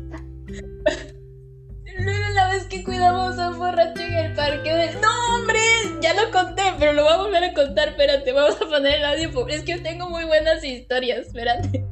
Luego 2.00 2.30
la 2.34 2.50
vez 2.52 2.64
que 2.66 2.84
cuidamos 2.84 3.38
a 3.40 3.50
un 3.50 3.58
borracho 3.58 4.02
en 4.02 4.14
el 4.14 4.34
parque 4.34 4.74
del... 4.74 5.02
No, 5.02 5.36
hombre, 5.36 5.60
ya 6.02 6.14
lo 6.14 6.32
conté, 6.32 6.62
pero 6.80 6.94
lo 6.94 7.04
voy 7.04 7.14
a 7.14 7.18
volver 7.18 7.44
a 7.44 7.54
contar, 7.54 7.90
espérate, 7.90 8.32
vamos 8.32 8.56
a 8.62 8.66
poner 8.66 9.00
el 9.00 9.06
audio. 9.06 9.48
Es 9.48 9.64
que 9.64 9.78
yo 9.78 9.84
tengo 9.84 10.10
muy 10.10 10.24
buenas 10.26 10.64
historias, 10.64 11.28
espérate. 11.28 11.84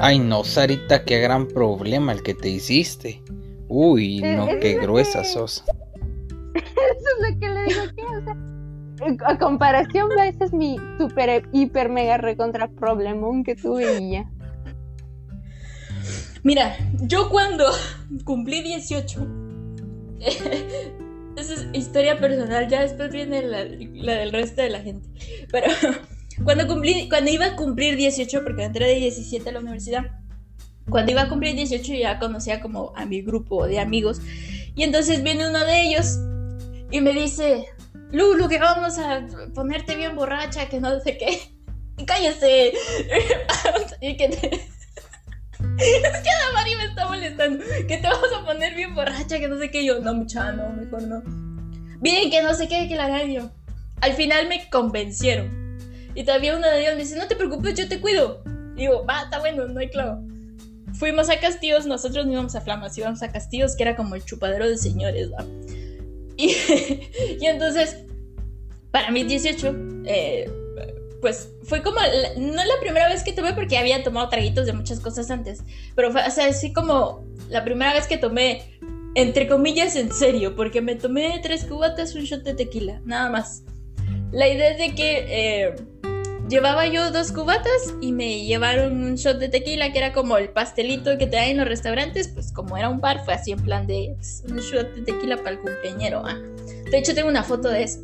Ay, 0.00 0.18
no, 0.18 0.44
Sarita, 0.44 1.04
qué 1.04 1.18
gran 1.20 1.48
problema 1.48 2.12
el 2.12 2.22
que 2.22 2.34
te 2.34 2.48
hiciste. 2.48 3.20
Uy, 3.68 4.20
Eh, 4.24 4.36
no, 4.36 4.48
es 4.48 4.56
qué 4.60 4.74
gruesa 4.74 5.22
que- 5.22 5.28
sos. 5.28 5.64
Eso 6.54 6.64
es 7.20 7.32
lo 7.34 7.40
que 7.40 7.48
le 7.48 7.64
digo 7.64 7.82
que, 7.96 8.02
o 8.02 8.24
sea, 8.24 9.28
a 9.28 9.38
comparación, 9.38 10.08
va, 10.16 10.26
ese 10.28 10.44
es 10.44 10.52
mi 10.52 10.76
super, 10.98 11.42
hiper, 11.52 11.88
mega 11.88 12.16
recontra 12.16 12.68
problemón 12.68 13.44
que 13.44 13.54
tuve 13.56 13.98
y 14.00 14.12
ya. 14.12 14.30
Mira, 16.48 16.78
yo 17.02 17.28
cuando 17.28 17.66
cumplí 18.24 18.62
18, 18.62 19.26
esa 21.36 21.52
es 21.52 21.66
historia 21.74 22.18
personal, 22.18 22.66
ya 22.68 22.80
después 22.80 23.12
viene 23.12 23.42
la, 23.42 23.64
del 23.64 24.32
resto 24.32 24.62
de 24.62 24.70
la 24.70 24.80
gente. 24.80 25.06
Pero 25.52 25.66
cuando 26.44 26.62
iba 27.30 27.44
a 27.44 27.54
cumplir 27.54 27.96
18, 27.96 28.44
porque 28.44 28.64
entré 28.64 28.86
de 28.86 28.94
17 28.94 29.46
a 29.46 29.52
la 29.52 29.60
universidad, 29.60 30.06
cuando 30.88 31.12
iba 31.12 31.20
a 31.20 31.28
cumplir 31.28 31.54
18 31.54 31.92
ya 31.92 32.18
conocía 32.18 32.62
como 32.62 32.94
a 32.96 33.04
mi 33.04 33.20
grupo 33.20 33.66
de 33.66 33.80
amigos. 33.80 34.22
Y 34.74 34.84
entonces 34.84 35.22
viene 35.22 35.50
uno 35.50 35.62
de 35.66 35.82
ellos 35.82 36.18
y 36.90 37.02
me 37.02 37.12
dice, 37.12 37.66
Lulu, 38.10 38.48
que 38.48 38.58
vamos 38.58 38.98
a 38.98 39.26
ponerte 39.54 39.96
bien 39.96 40.16
borracha, 40.16 40.66
que 40.70 40.80
no 40.80 40.98
sé 41.00 41.18
qué. 41.18 41.42
Y 41.98 42.06
cállese. 42.06 42.72
y 44.00 44.16
que 44.16 44.28
te... 44.30 44.77
Es 45.78 46.20
que 46.22 46.30
la 46.30 46.52
Mari 46.54 46.76
me 46.76 46.84
está 46.84 47.06
molestando. 47.06 47.64
Que 47.86 47.96
te 47.98 48.08
vamos 48.08 48.28
a 48.36 48.44
poner 48.44 48.74
bien 48.74 48.94
borracha, 48.94 49.38
que 49.38 49.48
no 49.48 49.58
sé 49.58 49.70
qué. 49.70 49.84
Yo, 49.84 50.00
no, 50.00 50.14
mucha, 50.14 50.52
no, 50.52 50.70
mejor 50.70 51.02
no. 51.02 51.22
Bien, 52.00 52.30
que 52.30 52.42
no 52.42 52.54
sé 52.54 52.68
qué, 52.68 52.88
que 52.88 52.96
la 52.96 53.24
yo. 53.24 53.50
Al 54.00 54.12
final 54.14 54.48
me 54.48 54.68
convencieron. 54.70 55.78
Y 56.14 56.24
todavía 56.24 56.56
uno 56.56 56.66
de 56.66 56.80
ellos 56.80 56.94
me 56.94 57.02
dice, 57.02 57.16
no 57.16 57.28
te 57.28 57.36
preocupes, 57.36 57.74
yo 57.74 57.88
te 57.88 58.00
cuido. 58.00 58.42
Y 58.74 58.82
digo, 58.82 59.04
va, 59.06 59.22
está 59.22 59.38
bueno, 59.38 59.66
no 59.66 59.80
hay 59.80 59.88
clavo. 59.88 60.22
Fuimos 60.94 61.28
a 61.30 61.38
Castillos, 61.38 61.86
nosotros 61.86 62.26
no 62.26 62.32
íbamos 62.32 62.54
a 62.54 62.60
Flamas, 62.60 62.96
íbamos 62.98 63.22
a 63.22 63.30
Castillos, 63.30 63.76
que 63.76 63.84
era 63.84 63.94
como 63.94 64.14
el 64.14 64.24
chupadero 64.24 64.68
de 64.68 64.76
señores, 64.78 65.30
¿va? 65.32 65.44
Y, 66.36 66.56
y 67.40 67.46
entonces, 67.46 67.98
para 68.90 69.10
mis 69.10 69.28
18, 69.28 69.76
eh, 70.06 70.50
pues 71.20 71.50
fue 71.64 71.82
como, 71.82 71.98
la- 72.00 72.34
no 72.36 72.64
la 72.64 72.80
primera 72.80 73.08
vez 73.08 73.22
que 73.24 73.32
tomé 73.32 73.52
porque 73.52 73.76
había 73.78 74.02
tomado 74.02 74.28
traguitos 74.28 74.66
de 74.66 74.72
muchas 74.72 75.00
cosas 75.00 75.30
antes, 75.30 75.60
pero 75.94 76.12
fue, 76.12 76.20
así 76.22 76.72
como 76.72 77.24
la 77.48 77.64
primera 77.64 77.92
vez 77.92 78.06
que 78.06 78.18
tomé 78.18 78.78
entre 79.14 79.48
comillas, 79.48 79.96
en 79.96 80.12
serio, 80.12 80.54
porque 80.54 80.80
me 80.80 80.94
tomé 80.94 81.40
tres 81.42 81.64
cubatas, 81.64 82.14
un 82.14 82.22
shot 82.22 82.42
de 82.44 82.54
tequila, 82.54 83.00
nada 83.04 83.28
más. 83.30 83.64
La 84.30 84.46
idea 84.46 84.70
es 84.70 84.78
de 84.78 84.94
que 84.94 85.24
eh, 85.28 85.74
llevaba 86.48 86.86
yo 86.86 87.10
dos 87.10 87.32
cubatas 87.32 87.94
y 88.00 88.12
me 88.12 88.44
llevaron 88.44 89.02
un 89.02 89.16
shot 89.16 89.38
de 89.38 89.48
tequila, 89.48 89.90
que 89.92 89.98
era 89.98 90.12
como 90.12 90.36
el 90.36 90.50
pastelito 90.50 91.18
que 91.18 91.26
te 91.26 91.36
dan 91.36 91.46
en 91.48 91.56
los 91.56 91.66
restaurantes, 91.66 92.28
pues 92.28 92.52
como 92.52 92.76
era 92.76 92.88
un 92.90 93.00
bar, 93.00 93.24
fue 93.24 93.34
así 93.34 93.50
en 93.50 93.60
plan 93.60 93.86
de 93.88 94.14
un 94.48 94.58
shot 94.58 94.94
de 94.94 95.02
tequila 95.02 95.38
para 95.38 95.50
el 95.52 95.58
cumpleañero. 95.60 96.22
¿ah? 96.24 96.38
De 96.90 96.98
hecho, 96.98 97.12
tengo 97.14 97.28
una 97.28 97.42
foto 97.42 97.68
de 97.70 97.82
eso. 97.82 97.98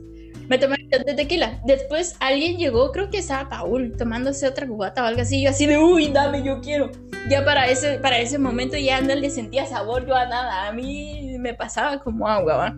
Me 0.48 0.58
tomé 0.58 0.76
un 0.82 0.90
shot 0.90 1.06
de 1.06 1.14
tequila. 1.14 1.60
Después 1.64 2.16
alguien 2.20 2.58
llegó, 2.58 2.92
creo 2.92 3.10
que 3.10 3.18
estaba 3.18 3.48
Paul, 3.48 3.96
tomándose 3.96 4.46
otra 4.46 4.66
cubata 4.66 5.02
o 5.02 5.06
algo 5.06 5.22
así. 5.22 5.42
Yo 5.42 5.50
así 5.50 5.66
de, 5.66 5.78
uy, 5.78 6.08
dame, 6.08 6.42
yo 6.42 6.60
quiero. 6.60 6.90
Ya 7.30 7.44
para 7.44 7.68
ese, 7.68 7.98
para 7.98 8.18
ese 8.18 8.38
momento 8.38 8.76
ya 8.76 9.00
no 9.00 9.14
le 9.14 9.30
sentía 9.30 9.64
sabor 9.66 10.06
yo 10.06 10.14
a 10.14 10.26
nada. 10.26 10.68
A 10.68 10.72
mí 10.72 11.36
me 11.38 11.54
pasaba 11.54 11.98
como 12.00 12.28
agua, 12.28 12.56
¿va? 12.56 12.76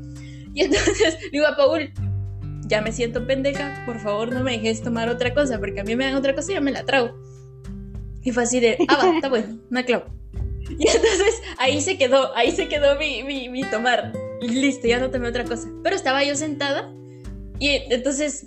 Y 0.54 0.60
entonces 0.64 1.18
digo 1.32 1.46
a 1.46 1.56
Paul, 1.56 1.92
ya 2.66 2.80
me 2.80 2.92
siento 2.92 3.26
pendeja, 3.26 3.82
por 3.84 3.98
favor 3.98 4.32
no 4.32 4.42
me 4.42 4.52
dejes 4.52 4.82
tomar 4.82 5.08
otra 5.08 5.34
cosa, 5.34 5.58
porque 5.58 5.80
a 5.80 5.84
mí 5.84 5.96
me 5.96 6.04
dan 6.04 6.14
otra 6.14 6.34
cosa 6.34 6.52
y 6.52 6.54
ya 6.54 6.60
me 6.60 6.72
la 6.72 6.84
trago. 6.84 7.16
Y 8.22 8.32
fue 8.32 8.44
así 8.44 8.60
de, 8.60 8.76
ah, 8.88 8.96
va, 8.96 9.14
está 9.14 9.28
bueno, 9.28 9.58
no 9.70 9.84
clavo. 9.84 10.04
Y 10.68 10.88
entonces 10.88 11.42
ahí 11.58 11.80
se 11.80 11.96
quedó, 11.96 12.34
ahí 12.36 12.50
se 12.50 12.68
quedó 12.68 12.98
mi, 12.98 13.22
mi, 13.22 13.48
mi 13.48 13.62
tomar. 13.64 14.12
Y 14.40 14.48
listo, 14.48 14.86
ya 14.88 14.98
no 14.98 15.10
tomé 15.10 15.28
otra 15.28 15.44
cosa. 15.44 15.68
Pero 15.82 15.94
estaba 15.94 16.24
yo 16.24 16.34
sentada 16.34 16.92
y 17.58 17.68
entonces, 17.90 18.44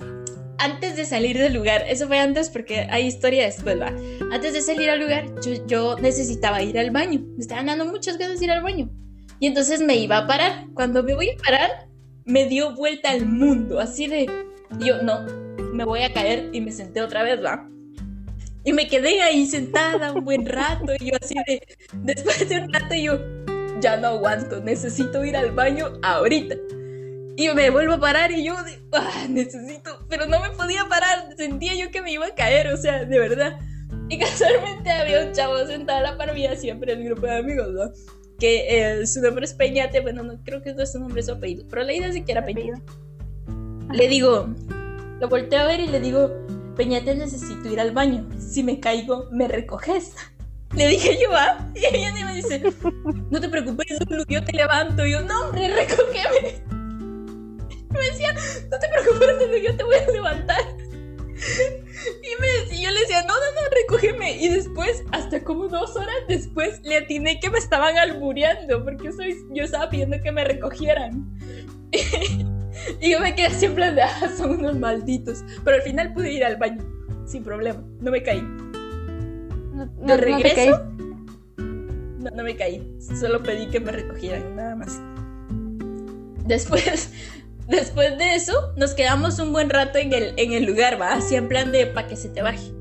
antes 0.57 0.95
de 0.95 1.05
salir 1.05 1.38
del 1.38 1.53
lugar, 1.53 1.84
eso 1.88 2.07
fue 2.07 2.20
antes 2.20 2.49
porque 2.49 2.88
hay 2.89 3.05
historia 3.07 3.45
después, 3.45 3.80
va. 3.80 3.93
Antes 4.32 4.53
de 4.53 4.62
salir 4.62 4.89
al 4.89 4.99
lugar, 4.99 5.26
yo, 5.43 5.66
yo 5.68 5.95
necesitaba 5.99 6.62
ir 6.62 6.78
al 6.78 6.91
baño. 6.91 7.22
Me 7.36 7.41
estaban 7.41 7.68
dando 7.68 7.86
muchas 7.86 8.18
ganas 8.18 8.39
de 8.39 8.45
ir 8.45 8.51
al 8.51 8.64
baño. 8.64 8.89
Y 9.39 9.47
entonces 9.47 9.82
me 9.82 9.95
iba 9.95 10.18
a 10.18 10.28
parar. 10.28 10.68
Cuando 10.74 11.01
me 11.01 11.16
voy 11.16 11.30
a 11.30 11.38
parar, 11.38 11.89
me 12.26 12.45
dio 12.45 12.76
vuelta 12.76 13.10
al 13.10 13.26
mundo, 13.26 13.80
así 13.80 14.07
de, 14.07 14.30
yo 14.80 15.01
no, 15.01 15.26
me 15.74 15.84
voy 15.84 16.01
a 16.01 16.14
caer 16.14 16.49
y 16.53 16.62
me 16.62 16.72
senté 16.72 17.01
otra 17.01 17.24
vez, 17.24 17.43
va. 17.43 17.68
Y 18.64 18.74
me 18.74 18.88
quedé 18.88 19.22
ahí 19.22 19.45
sentada 19.45 20.12
un 20.12 20.24
buen 20.24 20.45
rato 20.45 20.93
y 20.99 21.12
yo 21.12 21.18
así 21.20 21.36
de, 21.47 21.62
después 21.93 22.47
de 22.47 22.60
un 22.60 22.72
rato 22.72 22.93
yo, 22.93 23.18
ya 23.80 23.97
no 23.97 24.10
aguanto, 24.10 24.62
necesito 24.62 25.24
ir 25.26 25.36
al 25.36 25.51
baño 25.51 25.93
ahorita. 26.03 26.55
Y 27.40 27.48
me 27.54 27.70
vuelvo 27.70 27.94
a 27.94 28.00
parar 28.02 28.34
y 28.34 28.44
yo 28.44 28.54
ah, 28.92 29.26
necesito, 29.30 30.06
pero 30.10 30.26
no 30.26 30.42
me 30.42 30.50
podía 30.50 30.84
parar, 30.90 31.34
sentía 31.38 31.74
yo 31.74 31.90
que 31.90 32.02
me 32.02 32.12
iba 32.12 32.26
a 32.26 32.36
caer, 32.36 32.68
o 32.68 32.76
sea, 32.76 33.06
de 33.06 33.18
verdad. 33.18 33.58
Y 34.10 34.20
casualmente 34.20 34.92
había 34.92 35.24
un 35.24 35.32
chavo 35.32 35.66
sentado 35.66 36.00
a 36.00 36.12
la 36.12 36.18
par 36.18 36.34
mía, 36.34 36.58
siempre 36.58 36.92
en 36.92 37.00
el 37.00 37.06
grupo 37.06 37.28
de 37.28 37.38
amigos, 37.38 37.70
¿no? 37.70 37.94
Que 38.40 38.66
eh, 38.68 39.08
su 39.08 39.22
nombre 39.22 39.46
es 39.46 39.54
Peñate, 39.54 40.02
bueno, 40.02 40.22
no 40.22 40.44
creo 40.44 40.62
que 40.62 40.74
no 40.74 40.84
es 40.84 40.92
su 40.92 41.00
nombre, 41.00 41.22
es 41.22 41.28
su 41.28 41.32
apellido, 41.32 41.64
pero 41.70 41.90
idea 41.90 42.10
es 42.10 42.26
que 42.26 42.30
era 42.30 42.44
Peñate. 42.44 42.82
Le 43.94 44.10
digo, 44.10 44.54
lo 45.22 45.30
volteo 45.30 45.62
a 45.62 45.66
ver 45.66 45.80
y 45.80 45.88
le 45.88 46.02
digo, 46.02 46.30
Peñate, 46.76 47.16
necesito 47.16 47.70
ir 47.70 47.80
al 47.80 47.92
baño. 47.92 48.28
Si 48.38 48.64
me 48.64 48.82
caigo, 48.82 49.30
me 49.32 49.48
recoges. 49.48 50.14
Le 50.76 50.88
dije 50.88 51.18
yo, 51.20 51.30
¿ah? 51.34 51.72
Y 51.74 51.86
ella 51.96 52.14
me 52.14 52.36
dice, 52.36 52.62
no 53.32 53.40
te 53.40 53.50
preocupes, 53.50 53.98
yo 54.28 54.44
te 54.44 54.52
levanto. 54.52 55.06
Y 55.06 55.14
yo, 55.14 55.22
no, 55.22 55.46
hombre, 55.46 55.68
recógeme 55.70 56.79
me 57.90 58.06
decía, 58.06 58.34
no 58.70 58.80
te 58.80 58.88
preocupes, 58.88 59.64
yo 59.64 59.76
te 59.76 59.84
voy 59.84 59.96
a 59.96 60.12
levantar. 60.12 60.64
Y, 62.22 62.42
me, 62.42 62.82
yo 62.82 62.92
le 62.92 63.00
decía, 63.02 63.22
no, 63.22 63.34
no, 63.34 63.34
no, 63.34 63.70
recógeme. 63.84 64.38
Y 64.38 64.50
después, 64.50 65.04
hasta 65.12 65.44
como 65.44 65.68
dos 65.68 65.96
horas 65.96 66.16
después, 66.28 66.82
le 66.84 66.98
atiné 66.98 67.40
que 67.40 67.50
me 67.50 67.58
estaban 67.58 67.98
albureando, 67.98 68.84
porque 68.84 69.12
soy, 69.12 69.36
yo 69.52 69.64
estaba 69.64 69.90
pidiendo 69.90 70.22
que 70.22 70.32
me 70.32 70.44
recogieran. 70.44 71.28
y 73.02 73.12
yo 73.12 73.20
me 73.20 73.36
quedé 73.36 73.52
siempre 73.52 73.92
de, 73.94 74.02
ah, 74.02 74.32
son 74.38 74.60
unos 74.60 74.78
malditos. 74.78 75.44
Pero 75.64 75.78
al 75.78 75.84
final 75.84 76.14
pude 76.14 76.32
ir 76.32 76.44
al 76.44 76.58
baño, 76.58 76.84
sin 77.26 77.44
problema, 77.44 77.84
no 78.00 78.12
me 78.12 78.22
caí. 78.22 78.44
de 80.06 80.18
regreso, 80.18 80.86
no, 81.58 82.30
no 82.32 82.44
me 82.44 82.56
caí, 82.56 82.98
solo 83.20 83.42
pedí 83.42 83.68
que 83.68 83.80
me 83.80 83.92
recogieran, 83.92 84.56
nada 84.56 84.76
más. 84.76 85.00
Después, 86.46 87.12
Después 87.70 88.17
de 88.17 88.36
eso, 88.36 88.74
nos 88.76 88.95
quedamos 88.95 89.38
un 89.38 89.53
buen 89.53 89.70
rato 89.70 89.99
en 89.99 90.11
el, 90.11 90.34
en 90.38 90.53
el 90.53 90.65
lugar, 90.65 90.99
¿va? 90.99 91.13
Así 91.13 91.36
en 91.36 91.47
plan 91.47 91.72
de 91.72 91.86
para 91.86 92.07
que 92.07 92.15
se 92.15 92.30
te 92.30 92.41
baje. 92.41 92.74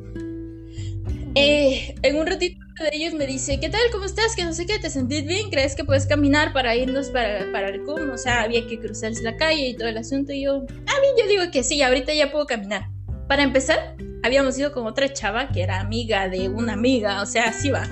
Eh, 1.35 1.95
en 2.03 2.17
un 2.17 2.27
ratito 2.27 2.59
de 2.81 2.91
ellos 2.93 3.13
me 3.13 3.27
dice, 3.27 3.61
¿qué 3.61 3.69
tal? 3.69 3.83
¿Cómo 3.93 4.07
estás? 4.07 4.35
Que 4.35 4.45
no 4.45 4.53
sé 4.55 4.65
qué, 4.65 4.79
¿te 4.79 4.89
sentís 4.89 5.27
bien? 5.27 5.51
¿Crees 5.51 5.75
que 5.75 5.85
puedes 5.85 6.07
caminar 6.07 6.53
para 6.55 6.75
irnos 6.75 7.11
para, 7.11 7.53
para 7.53 7.69
el 7.69 7.85
CUM? 7.85 8.11
O 8.11 8.17
sea, 8.19 8.43
había 8.43 8.67
que 8.67 8.79
cruzarse 8.79 9.23
la 9.23 9.37
calle 9.37 9.69
y 9.69 9.77
todo 9.77 9.89
el 9.89 9.99
asunto. 9.99 10.33
Y 10.33 10.45
yo, 10.45 10.65
ah, 10.87 11.01
bien, 11.03 11.15
yo 11.19 11.27
digo 11.29 11.51
que 11.53 11.63
sí, 11.63 11.83
ahorita 11.83 12.15
ya 12.15 12.33
puedo 12.33 12.47
caminar. 12.47 12.89
Para 13.29 13.43
empezar, 13.43 13.95
habíamos 14.23 14.59
ido 14.59 14.73
con 14.73 14.87
otra 14.87 15.13
chava 15.13 15.49
que 15.49 15.63
era 15.63 15.81
amiga 15.81 16.29
de 16.29 16.49
una 16.49 16.73
amiga, 16.73 17.21
o 17.21 17.27
sea, 17.27 17.51
así 17.51 17.71
va. 17.71 17.87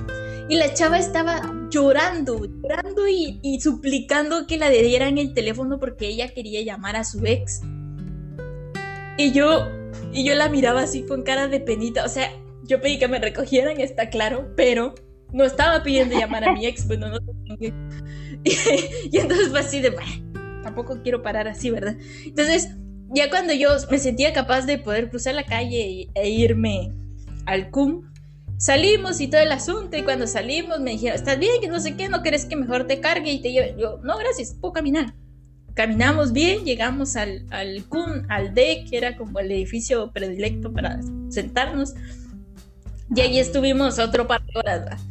Y 0.49 0.57
la 0.57 0.73
chava 0.75 0.99
estaba 0.99 1.43
llorando, 1.71 2.45
llorando 2.45 3.09
y, 3.09 3.61
suplicando 3.61 4.47
que 4.47 4.59
la 4.59 4.71
dieran 4.71 5.19
el 5.19 5.35
teléfono 5.35 5.81
porque 5.81 6.07
ella 6.07 6.29
quería 6.29 6.63
llamar 6.63 6.97
a 6.97 7.05
su 7.05 7.25
ex. 7.27 7.63
Y 9.19 9.33
yo, 9.33 9.69
y 10.13 10.25
yo 10.25 10.35
la 10.35 10.49
miraba 10.49 10.83
así 10.83 11.03
con 11.03 11.23
cara 11.23 11.49
de 11.49 11.59
penita. 11.59 12.05
O 12.05 12.09
sea, 12.09 12.31
yo 12.65 12.81
pedí 12.81 12.99
que 12.99 13.09
me 13.09 13.19
recogieran, 13.19 13.81
está 13.81 14.09
claro, 14.09 14.53
pero 14.57 14.95
no 15.33 15.45
estaba 15.45 15.83
pidiendo 15.83 16.17
llamar 16.17 16.45
a 16.49 16.53
mi 16.53 16.67
ex, 16.67 16.87
bueno, 16.87 17.09
no 17.09 17.19
y, 17.59 17.73
y 19.11 19.19
entonces 19.19 19.49
fue 19.49 19.61
así 19.61 19.81
de, 19.81 19.95
tampoco 20.63 21.01
quiero 21.03 21.23
parar 21.23 21.49
así, 21.49 21.71
¿verdad? 21.71 21.97
Entonces, 22.25 22.71
ya 23.15 23.31
cuando 23.31 23.53
yo 23.53 23.71
me 23.91 23.99
sentía 23.99 24.33
capaz 24.33 24.63
de 24.67 24.79
poder 24.79 25.11
cruzar 25.11 25.35
la 25.35 25.45
calle 25.45 26.09
e 26.15 26.29
irme 26.29 26.93
al 27.47 27.71
CUM, 27.71 28.03
salimos 28.59 29.21
y 29.21 29.29
todo 29.29 29.41
el 29.41 29.53
asunto 29.53 29.97
y 29.97 30.03
cuando 30.03 30.27
salimos 30.27 30.81
me 30.81 30.93
dijeron, 30.93 31.17
¿estás 31.17 31.39
bien? 31.39 31.61
Que 31.61 31.69
no 31.69 31.81
sé 31.81 31.97
qué, 31.97 32.09
¿no 32.09 32.23
querés 32.23 32.47
que 32.47 32.57
mejor 32.57 32.87
te 32.87 33.01
cargue 33.01 33.33
y 33.33 33.41
te 33.41 33.53
lleve? 33.53 33.77
Yo, 33.79 34.01
no, 34.03 34.19
gracias, 34.19 34.55
puedo 34.61 34.73
caminar. 34.73 35.15
Caminamos 35.75 36.33
bien, 36.33 36.65
llegamos 36.65 37.17
al, 37.17 37.45
al 37.51 37.85
CUN, 37.85 38.25
al 38.31 38.55
D, 38.55 38.87
que 38.89 38.97
era 38.97 39.17
como 39.17 39.41
el 39.41 39.51
edificio 39.53 40.11
predilecto 40.11 40.73
para 40.73 41.01
sentarnos. 41.29 41.93
Y 43.15 43.21
ahí 43.21 43.39
estuvimos 43.39 43.99
otro 43.99 44.27
par 44.27 44.43
de 44.47 44.59
horas. 44.59 45.03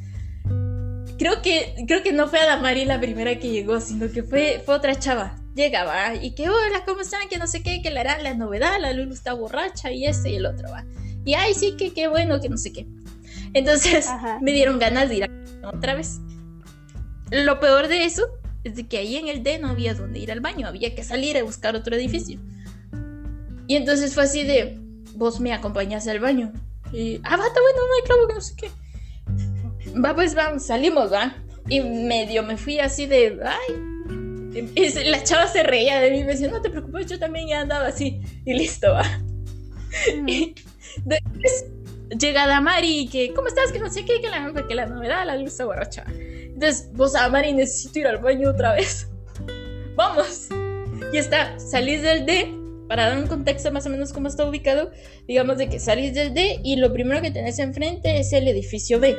Creo 1.20 1.42
que, 1.44 1.86
creo 1.88 2.02
que 2.02 2.12
no 2.12 2.28
fue 2.28 2.40
Adamari 2.40 2.84
la 2.84 3.00
primera 3.00 3.38
que 3.38 3.50
llegó, 3.50 3.80
sino 3.80 4.12
que 4.12 4.24
fue, 4.24 4.62
fue 4.66 4.76
otra 4.76 4.98
chava. 4.98 5.38
Llegaba 5.56 6.16
y 6.16 6.32
que, 6.32 6.50
hola, 6.50 6.84
¿cómo 6.86 7.02
están? 7.02 7.30
Que 7.30 7.38
no 7.38 7.48
sé 7.48 7.64
qué, 7.64 7.82
que 7.82 7.92
la 7.92 8.04
la 8.04 8.34
novedad, 8.34 8.78
la 8.82 8.92
Lulu 8.92 9.14
está 9.14 9.34
borracha 9.34 9.92
y 9.92 10.06
este 10.06 10.32
y 10.32 10.36
el 10.36 10.48
otro, 10.48 10.70
va. 10.70 10.84
Y 11.24 11.36
ay, 11.36 11.54
sí, 11.54 11.76
que 11.78 11.94
qué 11.94 12.08
bueno, 12.08 12.42
que 12.42 12.50
no 12.50 12.58
sé 12.58 12.74
qué. 12.74 12.86
Entonces 13.56 14.08
me 14.42 14.52
dieron 14.52 14.78
ganas 14.78 15.10
de 15.10 15.16
ir 15.16 15.24
a 15.24 15.70
otra 15.70 15.96
vez. 15.96 16.20
Lo 17.32 17.60
peor 17.60 17.88
de 17.88 18.06
eso 18.06 18.28
es 18.64 18.76
de 18.76 18.88
que 18.88 18.98
ahí 19.00 19.16
en 19.16 19.28
el 19.28 19.42
D 19.42 19.58
no 19.58 19.70
había 19.70 19.96
dónde 19.96 20.20
ir 20.20 20.32
al 20.32 20.42
baño, 20.42 20.68
había 20.68 20.94
que 20.94 21.04
salir 21.04 21.38
a 21.38 21.44
buscar 21.44 21.76
otro 21.76 21.96
edificio. 21.96 22.40
Y 23.68 23.76
entonces 23.76 24.14
fue 24.14 24.24
así 24.24 24.44
de, 24.44 24.78
vos 25.16 25.40
me 25.40 25.54
acompañás 25.54 26.08
al 26.08 26.20
baño. 26.20 26.54
Y, 26.92 27.20
ah, 27.24 27.38
va, 27.38 27.48
está 27.48 27.60
bueno, 27.62 27.80
no 27.80 27.96
hay 27.96 28.04
clavo 28.06 28.28
no 28.34 28.42
sé 28.42 28.56
qué. 28.56 28.70
Va, 30.00 30.14
pues 30.14 30.36
vamos, 30.36 30.66
salimos, 30.66 31.12
va. 31.12 31.36
Y 31.68 31.80
medio 31.80 32.44
me 32.44 32.58
fui 32.58 32.80
así 32.80 33.08
de, 33.08 33.40
ay. 33.44 34.70
Y 34.76 35.10
la 35.10 35.24
chava 35.24 35.48
se 35.48 35.64
reía 35.64 36.00
de 36.00 36.12
mí 36.12 36.20
y 36.20 36.24
me 36.24 36.34
decía, 36.34 36.50
no 36.50 36.62
te 36.62 36.70
preocupes, 36.70 37.08
yo 37.08 37.18
también 37.18 37.48
ya 37.48 37.62
andaba 37.62 37.88
así. 37.88 38.22
Y 38.46 38.54
listo, 38.54 38.92
va. 38.92 39.06
Y 40.28 40.54
después 41.06 41.66
llega 42.10 42.48
Damari 42.48 43.08
que, 43.08 43.34
¿cómo 43.34 43.48
estás? 43.48 43.72
Que 43.72 43.80
no 43.80 43.90
sé 43.90 44.06
qué, 44.06 44.22
que 44.22 44.30
la, 44.30 44.54
que 44.68 44.76
la 44.76 44.86
novedad, 44.86 45.26
la 45.26 45.38
luz 45.38 45.58
borracha. 45.58 46.06
Entonces, 46.08 46.90
vos, 46.94 47.14
Damari, 47.14 47.54
necesito 47.54 48.00
ir 48.00 48.08
al 48.08 48.18
baño 48.20 48.50
otra 48.50 48.74
vez. 48.74 49.10
Vamos. 49.96 50.50
Y 51.12 51.18
está, 51.18 51.60
salís 51.60 52.02
del 52.02 52.26
D, 52.26 52.54
para 52.88 53.10
dar 53.10 53.18
un 53.18 53.28
contexto 53.28 53.72
más 53.72 53.86
o 53.86 53.90
menos 53.90 54.14
cómo 54.14 54.28
está 54.28 54.48
ubicado, 54.48 54.92
digamos 55.28 55.58
de 55.58 55.70
que 55.70 55.80
salís 55.80 56.14
del 56.14 56.34
D 56.34 56.60
y 56.64 56.78
lo 56.78 56.94
primero 56.94 57.22
que 57.22 57.32
tenés 57.32 57.60
enfrente 57.60 58.20
es 58.20 58.32
el 58.34 58.48
edificio 58.48 59.00
B. 59.00 59.16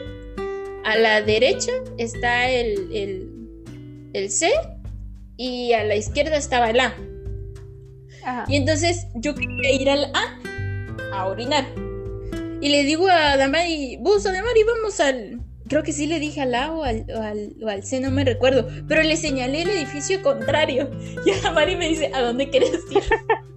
A 0.85 0.97
la 0.97 1.21
derecha 1.21 1.73
está 1.99 2.49
el, 2.49 2.93
el, 2.93 4.11
el 4.13 4.31
C 4.31 4.51
y 5.37 5.73
a 5.73 5.85
la 5.85 5.97
izquierda 5.97 6.37
estaba 6.37 6.71
el 6.71 6.81
A. 6.81 6.95
Y 8.49 8.57
entonces 8.57 9.07
yo 9.15 9.35
quería 9.35 9.73
ir 9.73 9.91
al 9.91 10.13
A 10.15 10.41
a 11.13 11.27
orinar. 11.27 11.65
Y 12.61 12.69
le 12.69 12.85
digo 12.85 13.09
a 13.09 13.37
Damari, 13.37 13.99
vos 14.01 14.23
Damari, 14.25 14.65
vamos 14.65 15.01
al... 15.01 15.41
Creo 15.69 15.83
que 15.83 15.93
sí 15.93 16.07
le 16.07 16.21
dije 16.21 16.43
al 16.43 16.55
A 16.55 16.73
o 16.73 16.85
al, 16.85 17.07
o 17.61 17.69
al, 17.69 17.83
C, 17.83 17.99
no 18.01 18.11
me 18.11 18.25
recuerdo. 18.25 18.69
Pero 18.87 19.03
le 19.03 19.17
señalé 19.17 19.63
el 19.63 19.71
edificio 19.71 20.23
contrario. 20.23 20.91
Y 21.27 21.31
a 21.33 21.41
Damari 21.41 21.77
me 21.77 21.89
dice, 21.89 22.11
¿a 22.15 22.21
dónde 22.21 22.51
querés 22.51 22.73
ir? 22.91 23.03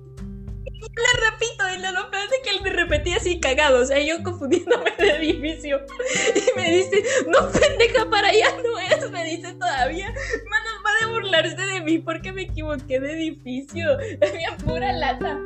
le 1.00 1.30
repito, 1.30 1.64
y 1.76 1.82
lo 1.82 2.12
peor 2.12 2.24
es 2.24 2.39
que 2.43 2.50
él 2.50 2.64
me 2.64 2.70
repetía 2.72 3.18
así 3.18 3.39
cagado, 3.39 3.82
o 3.82 3.86
sea, 3.86 4.00
yo 4.00 4.22
confundiéndome 4.24 4.91
de 4.97 5.12
edificio. 5.18 5.80
Y 6.36 6.60
me 6.60 6.72
dice, 6.72 7.04
no, 7.28 7.50
pendeja, 7.52 8.10
para 8.10 8.30
allá 8.30 8.47
no 8.64 8.80
es, 8.80 9.12
me 9.12 9.24
dice 9.26 9.54
todavía. 9.54 10.08
Mano, 10.08 10.70
de 11.00 11.06
burlarse 11.06 11.56
de 11.56 11.82
mí 11.82 12.00
porque 12.00 12.32
me 12.32 12.43
equivoqué 12.43 13.00
de 13.00 13.14
edificio. 13.14 13.93
Había 13.93 14.58
pura 14.66 14.91
lata. 14.93 15.39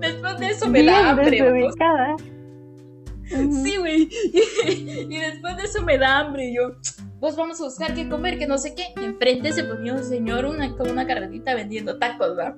Después 0.00 0.38
de 0.38 0.48
eso 0.48 0.68
me 0.68 0.82
da 0.82 1.10
hambre. 1.10 1.70
Sí, 3.28 3.76
güey. 3.76 4.08
Y, 4.64 5.18
después 5.18 5.56
de 5.56 5.64
eso 5.64 5.82
me 5.82 5.98
da 5.98 6.20
hambre. 6.20 6.48
Y 6.48 6.56
yo, 6.56 6.76
pues 7.20 7.36
vamos 7.36 7.60
a 7.60 7.64
buscar 7.64 7.94
qué 7.94 8.08
comer, 8.08 8.38
que 8.38 8.46
no 8.46 8.58
sé 8.58 8.74
qué. 8.74 8.86
Enfrente 9.02 9.52
se 9.52 9.64
ponía 9.64 9.94
un 9.94 10.04
señor 10.04 10.44
una, 10.44 10.74
con 10.76 10.90
una 10.90 11.06
carretita 11.06 11.54
vendiendo 11.54 11.98
tacos, 11.98 12.38
¿va? 12.38 12.56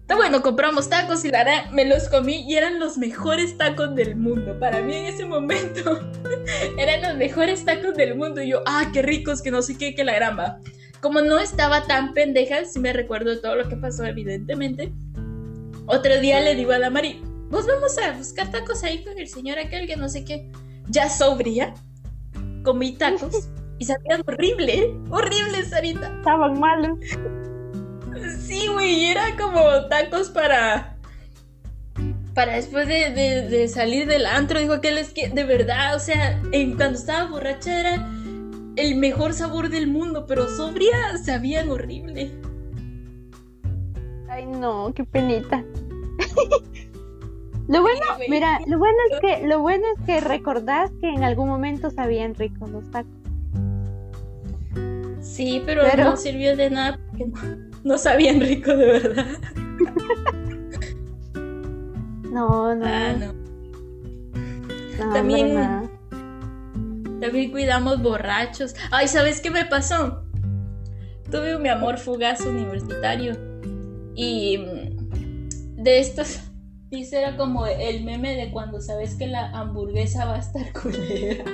Está 0.00 0.16
bueno, 0.16 0.42
compramos 0.42 0.90
tacos 0.90 1.24
y 1.24 1.30
la 1.30 1.44
verdad 1.44 1.70
me 1.72 1.86
los 1.86 2.10
comí 2.10 2.44
y 2.46 2.56
eran 2.56 2.78
los 2.78 2.98
mejores 2.98 3.56
tacos 3.56 3.94
del 3.94 4.16
mundo. 4.16 4.58
Para 4.58 4.82
mí 4.82 4.94
en 4.94 5.06
ese 5.06 5.24
momento 5.24 5.98
eran 6.78 7.00
los 7.02 7.16
mejores 7.16 7.64
tacos 7.64 7.94
del 7.94 8.14
mundo. 8.14 8.42
Y 8.42 8.50
yo, 8.50 8.62
ah, 8.66 8.90
qué 8.92 9.00
ricos, 9.00 9.40
que 9.40 9.50
no 9.50 9.62
sé 9.62 9.78
qué, 9.78 9.94
que 9.94 10.04
la 10.04 10.14
grama. 10.14 10.60
Como 11.00 11.20
no 11.22 11.38
estaba 11.38 11.86
tan 11.86 12.12
pendeja, 12.12 12.64
sí 12.64 12.80
me 12.80 12.92
recuerdo 12.92 13.40
todo 13.40 13.56
lo 13.56 13.68
que 13.68 13.76
pasó, 13.76 14.04
evidentemente. 14.04 14.92
Otro 15.86 16.20
día 16.20 16.40
le 16.40 16.54
digo 16.54 16.72
a 16.72 16.78
la 16.78 16.90
Mari, 16.90 17.22
vos 17.50 17.66
vamos 17.66 17.96
a 17.98 18.12
buscar 18.12 18.50
tacos 18.50 18.82
ahí 18.84 19.04
con 19.04 19.18
el 19.18 19.28
señor 19.28 19.58
aquel 19.58 19.86
que 19.86 19.96
no 19.96 20.08
sé 20.08 20.24
qué. 20.24 20.50
Ya 20.88 21.08
sobria, 21.08 21.74
comí 22.62 22.92
tacos 22.92 23.48
y 23.78 23.84
sabían 23.84 24.22
horrible, 24.26 24.94
horrible, 25.10 25.64
Sarita. 25.64 26.14
Estaban 26.18 26.58
malos. 26.58 26.98
Sí, 28.40 28.68
güey, 28.68 29.06
era 29.06 29.36
como 29.36 29.60
tacos 29.88 30.30
para. 30.30 30.96
Para 32.34 32.54
después 32.54 32.88
de, 32.88 33.68
salir 33.68 34.08
del 34.08 34.26
antro, 34.26 34.58
dijo 34.58 34.72
aquel 34.72 34.98
es 34.98 35.12
que 35.12 35.28
de 35.28 35.44
verdad, 35.44 35.94
o 35.94 36.00
sea, 36.00 36.40
en, 36.50 36.74
cuando 36.74 36.98
estaba 36.98 37.30
borracha 37.30 37.78
era 37.78 38.08
el 38.74 38.96
mejor 38.96 39.34
sabor 39.34 39.68
del 39.68 39.86
mundo, 39.86 40.26
pero 40.26 40.48
sobria 40.48 41.16
sabían 41.24 41.70
horrible. 41.70 42.32
Ay, 44.28 44.46
no, 44.46 44.92
qué 44.94 45.04
penita. 45.04 45.64
lo 47.66 47.80
bueno, 47.80 48.00
mira, 48.28 48.60
lo 48.66 48.78
bueno 48.78 48.98
es 49.10 49.20
que 49.20 49.46
lo 49.46 49.60
bueno 49.60 49.84
es 49.96 50.04
que 50.04 50.20
recordás 50.20 50.90
que 51.00 51.08
en 51.08 51.24
algún 51.24 51.48
momento 51.48 51.90
sabían 51.90 52.34
ricos 52.34 52.68
los 52.70 52.90
tacos. 52.90 53.10
Sí, 55.20 55.62
pero, 55.64 55.82
no 55.96 56.16
sirvió 56.16 56.56
de 56.56 56.70
nada 56.70 57.00
porque 57.08 57.26
no, 57.82 57.96
sabían 57.96 58.40
rico 58.40 58.76
de 58.76 58.86
verdad. 58.86 59.26
no, 62.30 62.74
no. 62.74 62.86
Ah, 62.86 63.14
no. 63.18 63.32
también, 65.14 65.90
también 67.20 67.50
cuidamos 67.50 68.02
borrachos. 68.02 68.74
Ay, 68.90 69.08
¿sabes 69.08 69.40
qué 69.40 69.50
me 69.50 69.64
pasó? 69.64 70.22
Tuve 71.30 71.56
un 71.56 71.62
mi 71.62 71.70
amor 71.70 71.96
fugaz 71.98 72.42
universitario. 72.42 73.34
Y 74.14 74.58
mm, 74.58 75.82
de 75.82 75.98
estos 75.98 76.38
dice 76.96 77.18
era 77.18 77.36
como 77.36 77.66
el 77.66 78.04
meme 78.04 78.36
de 78.36 78.50
cuando 78.50 78.80
sabes 78.80 79.14
que 79.14 79.26
la 79.26 79.50
hamburguesa 79.50 80.24
va 80.24 80.36
a 80.36 80.38
estar 80.38 80.72
culera. 80.82 81.44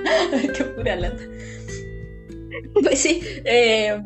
Qué 0.56 0.64
pura 0.64 0.96
lata. 0.96 1.22
Pues 2.82 3.00
sí, 3.00 3.20
eh, 3.44 4.02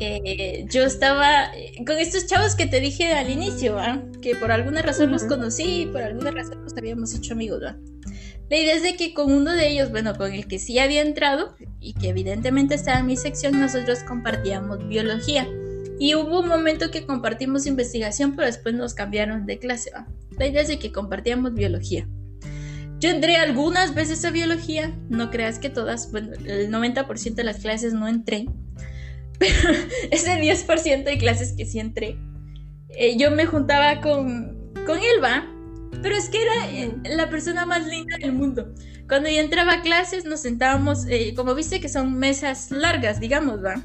eh, 0.00 0.66
yo 0.68 0.84
estaba 0.84 1.50
con 1.86 1.98
estos 1.98 2.26
chavos 2.26 2.54
que 2.54 2.66
te 2.66 2.80
dije 2.80 3.12
al 3.12 3.30
inicio, 3.30 3.76
que 4.20 4.34
por 4.36 4.50
alguna 4.50 4.82
razón 4.82 5.12
los 5.12 5.24
conocí 5.24 5.82
y 5.82 5.86
por 5.86 6.02
alguna 6.02 6.30
razón 6.30 6.62
nos 6.62 6.76
habíamos 6.76 7.14
hecho 7.14 7.34
amigos. 7.34 7.60
La 8.50 8.56
idea 8.58 8.74
es 8.74 8.82
de 8.82 8.96
que 8.96 9.14
con 9.14 9.32
uno 9.32 9.52
de 9.52 9.68
ellos, 9.68 9.90
bueno, 9.90 10.14
con 10.16 10.32
el 10.32 10.46
que 10.46 10.58
sí 10.58 10.78
había 10.78 11.02
entrado 11.02 11.56
y 11.80 11.94
que 11.94 12.08
evidentemente 12.08 12.74
estaba 12.74 13.00
en 13.00 13.06
mi 13.06 13.16
sección, 13.16 13.58
nosotros 13.58 14.00
compartíamos 14.00 14.86
biología. 14.88 15.48
Y 15.98 16.14
hubo 16.14 16.40
un 16.40 16.48
momento 16.48 16.90
que 16.90 17.06
compartimos 17.06 17.66
investigación, 17.66 18.34
pero 18.34 18.46
después 18.46 18.74
nos 18.74 18.94
cambiaron 18.94 19.46
de 19.46 19.58
clase. 19.58 19.92
La 20.38 20.46
idea 20.46 20.62
es 20.62 20.68
de 20.68 20.78
que 20.78 20.92
compartíamos 20.92 21.54
biología. 21.54 22.08
Yo 22.98 23.10
entré 23.10 23.36
algunas 23.36 23.94
veces 23.94 24.24
a 24.24 24.30
biología, 24.30 24.94
no 25.08 25.30
creas 25.30 25.58
que 25.58 25.68
todas, 25.68 26.10
bueno, 26.10 26.32
el 26.46 26.70
90% 26.70 27.34
de 27.34 27.44
las 27.44 27.58
clases 27.58 27.92
no 27.92 28.08
entré, 28.08 28.46
pero 29.38 29.70
ese 30.10 30.30
10% 30.40 31.04
de 31.04 31.18
clases 31.18 31.52
que 31.52 31.66
sí 31.66 31.78
entré, 31.80 32.16
eh, 32.88 33.16
yo 33.18 33.30
me 33.30 33.46
juntaba 33.46 34.00
con, 34.00 34.72
con 34.86 34.98
Elba, 34.98 35.50
pero 36.02 36.16
es 36.16 36.28
que 36.28 36.42
era 36.42 36.70
eh, 36.72 36.94
la 37.04 37.28
persona 37.28 37.66
más 37.66 37.86
linda 37.86 38.16
del 38.18 38.32
mundo. 38.32 38.72
Cuando 39.08 39.28
yo 39.28 39.40
entraba 39.40 39.74
a 39.74 39.82
clases 39.82 40.24
nos 40.24 40.40
sentábamos, 40.40 41.06
eh, 41.08 41.34
como 41.36 41.54
viste 41.54 41.80
que 41.80 41.88
son 41.88 42.18
mesas 42.18 42.70
largas, 42.70 43.20
digamos, 43.20 43.62
¿va? 43.62 43.84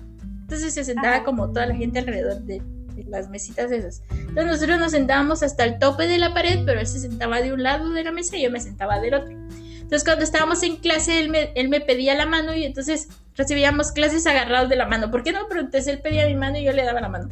Entonces 0.50 0.74
se 0.74 0.84
sentaba 0.84 1.24
como 1.24 1.50
toda 1.50 1.68
la 1.68 1.76
gente 1.76 2.00
alrededor 2.00 2.41
de 2.41 2.60
las 3.08 3.30
mesitas 3.30 3.72
esas. 3.72 4.02
Entonces 4.10 4.47
nosotros 4.47 4.80
nos 4.80 4.91
sentábamos 4.93 5.43
hasta 5.43 5.64
el 5.64 5.78
tope 5.78 6.08
de 6.08 6.18
la 6.18 6.34
pared, 6.34 6.62
pero 6.66 6.80
él 6.80 6.88
se 6.88 7.00
sentaba 7.00 7.39
de 7.39 7.54
un 7.54 7.62
lado 7.62 7.91
de 7.91 8.04
la 8.04 8.12
mesa 8.12 8.36
y 8.36 8.41
yo 8.41 8.50
me 8.50 8.60
sentaba 8.60 9.00
del 9.00 9.14
otro. 9.14 9.30
Entonces 9.30 10.04
cuando 10.04 10.24
estábamos 10.24 10.64
en 10.64 10.78
clase, 10.78 11.20
él 11.20 11.30
me, 11.70 11.82
pedía 11.82 12.16
la 12.16 12.26
mano 12.26 12.56
y 12.56 12.64
entonces 12.64 13.10
recibíamos 13.36 13.91
clases 13.91 14.26
agarrados 14.26 14.70
de 14.70 14.76
la 14.76 14.88
mano. 14.88 15.12
¿Por 15.12 15.22
qué 15.22 15.34
no? 15.34 15.41
Pero 15.47 15.60
entonces 15.60 15.86
él 15.86 16.02
pedía 16.02 16.26
mi 16.26 16.34
mano 16.34 16.58
y 16.58 16.64
yo 16.64 16.74
le 16.74 16.84
daba 16.84 17.00
la 17.00 17.10
mano. 17.10 17.30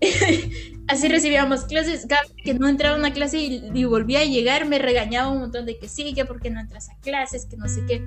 Así 0.88 1.08
recibíamos 1.08 1.62
clases. 1.66 2.08
Que 2.42 2.54
no 2.54 2.66
entraba 2.66 2.96
a 2.96 2.98
una 2.98 3.12
clase 3.12 3.38
y, 3.38 3.70
y, 3.72 3.84
volvía 3.84 4.18
a 4.18 4.24
llegar, 4.24 4.66
me 4.66 4.80
regañaba 4.80 5.30
un 5.30 5.38
montón 5.38 5.64
de 5.64 5.78
que 5.78 5.88
sí, 5.88 6.12
que 6.12 6.24
por 6.24 6.40
qué 6.40 6.50
no 6.50 6.58
entras 6.58 6.90
a 6.90 6.96
clases, 6.96 7.46
que 7.46 7.56
no 7.56 7.68
sé 7.68 7.84
qué. 7.86 8.02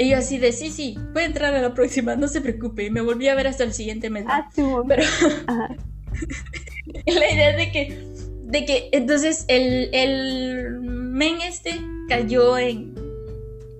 Y 0.00 0.10
yo 0.10 0.18
así 0.18 0.38
de, 0.38 0.52
sí, 0.52 0.70
sí, 0.70 0.96
a 1.16 1.24
entrar 1.24 1.52
a 1.54 1.60
la 1.60 1.74
próxima, 1.74 2.14
no 2.14 2.28
se 2.28 2.40
preocupe. 2.40 2.84
Y 2.84 2.90
me 2.90 3.00
volví 3.00 3.26
a 3.26 3.34
ver 3.34 3.48
hasta 3.48 3.64
el 3.64 3.72
siguiente 3.72 4.10
mes. 4.10 4.26
Ah, 4.28 4.48
sí, 4.54 4.62
Pero 4.86 5.02
la 7.06 7.32
idea 7.32 7.56
de 7.56 7.72
que, 7.72 8.06
de 8.44 8.64
que 8.64 8.90
entonces 8.92 9.44
el, 9.48 9.90
el 9.92 10.80
men 10.80 11.40
este 11.40 11.80
cayó 12.08 12.56
en, 12.56 12.94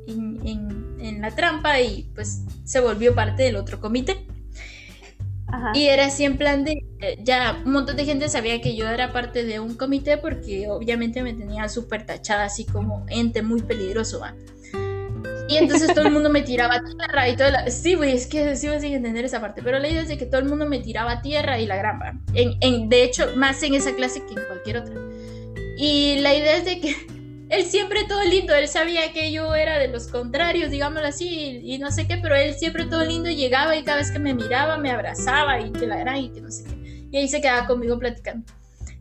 en, 0.08 0.96
en, 1.00 1.20
la 1.20 1.30
trampa 1.30 1.80
y 1.80 2.10
pues 2.16 2.42
se 2.64 2.80
volvió 2.80 3.14
parte 3.14 3.44
del 3.44 3.54
otro 3.54 3.80
comité. 3.80 4.26
Y 5.72 5.86
era 5.86 6.06
así 6.06 6.24
en 6.24 6.36
plan 6.36 6.64
de, 6.64 6.84
ya 7.22 7.62
un 7.64 7.72
montón 7.72 7.96
de 7.96 8.04
gente 8.04 8.28
sabía 8.28 8.60
que 8.60 8.76
yo 8.76 8.88
era 8.88 9.12
parte 9.12 9.44
de 9.44 9.60
un 9.60 9.76
comité 9.76 10.18
porque 10.18 10.68
obviamente 10.68 11.22
me 11.22 11.32
tenía 11.32 11.70
súper 11.70 12.04
tachada 12.04 12.44
así 12.44 12.66
como 12.66 13.06
ente 13.08 13.42
muy 13.42 13.62
peligroso. 13.62 14.20
¿va? 14.20 14.34
Y 15.48 15.56
entonces 15.56 15.94
todo 15.94 16.06
el 16.06 16.12
mundo 16.12 16.28
me 16.28 16.42
tiraba 16.42 16.82
tierra 16.82 17.28
y 17.28 17.36
todo. 17.36 17.50
La... 17.50 17.70
Sí, 17.70 17.94
güey, 17.94 18.12
es 18.12 18.26
que 18.26 18.54
sí 18.54 18.66
a 18.66 18.76
entender 18.76 19.24
esa 19.24 19.40
parte. 19.40 19.62
Pero 19.62 19.78
la 19.78 19.88
idea 19.88 20.02
es 20.02 20.08
de 20.08 20.18
que 20.18 20.26
todo 20.26 20.40
el 20.40 20.46
mundo 20.46 20.66
me 20.66 20.78
tiraba 20.78 21.22
tierra 21.22 21.58
y 21.58 21.66
la 21.66 21.76
gramba. 21.76 22.12
En, 22.34 22.56
en, 22.60 22.88
de 22.90 23.02
hecho, 23.02 23.32
más 23.34 23.62
en 23.62 23.74
esa 23.74 23.94
clase 23.94 24.22
que 24.26 24.38
en 24.38 24.46
cualquier 24.46 24.78
otra. 24.78 24.94
Y 25.78 26.20
la 26.20 26.34
idea 26.34 26.58
es 26.58 26.66
de 26.66 26.80
que 26.80 26.94
él 27.48 27.64
siempre 27.64 28.04
todo 28.04 28.22
lindo. 28.24 28.54
Él 28.54 28.68
sabía 28.68 29.10
que 29.12 29.32
yo 29.32 29.54
era 29.54 29.78
de 29.78 29.88
los 29.88 30.08
contrarios, 30.08 30.70
digámoslo 30.70 31.08
así, 31.08 31.60
y, 31.64 31.78
no 31.78 31.90
sé 31.90 32.06
qué. 32.06 32.18
Pero 32.18 32.36
él 32.36 32.54
siempre 32.54 32.84
todo 32.84 33.04
lindo 33.06 33.30
llegaba 33.30 33.74
y 33.74 33.84
cada 33.84 33.98
vez 33.98 34.10
que 34.10 34.18
me 34.18 34.34
miraba 34.34 34.76
me 34.76 34.90
abrazaba 34.90 35.60
y 35.60 35.72
que 35.72 35.86
la 35.86 35.96
gran 35.96 36.18
y 36.18 36.30
que 36.30 36.42
no 36.42 36.50
sé 36.50 36.64
qué. 36.64 37.06
Y 37.10 37.16
ahí 37.16 37.28
se 37.28 37.40
quedaba 37.40 37.66
conmigo 37.66 37.98
platicando. 37.98 38.52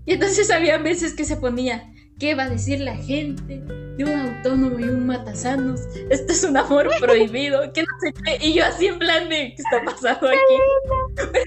Y 0.05 0.13
entonces 0.13 0.49
había 0.49 0.77
veces 0.77 1.13
que 1.13 1.25
se 1.25 1.35
ponía 1.35 1.91
¿Qué 2.19 2.33
va 2.33 2.45
a 2.45 2.49
decir 2.49 2.79
la 2.79 2.95
gente 2.95 3.61
de 3.97 4.03
un 4.03 4.11
autónomo 4.11 4.79
y 4.79 4.83
un 4.85 5.05
matasanos? 5.05 5.81
Esto 6.09 6.33
es 6.33 6.43
un 6.43 6.57
amor 6.57 6.89
prohibido. 6.99 7.71
¿Qué 7.73 7.81
no 7.81 7.87
sé 8.01 8.13
qué? 8.23 8.47
Y 8.47 8.53
yo 8.55 8.65
así 8.65 8.87
en 8.87 8.97
plan 8.97 9.29
de, 9.29 9.53
¿qué 9.55 9.61
está 9.61 9.83
pasando 9.85 10.27
aquí? 10.27 11.37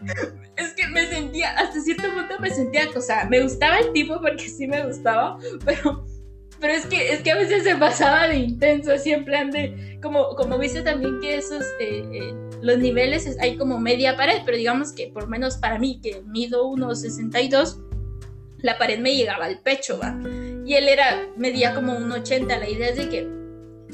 es 0.56 0.72
que 0.74 0.88
me 0.88 1.06
sentía, 1.06 1.50
hasta 1.52 1.80
cierto 1.80 2.02
punto 2.14 2.34
me 2.40 2.50
sentía, 2.50 2.88
sea, 3.00 3.26
me 3.26 3.42
gustaba 3.42 3.78
el 3.78 3.92
tipo 3.92 4.20
porque 4.20 4.48
sí 4.48 4.66
me 4.66 4.84
gustaba, 4.84 5.38
pero, 5.64 6.04
pero 6.58 6.72
es 6.72 6.86
que, 6.86 7.12
es 7.12 7.20
que 7.22 7.30
a 7.30 7.36
veces 7.36 7.62
se 7.62 7.76
pasaba 7.76 8.26
de 8.26 8.38
intenso, 8.38 8.92
así 8.92 9.12
en 9.12 9.24
plan 9.24 9.52
de, 9.52 10.00
como, 10.02 10.34
como 10.34 10.58
viste 10.58 10.82
también 10.82 11.20
que 11.20 11.36
esos, 11.36 11.64
eh, 11.78 12.04
eh, 12.12 12.34
los 12.60 12.78
niveles 12.78 13.36
hay 13.40 13.56
como 13.56 13.78
media 13.78 14.16
pared, 14.16 14.42
pero 14.44 14.56
digamos 14.56 14.92
que 14.92 15.08
por 15.08 15.28
menos 15.28 15.58
para 15.58 15.78
mí, 15.78 16.00
que 16.02 16.22
mido 16.22 16.68
1,62, 16.72 17.91
la 18.62 18.78
pared 18.78 18.98
me 18.98 19.14
llegaba 19.14 19.44
al 19.46 19.60
pecho, 19.60 19.98
va. 19.98 20.16
Y 20.64 20.74
él 20.74 20.88
era, 20.88 21.26
medía 21.36 21.74
como 21.74 21.96
un 21.96 22.10
80. 22.10 22.58
La 22.58 22.68
idea 22.68 22.88
es 22.90 22.96
de 22.96 23.08
que 23.08 23.28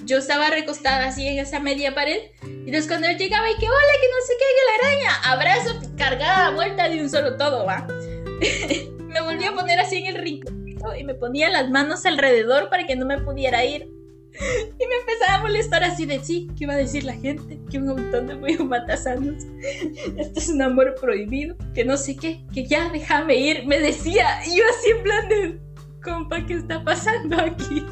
yo 0.05 0.19
estaba 0.19 0.51
recostada 0.51 1.07
así 1.07 1.27
en 1.27 1.39
esa 1.39 1.61
media 1.61 1.95
pared. 1.95 2.31
Y 2.43 2.67
entonces 2.67 2.87
cuando 2.87 3.09
él 3.09 3.19
llegaba 3.19 3.51
y 3.51 3.57
que 3.57 3.69
hola, 3.69 3.93
que 4.01 4.09
no 4.09 4.27
sé 4.27 4.33
qué, 4.39 4.45
que 4.55 4.67
la 4.67 4.89
araña, 4.89 5.11
abrazo, 5.25 5.95
cargada, 5.97 6.51
vuelta 6.51 6.89
de 6.89 7.01
un 7.01 7.11
solo 7.11 7.37
todo, 7.37 7.65
va. 7.65 7.87
me 9.01 9.21
volví 9.23 9.45
a 9.45 9.53
poner 9.53 9.81
así 9.81 9.97
en 9.97 10.07
el 10.07 10.23
rincón 10.23 10.59
y 10.97 11.05
me 11.05 11.15
ponía 11.15 11.49
las 11.49 11.71
manos 11.71 12.07
alrededor 12.07 12.71
para 12.71 12.87
que 12.87 12.97
no 12.97 13.07
me 13.07 13.19
pudiera 13.19 13.65
ir. 13.65 13.98
Y 14.79 14.87
me 14.87 14.95
empezaba 15.01 15.39
a 15.39 15.43
molestar 15.43 15.85
así 15.85 16.07
de 16.07 16.21
sí, 16.21 16.49
¿qué 16.57 16.65
iba 16.65 16.75
a 16.75 16.79
decir 16.79 17.05
la 17.05 17.15
gente? 17.15 17.59
Que 17.71 17.79
un 17.79 17.87
montón 17.87 18.27
de 18.27 18.37
muy 18.37 18.57
matasanos. 18.59 19.45
Esto 20.17 20.39
es 20.39 20.49
un 20.49 20.63
amor 20.63 20.95
prohibido, 21.01 21.57
que 21.75 21.85
no 21.85 21.97
sé 21.97 22.17
qué, 22.17 22.45
que 22.53 22.65
ya 22.65 22.89
déjame 22.91 23.37
ir, 23.37 23.67
me 23.67 23.79
decía. 23.81 24.41
Y 24.47 24.59
yo 24.59 24.65
así 24.71 24.91
en 24.91 25.03
plan 25.03 25.29
de, 25.29 25.61
compa, 26.03 26.45
¿qué 26.47 26.55
está 26.55 26.83
pasando 26.85 27.37
aquí? 27.41 27.85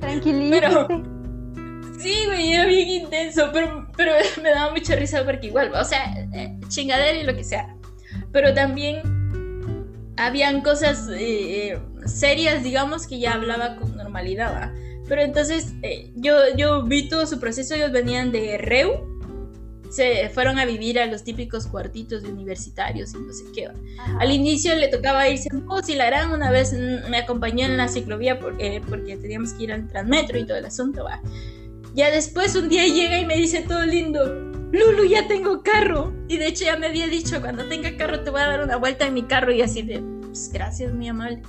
Tranquilízate. 0.00 0.60
Pero, 0.60 1.02
sí, 1.98 2.14
güey, 2.26 2.52
era 2.52 2.66
bien 2.66 2.88
intenso, 2.88 3.50
pero, 3.52 3.88
pero 3.96 4.12
me 4.42 4.50
daba 4.50 4.72
mucha 4.72 4.96
risa 4.96 5.24
porque 5.24 5.48
igual, 5.48 5.72
o 5.74 5.84
sea, 5.84 6.14
eh, 6.34 6.58
chingadera 6.68 7.18
y 7.18 7.24
lo 7.24 7.34
que 7.34 7.44
sea. 7.44 7.74
Pero 8.32 8.54
también 8.54 9.02
habían 10.16 10.60
cosas 10.60 11.08
eh, 11.12 11.78
serias, 12.06 12.62
digamos, 12.62 13.06
que 13.06 13.18
ya 13.18 13.34
hablaba 13.34 13.76
con 13.76 13.96
normalidad, 13.96 14.54
¿va? 14.54 14.83
Pero 15.08 15.22
entonces 15.22 15.74
eh, 15.82 16.10
yo, 16.16 16.36
yo 16.56 16.82
vi 16.82 17.08
todo 17.08 17.26
su 17.26 17.38
proceso, 17.38 17.74
ellos 17.74 17.92
venían 17.92 18.32
de 18.32 18.58
REU, 18.58 19.14
se 19.90 20.28
fueron 20.30 20.58
a 20.58 20.64
vivir 20.64 20.98
a 20.98 21.06
los 21.06 21.22
típicos 21.22 21.66
cuartitos 21.66 22.22
de 22.22 22.32
universitarios 22.32 23.14
y 23.14 23.18
no 23.18 23.32
sé 23.32 23.44
qué. 23.54 23.68
Al 24.18 24.32
inicio 24.32 24.74
le 24.74 24.88
tocaba 24.88 25.28
irse 25.28 25.48
en 25.52 25.64
bus 25.66 25.88
y 25.88 25.94
la 25.94 26.06
gran 26.06 26.32
una 26.32 26.50
vez 26.50 26.72
me 26.72 27.16
acompañó 27.16 27.66
en 27.66 27.76
la 27.76 27.86
ciclovía 27.86 28.40
porque, 28.40 28.82
porque 28.88 29.16
teníamos 29.16 29.52
que 29.52 29.64
ir 29.64 29.72
al 29.72 29.86
transmetro 29.86 30.38
y 30.38 30.46
todo 30.46 30.56
el 30.56 30.64
asunto, 30.64 31.04
va. 31.04 31.20
Ya 31.94 32.10
después 32.10 32.56
un 32.56 32.68
día 32.68 32.86
llega 32.88 33.20
y 33.20 33.24
me 33.24 33.36
dice 33.36 33.62
todo 33.62 33.86
lindo, 33.86 34.24
Lulu, 34.74 35.04
ya 35.04 35.28
tengo 35.28 35.62
carro. 35.62 36.12
Y 36.26 36.38
de 36.38 36.48
hecho 36.48 36.64
ya 36.64 36.76
me 36.76 36.86
había 36.86 37.06
dicho, 37.06 37.40
cuando 37.40 37.64
tenga 37.66 37.96
carro 37.96 38.24
te 38.24 38.30
voy 38.30 38.40
a 38.40 38.46
dar 38.46 38.64
una 38.64 38.76
vuelta 38.76 39.06
en 39.06 39.14
mi 39.14 39.22
carro 39.22 39.52
y 39.52 39.62
así 39.62 39.82
de, 39.82 40.02
pues, 40.22 40.50
gracias, 40.52 40.92
mi 40.92 41.08
amable. 41.08 41.42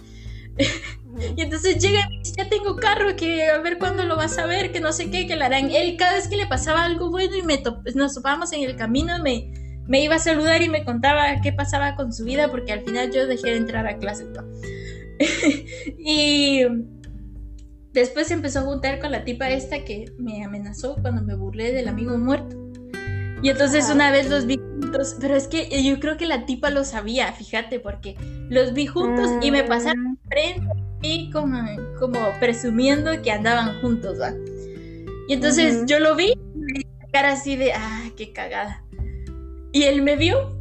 Y 0.58 1.42
entonces 1.42 1.78
llega 1.80 2.08
y 2.12 2.20
dice, 2.20 2.36
ya 2.38 2.50
tengo 2.50 2.76
carro, 2.76 3.16
que 3.16 3.44
a 3.48 3.58
ver 3.60 3.78
cuándo 3.78 4.04
lo 4.04 4.16
vas 4.16 4.38
a 4.38 4.46
ver, 4.46 4.72
que 4.72 4.80
no 4.80 4.92
sé 4.94 5.10
qué, 5.10 5.28
que 5.28 5.36
la 5.36 5.46
harán. 5.46 5.72
Él 5.72 5.96
cada 5.98 6.14
vez 6.14 6.28
que 6.28 6.38
le 6.38 6.48
pasaba 6.48 6.84
algo 6.84 7.10
bueno 7.10 7.36
y 7.36 7.42
me 7.42 7.62
nos 7.96 8.16
topábamos 8.16 8.52
en 8.54 8.64
el 8.64 8.76
camino, 8.76 9.22
me, 9.22 9.54
me 9.88 10.02
iba 10.02 10.16
a 10.16 10.20
saludar 10.20 10.62
y 10.62 10.70
me 10.70 10.84
contaba 10.84 11.42
qué 11.42 11.54
pasaba 11.54 11.96
con 11.96 12.14
su 12.14 12.26
vida, 12.26 12.50
porque 12.50 12.74
al 12.74 12.82
final 12.82 13.12
yo 13.12 13.28
dejé 13.28 13.52
de 13.52 13.58
entrar 13.58 13.88
a 13.88 13.98
clase. 13.98 14.26
y 15.98 16.64
después 17.94 18.28
se 18.28 18.34
empezó 18.34 18.60
a 18.60 18.64
juntar 18.64 19.00
con 19.00 19.12
la 19.12 19.24
tipa 19.24 19.50
esta 19.50 19.86
que 19.86 20.12
me 20.18 20.44
amenazó 20.44 20.98
cuando 21.02 21.22
me 21.22 21.36
burlé 21.36 21.72
del 21.72 21.88
amigo 21.88 22.18
muerto. 22.18 22.58
Y 23.42 23.50
entonces 23.50 23.90
una 23.90 24.12
vez 24.12 24.30
los 24.30 24.46
vi 24.46 24.60
juntos, 24.96 25.18
pero 25.20 25.36
es 25.36 25.48
que 25.48 25.84
yo 25.84 26.00
creo 26.00 26.18
que 26.18 26.26
la 26.26 26.46
tipa 26.46 26.70
lo 26.70 26.84
sabía, 26.84 27.32
fíjate, 27.34 27.80
porque 27.80 28.16
los 28.50 28.74
vi 28.74 28.88
juntos 28.88 29.30
y 29.42 29.52
me 29.52 29.64
pasaron 29.64 30.14
mm. 30.14 30.18
frente 30.28 30.68
y 31.02 31.30
como, 31.32 31.64
como 32.00 32.20
presumiendo 32.40 33.22
que 33.22 33.32
andaban 33.32 33.80
juntos, 33.82 34.20
¿va? 34.20 34.34
Y 35.28 35.34
entonces 35.34 35.84
yo 35.86 36.00
lo 36.00 36.16
vi 36.16 36.34
cara 37.12 37.34
así 37.34 37.56
de, 37.56 37.74
ah, 37.74 38.10
qué 38.18 38.34
cagada. 38.34 38.84
Y 39.72 39.84
él 39.84 40.02
me 40.02 40.16
vio 40.16 40.60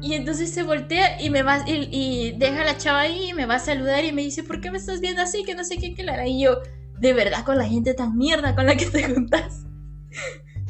y 0.00 0.14
entonces 0.14 0.50
se 0.50 0.62
voltea 0.62 1.20
y 1.20 1.30
me 1.30 1.42
va 1.42 1.64
y, 1.66 1.88
y, 1.90 2.32
deja 2.32 2.62
a 2.62 2.64
la 2.64 2.76
chava 2.76 3.00
ahí 3.00 3.30
y 3.30 3.34
me 3.34 3.46
va 3.46 3.56
a 3.56 3.58
saludar 3.58 4.04
y 4.04 4.12
me 4.12 4.22
dice, 4.22 4.42
¿por 4.42 4.60
qué 4.60 4.70
me 4.70 4.78
estás 4.78 5.00
viendo 5.00 5.22
así? 5.22 5.44
Que 5.44 5.54
no 5.54 5.64
sé 5.64 5.78
qué, 5.78 5.94
que 5.94 6.02
la 6.02 6.14
hará. 6.14 6.26
Y 6.26 6.42
yo, 6.42 6.58
de 6.98 7.12
verdad, 7.12 7.44
con 7.44 7.58
la 7.58 7.66
gente 7.66 7.94
tan 7.94 8.16
mierda 8.16 8.54
con 8.54 8.66
la 8.66 8.76
que 8.76 8.86
te 8.86 9.02
juntas. 9.04 9.64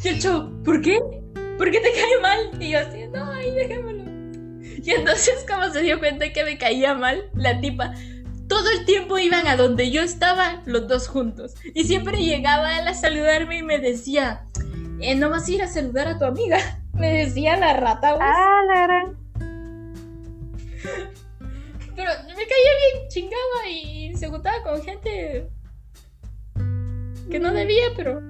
Y 0.05 0.09
el 0.09 0.21
chavo, 0.21 0.51
¿por 0.63 0.81
qué? 0.83 0.99
¿Por 1.57 1.71
qué 1.71 1.81
te 1.81 1.93
cae 1.93 2.21
mal? 2.21 2.51
Y 2.61 2.71
yo 2.71 2.79
así, 2.81 3.07
no, 3.13 3.31
ahí 3.33 3.51
dejémoslo. 3.51 4.05
Y 4.83 4.91
entonces 4.91 5.47
como 5.49 5.71
se 5.71 5.83
dio 5.83 5.99
cuenta 5.99 6.33
que 6.33 6.45
me 6.45 6.59
caía 6.59 6.95
mal 6.95 7.31
la 7.35 7.61
tipa, 7.61 7.95
todo 8.49 8.71
el 8.71 8.85
tiempo 8.85 9.19
iban 9.19 9.47
a 9.47 9.57
donde 9.57 9.91
yo 9.91 10.03
estaba 10.03 10.63
los 10.67 10.87
dos 10.89 11.09
juntos. 11.09 11.55
Y 11.75 11.85
siempre 11.85 12.19
llegaba 12.19 12.79
él 12.79 12.87
a 12.89 12.95
saludarme 12.95 13.59
y 13.59 13.63
me 13.63 13.79
decía, 13.79 14.47
eh, 15.01 15.15
no 15.15 15.31
vas 15.31 15.49
a 15.49 15.53
ir 15.53 15.63
a 15.63 15.69
saludar 15.69 16.09
a 16.09 16.19
tu 16.19 16.25
amiga. 16.25 16.59
Me 16.95 17.13
decía 17.13 17.57
la 17.57 17.75
rata. 17.75 18.17
Ah, 18.21 18.63
la 18.69 18.83
gran. 18.87 19.19
Pero 21.97 22.11
me 22.29 22.35
caía 22.35 22.73
bien 22.93 23.09
chingaba 23.09 23.69
y 23.69 24.15
se 24.17 24.29
juntaba 24.29 24.63
con 24.63 24.83
gente 24.83 25.49
que 27.31 27.39
no 27.39 27.53
debía, 27.53 27.87
pero... 27.97 28.21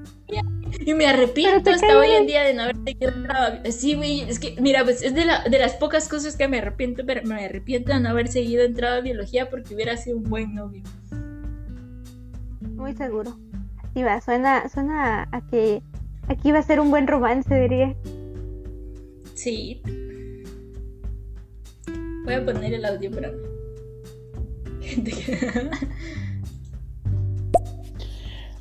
Y 0.81 0.95
me 0.95 1.07
arrepiento 1.07 1.71
hasta 1.71 1.99
hoy 1.99 2.11
en 2.11 2.27
día 2.27 2.43
de 2.43 2.55
no 2.55 2.63
haber 2.63 2.77
seguido 2.85 3.13
Sí, 3.71 3.95
güey, 3.95 4.23
es 4.23 4.39
que, 4.39 4.57
mira, 4.61 4.85
pues 4.85 5.03
es 5.03 5.15
de, 5.15 5.25
la, 5.25 5.45
de 5.45 5.59
las 5.59 5.75
pocas 5.75 6.09
cosas 6.09 6.37
que 6.37 6.49
me 6.49 6.59
arrepiento, 6.59 7.05
pero 7.07 7.23
me 7.25 7.45
arrepiento 7.45 7.93
de 7.93 8.01
no 8.01 8.09
haber 8.09 8.29
seguido 8.29 8.65
entrado 8.65 8.97
a 8.97 9.01
biología 9.01 9.51
porque 9.51 9.75
hubiera 9.75 9.97
sido 9.97 10.17
un 10.17 10.25
buen 10.25 10.55
novio. 10.55 10.83
Muy 12.61 12.95
seguro. 12.95 13.39
Sí, 13.95 14.03
va, 14.03 14.21
suena, 14.21 14.69
suena 14.69 15.29
a 15.31 15.47
que 15.49 15.83
aquí 16.29 16.51
va 16.51 16.59
a 16.59 16.63
ser 16.63 16.81
un 16.81 16.91
buen 16.91 17.07
romance, 17.07 17.55
diría. 17.55 17.95
Sí. 19.35 19.81
Voy 22.25 22.35
a 22.35 22.45
poner 22.45 22.75
el 22.75 22.85
audio 22.85 23.11
para 23.11 23.31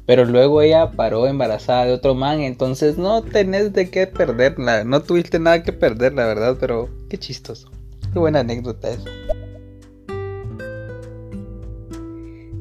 Pero 0.05 0.25
luego 0.25 0.61
ella 0.61 0.91
paró 0.91 1.27
embarazada 1.27 1.85
de 1.85 1.93
otro 1.93 2.13
man, 2.13 2.41
entonces 2.41 2.97
no 2.97 3.21
tenés 3.23 3.71
de 3.71 3.89
qué 3.89 4.05
perderla, 4.05 4.83
no 4.83 5.01
tuviste 5.01 5.39
nada 5.39 5.63
que 5.63 5.71
perder, 5.71 6.13
la 6.13 6.25
verdad, 6.25 6.57
pero 6.59 6.89
qué 7.09 7.17
chistoso. 7.17 7.71
Qué 8.11 8.19
buena 8.19 8.41
anécdota 8.41 8.89
eso. 8.89 9.05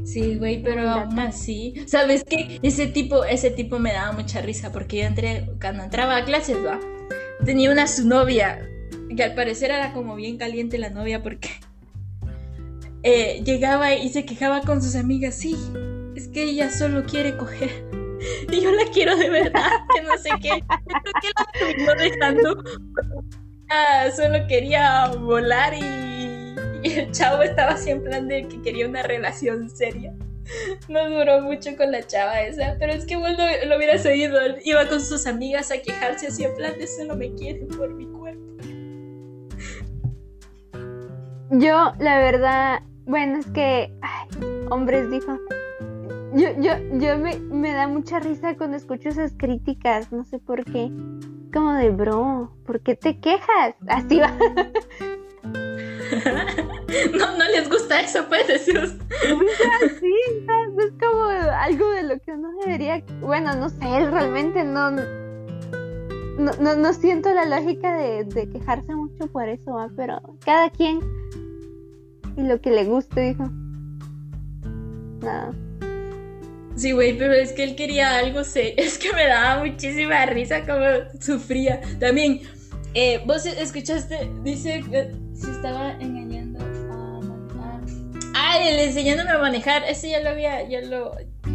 Sí, 0.05 0.37
güey, 0.37 0.63
pero 0.63 0.89
aún 0.91 1.19
así, 1.19 1.75
¿sabes 1.87 2.23
qué? 2.23 2.61
Ese 2.63 2.87
tipo, 2.87 3.25
ese 3.25 3.51
tipo 3.51 3.79
me 3.79 3.93
daba 3.93 4.13
mucha 4.13 4.43
risa 4.43 4.71
porque 4.71 4.99
yo 4.99 5.05
entré, 5.05 5.49
cuando 5.61 5.85
entraba 5.85 6.17
a 6.17 6.25
clases, 6.25 6.59
¿va? 6.65 6.79
Tenía 7.45 7.73
una 7.73 7.87
su 7.87 8.07
novia, 8.07 8.69
que 9.17 9.23
al 9.23 9.35
parecer 9.35 9.71
era 9.71 9.93
como 9.93 10.15
bien 10.15 10.37
caliente 10.37 10.79
la 10.79 10.91
novia 10.91 11.23
porque 11.23 11.49
eh, 13.03 13.43
llegaba 13.45 13.95
y 13.95 14.09
se 14.11 14.25
quejaba 14.25 14.61
con 14.61 14.83
sus 14.83 14.97
amigas, 14.97 15.35
sí, 15.35 15.57
es 16.15 16.29
que 16.29 16.45
ella 16.45 16.71
solo 16.71 17.05
quiere 17.05 17.37
coger. 17.37 17.71
Y 18.51 18.61
yo 18.61 18.71
la 18.71 18.85
quiero 18.93 19.17
de 19.17 19.31
verdad, 19.31 19.71
que 19.95 20.03
no 20.03 20.17
sé 20.17 20.31
qué. 20.41 20.63
Creo 20.63 21.13
que 21.21 21.31
la 21.37 21.53
terminó 21.53 21.95
dejando. 21.95 22.65
Ah, 23.69 24.11
solo 24.15 24.47
quería 24.47 25.09
volar 25.09 25.75
y, 25.75 26.89
el 26.89 27.11
chavo 27.13 27.43
estaba 27.43 27.73
así 27.73 27.91
en 27.91 28.03
plan 28.03 28.29
de 28.29 28.47
que 28.47 28.61
quería 28.63 28.87
una 28.87 29.03
relación 29.03 29.71
seria. 29.71 30.15
No 30.89 31.09
duró 31.09 31.41
mucho 31.41 31.77
con 31.77 31.93
la 31.93 32.07
chava 32.07 32.43
esa, 32.43 32.77
pero 32.79 32.93
es 32.93 33.07
que 33.07 33.17
bueno, 33.17 33.45
lo 33.67 33.77
hubieras 33.77 34.05
oído. 34.05 34.39
Iba 34.65 34.87
con 34.89 35.01
sus 35.01 35.27
amigas 35.27 35.71
a 35.71 35.79
quejarse 35.79 36.27
así 36.27 36.45
en 36.45 36.55
plan 36.55 36.79
de 36.79 36.87
solo 36.87 37.17
me 37.17 37.33
quieren 37.35 37.69
por 37.69 37.95
mi 37.95 38.07
cuerpo. 38.07 38.43
Yo, 41.51 41.93
la 41.99 42.19
verdad, 42.19 42.83
bueno, 43.05 43.39
es 43.39 43.47
que, 43.49 43.93
hombres, 44.71 45.11
dijo, 45.11 45.39
yo, 46.35 46.49
yo, 46.61 46.73
yo 46.99 47.19
me, 47.19 47.39
me 47.39 47.73
da 47.73 47.87
mucha 47.89 48.21
risa 48.21 48.57
cuando 48.57 48.77
escucho 48.77 49.09
esas 49.09 49.33
críticas, 49.37 50.13
no 50.13 50.25
sé 50.25 50.39
por 50.39 50.65
qué. 50.65 50.91
Como 51.53 51.75
de 51.75 51.91
bro, 51.91 52.57
¿por 52.65 52.81
qué 52.81 52.97
te 52.97 53.19
quejas? 53.21 53.75
Así 53.87 54.19
va. 54.19 54.33
no, 57.19 57.39
no 57.39 57.45
les 57.53 57.69
gusta 57.69 58.01
eso, 58.01 58.27
pues 58.29 58.49
decir. 58.49 58.99
Sí, 60.01 60.15
es 60.79 60.93
como 61.01 61.25
algo 61.25 61.91
de 61.91 62.03
lo 62.05 62.19
que 62.21 62.33
uno 62.33 62.51
debería. 62.61 63.05
Bueno, 63.21 63.55
no 63.55 63.69
sé, 63.69 64.11
realmente 64.11 64.65
no. 64.65 64.91
No, 64.91 66.51
no, 66.61 66.75
no 66.75 66.93
siento 66.95 67.33
la 67.35 67.45
lógica 67.45 67.95
de, 67.97 68.25
de 68.25 68.49
quejarse 68.49 68.95
mucho 68.95 69.27
por 69.27 69.49
eso, 69.49 69.75
¿va? 69.75 69.91
pero 69.95 70.21
cada 70.45 70.71
quien 70.71 71.01
y 72.37 72.43
lo 72.43 72.61
que 72.61 72.71
le 72.71 72.85
guste, 72.85 73.21
dijo. 73.21 73.45
Nada. 75.21 75.53
Sí, 76.75 76.93
güey, 76.93 77.17
pero 77.17 77.35
es 77.35 77.53
que 77.53 77.65
él 77.65 77.77
quería 77.77 78.17
algo 78.19 78.45
serio. 78.45 78.75
Es 78.79 78.99
que 78.99 79.13
me 79.13 79.27
daba 79.27 79.65
muchísima 79.65 80.27
risa 80.27 80.65
como 80.65 80.85
sufría. 81.21 81.81
También, 82.01 82.41
eh, 82.95 83.23
vos 83.27 83.45
escuchaste, 83.47 84.31
dice 84.43 84.83
que 84.91 85.13
si 85.35 85.51
estaba 85.51 85.93
engañando 85.93 86.61
a 86.61 87.21
manejar. 87.21 87.81
Ah, 88.35 88.59
él 88.61 88.79
enseñándome 88.79 89.31
a 89.31 89.39
manejar. 89.39 89.85
Ese 89.85 90.11
ya 90.11 90.21
lo 90.21 90.31
había, 90.31 90.69
ya 90.69 90.81
lo, 90.83 91.13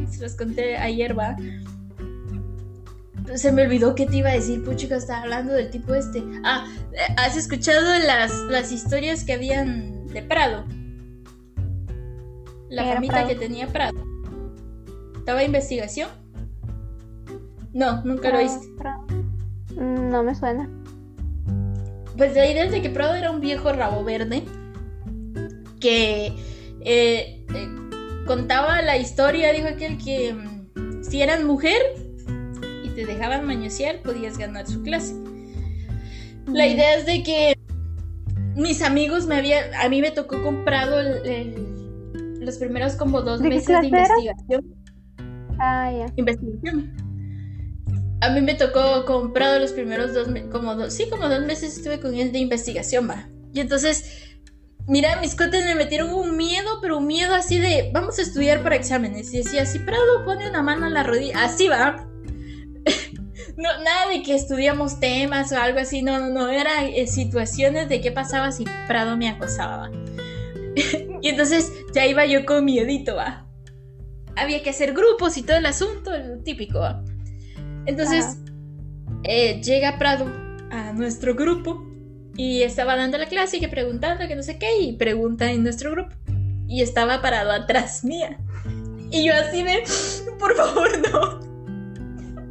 se 0.10 0.22
los 0.22 0.36
conté 0.36 0.78
ayer, 0.78 1.18
va. 1.18 1.36
Se 3.36 3.52
me 3.52 3.64
olvidó 3.64 3.94
que 3.94 4.06
te 4.06 4.18
iba 4.18 4.30
a 4.30 4.34
decir, 4.34 4.64
puchica, 4.64 4.96
estaba 4.96 5.24
hablando 5.24 5.54
del 5.54 5.70
tipo 5.70 5.94
este. 5.94 6.24
Ah, 6.44 6.66
¿has 7.18 7.36
escuchado 7.36 8.00
las, 8.00 8.34
las 8.50 8.72
historias 8.72 9.24
que 9.24 9.34
habían 9.34 10.08
de 10.08 10.22
Prado? 10.22 10.66
La 12.70 12.86
famita 12.86 13.28
que 13.28 13.36
tenía 13.36 13.68
Prado. 13.68 14.07
¿Estaba 15.28 15.44
investigación? 15.44 16.10
No, 17.74 18.02
nunca 18.06 18.30
lo 18.30 18.40
hice. 18.40 18.60
No 19.76 20.24
me 20.24 20.34
suena. 20.34 20.70
Pues 22.16 22.34
de 22.34 22.40
ahí 22.40 22.54
desde 22.54 22.82
que 22.82 22.90
Prado 22.90 23.14
era 23.14 23.30
un 23.30 23.42
viejo 23.42 23.74
rabo 23.74 24.06
verde 24.06 24.44
que 25.82 26.28
eh, 26.80 27.46
eh, 27.54 27.68
contaba 28.26 28.82
la 28.82 28.96
historia, 28.96 29.52
dijo 29.52 29.68
aquel 29.68 29.98
que 29.98 30.34
mm, 30.34 31.04
si 31.04 31.22
eras 31.22 31.44
mujer 31.44 31.82
y 32.86 32.90
te 32.92 33.06
dejaban 33.06 33.46
mañosear, 33.46 34.02
podías 34.04 34.38
ganar 34.38 34.66
su 34.66 34.82
clase. 34.82 35.14
La 36.46 36.68
idea 36.68 36.96
es 36.96 37.06
de 37.06 37.24
que 37.24 37.58
mis 38.56 38.82
amigos 38.82 39.28
me 39.28 39.36
habían, 39.36 39.74
a 39.74 39.90
mí 39.90 40.00
me 40.00 40.12
tocó 40.12 40.42
comprado 40.42 41.02
los 42.14 42.58
primeros 42.60 42.96
como 42.96 43.24
dos 43.24 43.42
meses 43.42 43.82
de 43.82 43.88
investigación 43.88 44.87
Ah, 45.60 45.92
Investigación. 46.16 46.94
a 48.22 48.30
mí 48.30 48.42
me 48.42 48.56
tocó 48.56 49.06
comprado 49.06 49.60
los 49.60 49.72
primeros 49.72 50.14
dos, 50.14 50.28
como 50.52 50.76
dos, 50.76 50.94
sí, 50.94 51.10
como 51.10 51.30
dos 51.30 51.46
meses 51.46 51.78
estuve 51.78 52.00
con 52.00 52.16
él 52.16 52.32
de 52.32 52.40
investigación, 52.40 53.10
va. 53.10 53.28
Y 53.54 53.60
entonces, 53.60 54.38
mira, 54.88 55.20
mis 55.20 55.36
cuates 55.36 55.66
me 55.66 55.76
metieron 55.76 56.14
un 56.14 56.38
miedo, 56.38 56.80
pero 56.82 56.98
un 56.98 57.08
miedo 57.08 57.34
así 57.34 57.60
de, 57.60 57.90
vamos 57.94 58.20
a 58.20 58.22
estudiar 58.22 58.64
para 58.64 58.76
exámenes. 58.76 59.34
Y 59.34 59.38
decía, 59.38 59.66
si 59.66 59.80
Prado 59.80 60.26
pone 60.26 60.50
una 60.50 60.64
mano 60.64 60.88
en 60.88 60.94
la 60.94 61.04
rodilla, 61.04 61.44
así 61.44 61.68
va. 61.68 62.08
no, 63.58 63.84
nada 63.84 64.10
de 64.10 64.24
que 64.24 64.36
estudiamos 64.36 65.00
temas 65.00 65.52
o 65.52 65.58
algo 65.58 65.80
así, 65.80 66.02
no, 66.02 66.20
no, 66.20 66.30
no, 66.30 66.50
era 66.50 66.86
eh, 66.86 67.08
situaciones 67.08 67.90
de 67.90 68.02
qué 68.02 68.12
pasaba 68.12 68.52
si 68.52 68.66
Prado 68.88 69.18
me 69.18 69.30
acosaba. 69.30 69.90
y 71.22 71.30
entonces 71.30 71.72
ya 71.94 72.06
iba 72.06 72.26
yo 72.26 72.46
con 72.46 72.66
miedito, 72.66 73.16
va. 73.16 73.47
Había 74.38 74.62
que 74.64 74.70
hacer 74.70 74.94
grupos 74.94 75.38
y 75.38 75.44
todo 75.44 75.58
el 75.58 75.66
asunto, 75.66 76.14
el 76.14 76.44
típico. 76.44 76.80
Entonces, 77.86 78.38
eh, 79.24 79.62
llega 79.62 79.98
Prado 79.98 80.26
a 80.72 80.94
nuestro 80.94 81.36
grupo 81.36 81.84
y 82.36 82.62
estaba 82.62 82.96
dando 82.96 83.18
la 83.18 83.26
clase 83.26 83.58
y 83.58 83.60
que 83.60 83.68
preguntando 83.68 84.28
que 84.28 84.36
no 84.36 84.44
sé 84.44 84.60
qué 84.60 84.80
y 84.80 84.94
pregunta 84.94 85.52
en 85.52 85.64
nuestro 85.64 85.92
grupo 85.92 86.14
y 86.68 86.82
estaba 86.82 87.22
parado 87.22 87.52
atrás 87.52 88.04
mía. 88.04 88.38
Y 89.10 89.26
yo 89.26 89.34
así 89.34 89.64
de, 89.64 89.84
por 90.38 90.56
favor, 90.56 90.90
no. 91.10 91.40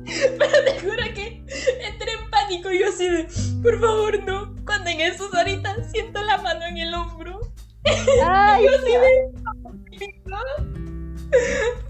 Pero 0.38 0.64
te 0.64 0.80
juro 0.80 1.02
que 1.14 1.44
entré 1.80 2.12
en 2.12 2.30
pánico 2.30 2.70
y 2.70 2.80
yo 2.80 2.88
así 2.88 3.08
de, 3.08 3.28
por 3.62 3.80
favor, 3.80 4.24
no. 4.24 4.54
Cuando 4.64 4.90
en 4.90 5.00
esos 5.00 5.32
ahorita 5.34 5.84
siento 5.84 6.22
la 6.22 6.38
mano 6.38 6.64
en 6.64 6.78
el 6.78 6.94
hombro. 6.94 7.40
Ay, 8.24 8.64
yo 8.64 8.70
así 8.70 8.92
de, 8.92 10.75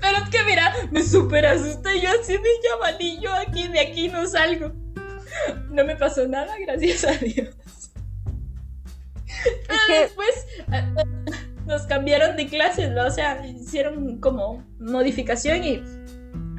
Pero 0.00 0.16
es 0.24 0.30
que 0.30 0.44
mira, 0.44 0.72
me 0.90 1.02
súper 1.02 1.46
asusté 1.46 2.00
yo 2.00 2.08
así 2.10 2.32
de 2.32 2.48
llamadillo 2.64 3.32
aquí, 3.34 3.68
de 3.68 3.80
aquí 3.80 4.08
no 4.08 4.26
salgo. 4.26 4.72
No 5.70 5.84
me 5.84 5.96
pasó 5.96 6.26
nada, 6.26 6.54
gracias 6.60 7.04
a 7.04 7.12
Dios. 7.12 7.54
Pero 9.66 9.78
que- 9.86 10.00
después 10.00 10.46
ah, 10.68 10.88
ah, 10.96 11.04
nos 11.66 11.82
cambiaron 11.82 12.36
de 12.36 12.46
clases, 12.46 12.90
¿no? 12.90 13.06
o 13.06 13.10
sea, 13.10 13.44
hicieron 13.46 14.18
como 14.20 14.64
modificación 14.78 15.62
y 15.64 15.82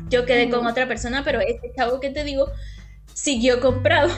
yo 0.10 0.26
quedé 0.26 0.50
con 0.50 0.66
otra 0.68 0.88
persona, 0.88 1.24
pero 1.24 1.40
este 1.42 1.72
chavo 1.76 2.00
que 2.00 2.10
te 2.12 2.24
digo 2.24 2.50
siguió 3.14 3.60
comprado. 3.60 4.10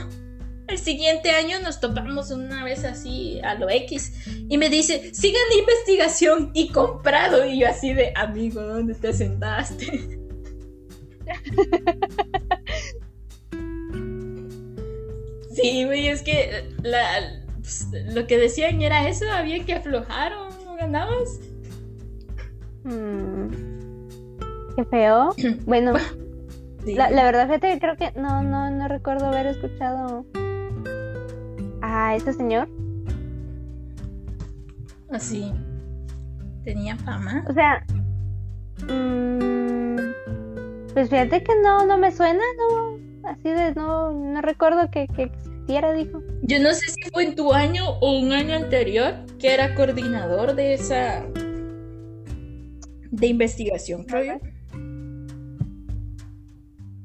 El 0.70 0.78
siguiente 0.78 1.32
año 1.32 1.60
nos 1.62 1.80
topamos 1.80 2.30
una 2.32 2.64
vez 2.64 2.86
así 2.86 3.40
a 3.44 3.56
lo 3.56 3.70
X 3.70 4.14
y 4.48 4.58
me 4.58 4.70
dice, 4.70 5.14
sigan 5.14 5.42
de 5.52 5.60
investigación 5.60 6.52
y 6.54 6.70
comprado. 6.72 7.44
Y 7.46 7.60
yo 7.62 7.68
así 7.68 7.94
de, 7.94 8.14
amigo, 8.16 8.62
¿dónde 8.62 8.94
te 8.94 9.12
sentaste? 9.14 10.20
Sí, 15.52 15.84
güey, 15.84 16.08
es 16.08 16.22
que 16.22 16.70
la, 16.84 17.44
pues, 17.58 17.88
lo 18.14 18.26
que 18.28 18.38
decían 18.38 18.82
era 18.82 19.10
eso, 19.10 19.26
había 19.30 19.66
que 19.66 19.74
aflojar 19.74 20.32
o 20.34 20.50
no 20.64 20.76
ganabas. 20.76 21.40
Mm, 22.84 23.50
qué 24.76 24.86
feo. 24.86 25.36
Bueno, 25.66 25.94
Sí. 26.86 26.96
la, 26.96 27.10
la 27.10 27.26
verdad, 27.26 27.48
fíjate 27.48 27.78
creo 27.78 27.98
que 27.98 28.14
no, 28.18 28.42
no, 28.42 28.72
no 28.72 28.88
recuerdo 28.88 29.26
haber 29.26 29.48
escuchado 29.48 30.26
a 31.90 32.16
ese 32.16 32.34
señor. 32.34 32.70
Así. 35.12 35.52
Tenía 36.64 36.96
fama. 36.98 37.44
O 37.50 37.54
sea, 37.54 37.84
mm, 38.84 39.98
pues 40.94 41.10
fíjate 41.10 41.44
que 41.44 41.54
no, 41.64 41.86
no 41.86 41.98
me 41.98 42.12
suena, 42.12 42.44
no, 42.58 43.30
así 43.30 43.50
de 43.50 43.74
no, 43.74 44.12
no 44.12 44.42
recuerdo 44.42 44.90
que, 44.92 45.08
que 45.08 45.24
existiera, 45.24 45.94
dijo. 45.94 46.22
Yo 46.44 46.60
no 46.60 46.74
sé 46.74 46.92
si 46.92 47.10
fue 47.12 47.24
en 47.24 47.36
tu 47.36 47.54
año 47.54 47.90
o 48.02 48.20
un 48.20 48.34
año 48.34 48.56
anterior 48.56 49.14
que 49.40 49.54
era 49.54 49.74
coordinador 49.74 50.56
de 50.56 50.74
esa 50.74 51.26
de 53.12 53.28
investigación, 53.28 54.04
creo. 54.04 54.40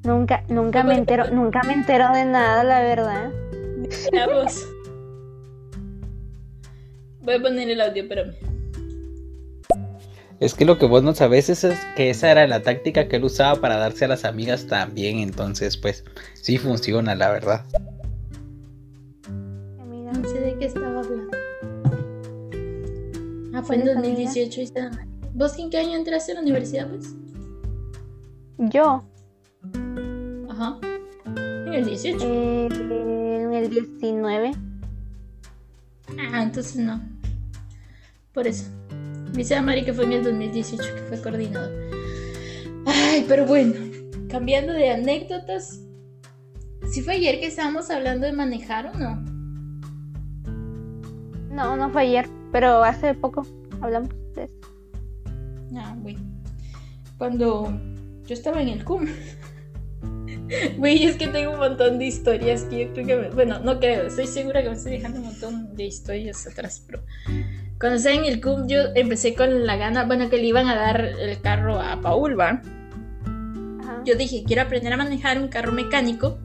Nunca, 0.02 0.44
nunca 0.48 0.82
me 0.82 0.96
entero, 0.98 1.30
nunca 1.30 1.62
me 1.62 1.72
entero 1.72 2.12
de 2.12 2.26
nada, 2.26 2.62
la 2.62 2.80
verdad. 2.80 3.30
Mira 4.12 4.26
vos. 4.26 4.66
Voy 7.24 7.34
a 7.34 7.40
poner 7.42 7.70
el 7.70 7.80
audio, 7.80 8.02
espérame. 8.02 8.34
Es 10.40 10.54
que 10.54 10.64
lo 10.64 10.78
que 10.78 10.86
vos 10.86 11.02
no 11.02 11.14
sabes 11.14 11.48
es, 11.48 11.64
es 11.64 11.78
que 11.96 12.10
esa 12.10 12.30
era 12.30 12.46
la 12.46 12.60
táctica 12.62 13.08
que 13.08 13.16
él 13.16 13.24
usaba 13.24 13.60
para 13.60 13.76
darse 13.76 14.04
a 14.04 14.08
las 14.08 14.24
amigas 14.24 14.66
también. 14.66 15.18
Entonces, 15.20 15.76
pues, 15.76 16.04
sí 16.34 16.58
funciona, 16.58 17.14
la 17.14 17.30
verdad. 17.30 17.64
Amiga. 19.80 20.12
No 20.12 20.28
sé 20.28 20.40
de 20.40 20.58
qué 20.58 20.66
estaba 20.66 21.00
hablando. 21.00 21.30
Ah, 23.54 23.62
fue 23.62 23.76
en 23.76 23.82
¿Tienes 23.84 24.02
2018. 24.02 24.60
ahí 24.60 24.64
está. 24.66 24.90
¿Vos 25.32 25.58
en 25.58 25.70
qué 25.70 25.78
año 25.78 25.96
entraste 25.96 26.32
a 26.32 26.34
la 26.36 26.40
universidad, 26.42 26.88
pues? 26.88 27.14
Yo, 28.58 29.04
Ajá. 30.50 30.78
En 31.36 31.74
el 31.74 31.84
18. 31.86 32.18
eh, 32.24 32.68
en 32.70 33.52
el 33.54 33.70
19. 33.70 34.52
Ah, 36.32 36.42
entonces 36.42 36.76
no. 36.76 37.00
Por 38.34 38.46
eso. 38.46 38.64
Dice 39.32 39.54
a 39.54 39.62
Mari 39.62 39.84
que 39.84 39.92
fue 39.94 40.04
en 40.04 40.12
el 40.12 40.24
2018 40.24 40.82
que 40.94 41.00
fue 41.08 41.22
coordinador. 41.22 41.70
Ay, 42.86 43.24
pero 43.26 43.46
bueno. 43.46 43.74
Cambiando 44.28 44.72
de 44.72 44.90
anécdotas. 44.90 45.80
¿Sí 46.90 47.00
fue 47.02 47.14
ayer 47.14 47.40
que 47.40 47.46
estábamos 47.46 47.90
hablando 47.90 48.26
de 48.26 48.32
manejar 48.32 48.92
o 48.94 48.98
no? 48.98 49.24
No, 51.50 51.76
no 51.76 51.90
fue 51.90 52.02
ayer, 52.02 52.28
pero 52.52 52.82
hace 52.82 53.14
poco 53.14 53.46
hablamos 53.80 54.10
de 54.34 54.44
eso. 54.44 54.54
Ah, 55.76 55.96
güey. 56.00 56.16
Cuando 57.16 57.72
yo 58.26 58.34
estaba 58.34 58.60
en 58.60 58.68
el 58.68 58.84
CUM. 58.84 59.06
Güey, 60.76 61.04
es 61.04 61.16
que 61.16 61.28
tengo 61.28 61.52
un 61.52 61.58
montón 61.58 61.98
de 61.98 62.04
historias 62.06 62.64
que 62.64 62.84
yo 62.86 62.92
creo 62.92 63.06
que 63.06 63.16
me- 63.16 63.30
Bueno, 63.30 63.60
no 63.60 63.78
creo, 63.80 64.06
estoy 64.06 64.26
segura 64.26 64.62
que 64.62 64.68
me 64.68 64.74
estoy 64.76 64.92
dejando 64.92 65.18
un 65.20 65.26
montón 65.26 65.74
de 65.74 65.84
historias 65.84 66.46
atrás, 66.46 66.84
pero... 66.86 67.02
Cuando 67.78 67.96
estaba 67.96 68.14
en 68.14 68.24
el 68.24 68.40
CUM 68.40 68.66
yo 68.68 68.80
empecé 68.94 69.34
con 69.34 69.66
la 69.66 69.76
gana, 69.76 70.04
bueno, 70.04 70.30
que 70.30 70.36
le 70.36 70.44
iban 70.44 70.68
a 70.68 70.74
dar 70.74 71.00
el 71.00 71.40
carro 71.40 71.80
a 71.80 72.00
Paul, 72.00 72.38
¿va? 72.38 72.62
Ajá. 73.80 74.02
Yo 74.04 74.14
dije, 74.14 74.44
quiero 74.46 74.62
aprender 74.62 74.92
a 74.92 74.96
manejar 74.96 75.38
un 75.38 75.48
carro 75.48 75.72
mecánico, 75.72 76.38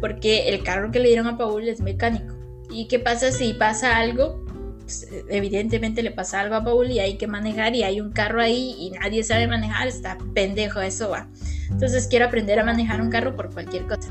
porque 0.00 0.48
el 0.48 0.62
carro 0.62 0.90
que 0.90 0.98
le 1.00 1.08
dieron 1.08 1.26
a 1.26 1.38
Paul 1.38 1.68
es 1.68 1.80
mecánico. 1.80 2.34
¿Y 2.70 2.86
qué 2.88 2.98
pasa 2.98 3.32
si 3.32 3.54
pasa 3.54 3.96
algo? 3.96 4.44
Pues, 4.90 5.06
evidentemente 5.28 6.02
le 6.02 6.10
pasa 6.10 6.40
algo 6.40 6.56
a 6.56 6.64
Paul 6.64 6.90
y 6.90 6.98
hay 6.98 7.16
que 7.16 7.28
manejar 7.28 7.76
y 7.76 7.84
hay 7.84 8.00
un 8.00 8.10
carro 8.10 8.42
ahí 8.42 8.74
y 8.76 8.90
nadie 8.90 9.22
sabe 9.22 9.46
manejar, 9.46 9.86
está 9.86 10.18
pendejo, 10.34 10.80
eso 10.80 11.10
va. 11.10 11.28
Entonces 11.70 12.08
quiero 12.08 12.26
aprender 12.26 12.58
a 12.58 12.64
manejar 12.64 13.00
un 13.00 13.08
carro 13.08 13.36
por 13.36 13.52
cualquier 13.52 13.86
cosa. 13.86 14.10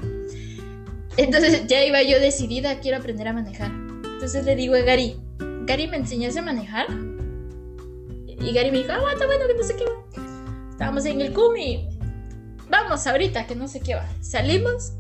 Entonces 1.18 1.68
ya 1.68 1.84
iba 1.84 2.02
yo 2.02 2.18
decidida, 2.22 2.80
quiero 2.80 2.98
aprender 2.98 3.28
a 3.28 3.34
manejar. 3.34 3.72
Entonces 4.06 4.46
le 4.46 4.56
digo 4.56 4.76
a 4.76 4.80
Gary, 4.80 5.18
Gary, 5.70 5.88
¿me 5.88 5.98
enseñas 5.98 6.36
a 6.36 6.42
manejar? 6.42 6.88
Y 8.26 8.54
Gary 8.54 8.72
me 8.72 8.80
dijo, 8.80 8.92
ah, 8.92 9.14
está 9.14 9.28
bueno, 9.28 9.46
que 9.46 9.54
no 9.54 9.62
sé 9.62 9.76
qué 9.76 9.86
va. 9.86 10.72
Estábamos 10.72 11.06
en 11.06 11.22
el 11.22 11.32
CUM 11.32 11.58
y 11.58 11.90
vamos 12.72 13.06
ahorita, 13.06 13.46
que 13.46 13.54
no 13.56 13.68
sé 13.68 13.80
qué 13.80 13.94
va. 13.94 14.10
Salimos, 14.20 14.94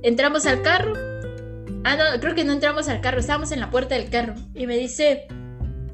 entramos 0.00 0.46
al 0.46 0.62
carro. 0.62 0.94
Ah, 1.84 1.96
no, 1.96 2.18
creo 2.18 2.34
que 2.34 2.44
no 2.44 2.54
entramos 2.54 2.88
al 2.88 3.02
carro, 3.02 3.20
estábamos 3.20 3.52
en 3.52 3.60
la 3.60 3.68
puerta 3.68 3.94
del 3.94 4.08
carro. 4.08 4.36
Y 4.54 4.66
me 4.66 4.78
dice, 4.78 5.28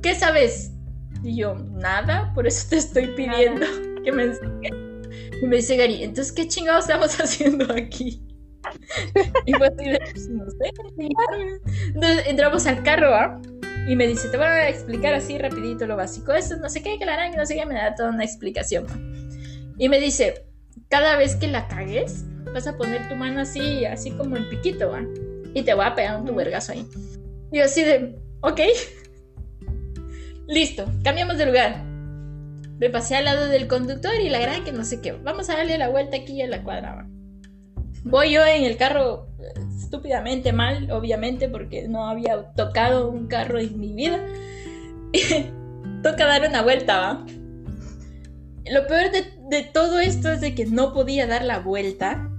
¿qué 0.02 0.14
sabes? 0.14 0.70
Y 1.24 1.36
yo, 1.38 1.56
nada, 1.56 2.32
por 2.32 2.46
eso 2.46 2.68
te 2.70 2.76
estoy 2.76 3.08
pidiendo 3.08 3.66
que 4.04 4.12
me 4.12 4.22
enseñes. 4.22 4.72
Y 5.42 5.46
me 5.48 5.56
dice 5.56 5.76
Gary, 5.76 6.04
entonces, 6.04 6.32
¿qué 6.32 6.46
chingados 6.46 6.84
estamos 6.84 7.20
haciendo 7.20 7.72
aquí? 7.72 8.24
Y 9.46 9.52
"Pues, 9.52 9.72
no 10.30 10.44
sé, 10.48 10.70
enseñarme". 10.90 11.60
Entonces 11.88 12.26
entramos 12.28 12.66
al 12.68 12.84
carro, 12.84 13.12
¿ah? 13.12 13.40
Y 13.86 13.96
me 13.96 14.06
dice, 14.06 14.28
te 14.28 14.36
voy 14.38 14.46
a 14.46 14.68
explicar 14.68 15.12
así 15.12 15.36
rapidito 15.36 15.86
lo 15.86 15.96
básico. 15.96 16.32
Esto, 16.32 16.56
no 16.56 16.70
sé 16.70 16.82
qué, 16.82 16.98
que 16.98 17.04
la 17.04 17.30
que 17.30 17.36
no 17.36 17.44
sé 17.44 17.54
qué, 17.54 17.66
me 17.66 17.74
da 17.74 17.94
toda 17.94 18.10
una 18.10 18.24
explicación. 18.24 18.86
Y 19.78 19.88
me 19.88 20.00
dice, 20.00 20.46
cada 20.88 21.16
vez 21.16 21.36
que 21.36 21.48
la 21.48 21.68
cagues, 21.68 22.24
vas 22.52 22.66
a 22.66 22.76
poner 22.76 23.08
tu 23.08 23.16
mano 23.16 23.40
así, 23.40 23.84
así 23.84 24.10
como 24.12 24.36
en 24.36 24.48
piquito, 24.48 24.90
¿va? 24.90 25.02
Y 25.52 25.62
te 25.62 25.74
voy 25.74 25.84
a 25.84 25.94
pegar 25.94 26.18
un 26.18 26.26
tu 26.26 26.34
vergazo 26.34 26.72
ahí. 26.72 26.88
Y 27.52 27.58
yo 27.58 27.64
así 27.64 27.82
de, 27.82 28.16
ok. 28.40 28.60
Listo, 30.48 30.86
cambiamos 31.02 31.36
de 31.36 31.46
lugar. 31.46 31.84
Me 32.78 32.90
pasé 32.90 33.16
al 33.16 33.26
lado 33.26 33.48
del 33.48 33.68
conductor 33.68 34.14
y 34.20 34.30
la 34.30 34.40
gran 34.40 34.64
que 34.64 34.72
no 34.72 34.84
sé 34.84 35.00
qué. 35.00 35.12
Vamos 35.12 35.50
a 35.50 35.56
darle 35.56 35.76
la 35.78 35.88
vuelta 35.88 36.16
aquí 36.16 36.40
a 36.40 36.48
la 36.48 36.62
cuadra. 36.62 36.94
¿va? 36.94 37.06
Voy 38.04 38.32
yo 38.32 38.44
en 38.44 38.64
el 38.64 38.76
carro 38.76 39.28
estúpidamente 39.94 40.52
mal, 40.52 40.90
obviamente, 40.90 41.48
porque 41.48 41.86
no 41.86 42.08
había 42.08 42.50
tocado 42.52 43.08
un 43.10 43.28
carro 43.28 43.60
en 43.60 43.78
mi 43.78 43.94
vida. 43.94 44.18
Toca 46.02 46.26
dar 46.26 46.48
una 46.48 46.62
vuelta, 46.62 46.98
¿va? 46.98 47.26
Lo 48.66 48.86
peor 48.88 49.12
de, 49.12 49.62
todo 49.62 50.00
esto 50.00 50.32
es 50.32 50.40
de 50.40 50.54
que 50.54 50.66
no 50.66 50.92
podía 50.92 51.26
dar 51.26 51.44
la 51.44 51.58
vuelta 51.58 52.30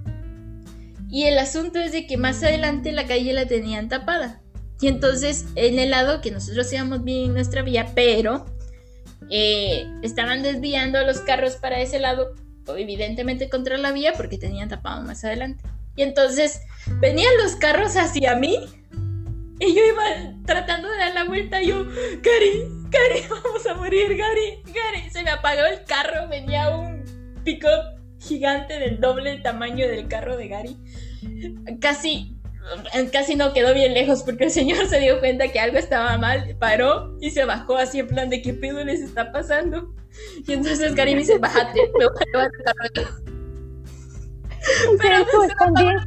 Y 1.10 1.26
el 1.26 1.38
asunto 1.38 1.80
es 1.80 1.92
de 1.92 2.08
que 2.08 2.18
más 2.18 2.44
adelante 2.44 2.92
la 2.92 3.06
calle 3.06 3.32
la 3.32 3.46
tenían 3.46 3.88
tapada. 3.88 4.42
Y 4.82 4.88
entonces 4.88 5.46
en 5.56 5.80
el 5.80 5.92
lado 5.92 6.20
que 6.20 6.32
nosotros 6.32 6.74
íbamos 6.74 7.04
bien 7.04 7.26
en 7.26 7.34
nuestra 7.36 7.62
vía, 7.62 7.88
pero 7.96 8.46
eh, 9.30 9.88
estaban 10.02 10.44
desviando 10.44 11.02
los 11.06 11.22
carros 11.22 11.56
para 11.56 11.80
ese 11.80 12.00
lado, 12.00 12.34
evidentemente 12.76 13.50
contra 13.50 13.78
la 13.78 13.94
vía 13.94 14.12
porque 14.18 14.38
tenían 14.38 14.68
tapado 14.68 15.04
más 15.04 15.24
adelante. 15.24 15.64
Y 15.96 16.04
entonces 16.04 16.62
venían 17.00 17.32
los 17.42 17.56
carros 17.56 17.96
hacia 17.96 18.36
mí 18.36 18.60
y 19.60 19.74
yo 19.74 19.82
iba 19.86 20.04
tratando 20.46 20.90
de 20.90 20.98
dar 20.98 21.14
la 21.14 21.24
vuelta. 21.24 21.62
Y 21.62 21.68
yo, 21.68 21.86
Gary, 21.86 22.68
Gary, 22.90 23.24
vamos 23.30 23.66
a 23.66 23.74
morir, 23.76 24.16
Gary, 24.16 24.62
Gary. 24.66 25.10
Se 25.10 25.24
me 25.24 25.30
apagó 25.30 25.66
el 25.66 25.84
carro. 25.86 26.28
Venía 26.30 26.70
un 26.70 27.04
pick 27.44 27.66
gigante 28.20 28.80
del 28.80 29.00
doble 29.00 29.38
tamaño 29.38 29.88
del 29.88 30.08
carro 30.08 30.36
de 30.36 30.48
Gary. 30.48 30.78
Casi, 31.80 32.38
casi 33.12 33.36
no 33.36 33.54
quedó 33.54 33.74
bien 33.74 33.94
lejos 33.94 34.24
porque 34.24 34.46
el 34.46 34.52
señor 34.52 34.88
se 34.88 35.00
dio 35.00 35.20
cuenta 35.20 35.48
que 35.48 35.60
algo 35.60 35.78
estaba 35.78 36.18
mal. 36.18 36.58
Paró 36.60 37.18
y 37.22 37.32
se 37.32 37.46
bajó 37.46 37.78
así 37.78 38.00
en 38.00 38.08
plan 38.08 38.30
de 38.30 38.42
qué 38.42 38.54
pedo 38.54 38.84
les 38.84 39.02
está 39.02 39.32
pasando. 39.32 39.94
Y 40.46 40.54
entonces 40.54 40.96
Gary 40.96 41.14
me 41.14 41.20
dice, 41.20 41.38
bájate, 41.38 41.80
me 41.98 42.06
voy 42.08 42.16
a 42.20 42.26
llevar. 42.26 42.52
Pero 45.02 45.26
pues, 45.32 45.52
también, 45.58 45.98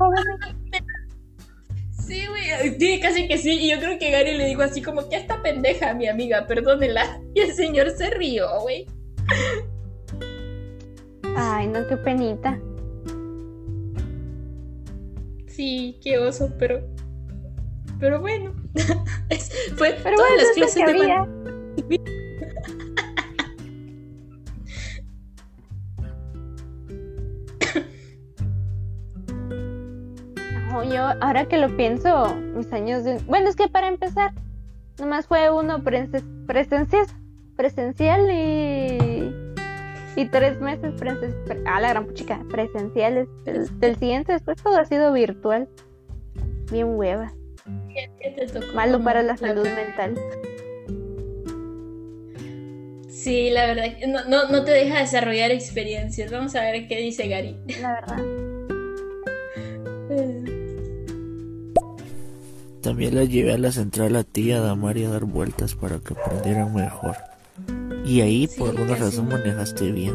Sí, 2.09 2.27
güey, 2.27 2.79
sí, 2.79 3.01
casi 3.01 3.29
que 3.29 3.37
sí. 3.37 3.51
Y 3.51 3.71
yo 3.71 3.79
creo 3.79 3.99
que 3.99 4.11
Gary 4.11 4.35
le 4.37 4.47
dijo 4.47 4.63
así 4.63 4.81
como 4.81 5.07
que 5.09 5.17
esta 5.17 5.43
pendeja, 5.43 5.93
mi 5.93 6.09
amiga, 6.09 6.47
perdónela. 6.47 7.21
Y 7.35 7.41
el 7.41 7.53
señor 7.53 7.91
se 7.91 8.11
rió, 8.11 8.61
güey. 8.63 8.87
Ay, 11.37 11.67
no, 11.67 11.87
qué 11.87 11.97
penita. 11.99 12.59
Sí, 15.47 16.01
qué 16.03 16.19
oso, 16.19 16.51
pero. 16.59 16.81
Pero 18.01 18.21
bueno. 18.21 18.55
Fue 19.77 19.97
pero 20.03 20.17
todas 20.17 20.31
bueno, 20.31 20.43
las 20.43 20.51
clases 20.53 20.87
de 20.87 22.18
No, 30.79 30.85
yo, 30.85 31.03
ahora 31.21 31.47
que 31.47 31.59
lo 31.59 31.77
pienso, 31.77 32.37
mis 32.55 32.73
años 32.73 33.03
de... 33.03 33.19
Bueno, 33.27 33.49
es 33.49 33.57
que 33.57 33.67
para 33.67 33.89
empezar, 33.89 34.31
nomás 35.01 35.27
fue 35.27 35.51
uno 35.51 35.81
presen- 35.81 36.47
presencial, 36.47 37.05
presencial 37.57 38.31
y... 38.31 39.35
Y 40.15 40.27
tres 40.27 40.61
meses 40.61 40.95
presen- 40.95 41.35
pre- 41.45 41.63
ah, 41.67 41.81
la 41.81 41.89
gran 41.89 42.07
puchica, 42.07 42.41
presenciales. 42.49 43.27
Del, 43.45 43.69
del 43.81 43.97
siguiente 43.97 44.33
después 44.33 44.63
todo 44.63 44.77
ha 44.79 44.85
sido 44.85 45.13
virtual. 45.13 45.69
Bien 46.71 46.97
hueva. 46.97 47.33
¿Qué 48.21 48.31
te 48.37 48.47
tocó 48.47 48.73
Malo 48.75 49.03
para 49.03 49.23
la 49.23 49.37
salud 49.37 49.67
mental. 49.67 50.15
Sí, 53.09 53.51
la 53.51 53.67
verdad, 53.67 53.87
no, 54.07 54.25
no, 54.27 54.49
no 54.49 54.65
te 54.65 54.71
deja 54.71 55.01
desarrollar 55.01 55.51
experiencias. 55.51 56.31
Vamos 56.31 56.55
a 56.55 56.61
ver 56.63 56.87
qué 56.87 56.99
dice 56.99 57.27
Gary. 57.27 57.57
La 57.81 57.95
verdad. 57.95 58.25
También 62.83 63.15
la 63.17 63.25
llevé 63.25 63.53
a 63.53 63.59
la 63.59 63.73
central 63.73 64.15
a 64.17 64.25
ti 64.25 64.53
a 64.53 64.61
Damari 64.61 65.05
a 65.05 65.11
dar 65.11 65.25
vueltas 65.25 65.75
para 65.75 65.99
que 65.99 66.15
aprendieran 66.15 66.75
mejor. 66.75 67.17
Y 68.05 68.21
ahí 68.21 68.47
Sí, 68.47 68.59
por 68.59 68.71
alguna 68.71 68.95
razón 68.95 69.29
manejaste 69.29 69.91
bien. 69.91 70.15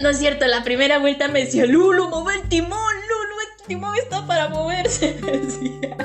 No 0.00 0.10
es 0.10 0.18
cierto, 0.18 0.46
la 0.46 0.62
primera 0.62 0.98
vuelta 0.98 1.28
me 1.28 1.44
decía, 1.44 1.64
Lulu, 1.66 2.10
mueve 2.10 2.40
el 2.42 2.48
timón, 2.48 2.70
Lulu, 2.70 3.40
el 3.40 3.66
timón 3.66 3.96
está 3.96 4.26
para 4.26 4.48
moverse. 4.50 5.18
me 5.22 5.32
decía. 5.38 5.96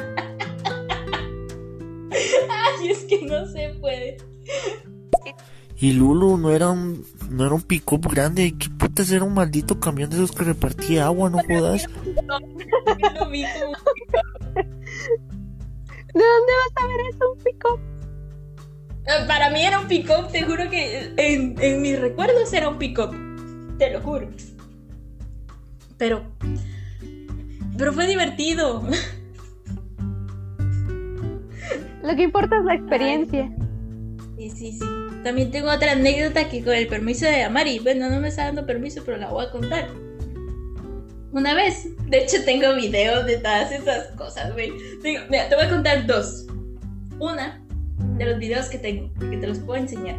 Ay, 2.49 2.89
es 2.89 2.99
que 2.99 3.21
no 3.25 3.45
se 3.47 3.75
puede. 3.81 4.17
Y 5.77 5.93
Lulu 5.93 6.37
no 6.37 6.51
era 6.51 6.69
un 6.69 7.05
no 7.29 7.45
era 7.45 7.53
un 7.53 7.61
pick-up 7.61 8.07
grande, 8.09 8.55
¿qué 8.57 8.69
putas 8.99 9.11
era 9.11 9.23
un 9.23 9.33
maldito 9.33 9.79
camión 9.79 10.09
de 10.09 10.17
esos 10.17 10.31
que 10.33 10.43
repartía 10.43 11.05
agua, 11.05 11.29
no 11.29 11.39
jodas? 11.39 11.87
No, 12.25 12.39
yo 12.39 13.09
lo 13.19 13.29
vi 13.29 13.45
como 13.53 13.71
¿De 16.13 16.23
dónde 16.25 16.53
vas 16.65 16.83
a 16.83 16.87
ver 16.87 16.99
eso? 17.09 17.31
Un 17.31 17.39
pico. 17.43 17.79
Eh, 19.05 19.25
Para 19.27 19.49
mí 19.51 19.63
era 19.63 19.79
un 19.79 19.87
pick-up, 19.87 20.29
te 20.31 20.41
juro 20.43 20.69
que 20.69 21.13
en, 21.15 21.55
en 21.61 21.81
mis 21.81 21.99
recuerdos 21.99 22.51
era 22.51 22.67
un 22.67 22.77
pick-up. 22.77 23.15
Te 23.77 23.91
lo 23.91 24.01
juro. 24.01 24.27
Pero. 25.97 26.23
Pero 27.77 27.93
fue 27.93 28.07
divertido. 28.07 28.83
Lo 32.03 32.15
que 32.15 32.23
importa 32.23 32.57
es 32.57 32.65
la 32.65 32.75
experiencia. 32.75 33.49
Sí, 34.39 34.49
sí, 34.51 34.71
sí. 34.71 34.85
También 35.21 35.51
tengo 35.51 35.69
otra 35.69 35.91
anécdota 35.91 36.47
que 36.47 36.63
con 36.63 36.73
el 36.73 36.87
permiso 36.87 37.25
de 37.25 37.43
Amari. 37.43 37.79
Bueno, 37.79 38.09
no 38.09 38.21
me 38.21 38.29
está 38.29 38.45
dando 38.45 38.65
permiso, 38.65 39.01
pero 39.05 39.17
la 39.17 39.27
voy 39.27 39.45
a 39.45 39.51
contar. 39.51 39.89
Una 41.33 41.53
vez. 41.53 41.89
De 42.07 42.19
hecho, 42.23 42.37
tengo 42.45 42.73
videos 42.73 43.25
de 43.25 43.39
todas 43.39 43.69
esas 43.73 44.07
cosas, 44.15 44.53
güey. 44.53 44.71
Mira, 45.03 45.49
te 45.49 45.55
voy 45.55 45.65
a 45.65 45.69
contar 45.69 46.07
dos. 46.07 46.47
Una 47.19 47.61
de 48.17 48.25
los 48.25 48.39
videos 48.39 48.67
que 48.67 48.77
tengo, 48.77 49.13
que 49.19 49.35
te 49.35 49.45
los 49.45 49.59
puedo 49.59 49.77
enseñar. 49.77 50.15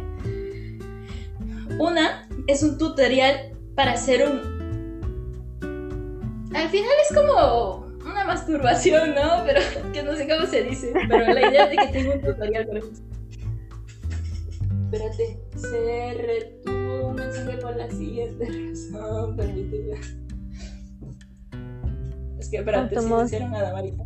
Una 1.79 2.29
es 2.45 2.61
un 2.61 2.77
tutorial 2.77 3.53
para 3.73 3.93
hacer 3.93 4.29
un... 4.29 4.61
Al 6.53 6.69
final 6.69 6.91
es 7.09 7.17
como 7.17 7.87
una 8.05 8.23
masturbación, 8.25 9.15
¿no? 9.15 9.43
Pero 9.47 9.61
que 9.93 10.03
no 10.03 10.15
sé 10.15 10.27
cómo 10.27 10.45
se 10.45 10.61
dice. 10.61 10.93
Pero 11.09 11.33
la 11.33 11.49
idea 11.49 11.65
de 11.65 11.75
que 11.75 11.87
tengo 11.87 12.13
un 12.13 12.21
tutorial 12.21 12.67
para 12.67 12.77
eso. 12.77 12.91
Espérate, 14.91 15.39
se 15.55 16.13
retuvo 16.15 17.07
un 17.07 17.15
mensaje 17.15 17.57
por 17.59 17.77
la 17.77 17.89
siguiente 17.89 18.45
razón, 18.45 19.37
permíteme. 19.37 19.93
Es 22.37 22.49
que 22.49 22.57
espérate, 22.57 22.97
Automóvil. 22.97 23.29
silenciaron 23.29 23.55
a 23.55 23.61
Damarita. 23.61 24.03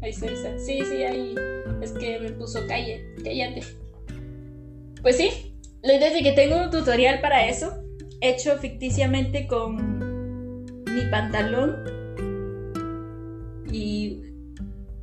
Ahí 0.00 0.10
está, 0.10 0.26
ahí 0.26 0.34
está. 0.34 0.56
Sí, 0.60 0.82
sí, 0.84 1.02
ahí. 1.02 1.34
Es 1.82 1.90
que 1.90 2.20
me 2.20 2.30
puso 2.30 2.64
calle, 2.68 3.12
cállate. 3.24 3.62
Pues 5.02 5.16
sí, 5.16 5.56
la 5.82 5.94
idea 5.94 6.06
es 6.06 6.14
de 6.14 6.22
que 6.22 6.32
tengo 6.32 6.62
un 6.62 6.70
tutorial 6.70 7.20
para 7.20 7.48
eso, 7.48 7.82
hecho 8.20 8.56
ficticiamente 8.58 9.48
con 9.48 10.78
mi 10.84 11.10
pantalón 11.10 11.74
y 13.72 14.22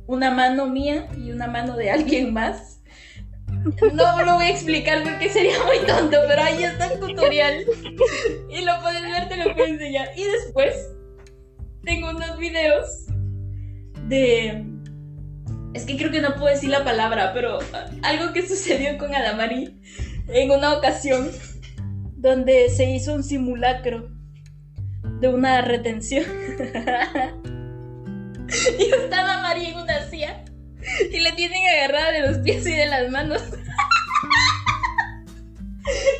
una 0.06 0.30
mano 0.30 0.66
mía 0.68 1.06
y 1.18 1.32
una 1.32 1.48
mano 1.48 1.76
de 1.76 1.90
alguien 1.90 2.32
más. 2.32 2.75
No 3.92 4.24
lo 4.24 4.34
voy 4.34 4.44
a 4.44 4.50
explicar 4.50 5.02
porque 5.02 5.28
sería 5.28 5.56
muy 5.64 5.78
tonto, 5.86 6.18
pero 6.28 6.42
ahí 6.42 6.62
está 6.62 6.86
el 6.92 7.00
tutorial. 7.00 7.64
Y 8.48 8.64
lo 8.64 8.80
puedes 8.80 9.02
ver, 9.02 9.28
te 9.28 9.36
lo 9.36 9.54
puedo 9.54 9.66
enseñar. 9.66 10.08
Y 10.16 10.24
después 10.24 10.74
tengo 11.82 12.10
unos 12.10 12.38
videos 12.38 13.06
de... 14.08 14.64
Es 15.74 15.84
que 15.84 15.96
creo 15.96 16.10
que 16.10 16.20
no 16.20 16.36
puedo 16.36 16.46
decir 16.46 16.70
la 16.70 16.84
palabra, 16.84 17.32
pero 17.34 17.58
algo 18.02 18.32
que 18.32 18.46
sucedió 18.46 18.96
con 18.98 19.14
Adamari 19.14 19.80
en 20.28 20.50
una 20.50 20.74
ocasión 20.74 21.30
donde 22.16 22.70
se 22.70 22.84
hizo 22.90 23.14
un 23.14 23.22
simulacro 23.22 24.08
de 25.20 25.28
una 25.28 25.60
retención. 25.62 26.24
y 28.78 28.82
está 28.82 29.20
Adamari 29.20 29.66
en 29.66 29.76
una 29.76 30.08
silla 30.08 30.44
y 31.12 31.20
le 31.20 31.32
tienen 31.32 31.62
agarrada 31.66 32.12
de 32.12 32.20
los 32.28 32.38
pies 32.38 32.66
y 32.66 32.72
de 32.72 32.86
las 32.86 33.10
manos. 33.10 33.42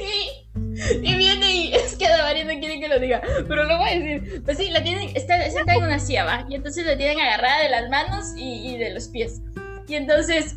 y, 0.00 1.08
y 1.08 1.16
viene 1.16 1.50
y 1.54 1.74
es 1.74 1.96
que 1.96 2.06
Adamari 2.06 2.44
no 2.44 2.58
quiere 2.60 2.80
que 2.80 2.88
lo 2.88 2.98
diga, 2.98 3.20
pero 3.48 3.64
lo 3.64 3.78
voy 3.78 3.88
a 3.90 3.98
decir. 3.98 4.42
Pues 4.44 4.58
sí, 4.58 4.70
la 4.70 4.82
tienen, 4.82 5.10
está 5.16 5.42
sentada 5.50 5.78
en 5.78 5.84
una 5.84 5.98
silla, 5.98 6.24
¿va? 6.24 6.46
Y 6.48 6.54
entonces 6.54 6.86
la 6.86 6.96
tienen 6.96 7.18
agarrada 7.20 7.62
de 7.62 7.68
las 7.70 7.88
manos 7.90 8.32
y, 8.36 8.74
y 8.74 8.78
de 8.78 8.90
los 8.92 9.08
pies. 9.08 9.40
Y 9.88 9.94
entonces 9.94 10.56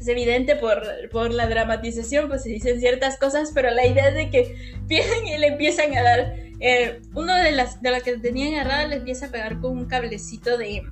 es 0.00 0.08
evidente 0.08 0.56
por, 0.56 0.82
por 1.10 1.32
la 1.32 1.46
dramatización, 1.46 2.28
pues 2.28 2.42
se 2.42 2.48
dicen 2.48 2.80
ciertas 2.80 3.16
cosas, 3.18 3.52
pero 3.54 3.70
la 3.70 3.86
idea 3.86 4.08
es 4.08 4.14
de 4.14 4.30
que 4.30 4.56
vienen 4.86 5.26
y 5.28 5.38
le 5.38 5.46
empiezan 5.48 5.96
a 5.96 6.02
dar. 6.02 6.34
eh, 6.60 7.00
uno 7.14 7.34
de 7.36 7.52
las 7.52 7.80
de 7.82 7.90
las 7.90 8.02
que 8.02 8.16
tenían 8.18 8.54
agarrada 8.54 8.86
le 8.88 8.96
empieza 8.96 9.26
a 9.26 9.30
pegar 9.30 9.60
con 9.60 9.78
un 9.78 9.86
cablecito 9.86 10.58
de. 10.58 10.82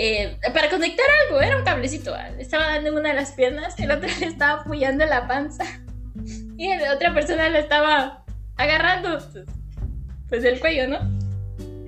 Eh, 0.00 0.36
para 0.54 0.70
conectar 0.70 1.04
algo, 1.24 1.40
era 1.40 1.56
un 1.56 1.64
cablecito. 1.64 2.14
estaba 2.38 2.68
dando 2.68 2.92
una 2.92 3.08
de 3.08 3.16
las 3.16 3.32
piernas, 3.32 3.76
el 3.80 3.90
otro 3.90 4.08
le 4.20 4.26
estaba 4.26 4.60
apoyando 4.60 5.04
la 5.04 5.26
panza 5.26 5.64
y 6.56 6.68
la 6.68 6.94
otra 6.94 7.12
persona 7.12 7.48
le 7.48 7.58
estaba 7.58 8.24
agarrando 8.56 9.18
pues, 9.32 9.44
pues 10.28 10.44
el 10.44 10.60
cuello, 10.60 10.86
¿no? 10.86 10.98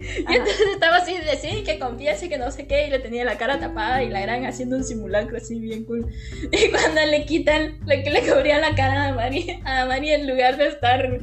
Y 0.00 0.34
entonces 0.34 0.66
estaba 0.72 0.96
así 0.96 1.16
de 1.18 1.36
sí, 1.36 1.62
que 1.62 1.78
confiese, 1.78 2.28
que 2.28 2.36
no 2.36 2.50
sé 2.50 2.66
qué, 2.66 2.88
y 2.88 2.90
le 2.90 2.98
tenía 2.98 3.24
la 3.24 3.38
cara 3.38 3.60
tapada 3.60 4.02
y 4.02 4.08
la 4.08 4.22
eran 4.22 4.44
haciendo 4.44 4.76
un 4.76 4.82
simulacro 4.82 5.36
así 5.36 5.60
bien 5.60 5.84
cool. 5.84 6.12
Y 6.50 6.68
cuando 6.70 7.06
le 7.06 7.24
quitan, 7.26 7.78
le, 7.86 8.02
que 8.02 8.10
le 8.10 8.22
cubría 8.22 8.58
la 8.58 8.74
cara 8.74 9.08
a 9.08 9.12
María, 9.12 9.60
a 9.64 9.86
María 9.86 10.16
en 10.16 10.28
lugar 10.28 10.56
de 10.56 10.66
estar, 10.66 11.20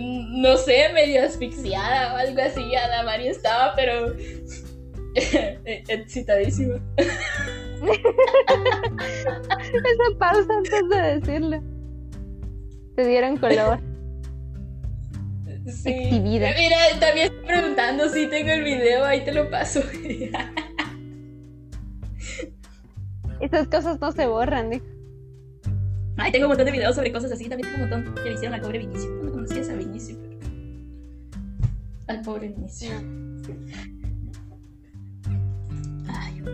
mm, 0.00 0.40
no 0.40 0.56
sé, 0.56 0.88
medio 0.94 1.22
asfixiada 1.22 2.14
o 2.14 2.16
algo 2.16 2.40
así. 2.40 2.74
Adamari 2.74 3.28
estaba, 3.28 3.74
pero 3.76 4.14
excitadísima. 5.64 6.80
Esa 9.72 10.18
pausa 10.18 10.52
antes 10.56 10.88
de 10.88 10.96
decirlo. 11.20 11.62
Te 12.96 13.06
dieron 13.06 13.36
color. 13.36 13.80
Sí. 15.66 15.90
Exhibida. 15.90 16.50
Mira, 16.56 16.76
también 17.00 17.28
estoy 17.28 17.46
preguntando 17.46 18.08
si 18.08 18.26
tengo 18.26 18.50
el 18.50 18.64
video, 18.64 19.04
ahí 19.04 19.24
te 19.24 19.32
lo 19.32 19.48
paso. 19.50 19.82
Esas 23.40 23.68
cosas 23.68 24.00
no 24.00 24.12
se 24.12 24.26
borran, 24.26 24.70
dijo. 24.70 24.84
Ay, 26.16 26.30
tengo 26.32 26.46
un 26.46 26.50
montón 26.50 26.66
de 26.66 26.72
videos 26.72 26.94
sobre 26.94 27.12
cosas 27.12 27.32
así. 27.32 27.48
También 27.48 27.72
tengo 27.72 27.84
un 27.84 27.90
montón 27.90 28.14
que 28.14 28.28
le 28.28 28.34
hicieron 28.34 28.54
al 28.54 28.60
pobre 28.60 28.78
Vinicio. 28.78 29.10
No 29.10 29.32
conocías 29.32 29.68
a 29.68 29.74
Vinicio, 29.74 30.16
pero. 30.20 30.38
Al 32.06 32.22
pobre 32.22 32.48
Vinicio. 32.48 32.90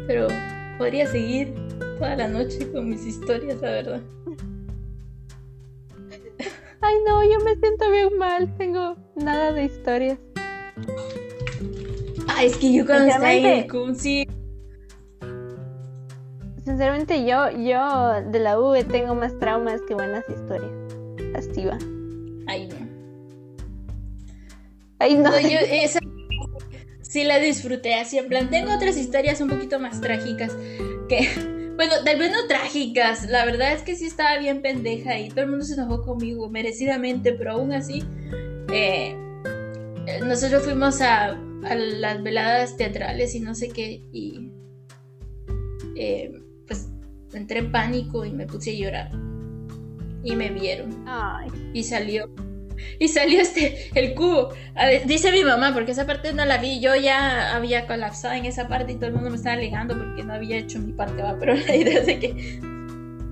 Pero 0.06 0.28
podría 0.78 1.06
seguir 1.06 1.54
toda 1.98 2.16
la 2.16 2.28
noche 2.28 2.70
con 2.72 2.88
mis 2.88 3.04
historias, 3.06 3.60
la 3.60 3.70
verdad. 3.70 4.00
Ay, 6.82 6.94
no, 7.06 7.22
yo 7.22 7.44
me 7.44 7.54
siento 7.56 7.90
bien 7.90 8.16
mal. 8.18 8.56
Tengo 8.56 8.96
nada 9.16 9.52
de 9.52 9.64
historias. 9.64 10.18
Ay, 12.28 12.46
es 12.46 12.56
que 12.56 12.72
yo 12.72 12.86
cuando 12.86 13.06
estaba 13.06 13.34
en 13.34 13.44
el 13.44 13.96
sí. 13.96 14.26
Sinceramente, 16.64 17.26
yo, 17.26 17.50
yo 17.50 18.22
de 18.30 18.38
la 18.38 18.58
V 18.58 18.84
tengo 18.84 19.14
más 19.14 19.38
traumas 19.38 19.80
que 19.82 19.94
buenas 19.94 20.24
historias. 20.28 20.70
Así 21.34 21.64
va. 21.64 21.76
Ay, 22.46 22.68
no. 22.68 22.76
Ay, 24.98 25.16
no. 25.16 25.30
No, 25.30 25.40
yo 25.40 25.58
esa 25.58 26.00
sí 27.10 27.24
la 27.24 27.38
disfruté 27.40 27.94
así. 27.94 28.18
En 28.18 28.28
plan, 28.28 28.48
tengo 28.50 28.72
otras 28.72 28.96
historias 28.96 29.40
un 29.40 29.48
poquito 29.50 29.80
más 29.80 30.00
trágicas. 30.00 30.56
Que, 31.08 31.28
bueno, 31.76 31.92
tal 32.04 32.18
vez 32.18 32.30
no 32.30 32.46
trágicas. 32.46 33.28
La 33.28 33.44
verdad 33.44 33.72
es 33.72 33.82
que 33.82 33.96
sí 33.96 34.06
estaba 34.06 34.38
bien 34.38 34.62
pendeja 34.62 35.18
y 35.18 35.28
todo 35.28 35.42
el 35.42 35.50
mundo 35.50 35.64
se 35.64 35.74
enojó 35.74 36.02
conmigo, 36.02 36.48
merecidamente, 36.48 37.32
pero 37.32 37.52
aún 37.52 37.72
así. 37.72 38.04
eh, 38.72 39.16
nosotros 40.24 40.62
fuimos 40.62 41.00
a, 41.00 41.30
a 41.64 41.74
las 41.74 42.22
veladas 42.22 42.76
teatrales 42.76 43.34
y 43.34 43.40
no 43.40 43.54
sé 43.54 43.68
qué. 43.68 44.02
Y. 44.12 44.52
eh, 45.96 46.32
pues 46.66 46.88
entré 47.32 47.58
en 47.58 47.72
pánico 47.72 48.24
y 48.24 48.30
me 48.30 48.46
puse 48.46 48.70
a 48.70 48.74
llorar. 48.74 49.10
Y 50.22 50.36
me 50.36 50.50
vieron 50.50 51.02
Ay, 51.08 51.48
y 51.72 51.82
salió. 51.82 52.30
Y 52.98 53.08
salió 53.08 53.40
este, 53.40 53.90
el 53.94 54.14
cubo. 54.14 54.50
Dice 55.06 55.32
mi 55.32 55.44
mamá, 55.44 55.72
porque 55.72 55.92
esa 55.92 56.06
parte 56.06 56.32
no 56.32 56.44
la 56.44 56.58
vi. 56.58 56.80
Yo 56.80 56.94
ya 56.96 57.54
había 57.54 57.86
colapsado 57.86 58.34
en 58.34 58.44
esa 58.44 58.68
parte 58.68 58.92
y 58.92 58.94
todo 58.96 59.06
el 59.06 59.14
mundo 59.14 59.30
me 59.30 59.36
estaba 59.36 59.54
alegando 59.54 59.96
porque 59.96 60.22
no 60.22 60.34
había 60.34 60.58
hecho 60.58 60.78
mi 60.78 60.92
parte, 60.92 61.22
va. 61.22 61.36
Pero 61.38 61.54
la 61.66 61.76
idea 61.76 62.00
es 62.00 62.06
de 62.06 62.18
que. 62.18 62.60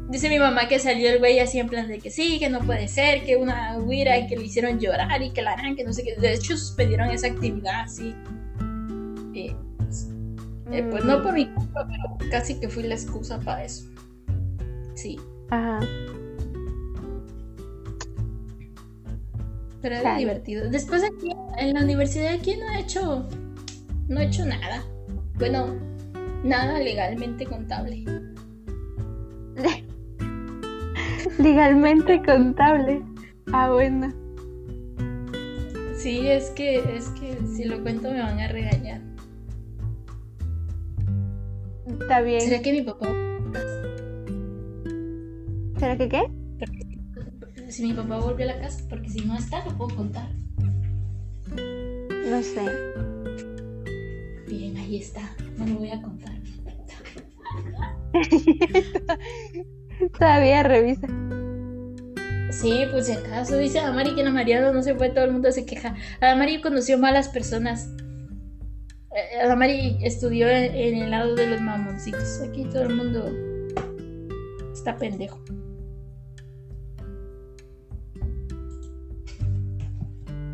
Dice 0.09 0.31
mi 0.31 0.39
mamá 0.39 0.69
que 0.69 0.79
salió 0.79 1.11
el 1.11 1.19
güey 1.19 1.39
así 1.39 1.59
en 1.59 1.69
plan 1.69 1.87
de 1.87 1.99
que 1.99 2.11
sí, 2.11 2.39
que 2.39 2.49
no 2.49 2.61
puede 2.61 2.89
ser, 2.89 3.25
que 3.25 3.37
una 3.37 3.77
güira 3.77 4.17
y 4.17 4.27
que 4.27 4.39
le 4.39 4.45
hicieron 4.45 4.81
llorar 4.81 5.21
y 5.21 5.33
que 5.33 5.43
la 5.43 5.53
harán, 5.53 5.77
que 5.77 5.85
no 5.85 5.93
sé 5.93 6.03
qué. 6.03 6.17
De 6.19 6.33
hecho, 6.33 6.57
suspendieron 6.57 7.11
esa 7.11 7.27
actividad 7.27 7.83
así. 7.83 8.15
Eh, 9.35 9.55
eh, 10.73 10.83
pues 10.91 11.05
no 11.05 11.23
por 11.23 11.35
mi 11.35 11.47
culpa, 11.47 11.87
pero 11.87 12.31
casi 12.31 12.59
que 12.59 12.69
fui 12.69 12.85
la 12.85 12.95
excusa 12.95 13.39
para 13.41 13.65
eso. 13.65 13.85
Sí. 14.95 15.19
Ajá. 15.51 15.81
Pero 19.89 20.01
era 20.01 20.03
Claro. 20.03 20.19
divertido. 20.19 20.69
Después 20.69 21.03
aquí 21.03 21.31
en 21.57 21.73
la 21.73 21.83
universidad 21.83 22.35
aquí 22.35 22.55
no 22.59 22.69
he 22.75 22.81
hecho 22.81 23.27
no 24.07 24.21
he 24.21 24.27
hecho 24.27 24.45
nada. 24.45 24.85
Bueno, 25.39 25.77
nada 26.45 26.79
legalmente 26.79 27.47
contable. 27.47 28.05
Legalmente 31.39 32.23
contable. 32.23 33.03
Ah, 33.51 33.71
bueno. 33.71 34.13
Sí, 35.97 36.29
es 36.29 36.51
que 36.51 36.97
es 36.97 37.09
que 37.11 37.39
si 37.47 37.65
lo 37.65 37.83
cuento 37.83 38.11
me 38.11 38.21
van 38.21 38.41
a 38.41 38.49
regañar. 38.49 39.01
Está 41.99 42.21
bien. 42.21 42.43
¿Será 42.43 42.61
que 42.61 42.73
mi 42.73 42.83
papá 42.83 43.09
¿Será 45.79 45.97
que 45.97 46.09
qué? 46.11 46.38
Si 47.73 47.83
mi 47.85 47.93
papá 47.93 48.19
volvió 48.19 48.45
a 48.51 48.55
la 48.55 48.61
casa? 48.61 48.83
Porque 48.89 49.09
si 49.09 49.21
no 49.21 49.37
está 49.37 49.65
lo 49.65 49.77
puedo 49.77 49.95
contar. 49.97 50.29
No 51.51 52.43
sé. 52.43 52.65
Bien, 54.49 54.77
ahí 54.77 54.97
está. 54.97 55.23
No 55.57 55.67
lo 55.67 55.75
voy 55.75 55.91
a 55.91 56.01
contar. 56.01 56.33
Todavía 60.19 60.63
revisa. 60.63 61.07
Sí, 62.51 62.85
pues 62.91 63.07
si 63.07 63.13
acaso 63.13 63.59
dice 63.59 63.79
Adamari 63.79 64.15
que 64.15 64.25
la 64.25 64.31
Mariana 64.31 64.73
no 64.73 64.83
se 64.83 64.95
fue, 64.95 65.11
todo 65.11 65.25
el 65.25 65.33
mundo 65.33 65.53
se 65.53 65.67
queja. 65.67 65.95
Adamari 66.21 66.61
conoció 66.61 66.99
malas 66.99 67.29
personas. 67.29 67.91
Eh, 69.15 69.41
Adamari 69.43 69.99
estudió 70.03 70.49
en, 70.49 70.75
en 70.75 71.03
el 71.03 71.11
lado 71.11 71.35
de 71.35 71.47
los 71.47 71.61
mamoncitos. 71.61 72.41
Aquí 72.41 72.65
todo 72.65 72.83
el 72.85 72.95
mundo 72.95 73.31
está 74.73 74.97
pendejo. 74.97 75.39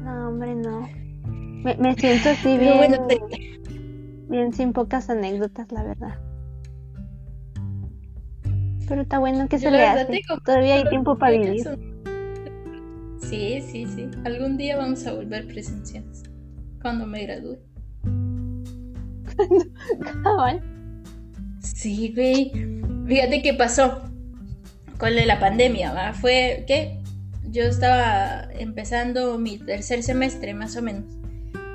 No, 0.04 0.28
hombre, 0.28 0.54
no. 0.54 0.88
Me, 1.26 1.76
me 1.76 1.94
siento 1.94 2.28
así 2.28 2.58
bien, 2.58 2.76
bueno, 2.76 3.06
te- 3.06 3.20
bien 4.28 4.52
sin 4.52 4.72
pocas 4.72 5.08
anécdotas, 5.08 5.72
la 5.72 5.82
verdad. 5.82 6.18
Pero 8.86 9.00
está 9.00 9.18
bueno 9.18 9.48
que 9.48 9.56
Yo 9.56 9.62
se 9.62 9.70
le 9.70 9.82
hace. 9.86 10.20
Todavía 10.44 10.74
hay 10.74 10.84
tiempo 10.90 11.16
para 11.16 11.32
vivir. 11.38 11.64
Sí, 13.18 13.62
sí, 13.62 13.86
sí. 13.86 14.10
Algún 14.24 14.58
día 14.58 14.76
vamos 14.76 15.06
a 15.06 15.14
volver 15.14 15.46
presenciales. 15.46 16.24
Cuando 16.82 17.06
me 17.06 17.22
gradúe. 17.24 17.56
Cabal. 20.22 20.60
Sí, 21.60 22.12
güey. 22.14 22.52
Fíjate 23.06 23.40
qué 23.40 23.54
pasó 23.54 24.02
con 24.98 25.10
lo 25.14 25.16
de 25.20 25.26
la 25.26 25.40
pandemia, 25.40 25.92
¿va? 25.94 26.12
Fue 26.12 26.64
que 26.68 27.00
yo 27.54 27.62
estaba 27.64 28.48
empezando 28.54 29.38
mi 29.38 29.58
tercer 29.58 30.02
semestre, 30.02 30.54
más 30.54 30.76
o 30.76 30.82
menos. 30.82 31.04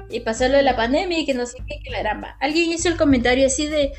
Y 0.10 0.20
pasó 0.20 0.48
lo 0.50 0.58
de 0.58 0.64
la 0.64 0.76
pandemia 0.76 1.20
y 1.20 1.26
que 1.26 1.34
no 1.34 1.46
sé 1.46 1.58
qué, 1.68 1.80
que 1.82 1.90
la 1.90 2.04
ramba. 2.04 2.36
Alguien 2.42 2.70
hizo 2.72 2.90
el 2.90 2.98
comentario 2.98 3.48
así 3.48 3.66
de, 3.68 3.94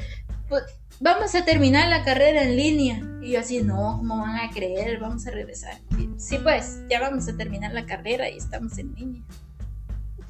"Pues, 0.49 0.63
vamos 1.01 1.35
a 1.35 1.45
terminar 1.45 1.89
la 1.89 2.05
carrera 2.05 2.43
en 2.43 2.57
línea. 2.57 3.01
Y 3.23 3.33
yo 3.33 3.41
así, 3.41 3.63
no, 3.63 3.97
¿cómo 3.99 4.19
van 4.19 4.37
a 4.37 4.51
creer? 4.51 4.99
Vamos 5.01 5.27
a 5.27 5.31
regresar. 5.31 5.79
Y, 5.99 6.09
sí, 6.21 6.39
pues, 6.43 6.83
ya 6.91 7.01
vamos 7.01 7.27
a 7.29 7.37
terminar 7.37 7.73
la 7.73 7.87
carrera 7.87 8.29
y 8.29 8.37
estamos 8.37 8.77
en 8.79 8.95
línea. 8.95 9.23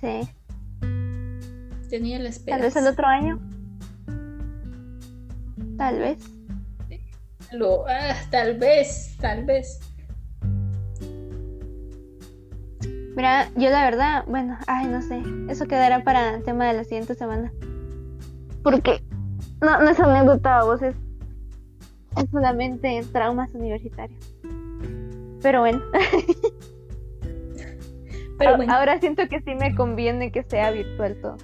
Sí. 0.01 0.29
Tenía 1.89 2.19
la 2.19 2.25
Tal 2.25 2.33
esperanza. 2.33 2.65
vez 2.67 2.77
el 2.77 2.87
otro 2.87 3.07
año. 3.07 3.41
Tal 5.77 5.99
vez. 5.99 6.19
Lo- 7.53 7.85
ah, 7.89 8.15
tal 8.31 8.59
vez, 8.59 9.17
tal 9.21 9.45
vez. 9.45 9.81
Mira, 13.21 13.51
yo 13.55 13.69
la 13.69 13.85
verdad, 13.85 14.25
bueno, 14.29 14.57
ay, 14.67 14.87
no 14.87 15.03
sé. 15.03 15.21
Eso 15.51 15.67
quedará 15.67 16.05
para 16.05 16.37
el 16.37 16.43
tema 16.43 16.67
de 16.67 16.73
la 16.73 16.85
siguiente 16.85 17.15
semana. 17.15 17.53
Porque 18.63 19.03
no, 19.61 19.79
no 19.79 19.91
es 19.91 20.01
anécdota, 20.01 20.65
vos 20.65 20.81
es, 20.81 20.97
es 22.17 22.31
solamente 22.31 23.05
traumas 23.13 23.55
universitarios. 23.55 24.19
Pero 25.43 25.61
bueno, 25.61 25.83
Pero 28.39 28.53
a- 28.53 28.57
bueno. 28.57 28.73
ahora 28.73 28.99
siento 29.01 29.29
que 29.29 29.43
sí 29.43 29.55
me 29.55 29.75
conviene 29.75 30.33
que 30.33 30.43
sea 30.45 30.71
virtual 30.71 31.19
todo. 31.21 31.37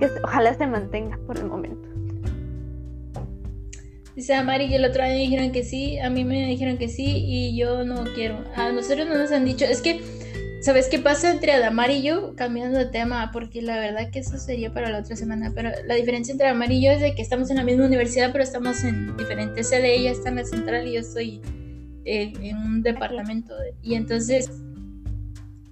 Que 0.00 0.10
ojalá 0.24 0.54
se 0.54 0.66
mantenga 0.66 1.20
por 1.24 1.38
el 1.38 1.46
momento. 1.46 1.88
Dice 4.16 4.34
Amari 4.34 4.68
que 4.68 4.74
el 4.74 4.84
otro 4.84 5.04
año 5.04 5.14
dijeron 5.14 5.52
que 5.52 5.62
sí, 5.62 6.00
a 6.00 6.10
mí 6.10 6.24
me 6.24 6.48
dijeron 6.48 6.78
que 6.78 6.88
sí 6.88 7.22
y 7.28 7.56
yo 7.56 7.84
no 7.84 8.02
quiero. 8.16 8.38
A 8.56 8.72
nosotros 8.72 9.06
no 9.06 9.14
nos 9.14 9.30
han 9.30 9.44
dicho, 9.44 9.64
es 9.66 9.80
que, 9.82 10.15
¿sabes 10.66 10.88
qué 10.88 10.98
pasa 10.98 11.30
entre 11.30 11.52
Adamar 11.52 11.90
y 11.92 12.02
yo? 12.02 12.34
Cambiando 12.34 12.76
de 12.78 12.86
tema, 12.86 13.30
porque 13.32 13.62
la 13.62 13.78
verdad 13.78 14.10
que 14.10 14.18
eso 14.18 14.36
sería 14.36 14.74
para 14.74 14.90
la 14.90 14.98
otra 14.98 15.14
semana, 15.14 15.52
pero 15.54 15.70
la 15.86 15.94
diferencia 15.94 16.32
entre 16.32 16.48
Adamar 16.48 16.72
y 16.72 16.84
yo 16.84 16.90
es 16.90 17.00
de 17.00 17.14
que 17.14 17.22
estamos 17.22 17.50
en 17.50 17.56
la 17.56 17.62
misma 17.64 17.86
universidad, 17.86 18.32
pero 18.32 18.42
estamos 18.42 18.82
en 18.82 19.16
diferentes 19.16 19.68
sedes. 19.68 19.84
Ella 19.98 20.10
está 20.10 20.28
en 20.30 20.36
la 20.36 20.44
central 20.44 20.86
y 20.88 20.94
yo 20.94 21.00
estoy 21.00 21.40
eh, 22.04 22.32
en 22.40 22.56
un 22.56 22.82
departamento. 22.82 23.56
de- 23.56 23.74
y 23.82 23.94
entonces, 23.94 24.50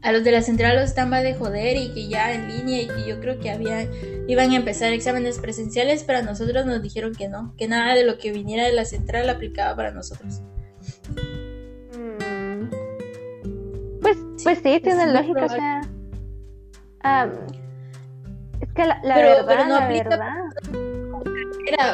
a 0.01 0.12
los 0.12 0.23
de 0.23 0.31
la 0.31 0.43
central 0.43 0.77
los 0.77 0.85
están 0.85 1.11
de 1.11 1.35
joder 1.35 1.77
y 1.77 1.93
que 1.93 2.09
ya 2.09 2.33
en 2.33 2.47
línea 2.49 2.83
y 2.83 2.87
que 2.87 3.05
yo 3.09 3.19
creo 3.21 3.41
que 3.41 3.51
había 3.51 3.89
iban 4.29 4.53
a 4.53 4.57
empezar 4.57 4.93
exámenes 4.93 5.39
presenciales, 5.39 6.05
pero 6.05 6.21
a 6.21 6.23
nosotros 6.23 6.66
nos 6.66 6.83
dijeron 6.83 7.15
que 7.15 7.29
no, 7.29 7.55
que 7.57 7.66
nada 7.66 7.95
de 7.95 8.05
lo 8.05 8.16
que 8.19 8.31
viniera 8.31 8.65
de 8.65 8.73
la 8.73 8.85
central 8.85 9.29
aplicaba 9.29 9.75
para 9.75 9.91
nosotros. 9.91 10.41
Sí, 14.36 14.44
pues 14.44 14.59
sí, 14.59 14.81
tiene 14.82 15.12
lógica. 15.12 15.44
O 15.44 15.48
sea, 15.48 15.81
es 18.61 18.73
que 18.74 18.85
la, 18.85 19.01
la 19.02 19.15
Pero- 19.15 19.28
verdad, 19.28 19.44
pero 19.47 19.65
no 19.65 19.70
la 19.78 19.85
aplica- 19.86 20.09
verdad. 20.09 20.31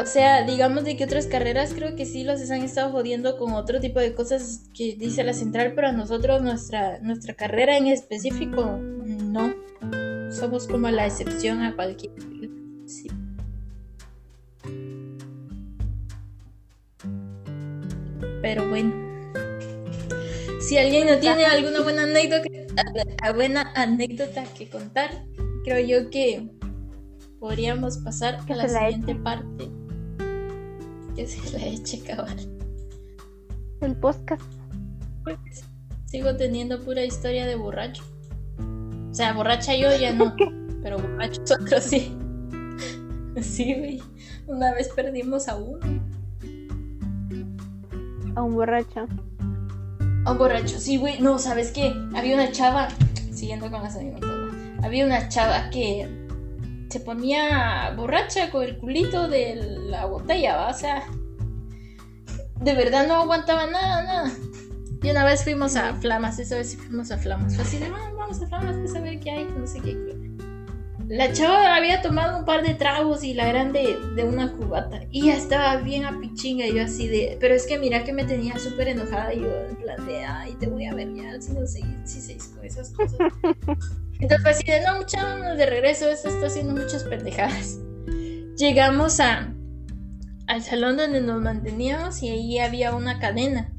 O 0.03 0.07
sea, 0.07 0.45
digamos 0.45 0.85
de 0.85 0.97
que 0.97 1.05
otras 1.05 1.27
carreras 1.27 1.73
creo 1.75 1.95
que 1.97 2.05
sí 2.05 2.25
los 2.25 2.51
han 2.51 2.63
estado 2.63 2.91
jodiendo 2.91 3.39
con 3.39 3.53
otro 3.53 3.81
tipo 3.81 3.99
de 4.01 4.15
cosas 4.15 4.69
que 4.75 4.95
dice 4.99 5.23
la 5.25 5.33
central, 5.33 5.73
pero 5.75 5.89
a 5.89 5.93
nosotros 5.93 6.43
nuestra, 6.43 6.99
nuestra 7.01 7.35
carrera 7.35 7.77
en 7.79 7.87
específico 7.87 8.79
no. 8.79 9.55
Somos 10.31 10.67
como 10.69 10.89
la 10.91 11.07
excepción 11.07 11.63
a 11.63 11.75
cualquier... 11.75 12.13
Sí. 12.87 13.09
Pero 18.43 18.69
bueno. 18.69 19.10
Si 20.61 20.77
alguien 20.77 21.07
no 21.07 21.19
tiene 21.19 21.47
alguna 21.47 21.81
buena 21.81 22.03
anécdota, 22.03 22.49
buena 23.35 23.73
anécdota 23.75 24.45
que 24.57 24.69
contar, 24.69 25.25
creo 25.65 25.81
yo 25.81 26.11
que 26.11 26.51
podríamos 27.41 27.97
pasar 27.99 28.39
a 28.47 28.55
la 28.55 28.69
siguiente 28.69 29.15
parte. 29.15 29.71
Que 31.17 31.27
se 31.27 31.59
la 31.59 31.67
eche 31.67 32.01
cabal. 32.03 32.37
El 33.81 33.97
podcast. 33.97 34.43
Pues, 35.25 35.39
sigo 36.05 36.37
teniendo 36.37 36.79
pura 36.85 37.05
historia 37.05 37.47
de 37.47 37.55
borracho. 37.57 38.05
O 39.11 39.15
sea, 39.15 39.33
borracha 39.33 39.75
yo 39.75 39.89
ya 39.99 40.13
no, 40.13 40.37
pero 40.83 40.99
borrachos 40.99 41.51
otros 41.51 41.85
sí. 41.85 42.15
Sí, 43.41 43.75
güey. 43.75 44.03
Una 44.47 44.75
vez 44.75 44.89
perdimos 44.89 45.49
a 45.49 45.57
uno. 45.57 45.81
A 48.35 48.43
un 48.43 48.55
borracho. 48.55 49.07
Borracho, 50.37 50.79
sí, 50.79 50.97
güey. 50.97 51.21
No, 51.21 51.39
¿sabes 51.39 51.71
qué? 51.73 51.95
Había 52.15 52.35
una 52.35 52.53
chava, 52.53 52.89
siguiendo 53.33 53.71
con 53.71 53.83
las 53.83 53.97
anécdotas, 53.97 54.29
había 54.83 55.05
una 55.05 55.29
chava 55.29 55.71
que 55.71 56.09
se 56.89 57.01
ponía 57.01 57.93
borracha 57.97 58.51
con 58.51 58.65
el 58.65 58.79
culito 58.79 59.29
de 59.29 59.55
la 59.57 60.07
botella, 60.07 60.57
¿va? 60.57 60.69
O 60.71 60.75
sea, 60.75 61.05
de 62.61 62.75
verdad 62.75 63.07
no 63.07 63.15
aguantaba 63.15 63.67
nada, 63.67 64.03
nada. 64.03 64.33
Y 65.03 65.11
una 65.11 65.25
vez 65.25 65.45
fuimos 65.45 65.77
a 65.77 65.95
Flamas, 65.95 66.39
esa 66.39 66.57
vez 66.57 66.71
sí 66.73 66.77
fuimos 66.77 67.11
a 67.11 67.17
Flamas. 67.17 67.55
Fue 67.55 67.65
así 67.65 67.79
de, 67.79 67.87
"Ah, 67.87 68.13
vamos 68.19 68.43
a 68.43 68.47
Flamas, 68.47 68.77
pues 68.77 68.95
a 68.95 69.01
ver 69.01 69.19
qué 69.21 69.31
hay, 69.31 69.45
no 69.57 69.67
sé 69.67 69.81
qué. 69.81 69.97
La 71.11 71.33
chava 71.33 71.75
había 71.75 72.03
tomado 72.03 72.39
un 72.39 72.45
par 72.45 72.63
de 72.63 72.75
tragos 72.75 73.25
y 73.25 73.35
la 73.35 73.45
grande 73.49 73.99
de 74.15 74.23
una 74.23 74.53
cubata. 74.53 75.01
Y 75.11 75.27
ya 75.27 75.35
estaba 75.35 75.79
bien 75.79 76.05
a 76.05 76.21
pichinga. 76.21 76.65
Y 76.69 76.77
yo 76.77 76.85
así 76.85 77.09
de. 77.09 77.37
Pero 77.41 77.57
es 77.57 77.67
que 77.67 77.81
mira 77.81 78.05
que 78.05 78.13
me 78.13 78.23
tenía 78.23 78.57
súper 78.61 78.87
enojada. 78.87 79.35
Y 79.35 79.41
yo 79.41 79.53
en 79.69 79.75
plan 79.75 80.07
de. 80.07 80.25
Ay, 80.25 80.55
te 80.61 80.69
voy 80.69 80.87
a 80.87 80.95
ver 80.95 81.13
ya. 81.13 81.41
Si 81.41 81.53
no 81.53 81.67
seguís, 81.67 81.97
si 82.05 82.21
seguís 82.21 82.47
con 82.55 82.65
esas 82.65 82.91
cosas. 82.91 83.19
Entonces 84.21 84.43
fue 84.43 84.51
así 84.53 84.63
de. 84.63 84.83
No, 84.83 84.99
mucha 84.99 85.37
de 85.57 85.67
regreso. 85.67 86.09
Esto 86.09 86.29
está 86.29 86.47
haciendo 86.47 86.81
muchas 86.81 87.03
pendejadas. 87.03 87.81
Llegamos 88.57 89.19
a. 89.19 89.53
Al 90.47 90.63
salón 90.63 90.97
donde 90.97 91.23
nos 91.23 91.43
manteníamos. 91.43 92.23
Y 92.23 92.29
ahí 92.29 92.59
había 92.61 92.95
una 92.95 93.19
cadena. 93.19 93.73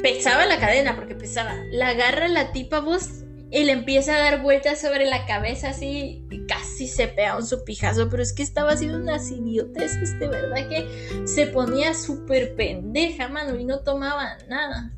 Pesaba 0.00 0.46
la 0.46 0.60
cadena 0.60 0.94
porque 0.94 1.16
pesaba. 1.16 1.56
La 1.72 1.88
agarra 1.88 2.28
la 2.28 2.52
tipa 2.52 2.78
vos 2.78 3.19
y 3.50 3.64
le 3.64 3.72
empieza 3.72 4.14
a 4.14 4.20
dar 4.20 4.42
vueltas 4.42 4.80
sobre 4.80 5.06
la 5.06 5.26
cabeza 5.26 5.70
así 5.70 6.24
y 6.30 6.46
casi 6.46 6.86
se 6.86 7.08
pega 7.08 7.36
un 7.36 7.44
su 7.44 7.64
pijazo, 7.64 8.08
pero 8.08 8.22
es 8.22 8.32
que 8.32 8.44
estaba 8.44 8.72
haciendo 8.72 8.98
unas 8.98 9.30
idioteces 9.30 10.18
de 10.20 10.28
verdad 10.28 10.68
que 10.68 11.26
se 11.26 11.46
ponía 11.46 11.94
súper 11.94 12.54
pendeja, 12.54 13.28
mano, 13.28 13.58
y 13.58 13.64
no 13.64 13.80
tomaba 13.80 14.36
nada. 14.48 14.92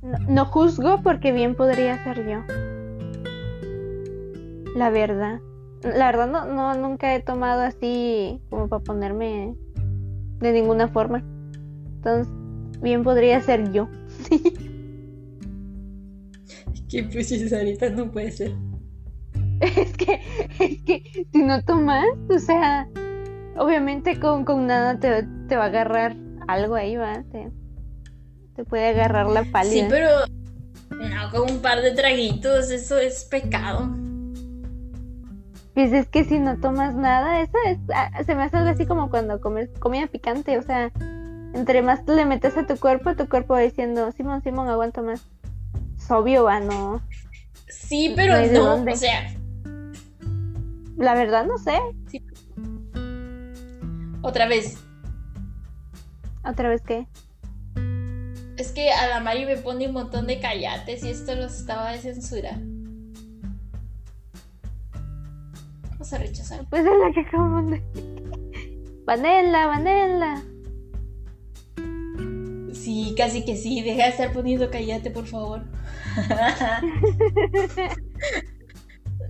No, 0.00 0.18
no 0.28 0.44
juzgo 0.46 1.02
porque 1.02 1.32
bien 1.32 1.54
podría 1.54 2.02
ser 2.04 2.26
yo. 2.26 2.42
La 4.74 4.90
verdad. 4.90 5.40
La 5.82 6.06
verdad 6.06 6.28
no, 6.28 6.46
no 6.46 6.74
nunca 6.74 7.14
he 7.14 7.20
tomado 7.20 7.60
así 7.60 8.40
como 8.48 8.68
para 8.68 8.82
ponerme 8.82 9.54
de 10.40 10.52
ninguna 10.52 10.88
forma. 10.88 11.22
Entonces, 11.96 12.32
bien 12.80 13.02
podría 13.02 13.42
ser 13.42 13.70
yo. 13.72 13.88
Que 16.94 17.02
pues 17.02 17.52
ahorita 17.52 17.90
no 17.90 18.12
puede 18.12 18.30
ser. 18.30 18.52
Es 19.60 19.96
que, 19.96 20.20
es 20.60 20.82
que 20.84 21.26
si 21.32 21.42
no 21.42 21.60
tomas, 21.64 22.06
o 22.30 22.38
sea, 22.38 22.86
obviamente 23.56 24.20
con, 24.20 24.44
con 24.44 24.68
nada 24.68 25.00
te, 25.00 25.26
te 25.48 25.56
va 25.56 25.64
a 25.64 25.66
agarrar 25.66 26.14
algo 26.46 26.76
ahí, 26.76 26.94
va. 26.94 27.24
Te, 27.32 27.50
te 28.54 28.64
puede 28.64 28.90
agarrar 28.90 29.26
la 29.26 29.42
pálida. 29.42 29.72
Sí, 29.72 29.86
pero 29.90 30.08
no, 30.90 31.30
con 31.32 31.50
un 31.50 31.58
par 31.58 31.82
de 31.82 31.90
traguitos, 31.90 32.70
eso 32.70 32.96
es 32.96 33.24
pecado. 33.24 33.90
Pues 35.74 35.92
es 35.92 36.08
que 36.08 36.22
si 36.22 36.38
no 36.38 36.60
tomas 36.60 36.94
nada, 36.94 37.40
eso 37.40 37.58
es, 37.66 37.78
ah, 37.92 38.22
se 38.24 38.36
me 38.36 38.44
hace 38.44 38.58
algo 38.58 38.70
así 38.70 38.86
como 38.86 39.10
cuando 39.10 39.40
comes 39.40 39.68
comida 39.80 40.06
picante, 40.06 40.58
o 40.58 40.62
sea, 40.62 40.92
entre 41.54 41.82
más 41.82 42.06
le 42.06 42.24
metes 42.24 42.56
a 42.56 42.68
tu 42.68 42.76
cuerpo, 42.76 43.16
tu 43.16 43.28
cuerpo 43.28 43.54
va 43.54 43.60
diciendo, 43.60 44.12
Simón, 44.12 44.42
Simón, 44.42 44.68
aguanto 44.68 45.02
más. 45.02 45.26
Va, 46.10 46.60
no. 46.60 47.02
Sí, 47.68 48.12
pero 48.14 48.34
No 48.34 48.38
hay 48.38 48.48
de 48.48 48.58
no, 48.58 48.64
dónde. 48.64 48.92
o 48.92 48.96
sea, 48.96 49.34
La 50.96 51.14
verdad 51.14 51.46
no 51.46 51.58
sé. 51.58 51.78
otra 54.22 54.46
vez, 54.46 54.78
Otra 56.44 56.68
vez 56.68 56.82
que. 56.82 57.06
es 58.56 58.72
que 58.72 58.90
a 58.90 59.08
la 59.08 59.20
Mari 59.20 59.46
me 59.46 59.56
pone 59.56 59.86
un 59.88 59.94
montón 59.94 60.26
de 60.26 60.40
callates 60.40 61.02
y 61.04 61.10
esto 61.10 61.34
los 61.34 61.54
estaba 61.58 61.92
de 61.92 61.98
censurar. 61.98 62.58
Vamos 65.90 66.12
a 66.12 66.18
rechazar. 66.18 66.66
Pues 66.68 66.82
es 66.84 66.92
la 66.92 67.12
que 67.14 67.30
confunde. 67.30 67.82
Vanella, 69.06 69.66
Vanella. 69.66 70.42
Sí, 72.72 73.14
casi 73.16 73.44
que 73.44 73.56
sí. 73.56 73.80
Deja 73.82 74.04
de 74.04 74.08
estar 74.10 74.32
poniendo 74.32 74.70
cállate, 74.70 75.10
por 75.10 75.26
favor. 75.26 75.62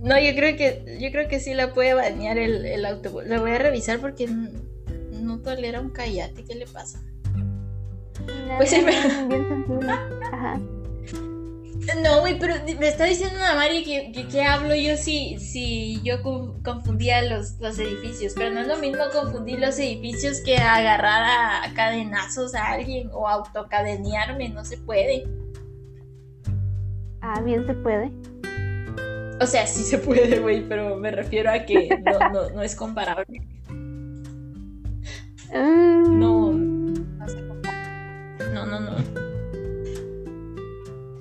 No, 0.01 0.19
yo 0.19 0.35
creo 0.35 0.55
que 0.57 0.97
yo 0.99 1.11
creo 1.11 1.27
que 1.27 1.39
sí 1.39 1.53
la 1.53 1.73
puede 1.73 1.93
bañar 1.93 2.37
el, 2.37 2.65
el 2.65 2.85
autobús. 2.85 3.25
La 3.25 3.39
voy 3.39 3.51
a 3.51 3.57
revisar 3.59 3.99
porque 3.99 4.27
no 4.27 5.39
tolera 5.41 5.81
un 5.81 5.89
cállate. 5.89 6.43
¿Qué 6.43 6.55
le 6.55 6.67
pasa? 6.67 7.01
Pues 8.57 8.69
sensible. 8.69 8.97
Ajá. 10.31 10.59
No, 12.01 12.21
güey, 12.21 12.39
pero 12.39 12.55
me 12.79 12.87
está 12.87 13.03
diciendo 13.05 13.35
una 13.37 13.53
Mari 13.53 13.83
que, 13.83 14.11
que, 14.11 14.27
que 14.27 14.41
hablo 14.43 14.73
yo 14.73 14.97
si, 14.97 15.37
si 15.39 16.01
yo 16.03 16.23
con- 16.23 16.63
confundía 16.63 17.21
los, 17.21 17.59
los 17.59 17.77
edificios, 17.77 18.33
pero 18.35 18.49
no 18.51 18.61
es 18.61 18.67
lo 18.67 18.77
mismo 18.77 19.03
confundir 19.13 19.59
los 19.59 19.77
edificios 19.77 20.41
que 20.43 20.57
agarrar 20.57 21.23
a, 21.23 21.63
a 21.63 21.73
cadenazos 21.75 22.55
a 22.55 22.71
alguien 22.71 23.09
o 23.13 23.27
autocadenearme, 23.27 24.49
no 24.49 24.65
se 24.65 24.77
puede. 24.77 25.27
Ah, 27.27 27.41
bien 27.41 27.65
se 27.65 27.73
puede. 27.73 28.11
O 29.41 29.45
sea, 29.47 29.65
sí 29.65 29.81
se 29.83 29.97
puede, 29.97 30.39
güey, 30.39 30.61
pero 30.69 30.95
me 30.97 31.09
refiero 31.09 31.49
a 31.51 31.59
que 31.65 31.89
no, 32.05 32.19
no, 32.31 32.49
no 32.51 32.61
es 32.61 32.75
comparable. 32.75 33.41
Mm, 35.53 36.19
No, 36.19 36.51
no 36.53 37.27
se 37.29 37.47
compara. 37.47 38.39
No, 38.53 38.65
no, 38.65 38.79
no. 38.79 38.97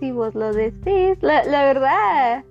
Si 0.01 0.10
vos 0.12 0.35
lo 0.35 0.52
decís, 0.52 1.18
la, 1.20 1.44
la 1.44 1.62
verdad. 1.64 2.44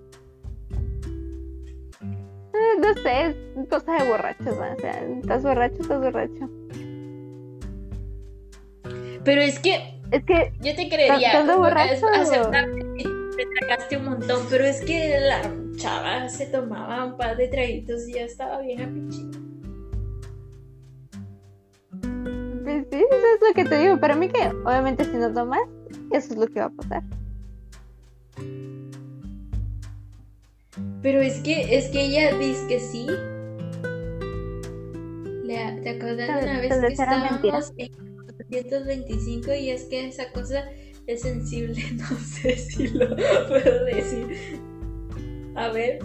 eh, 2.54 2.80
no 2.80 2.94
sé, 3.02 3.26
es 3.26 3.36
cosa 3.70 3.94
de 4.04 4.08
borrachos, 4.10 4.46
¿no? 4.58 4.74
o 4.76 4.80
sea, 4.80 5.04
estás 5.20 5.44
borracho, 5.44 5.82
estás 5.82 6.00
borracho. 6.00 6.50
Pero 9.26 9.42
es 9.42 9.60
que 9.60 10.00
Es 10.12 10.24
que 10.26 10.54
yo 10.62 10.76
te 10.76 10.88
creería 10.90 11.28
¿Estás 11.28 11.46
como 11.48 11.58
borracho? 11.64 11.94
es 11.94 12.04
aceptable 12.04 12.86
te 13.36 13.46
tragaste 13.60 13.98
un 13.98 14.06
montón, 14.06 14.46
pero 14.50 14.66
es 14.66 14.82
que 14.82 15.20
la 15.20 15.42
chava 15.78 16.30
se 16.30 16.48
tomaba 16.48 17.06
un 17.06 17.18
par 17.18 17.38
de 17.38 17.48
traguitos 17.48 18.08
y 18.08 18.14
ya 18.14 18.24
estaba 18.24 18.62
bien 18.62 18.82
a 18.82 18.86
pinchito. 18.86 19.40
Pues 22.64 22.88
sí, 22.92 22.98
eso 23.12 23.28
es 23.36 23.42
lo 23.48 23.54
que 23.56 23.66
te 23.66 23.78
digo. 23.78 24.00
Para 24.00 24.16
mí 24.16 24.30
que, 24.30 24.48
obviamente, 24.66 25.04
si 25.06 25.18
no 25.18 25.34
tomas, 25.34 25.62
eso 26.12 26.34
es 26.34 26.38
lo 26.38 26.48
que 26.48 26.60
va 26.60 26.68
a 26.68 26.70
pasar. 26.70 27.04
Pero 31.02 31.22
es 31.22 31.40
que, 31.42 31.78
es 31.78 31.90
que 31.90 32.06
ella 32.06 32.38
dice 32.38 32.68
que 32.68 32.80
sí. 32.80 33.08
¿Te 35.84 35.90
acuerdas 35.90 36.28
de 36.28 36.50
una 36.50 36.62
vez 36.62 36.74
que 36.74 36.80
mentira. 36.80 36.88
estábamos 36.88 37.74
en 37.78 37.92
425 38.38 39.54
y 39.54 39.70
es 39.70 39.84
que 39.84 40.08
esa 40.08 40.32
cosa 40.32 40.64
es 41.08 41.22
sensible? 41.22 41.82
No 41.98 42.18
sé 42.20 42.58
si 42.58 42.88
lo 42.90 43.16
puedo 43.48 43.86
decir. 43.86 44.28
A 45.56 45.70
ver. 45.70 46.00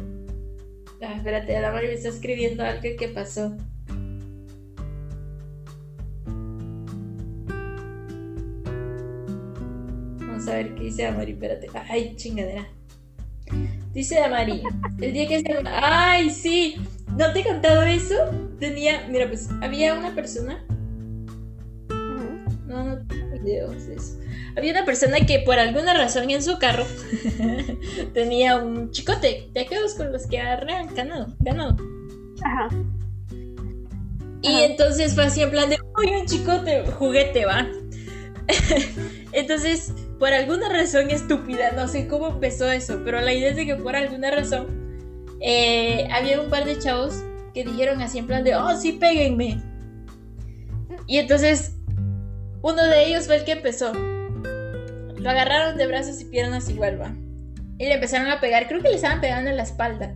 Ah, 1.00 1.14
espérate, 1.16 1.60
la 1.60 1.70
Mari 1.70 1.86
me 1.86 1.94
está 1.94 2.08
escribiendo 2.08 2.64
algo 2.64 2.82
que 2.82 3.08
pasó. 3.08 3.56
Vamos 10.18 10.48
a 10.48 10.54
ver 10.54 10.74
qué 10.74 10.84
dice 10.84 11.04
la 11.04 11.12
Mari, 11.12 11.32
espérate. 11.32 11.68
Ay, 11.88 12.14
chingadera. 12.16 12.68
Dice 13.92 14.20
Amari, 14.20 14.62
el 15.00 15.12
día 15.12 15.26
que 15.26 15.40
se... 15.40 15.58
¡Ay, 15.64 16.30
sí! 16.30 16.76
¿No 17.16 17.32
te 17.32 17.40
he 17.40 17.44
contado 17.44 17.82
eso? 17.82 18.14
Tenía, 18.60 19.08
mira, 19.08 19.26
pues 19.26 19.48
había 19.62 19.94
una 19.94 20.14
persona... 20.14 20.64
No, 21.88 22.84
no 22.84 23.06
tengo 23.06 23.38
videos 23.42 23.86
de 23.86 23.94
eso. 23.94 24.18
Había 24.58 24.72
una 24.72 24.84
persona 24.84 25.20
que 25.20 25.38
por 25.38 25.56
alguna 25.56 25.94
razón 25.94 26.28
en 26.30 26.42
su 26.42 26.58
carro 26.58 26.84
tenía 28.12 28.56
un 28.56 28.90
chicote 28.90 29.48
de 29.52 29.60
aquellos 29.60 29.94
con 29.94 30.10
los 30.10 30.26
que 30.26 30.40
arrean 30.40 30.92
ganado, 30.96 31.28
ganado. 31.38 31.76
Ajá. 32.42 32.68
Y 34.42 34.48
Ajá. 34.48 34.64
entonces 34.64 35.14
fue 35.14 35.26
así 35.26 35.42
en 35.42 35.50
plan 35.52 35.70
de, 35.70 35.78
uy, 35.96 36.08
un 36.08 36.26
chicote, 36.26 36.84
juguete, 36.90 37.46
va. 37.46 37.68
entonces, 39.32 39.92
por 40.18 40.32
alguna 40.32 40.68
razón 40.70 41.08
estúpida, 41.10 41.70
no 41.76 41.86
sé 41.86 42.08
cómo 42.08 42.26
empezó 42.26 42.68
eso, 42.68 43.02
pero 43.04 43.20
la 43.20 43.32
idea 43.32 43.50
es 43.50 43.56
de 43.56 43.64
que 43.64 43.76
por 43.76 43.94
alguna 43.94 44.32
razón 44.32 44.66
eh, 45.40 46.08
había 46.10 46.40
un 46.40 46.50
par 46.50 46.64
de 46.64 46.80
chavos 46.80 47.22
que 47.54 47.62
dijeron 47.62 48.02
así 48.02 48.18
en 48.18 48.26
plan 48.26 48.42
de, 48.42 48.56
oh, 48.56 48.76
sí, 48.76 48.90
péguenme. 48.90 49.62
Y 51.06 51.18
entonces, 51.18 51.76
uno 52.60 52.82
de 52.82 53.06
ellos 53.06 53.26
fue 53.26 53.36
el 53.36 53.44
que 53.44 53.52
empezó. 53.52 53.92
Lo 55.20 55.30
agarraron 55.30 55.76
de 55.76 55.86
brazos 55.86 56.20
y 56.20 56.24
piernas 56.26 56.68
igual, 56.68 57.00
va. 57.00 57.14
Y 57.78 57.84
le 57.86 57.94
empezaron 57.94 58.28
a 58.30 58.40
pegar, 58.40 58.66
creo 58.68 58.82
que 58.82 58.88
le 58.88 58.96
estaban 58.96 59.20
pegando 59.20 59.50
en 59.50 59.56
la 59.56 59.62
espalda. 59.62 60.14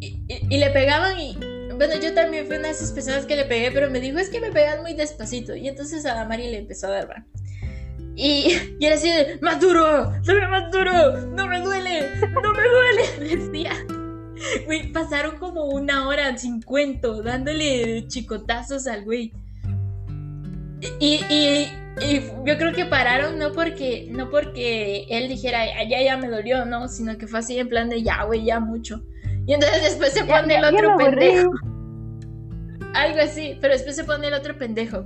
Y, 0.00 0.24
y- 0.28 0.58
le 0.58 0.70
pegaban 0.70 1.18
y... 1.18 1.36
Bueno, 1.76 1.94
yo 2.00 2.14
también 2.14 2.46
fui 2.46 2.56
una 2.56 2.68
de 2.68 2.74
esas 2.74 2.92
personas 2.92 3.26
que 3.26 3.36
le 3.36 3.44
pegué, 3.44 3.70
pero 3.70 3.90
me 3.90 4.00
dijo, 4.00 4.18
es 4.18 4.28
que 4.28 4.40
me 4.40 4.50
pegan 4.50 4.82
muy 4.82 4.94
despacito. 4.94 5.54
Y 5.56 5.68
entonces 5.68 6.04
a 6.06 6.24
Mari 6.24 6.50
le 6.50 6.58
empezó 6.58 6.86
a 6.88 6.90
dar, 6.90 7.10
va. 7.10 7.24
Y, 8.14 8.52
y 8.78 8.84
era 8.86 8.96
así 8.96 9.08
de, 9.10 9.38
más 9.40 9.58
duro, 9.58 10.12
dame 10.24 10.46
más 10.48 10.70
duro, 10.70 11.18
no 11.28 11.46
me 11.46 11.60
duele, 11.60 12.10
no 12.20 12.52
me 12.52 12.62
duele, 12.62 13.36
decía. 13.36 13.72
Güey, 14.66 14.92
pasaron 14.92 15.38
como 15.38 15.64
una 15.64 16.06
hora 16.08 16.36
sin 16.36 16.60
cuento, 16.60 17.22
dándole 17.22 18.06
chicotazos 18.08 18.86
al 18.86 19.04
güey. 19.04 19.32
Y, 21.00 21.20
y, 21.30 21.68
y 22.00 22.20
yo 22.46 22.56
creo 22.58 22.72
que 22.72 22.86
pararon 22.86 23.38
no 23.38 23.52
porque, 23.52 24.08
no 24.10 24.30
porque 24.30 25.06
él 25.10 25.28
dijera, 25.28 25.60
"Ay, 25.60 25.88
ya, 25.90 26.02
ya 26.02 26.16
me 26.16 26.28
dolió, 26.28 26.64
no, 26.64 26.88
sino 26.88 27.18
que 27.18 27.26
fue 27.26 27.40
así 27.40 27.58
en 27.58 27.68
plan 27.68 27.88
de, 27.90 28.02
ya, 28.02 28.24
güey, 28.24 28.44
ya 28.44 28.60
mucho. 28.60 29.04
Y 29.46 29.52
entonces 29.54 29.82
después 29.82 30.12
se 30.12 30.24
pone 30.24 30.54
ya- 30.54 30.60
el 30.60 30.74
otro 30.74 30.96
pendejo. 30.96 31.50
Algo 32.94 33.20
así, 33.22 33.58
pero 33.60 33.74
después 33.74 33.96
se 33.96 34.04
pone 34.04 34.28
el 34.28 34.34
otro 34.34 34.56
pendejo. 34.56 35.04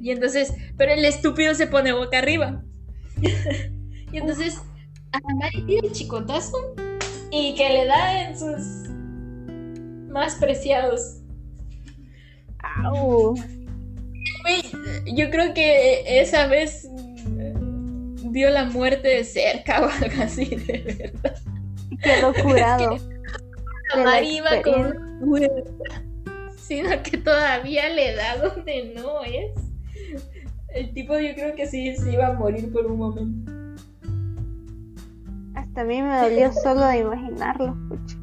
Y 0.00 0.10
entonces, 0.10 0.52
pero 0.76 0.92
el 0.92 1.04
estúpido 1.04 1.54
se 1.54 1.66
pone 1.66 1.92
boca 1.92 2.18
arriba. 2.18 2.62
y 4.12 4.16
entonces, 4.18 4.60
a 5.12 5.18
Mari 5.34 5.62
tira 5.62 5.86
el 5.86 5.92
chicotazo 5.92 6.56
y 7.30 7.54
que 7.54 7.68
le 7.70 7.86
da 7.86 8.22
en 8.28 8.38
sus 8.38 8.88
más 10.10 10.34
preciados. 10.36 11.20
Au. 12.84 13.34
Yo 15.06 15.30
creo 15.30 15.54
que 15.54 16.20
esa 16.20 16.46
vez 16.46 16.88
vio 18.30 18.50
la 18.50 18.64
muerte 18.64 19.08
de 19.08 19.24
cerca 19.24 19.80
o 19.80 19.88
algo 19.88 20.22
así, 20.22 20.44
de 20.44 20.78
verdad. 20.98 21.36
Quedó 22.02 22.34
curado. 22.34 22.98
Mari 23.96 24.36
iba 24.36 24.62
con 24.62 25.06
sino 26.66 26.90
que 27.02 27.16
todavía 27.18 27.88
le 27.88 28.14
da 28.14 28.36
donde 28.38 28.92
no 28.94 29.22
es. 29.22 29.52
El 30.68 30.92
tipo 30.92 31.18
yo 31.18 31.32
creo 31.34 31.54
que 31.54 31.66
sí 31.66 31.94
se 31.96 32.12
iba 32.12 32.26
a 32.26 32.32
morir 32.32 32.72
por 32.72 32.86
un 32.86 32.98
momento. 32.98 33.52
Hasta 35.54 35.80
a 35.80 35.84
mí 35.84 36.02
me 36.02 36.18
dolió 36.18 36.52
solo 36.52 36.86
de 36.86 36.98
imaginarlo. 36.98 37.76
pucha. 37.88 38.16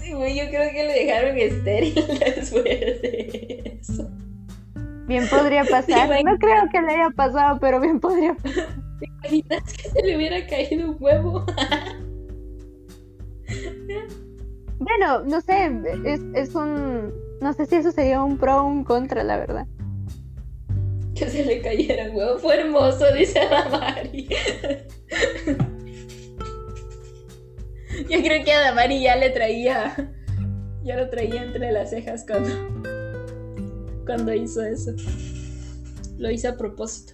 Sí, 0.00 0.12
güey, 0.12 0.36
yo 0.36 0.48
creo 0.48 0.70
que 0.72 0.84
le 0.84 1.04
dejaron 1.04 1.38
estéril 1.38 1.94
después 2.36 2.64
de 2.64 3.78
eso. 3.80 4.10
Bien 5.08 5.26
podría 5.28 5.64
pasar. 5.70 6.10
No 6.24 6.38
creo 6.38 6.68
que 6.70 6.80
le 6.82 6.92
haya 6.92 7.10
pasado, 7.10 7.58
pero 7.58 7.80
bien 7.80 7.98
podría 7.98 8.34
pasar. 8.34 8.68
¿Te 9.00 9.06
imaginas 9.06 9.72
que 9.72 9.88
se 9.88 10.02
le 10.02 10.16
hubiera 10.16 10.46
caído 10.46 10.90
un 10.90 10.96
huevo? 11.00 11.44
Bueno, 14.80 15.24
no 15.24 15.40
sé, 15.40 15.72
es, 16.04 16.20
es 16.34 16.54
un... 16.54 17.12
No 17.40 17.52
sé 17.52 17.66
si 17.66 17.74
eso 17.74 17.90
sería 17.90 18.22
un 18.22 18.38
pro 18.38 18.58
o 18.58 18.64
un 18.64 18.84
contra, 18.84 19.24
la 19.24 19.36
verdad. 19.36 19.66
Que 21.16 21.28
se 21.28 21.44
le 21.44 21.60
cayera 21.60 22.10
un 22.10 22.16
huevo. 22.16 22.38
Fue 22.38 22.60
hermoso, 22.60 23.12
dice 23.12 23.40
Adamari. 23.40 24.28
Yo 28.08 28.22
creo 28.22 28.44
que 28.44 28.52
Adamari 28.52 29.02
ya 29.02 29.16
le 29.16 29.30
traía. 29.30 30.12
Ya 30.84 30.96
lo 30.96 31.10
traía 31.10 31.42
entre 31.42 31.72
las 31.72 31.90
cejas 31.90 32.24
cuando. 32.24 32.48
Cuando 34.08 34.32
hizo 34.32 34.64
eso. 34.64 34.92
Lo 36.16 36.30
hizo 36.30 36.48
a 36.48 36.56
propósito. 36.56 37.12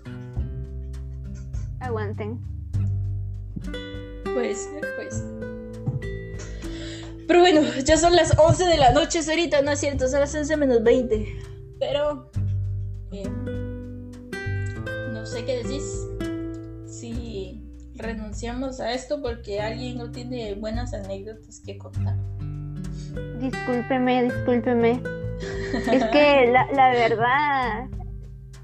Aguanten. 1.80 2.38
Puede 4.22 4.54
ser, 4.54 4.84
pues. 4.94 5.24
Pero 7.26 7.40
bueno, 7.40 7.62
ya 7.84 7.96
son 7.96 8.14
las 8.14 8.38
11 8.38 8.66
de 8.66 8.76
la 8.76 8.92
noche 8.92 9.18
ahorita, 9.28 9.62
no 9.62 9.72
es 9.72 9.80
cierto, 9.80 10.06
son 10.06 10.20
las 10.20 10.32
11 10.32 10.56
menos 10.56 10.84
20. 10.84 11.26
Pero. 11.80 12.30
eh, 13.10 13.28
no 15.12 15.26
sé 15.26 15.44
qué 15.44 15.64
decís. 15.64 16.06
Si 16.86 17.60
renunciamos 17.96 18.78
a 18.78 18.92
esto 18.92 19.20
porque 19.20 19.60
alguien 19.60 19.98
no 19.98 20.12
tiene 20.12 20.54
buenas 20.54 20.94
anécdotas 20.94 21.58
que 21.58 21.76
contar. 21.76 22.16
Discúlpeme, 23.40 24.22
discúlpeme. 24.22 25.23
Es 25.92 26.04
que 26.04 26.50
la, 26.52 26.66
la 26.72 26.90
verdad, 26.90 27.86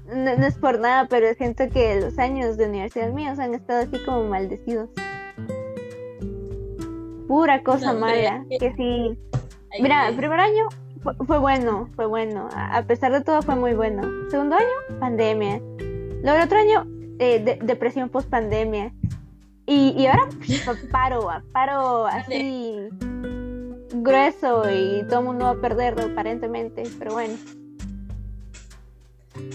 no, 0.07 0.37
no 0.37 0.45
es 0.45 0.55
por 0.55 0.79
nada, 0.79 1.07
pero 1.09 1.33
siento 1.35 1.67
que 1.69 1.99
los 1.99 2.17
años 2.19 2.57
de 2.57 2.67
universidad 2.67 3.09
míos 3.11 3.37
han 3.39 3.53
estado 3.53 3.81
así 3.83 3.97
como 4.05 4.23
maldecidos. 4.25 4.89
Pura 7.27 7.63
cosa 7.63 7.93
No, 7.93 7.99
mala. 7.99 8.43
Que 8.49 8.73
sí. 8.75 9.17
Mira, 9.81 10.09
el 10.09 10.15
primer 10.15 10.39
año 10.39 10.67
fue, 11.01 11.13
fue 11.25 11.37
bueno, 11.39 11.89
fue 11.95 12.05
bueno. 12.05 12.49
A 12.55 12.81
pesar 12.83 13.11
de 13.13 13.21
todo 13.21 13.41
fue 13.41 13.55
muy 13.55 13.73
bueno. 13.73 14.01
Segundo 14.29 14.55
año, 14.57 14.99
pandemia. 14.99 15.59
Luego 16.23 16.37
el 16.37 16.43
otro 16.43 16.57
año, 16.59 16.85
eh, 17.19 17.39
de- 17.43 17.59
depresión 17.63 18.09
post 18.09 18.29
pandemia. 18.29 18.91
Y, 19.65 19.93
y 19.97 20.07
ahora 20.07 20.27
pa- 20.65 20.75
paro, 20.91 21.29
paro 21.53 22.05
así 22.07 22.89
grueso 23.93 24.63
y 24.71 25.03
todo 25.07 25.19
el 25.19 25.25
mundo 25.25 25.45
va 25.45 25.51
a 25.51 25.61
perderlo 25.61 26.03
aparentemente, 26.03 26.83
pero 26.97 27.13
bueno. 27.13 27.35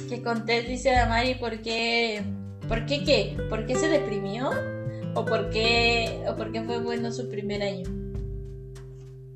Que 0.08 0.22
contés, 0.22 0.68
dice 0.68 0.90
Damari, 0.90 1.34
¿por 1.36 1.60
qué? 1.62 2.22
¿Por 2.68 2.86
qué 2.86 3.04
qué? 3.04 3.36
¿Por 3.48 3.66
qué 3.66 3.76
se 3.76 3.88
deprimió? 3.88 4.50
¿O 5.14 5.24
por 5.24 5.50
qué, 5.50 6.24
o 6.28 6.36
por 6.36 6.52
qué 6.52 6.62
fue 6.62 6.78
bueno 6.78 7.10
su 7.12 7.28
primer 7.30 7.62
año? 7.62 7.88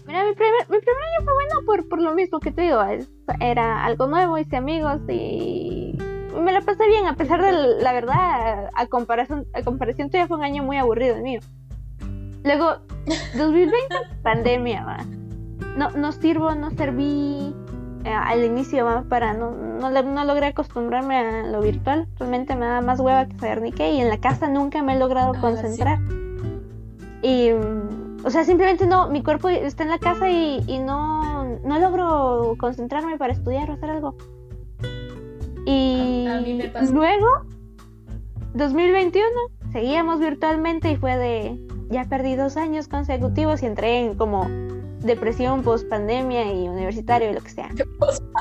Mira, 0.07 0.25
mi 0.25 0.35
primer, 0.35 0.69
mi 0.69 0.79
primer 0.79 1.03
año 1.03 1.25
fue 1.25 1.35
bueno 1.35 1.67
por, 1.67 1.89
por 1.89 2.01
lo 2.01 2.15
mismo 2.15 2.41
que 2.41 2.51
te 2.51 2.63
digo. 2.63 2.81
Era 3.41 3.85
algo 3.85 4.07
nuevo, 4.07 4.39
hice 4.39 4.57
amigos 4.57 5.01
y 5.09 5.97
me 6.39 6.53
la 6.53 6.61
pasé 6.61 6.87
bien, 6.87 7.07
a 7.07 7.17
pesar 7.17 7.43
de 7.43 7.83
la 7.83 7.93
verdad, 7.93 8.71
a 8.75 8.87
comparación, 8.87 9.47
a 9.53 9.63
comparación 9.63 10.11
tuya 10.11 10.27
fue 10.27 10.37
un 10.37 10.45
año 10.45 10.63
muy 10.63 10.77
aburrido 10.77 11.17
el 11.17 11.23
mío. 11.23 11.41
Luego, 12.45 12.77
2020, 13.37 13.73
pandemia, 14.23 14.85
va. 14.85 14.99
No, 15.77 15.91
no 15.91 16.13
sirvo, 16.13 16.55
no 16.55 16.71
serví 16.71 17.55
eh, 18.05 18.11
al 18.13 18.45
inicio, 18.45 18.85
va, 18.85 19.03
para 19.03 19.35
no, 19.35 19.51
no, 19.53 19.91
no 19.91 20.25
logré 20.25 20.47
acostumbrarme 20.47 21.17
a 21.17 21.43
lo 21.47 21.61
virtual. 21.61 22.09
Realmente 22.19 22.57
me 22.57 22.67
da 22.67 22.81
más 22.81 22.99
hueva 23.01 23.27
que 23.27 23.39
saber 23.39 23.61
ni 23.63 23.73
qué. 23.73 23.93
Y 23.93 24.01
en 24.01 24.09
la 24.09 24.19
casa 24.19 24.49
nunca 24.49 24.83
me 24.83 24.95
he 24.95 24.99
logrado 24.99 25.31
Ah, 25.33 25.35
sí. 25.35 25.41
concentrar. 25.41 25.99
Y, 27.23 27.51
mm, 27.53 28.25
o 28.25 28.31
sea, 28.31 28.45
simplemente 28.45 28.87
no, 28.87 29.09
mi 29.11 29.23
cuerpo 29.23 29.49
está 29.49 29.83
en 29.85 29.91
la 29.91 29.99
casa 29.99 30.31
y, 30.31 30.65
y 30.67 30.79
no, 30.79 31.45
no 31.65 31.79
logro 31.79 32.57
concentrarme 32.59 33.17
para 33.19 33.33
estudiar 33.35 33.71
o 33.71 33.75
hacer 33.75 33.91
algo. 33.91 34.15
Y 35.67 36.27
A- 36.27 36.39
a 36.39 36.41
mí 36.41 36.55
me 36.55 36.71
luego, 36.91 37.27
2021, 38.55 39.27
seguíamos 39.73 40.19
virtualmente 40.21 40.91
y 40.91 40.97
fue 40.97 41.17
de, 41.17 41.61
ya 41.91 42.05
perdí 42.05 42.37
dos 42.37 42.57
años 42.57 42.89
consecutivos 42.89 43.63
y 43.63 43.67
entré 43.67 43.99
en 44.01 44.15
como 44.15 44.47
depresión 45.01 45.63
post 45.63 45.89
pandemia 45.89 46.53
y 46.53 46.69
universitario 46.69 47.31
y 47.31 47.35
lo 47.35 47.41
que 47.41 47.51
sea. 47.51 47.69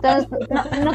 Entonces, 0.04 0.30
no, 0.50 0.86
no, 0.86 0.92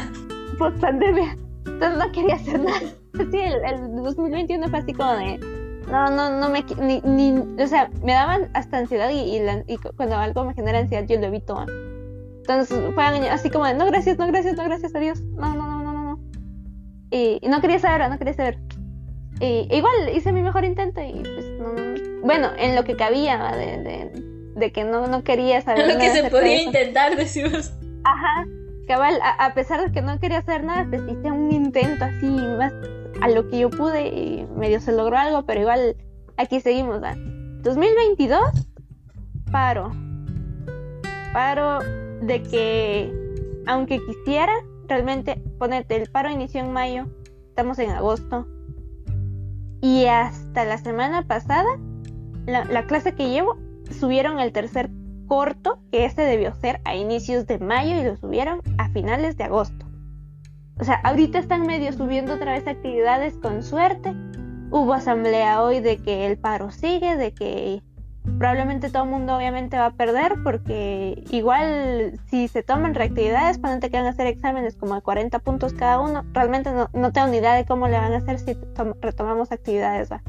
post 0.57 0.77
pandemia. 0.79 1.37
Entonces 1.65 1.97
no 1.97 2.11
quería 2.11 2.35
hacer 2.35 2.59
nada. 2.61 2.79
Sí, 2.79 3.37
el, 3.39 3.55
el 3.65 3.95
2021 4.03 4.67
fue 4.69 4.79
así 4.79 4.93
como 4.93 5.11
de, 5.13 5.39
no, 5.89 6.09
no, 6.11 6.39
no 6.39 6.49
me, 6.49 6.63
ni, 6.81 7.01
ni, 7.01 7.61
o 7.61 7.67
sea, 7.67 7.89
me 8.03 8.13
daban 8.13 8.49
hasta 8.53 8.77
ansiedad 8.77 9.09
y, 9.09 9.19
y, 9.35 9.39
la- 9.39 9.63
y 9.67 9.77
cu- 9.77 9.89
cuando 9.95 10.15
algo 10.15 10.45
me 10.45 10.53
genera 10.53 10.79
ansiedad 10.79 11.05
yo 11.07 11.19
lo 11.19 11.27
evito. 11.27 11.65
Entonces 12.37 12.77
fue 12.93 13.03
así 13.03 13.49
como 13.49 13.65
de, 13.65 13.73
no, 13.73 13.85
gracias, 13.87 14.17
no, 14.19 14.27
gracias, 14.27 14.55
no, 14.55 14.63
gracias, 14.65 14.93
adiós. 14.93 15.21
No, 15.21 15.55
no, 15.55 15.65
no, 15.67 15.83
no, 15.83 15.93
no, 15.93 16.03
no. 16.03 16.19
Y, 17.09 17.39
y 17.41 17.47
no 17.47 17.59
quería 17.61 17.79
saber, 17.79 18.07
no 18.09 18.17
quería 18.19 18.33
saber. 18.33 18.59
Y 19.39 19.67
igual 19.75 19.93
hice 20.13 20.31
mi 20.31 20.41
mejor 20.41 20.63
intento 20.63 21.01
y 21.01 21.13
pues 21.23 21.44
bueno, 22.25 22.49
en 22.57 22.75
lo 22.75 22.83
que 22.83 22.95
cabía, 22.95 23.37
¿va? 23.37 23.55
de, 23.55 23.77
de, 23.81 24.11
de 24.55 24.71
que 24.71 24.83
no, 24.83 25.07
no 25.07 25.23
quería 25.23 25.61
saber 25.61 25.87
Lo 25.87 25.97
que 25.99 26.09
se 26.09 26.23
podía 26.29 26.55
eso. 26.57 26.65
intentar, 26.67 27.15
decimos. 27.15 27.71
Ajá, 28.03 28.47
cabal, 28.87 29.19
a, 29.23 29.45
a 29.45 29.53
pesar 29.53 29.83
de 29.85 29.91
que 29.91 30.01
no 30.01 30.19
quería 30.19 30.39
hacer 30.39 30.63
nada, 30.63 30.85
pues 30.89 31.01
hice 31.03 31.31
un 31.31 31.51
intento 31.51 32.05
así, 32.05 32.27
más 32.27 32.73
a 33.21 33.29
lo 33.29 33.47
que 33.49 33.59
yo 33.59 33.69
pude 33.69 34.07
y 34.07 34.45
medio 34.57 34.81
se 34.81 34.91
logró 34.91 35.17
algo, 35.17 35.45
pero 35.45 35.61
igual 35.61 35.95
aquí 36.37 36.59
seguimos, 36.59 37.01
¿va? 37.01 37.15
2022, 37.61 38.41
paro. 39.51 39.91
Paro 41.33 41.79
de 42.21 42.41
que, 42.43 43.13
aunque 43.67 43.99
quisiera, 44.05 44.53
realmente, 44.87 45.41
ponete, 45.59 45.95
el 45.95 46.09
paro 46.09 46.29
inició 46.29 46.61
en 46.61 46.71
mayo, 46.71 47.05
estamos 47.49 47.79
en 47.79 47.91
agosto, 47.91 48.47
y 49.81 50.05
hasta 50.05 50.65
la 50.65 50.77
semana 50.77 51.27
pasada, 51.27 51.69
la, 52.45 52.65
la 52.65 52.85
clase 52.85 53.13
que 53.15 53.29
llevo, 53.29 53.57
subieron 53.91 54.39
el 54.39 54.51
tercer 54.51 54.89
corto, 55.27 55.79
que 55.91 56.05
este 56.05 56.21
debió 56.23 56.53
ser 56.55 56.81
a 56.85 56.95
inicios 56.95 57.47
de 57.47 57.57
mayo 57.59 57.95
y 57.99 58.03
lo 58.03 58.15
subieron 58.17 58.61
a 58.77 58.89
finales 58.89 59.37
de 59.37 59.43
agosto. 59.45 59.85
O 60.79 60.83
sea, 60.83 60.95
ahorita 61.03 61.39
están 61.39 61.65
medio 61.65 61.91
subiendo 61.93 62.33
otra 62.33 62.51
vez 62.53 62.67
actividades 62.67 63.35
con 63.37 63.63
suerte. 63.63 64.13
Hubo 64.71 64.93
asamblea 64.93 65.61
hoy 65.61 65.79
de 65.79 65.97
que 65.97 66.25
el 66.27 66.37
paro 66.37 66.69
sigue, 66.69 67.15
de 67.15 67.33
que 67.33 67.81
probablemente 68.39 68.89
todo 68.89 69.03
el 69.03 69.09
mundo 69.09 69.37
obviamente 69.37 69.77
va 69.77 69.85
a 69.85 69.91
perder 69.91 70.33
porque 70.43 71.23
igual 71.31 72.19
si 72.29 72.47
se 72.47 72.63
toman 72.63 72.93
reactividades, 72.95 73.59
ponente 73.59 73.89
que 73.89 73.97
van 73.97 74.07
a 74.07 74.09
hacer 74.09 74.27
exámenes 74.27 74.75
como 74.75 74.95
de 74.95 75.01
40 75.01 75.39
puntos 75.39 75.73
cada 75.73 75.99
uno, 76.01 76.23
realmente 76.33 76.71
no, 76.71 76.89
no 76.93 77.11
tengo 77.13 77.27
ni 77.27 77.37
idea 77.37 77.53
de 77.53 77.65
cómo 77.65 77.87
le 77.87 77.97
van 77.97 78.13
a 78.13 78.17
hacer 78.17 78.39
si 78.39 78.55
tom- 78.75 78.95
retomamos 78.99 79.51
actividades. 79.51 80.11
¿va? 80.11 80.21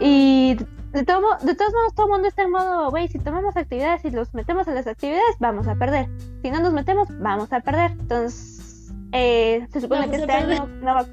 Y 0.00 0.56
de, 0.92 1.04
todo, 1.04 1.20
de 1.42 1.54
todos 1.54 1.72
modos 1.72 1.94
todo 1.94 2.06
el 2.06 2.12
mundo 2.12 2.28
está 2.28 2.42
en 2.42 2.50
modo, 2.50 2.90
güey, 2.90 3.08
si 3.08 3.18
tomamos 3.18 3.56
actividades 3.56 4.04
y 4.04 4.10
los 4.10 4.32
metemos 4.34 4.68
a 4.68 4.72
las 4.72 4.86
actividades, 4.86 5.36
vamos 5.40 5.66
a 5.68 5.74
perder. 5.74 6.08
Si 6.42 6.50
no 6.50 6.60
nos 6.60 6.72
metemos, 6.72 7.08
vamos 7.20 7.52
a 7.52 7.60
perder. 7.60 7.92
Entonces, 7.92 8.92
eh, 9.12 9.66
se 9.72 9.80
supone 9.80 10.02
Vamos 10.02 10.16
que 10.16 10.22
este 10.22 10.32
perder. 10.32 10.60
año 10.60 10.66
no 10.82 10.94
va, 10.94 11.06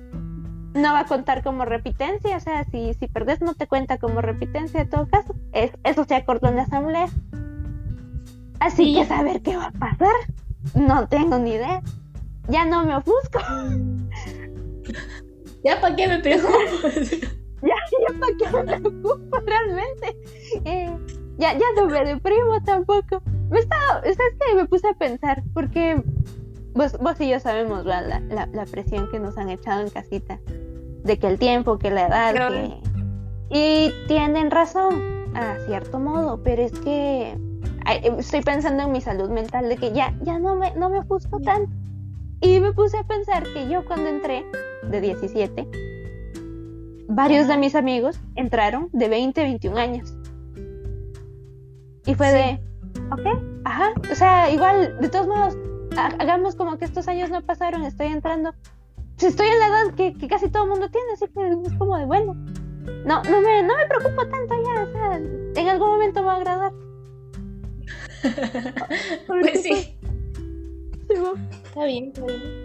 no 0.73 0.93
va 0.93 0.99
a 0.99 1.05
contar 1.05 1.43
como 1.43 1.65
repitencia, 1.65 2.37
o 2.37 2.39
sea, 2.39 2.63
si, 2.65 2.93
si 2.93 3.07
perdés 3.07 3.41
no 3.41 3.53
te 3.55 3.67
cuenta 3.67 3.97
como 3.97 4.21
repitencia 4.21 4.81
en 4.81 4.89
todo 4.89 5.07
caso. 5.07 5.33
Es, 5.53 5.71
eso 5.83 6.03
se 6.05 6.15
acordó 6.15 6.47
en 6.49 6.57
la 6.57 6.63
asamblea. 6.63 7.07
Así 8.59 8.85
Sí. 8.85 8.95
que 8.95 9.05
saber 9.05 9.41
qué 9.41 9.57
va 9.57 9.65
a 9.65 9.71
pasar, 9.71 10.15
no 10.75 11.07
tengo 11.07 11.37
ni 11.39 11.51
idea. 11.51 11.81
Ya 12.47 12.65
no 12.65 12.85
me 12.85 12.95
ofusco. 12.95 13.39
Ya, 15.63 15.81
¿para 15.81 15.95
qué 15.95 16.07
me 16.07 16.19
preocupo? 16.19 16.53
ya, 17.67 17.75
ya 18.07 18.19
para 18.19 18.37
qué 18.37 18.63
me 18.63 18.79
preocupo 18.79 19.37
realmente. 19.45 20.17
Eh, 20.65 20.97
ya, 21.37 21.53
ya 21.53 21.65
no 21.75 21.87
me 21.87 22.05
deprimo 22.05 22.61
tampoco. 22.63 23.21
Me 23.49 23.59
estaba, 23.59 24.01
¿sabes 24.01 24.15
qué? 24.39 24.55
Me 24.55 24.65
puse 24.65 24.87
a 24.87 24.93
pensar, 24.93 25.43
porque 25.53 26.01
vos, 26.73 26.97
vos 26.99 27.19
y 27.21 27.29
yo 27.29 27.39
sabemos 27.39 27.85
la, 27.85 28.01
la, 28.01 28.19
la 28.51 28.65
presión 28.65 29.09
que 29.11 29.19
nos 29.19 29.37
han 29.37 29.49
echado 29.49 29.81
en 29.81 29.89
casita, 29.89 30.39
de 31.03 31.19
que 31.19 31.27
el 31.27 31.37
tiempo, 31.37 31.77
que 31.77 31.91
la 31.91 32.07
edad, 32.07 32.49
que... 32.49 32.95
Y 33.49 33.93
tienen 34.07 34.49
razón, 34.49 35.35
a 35.35 35.57
cierto 35.67 35.99
modo, 35.99 36.41
pero 36.41 36.63
es 36.63 36.71
que 36.79 37.37
ay, 37.85 38.01
estoy 38.17 38.41
pensando 38.41 38.83
en 38.83 38.91
mi 38.91 39.01
salud 39.01 39.29
mental, 39.29 39.69
de 39.69 39.77
que 39.77 39.91
ya, 39.91 40.13
ya 40.21 40.39
no 40.39 40.55
me, 40.55 40.73
no 40.75 40.89
me 40.89 40.99
ofusco 40.99 41.39
tanto. 41.39 41.71
Y 42.41 42.59
me 42.59 42.73
puse 42.73 42.97
a 42.97 43.03
pensar 43.03 43.43
que 43.53 43.69
yo 43.69 43.85
cuando 43.85 44.09
entré, 44.09 44.45
de 44.89 45.01
17, 45.01 45.67
varios 47.15 47.47
de 47.47 47.57
mis 47.57 47.75
amigos 47.75 48.19
entraron 48.35 48.89
de 48.93 49.07
20, 49.09 49.41
21 49.41 49.77
años. 49.77 50.13
Y 52.05 52.13
fue 52.13 52.27
Sí. 52.27 52.33
de, 52.35 52.59
ok, 53.11 53.41
ajá, 53.63 53.93
o 54.11 54.15
sea, 54.15 54.51
igual, 54.51 54.97
de 54.99 55.09
todos 55.09 55.27
modos, 55.27 55.57
ha- 55.97 56.13
hagamos 56.19 56.55
como 56.55 56.77
que 56.77 56.85
estos 56.85 57.07
años 57.07 57.29
no 57.31 57.41
pasaron, 57.41 57.83
estoy 57.83 58.07
entrando. 58.07 58.53
Si 59.17 59.27
estoy 59.27 59.47
en 59.47 59.59
la 59.59 59.67
edad 59.67 59.93
que, 59.95 60.13
que 60.13 60.27
casi 60.27 60.49
todo 60.49 60.63
el 60.63 60.69
mundo 60.69 60.89
tiene, 60.89 61.07
así 61.13 61.25
que 61.33 61.47
es 61.67 61.73
como 61.77 61.97
de 61.97 62.05
bueno. 62.05 62.33
No, 63.05 63.23
no 63.23 63.41
me, 63.41 63.63
no 63.63 63.75
me 63.75 63.85
preocupo 63.87 64.27
tanto 64.27 64.53
ya, 64.63 64.83
o 64.83 64.91
sea, 64.91 65.15
en 65.15 65.67
algún 65.69 65.87
momento 65.87 66.19
me 66.19 66.27
va 66.27 66.33
a 66.33 66.37
agradar. 66.37 66.73
Pues 69.27 69.63
sí, 69.63 69.73
sí, 69.73 69.97
está 71.63 71.85
bien, 71.85 72.05
está 72.13 72.25
bien. 72.25 72.64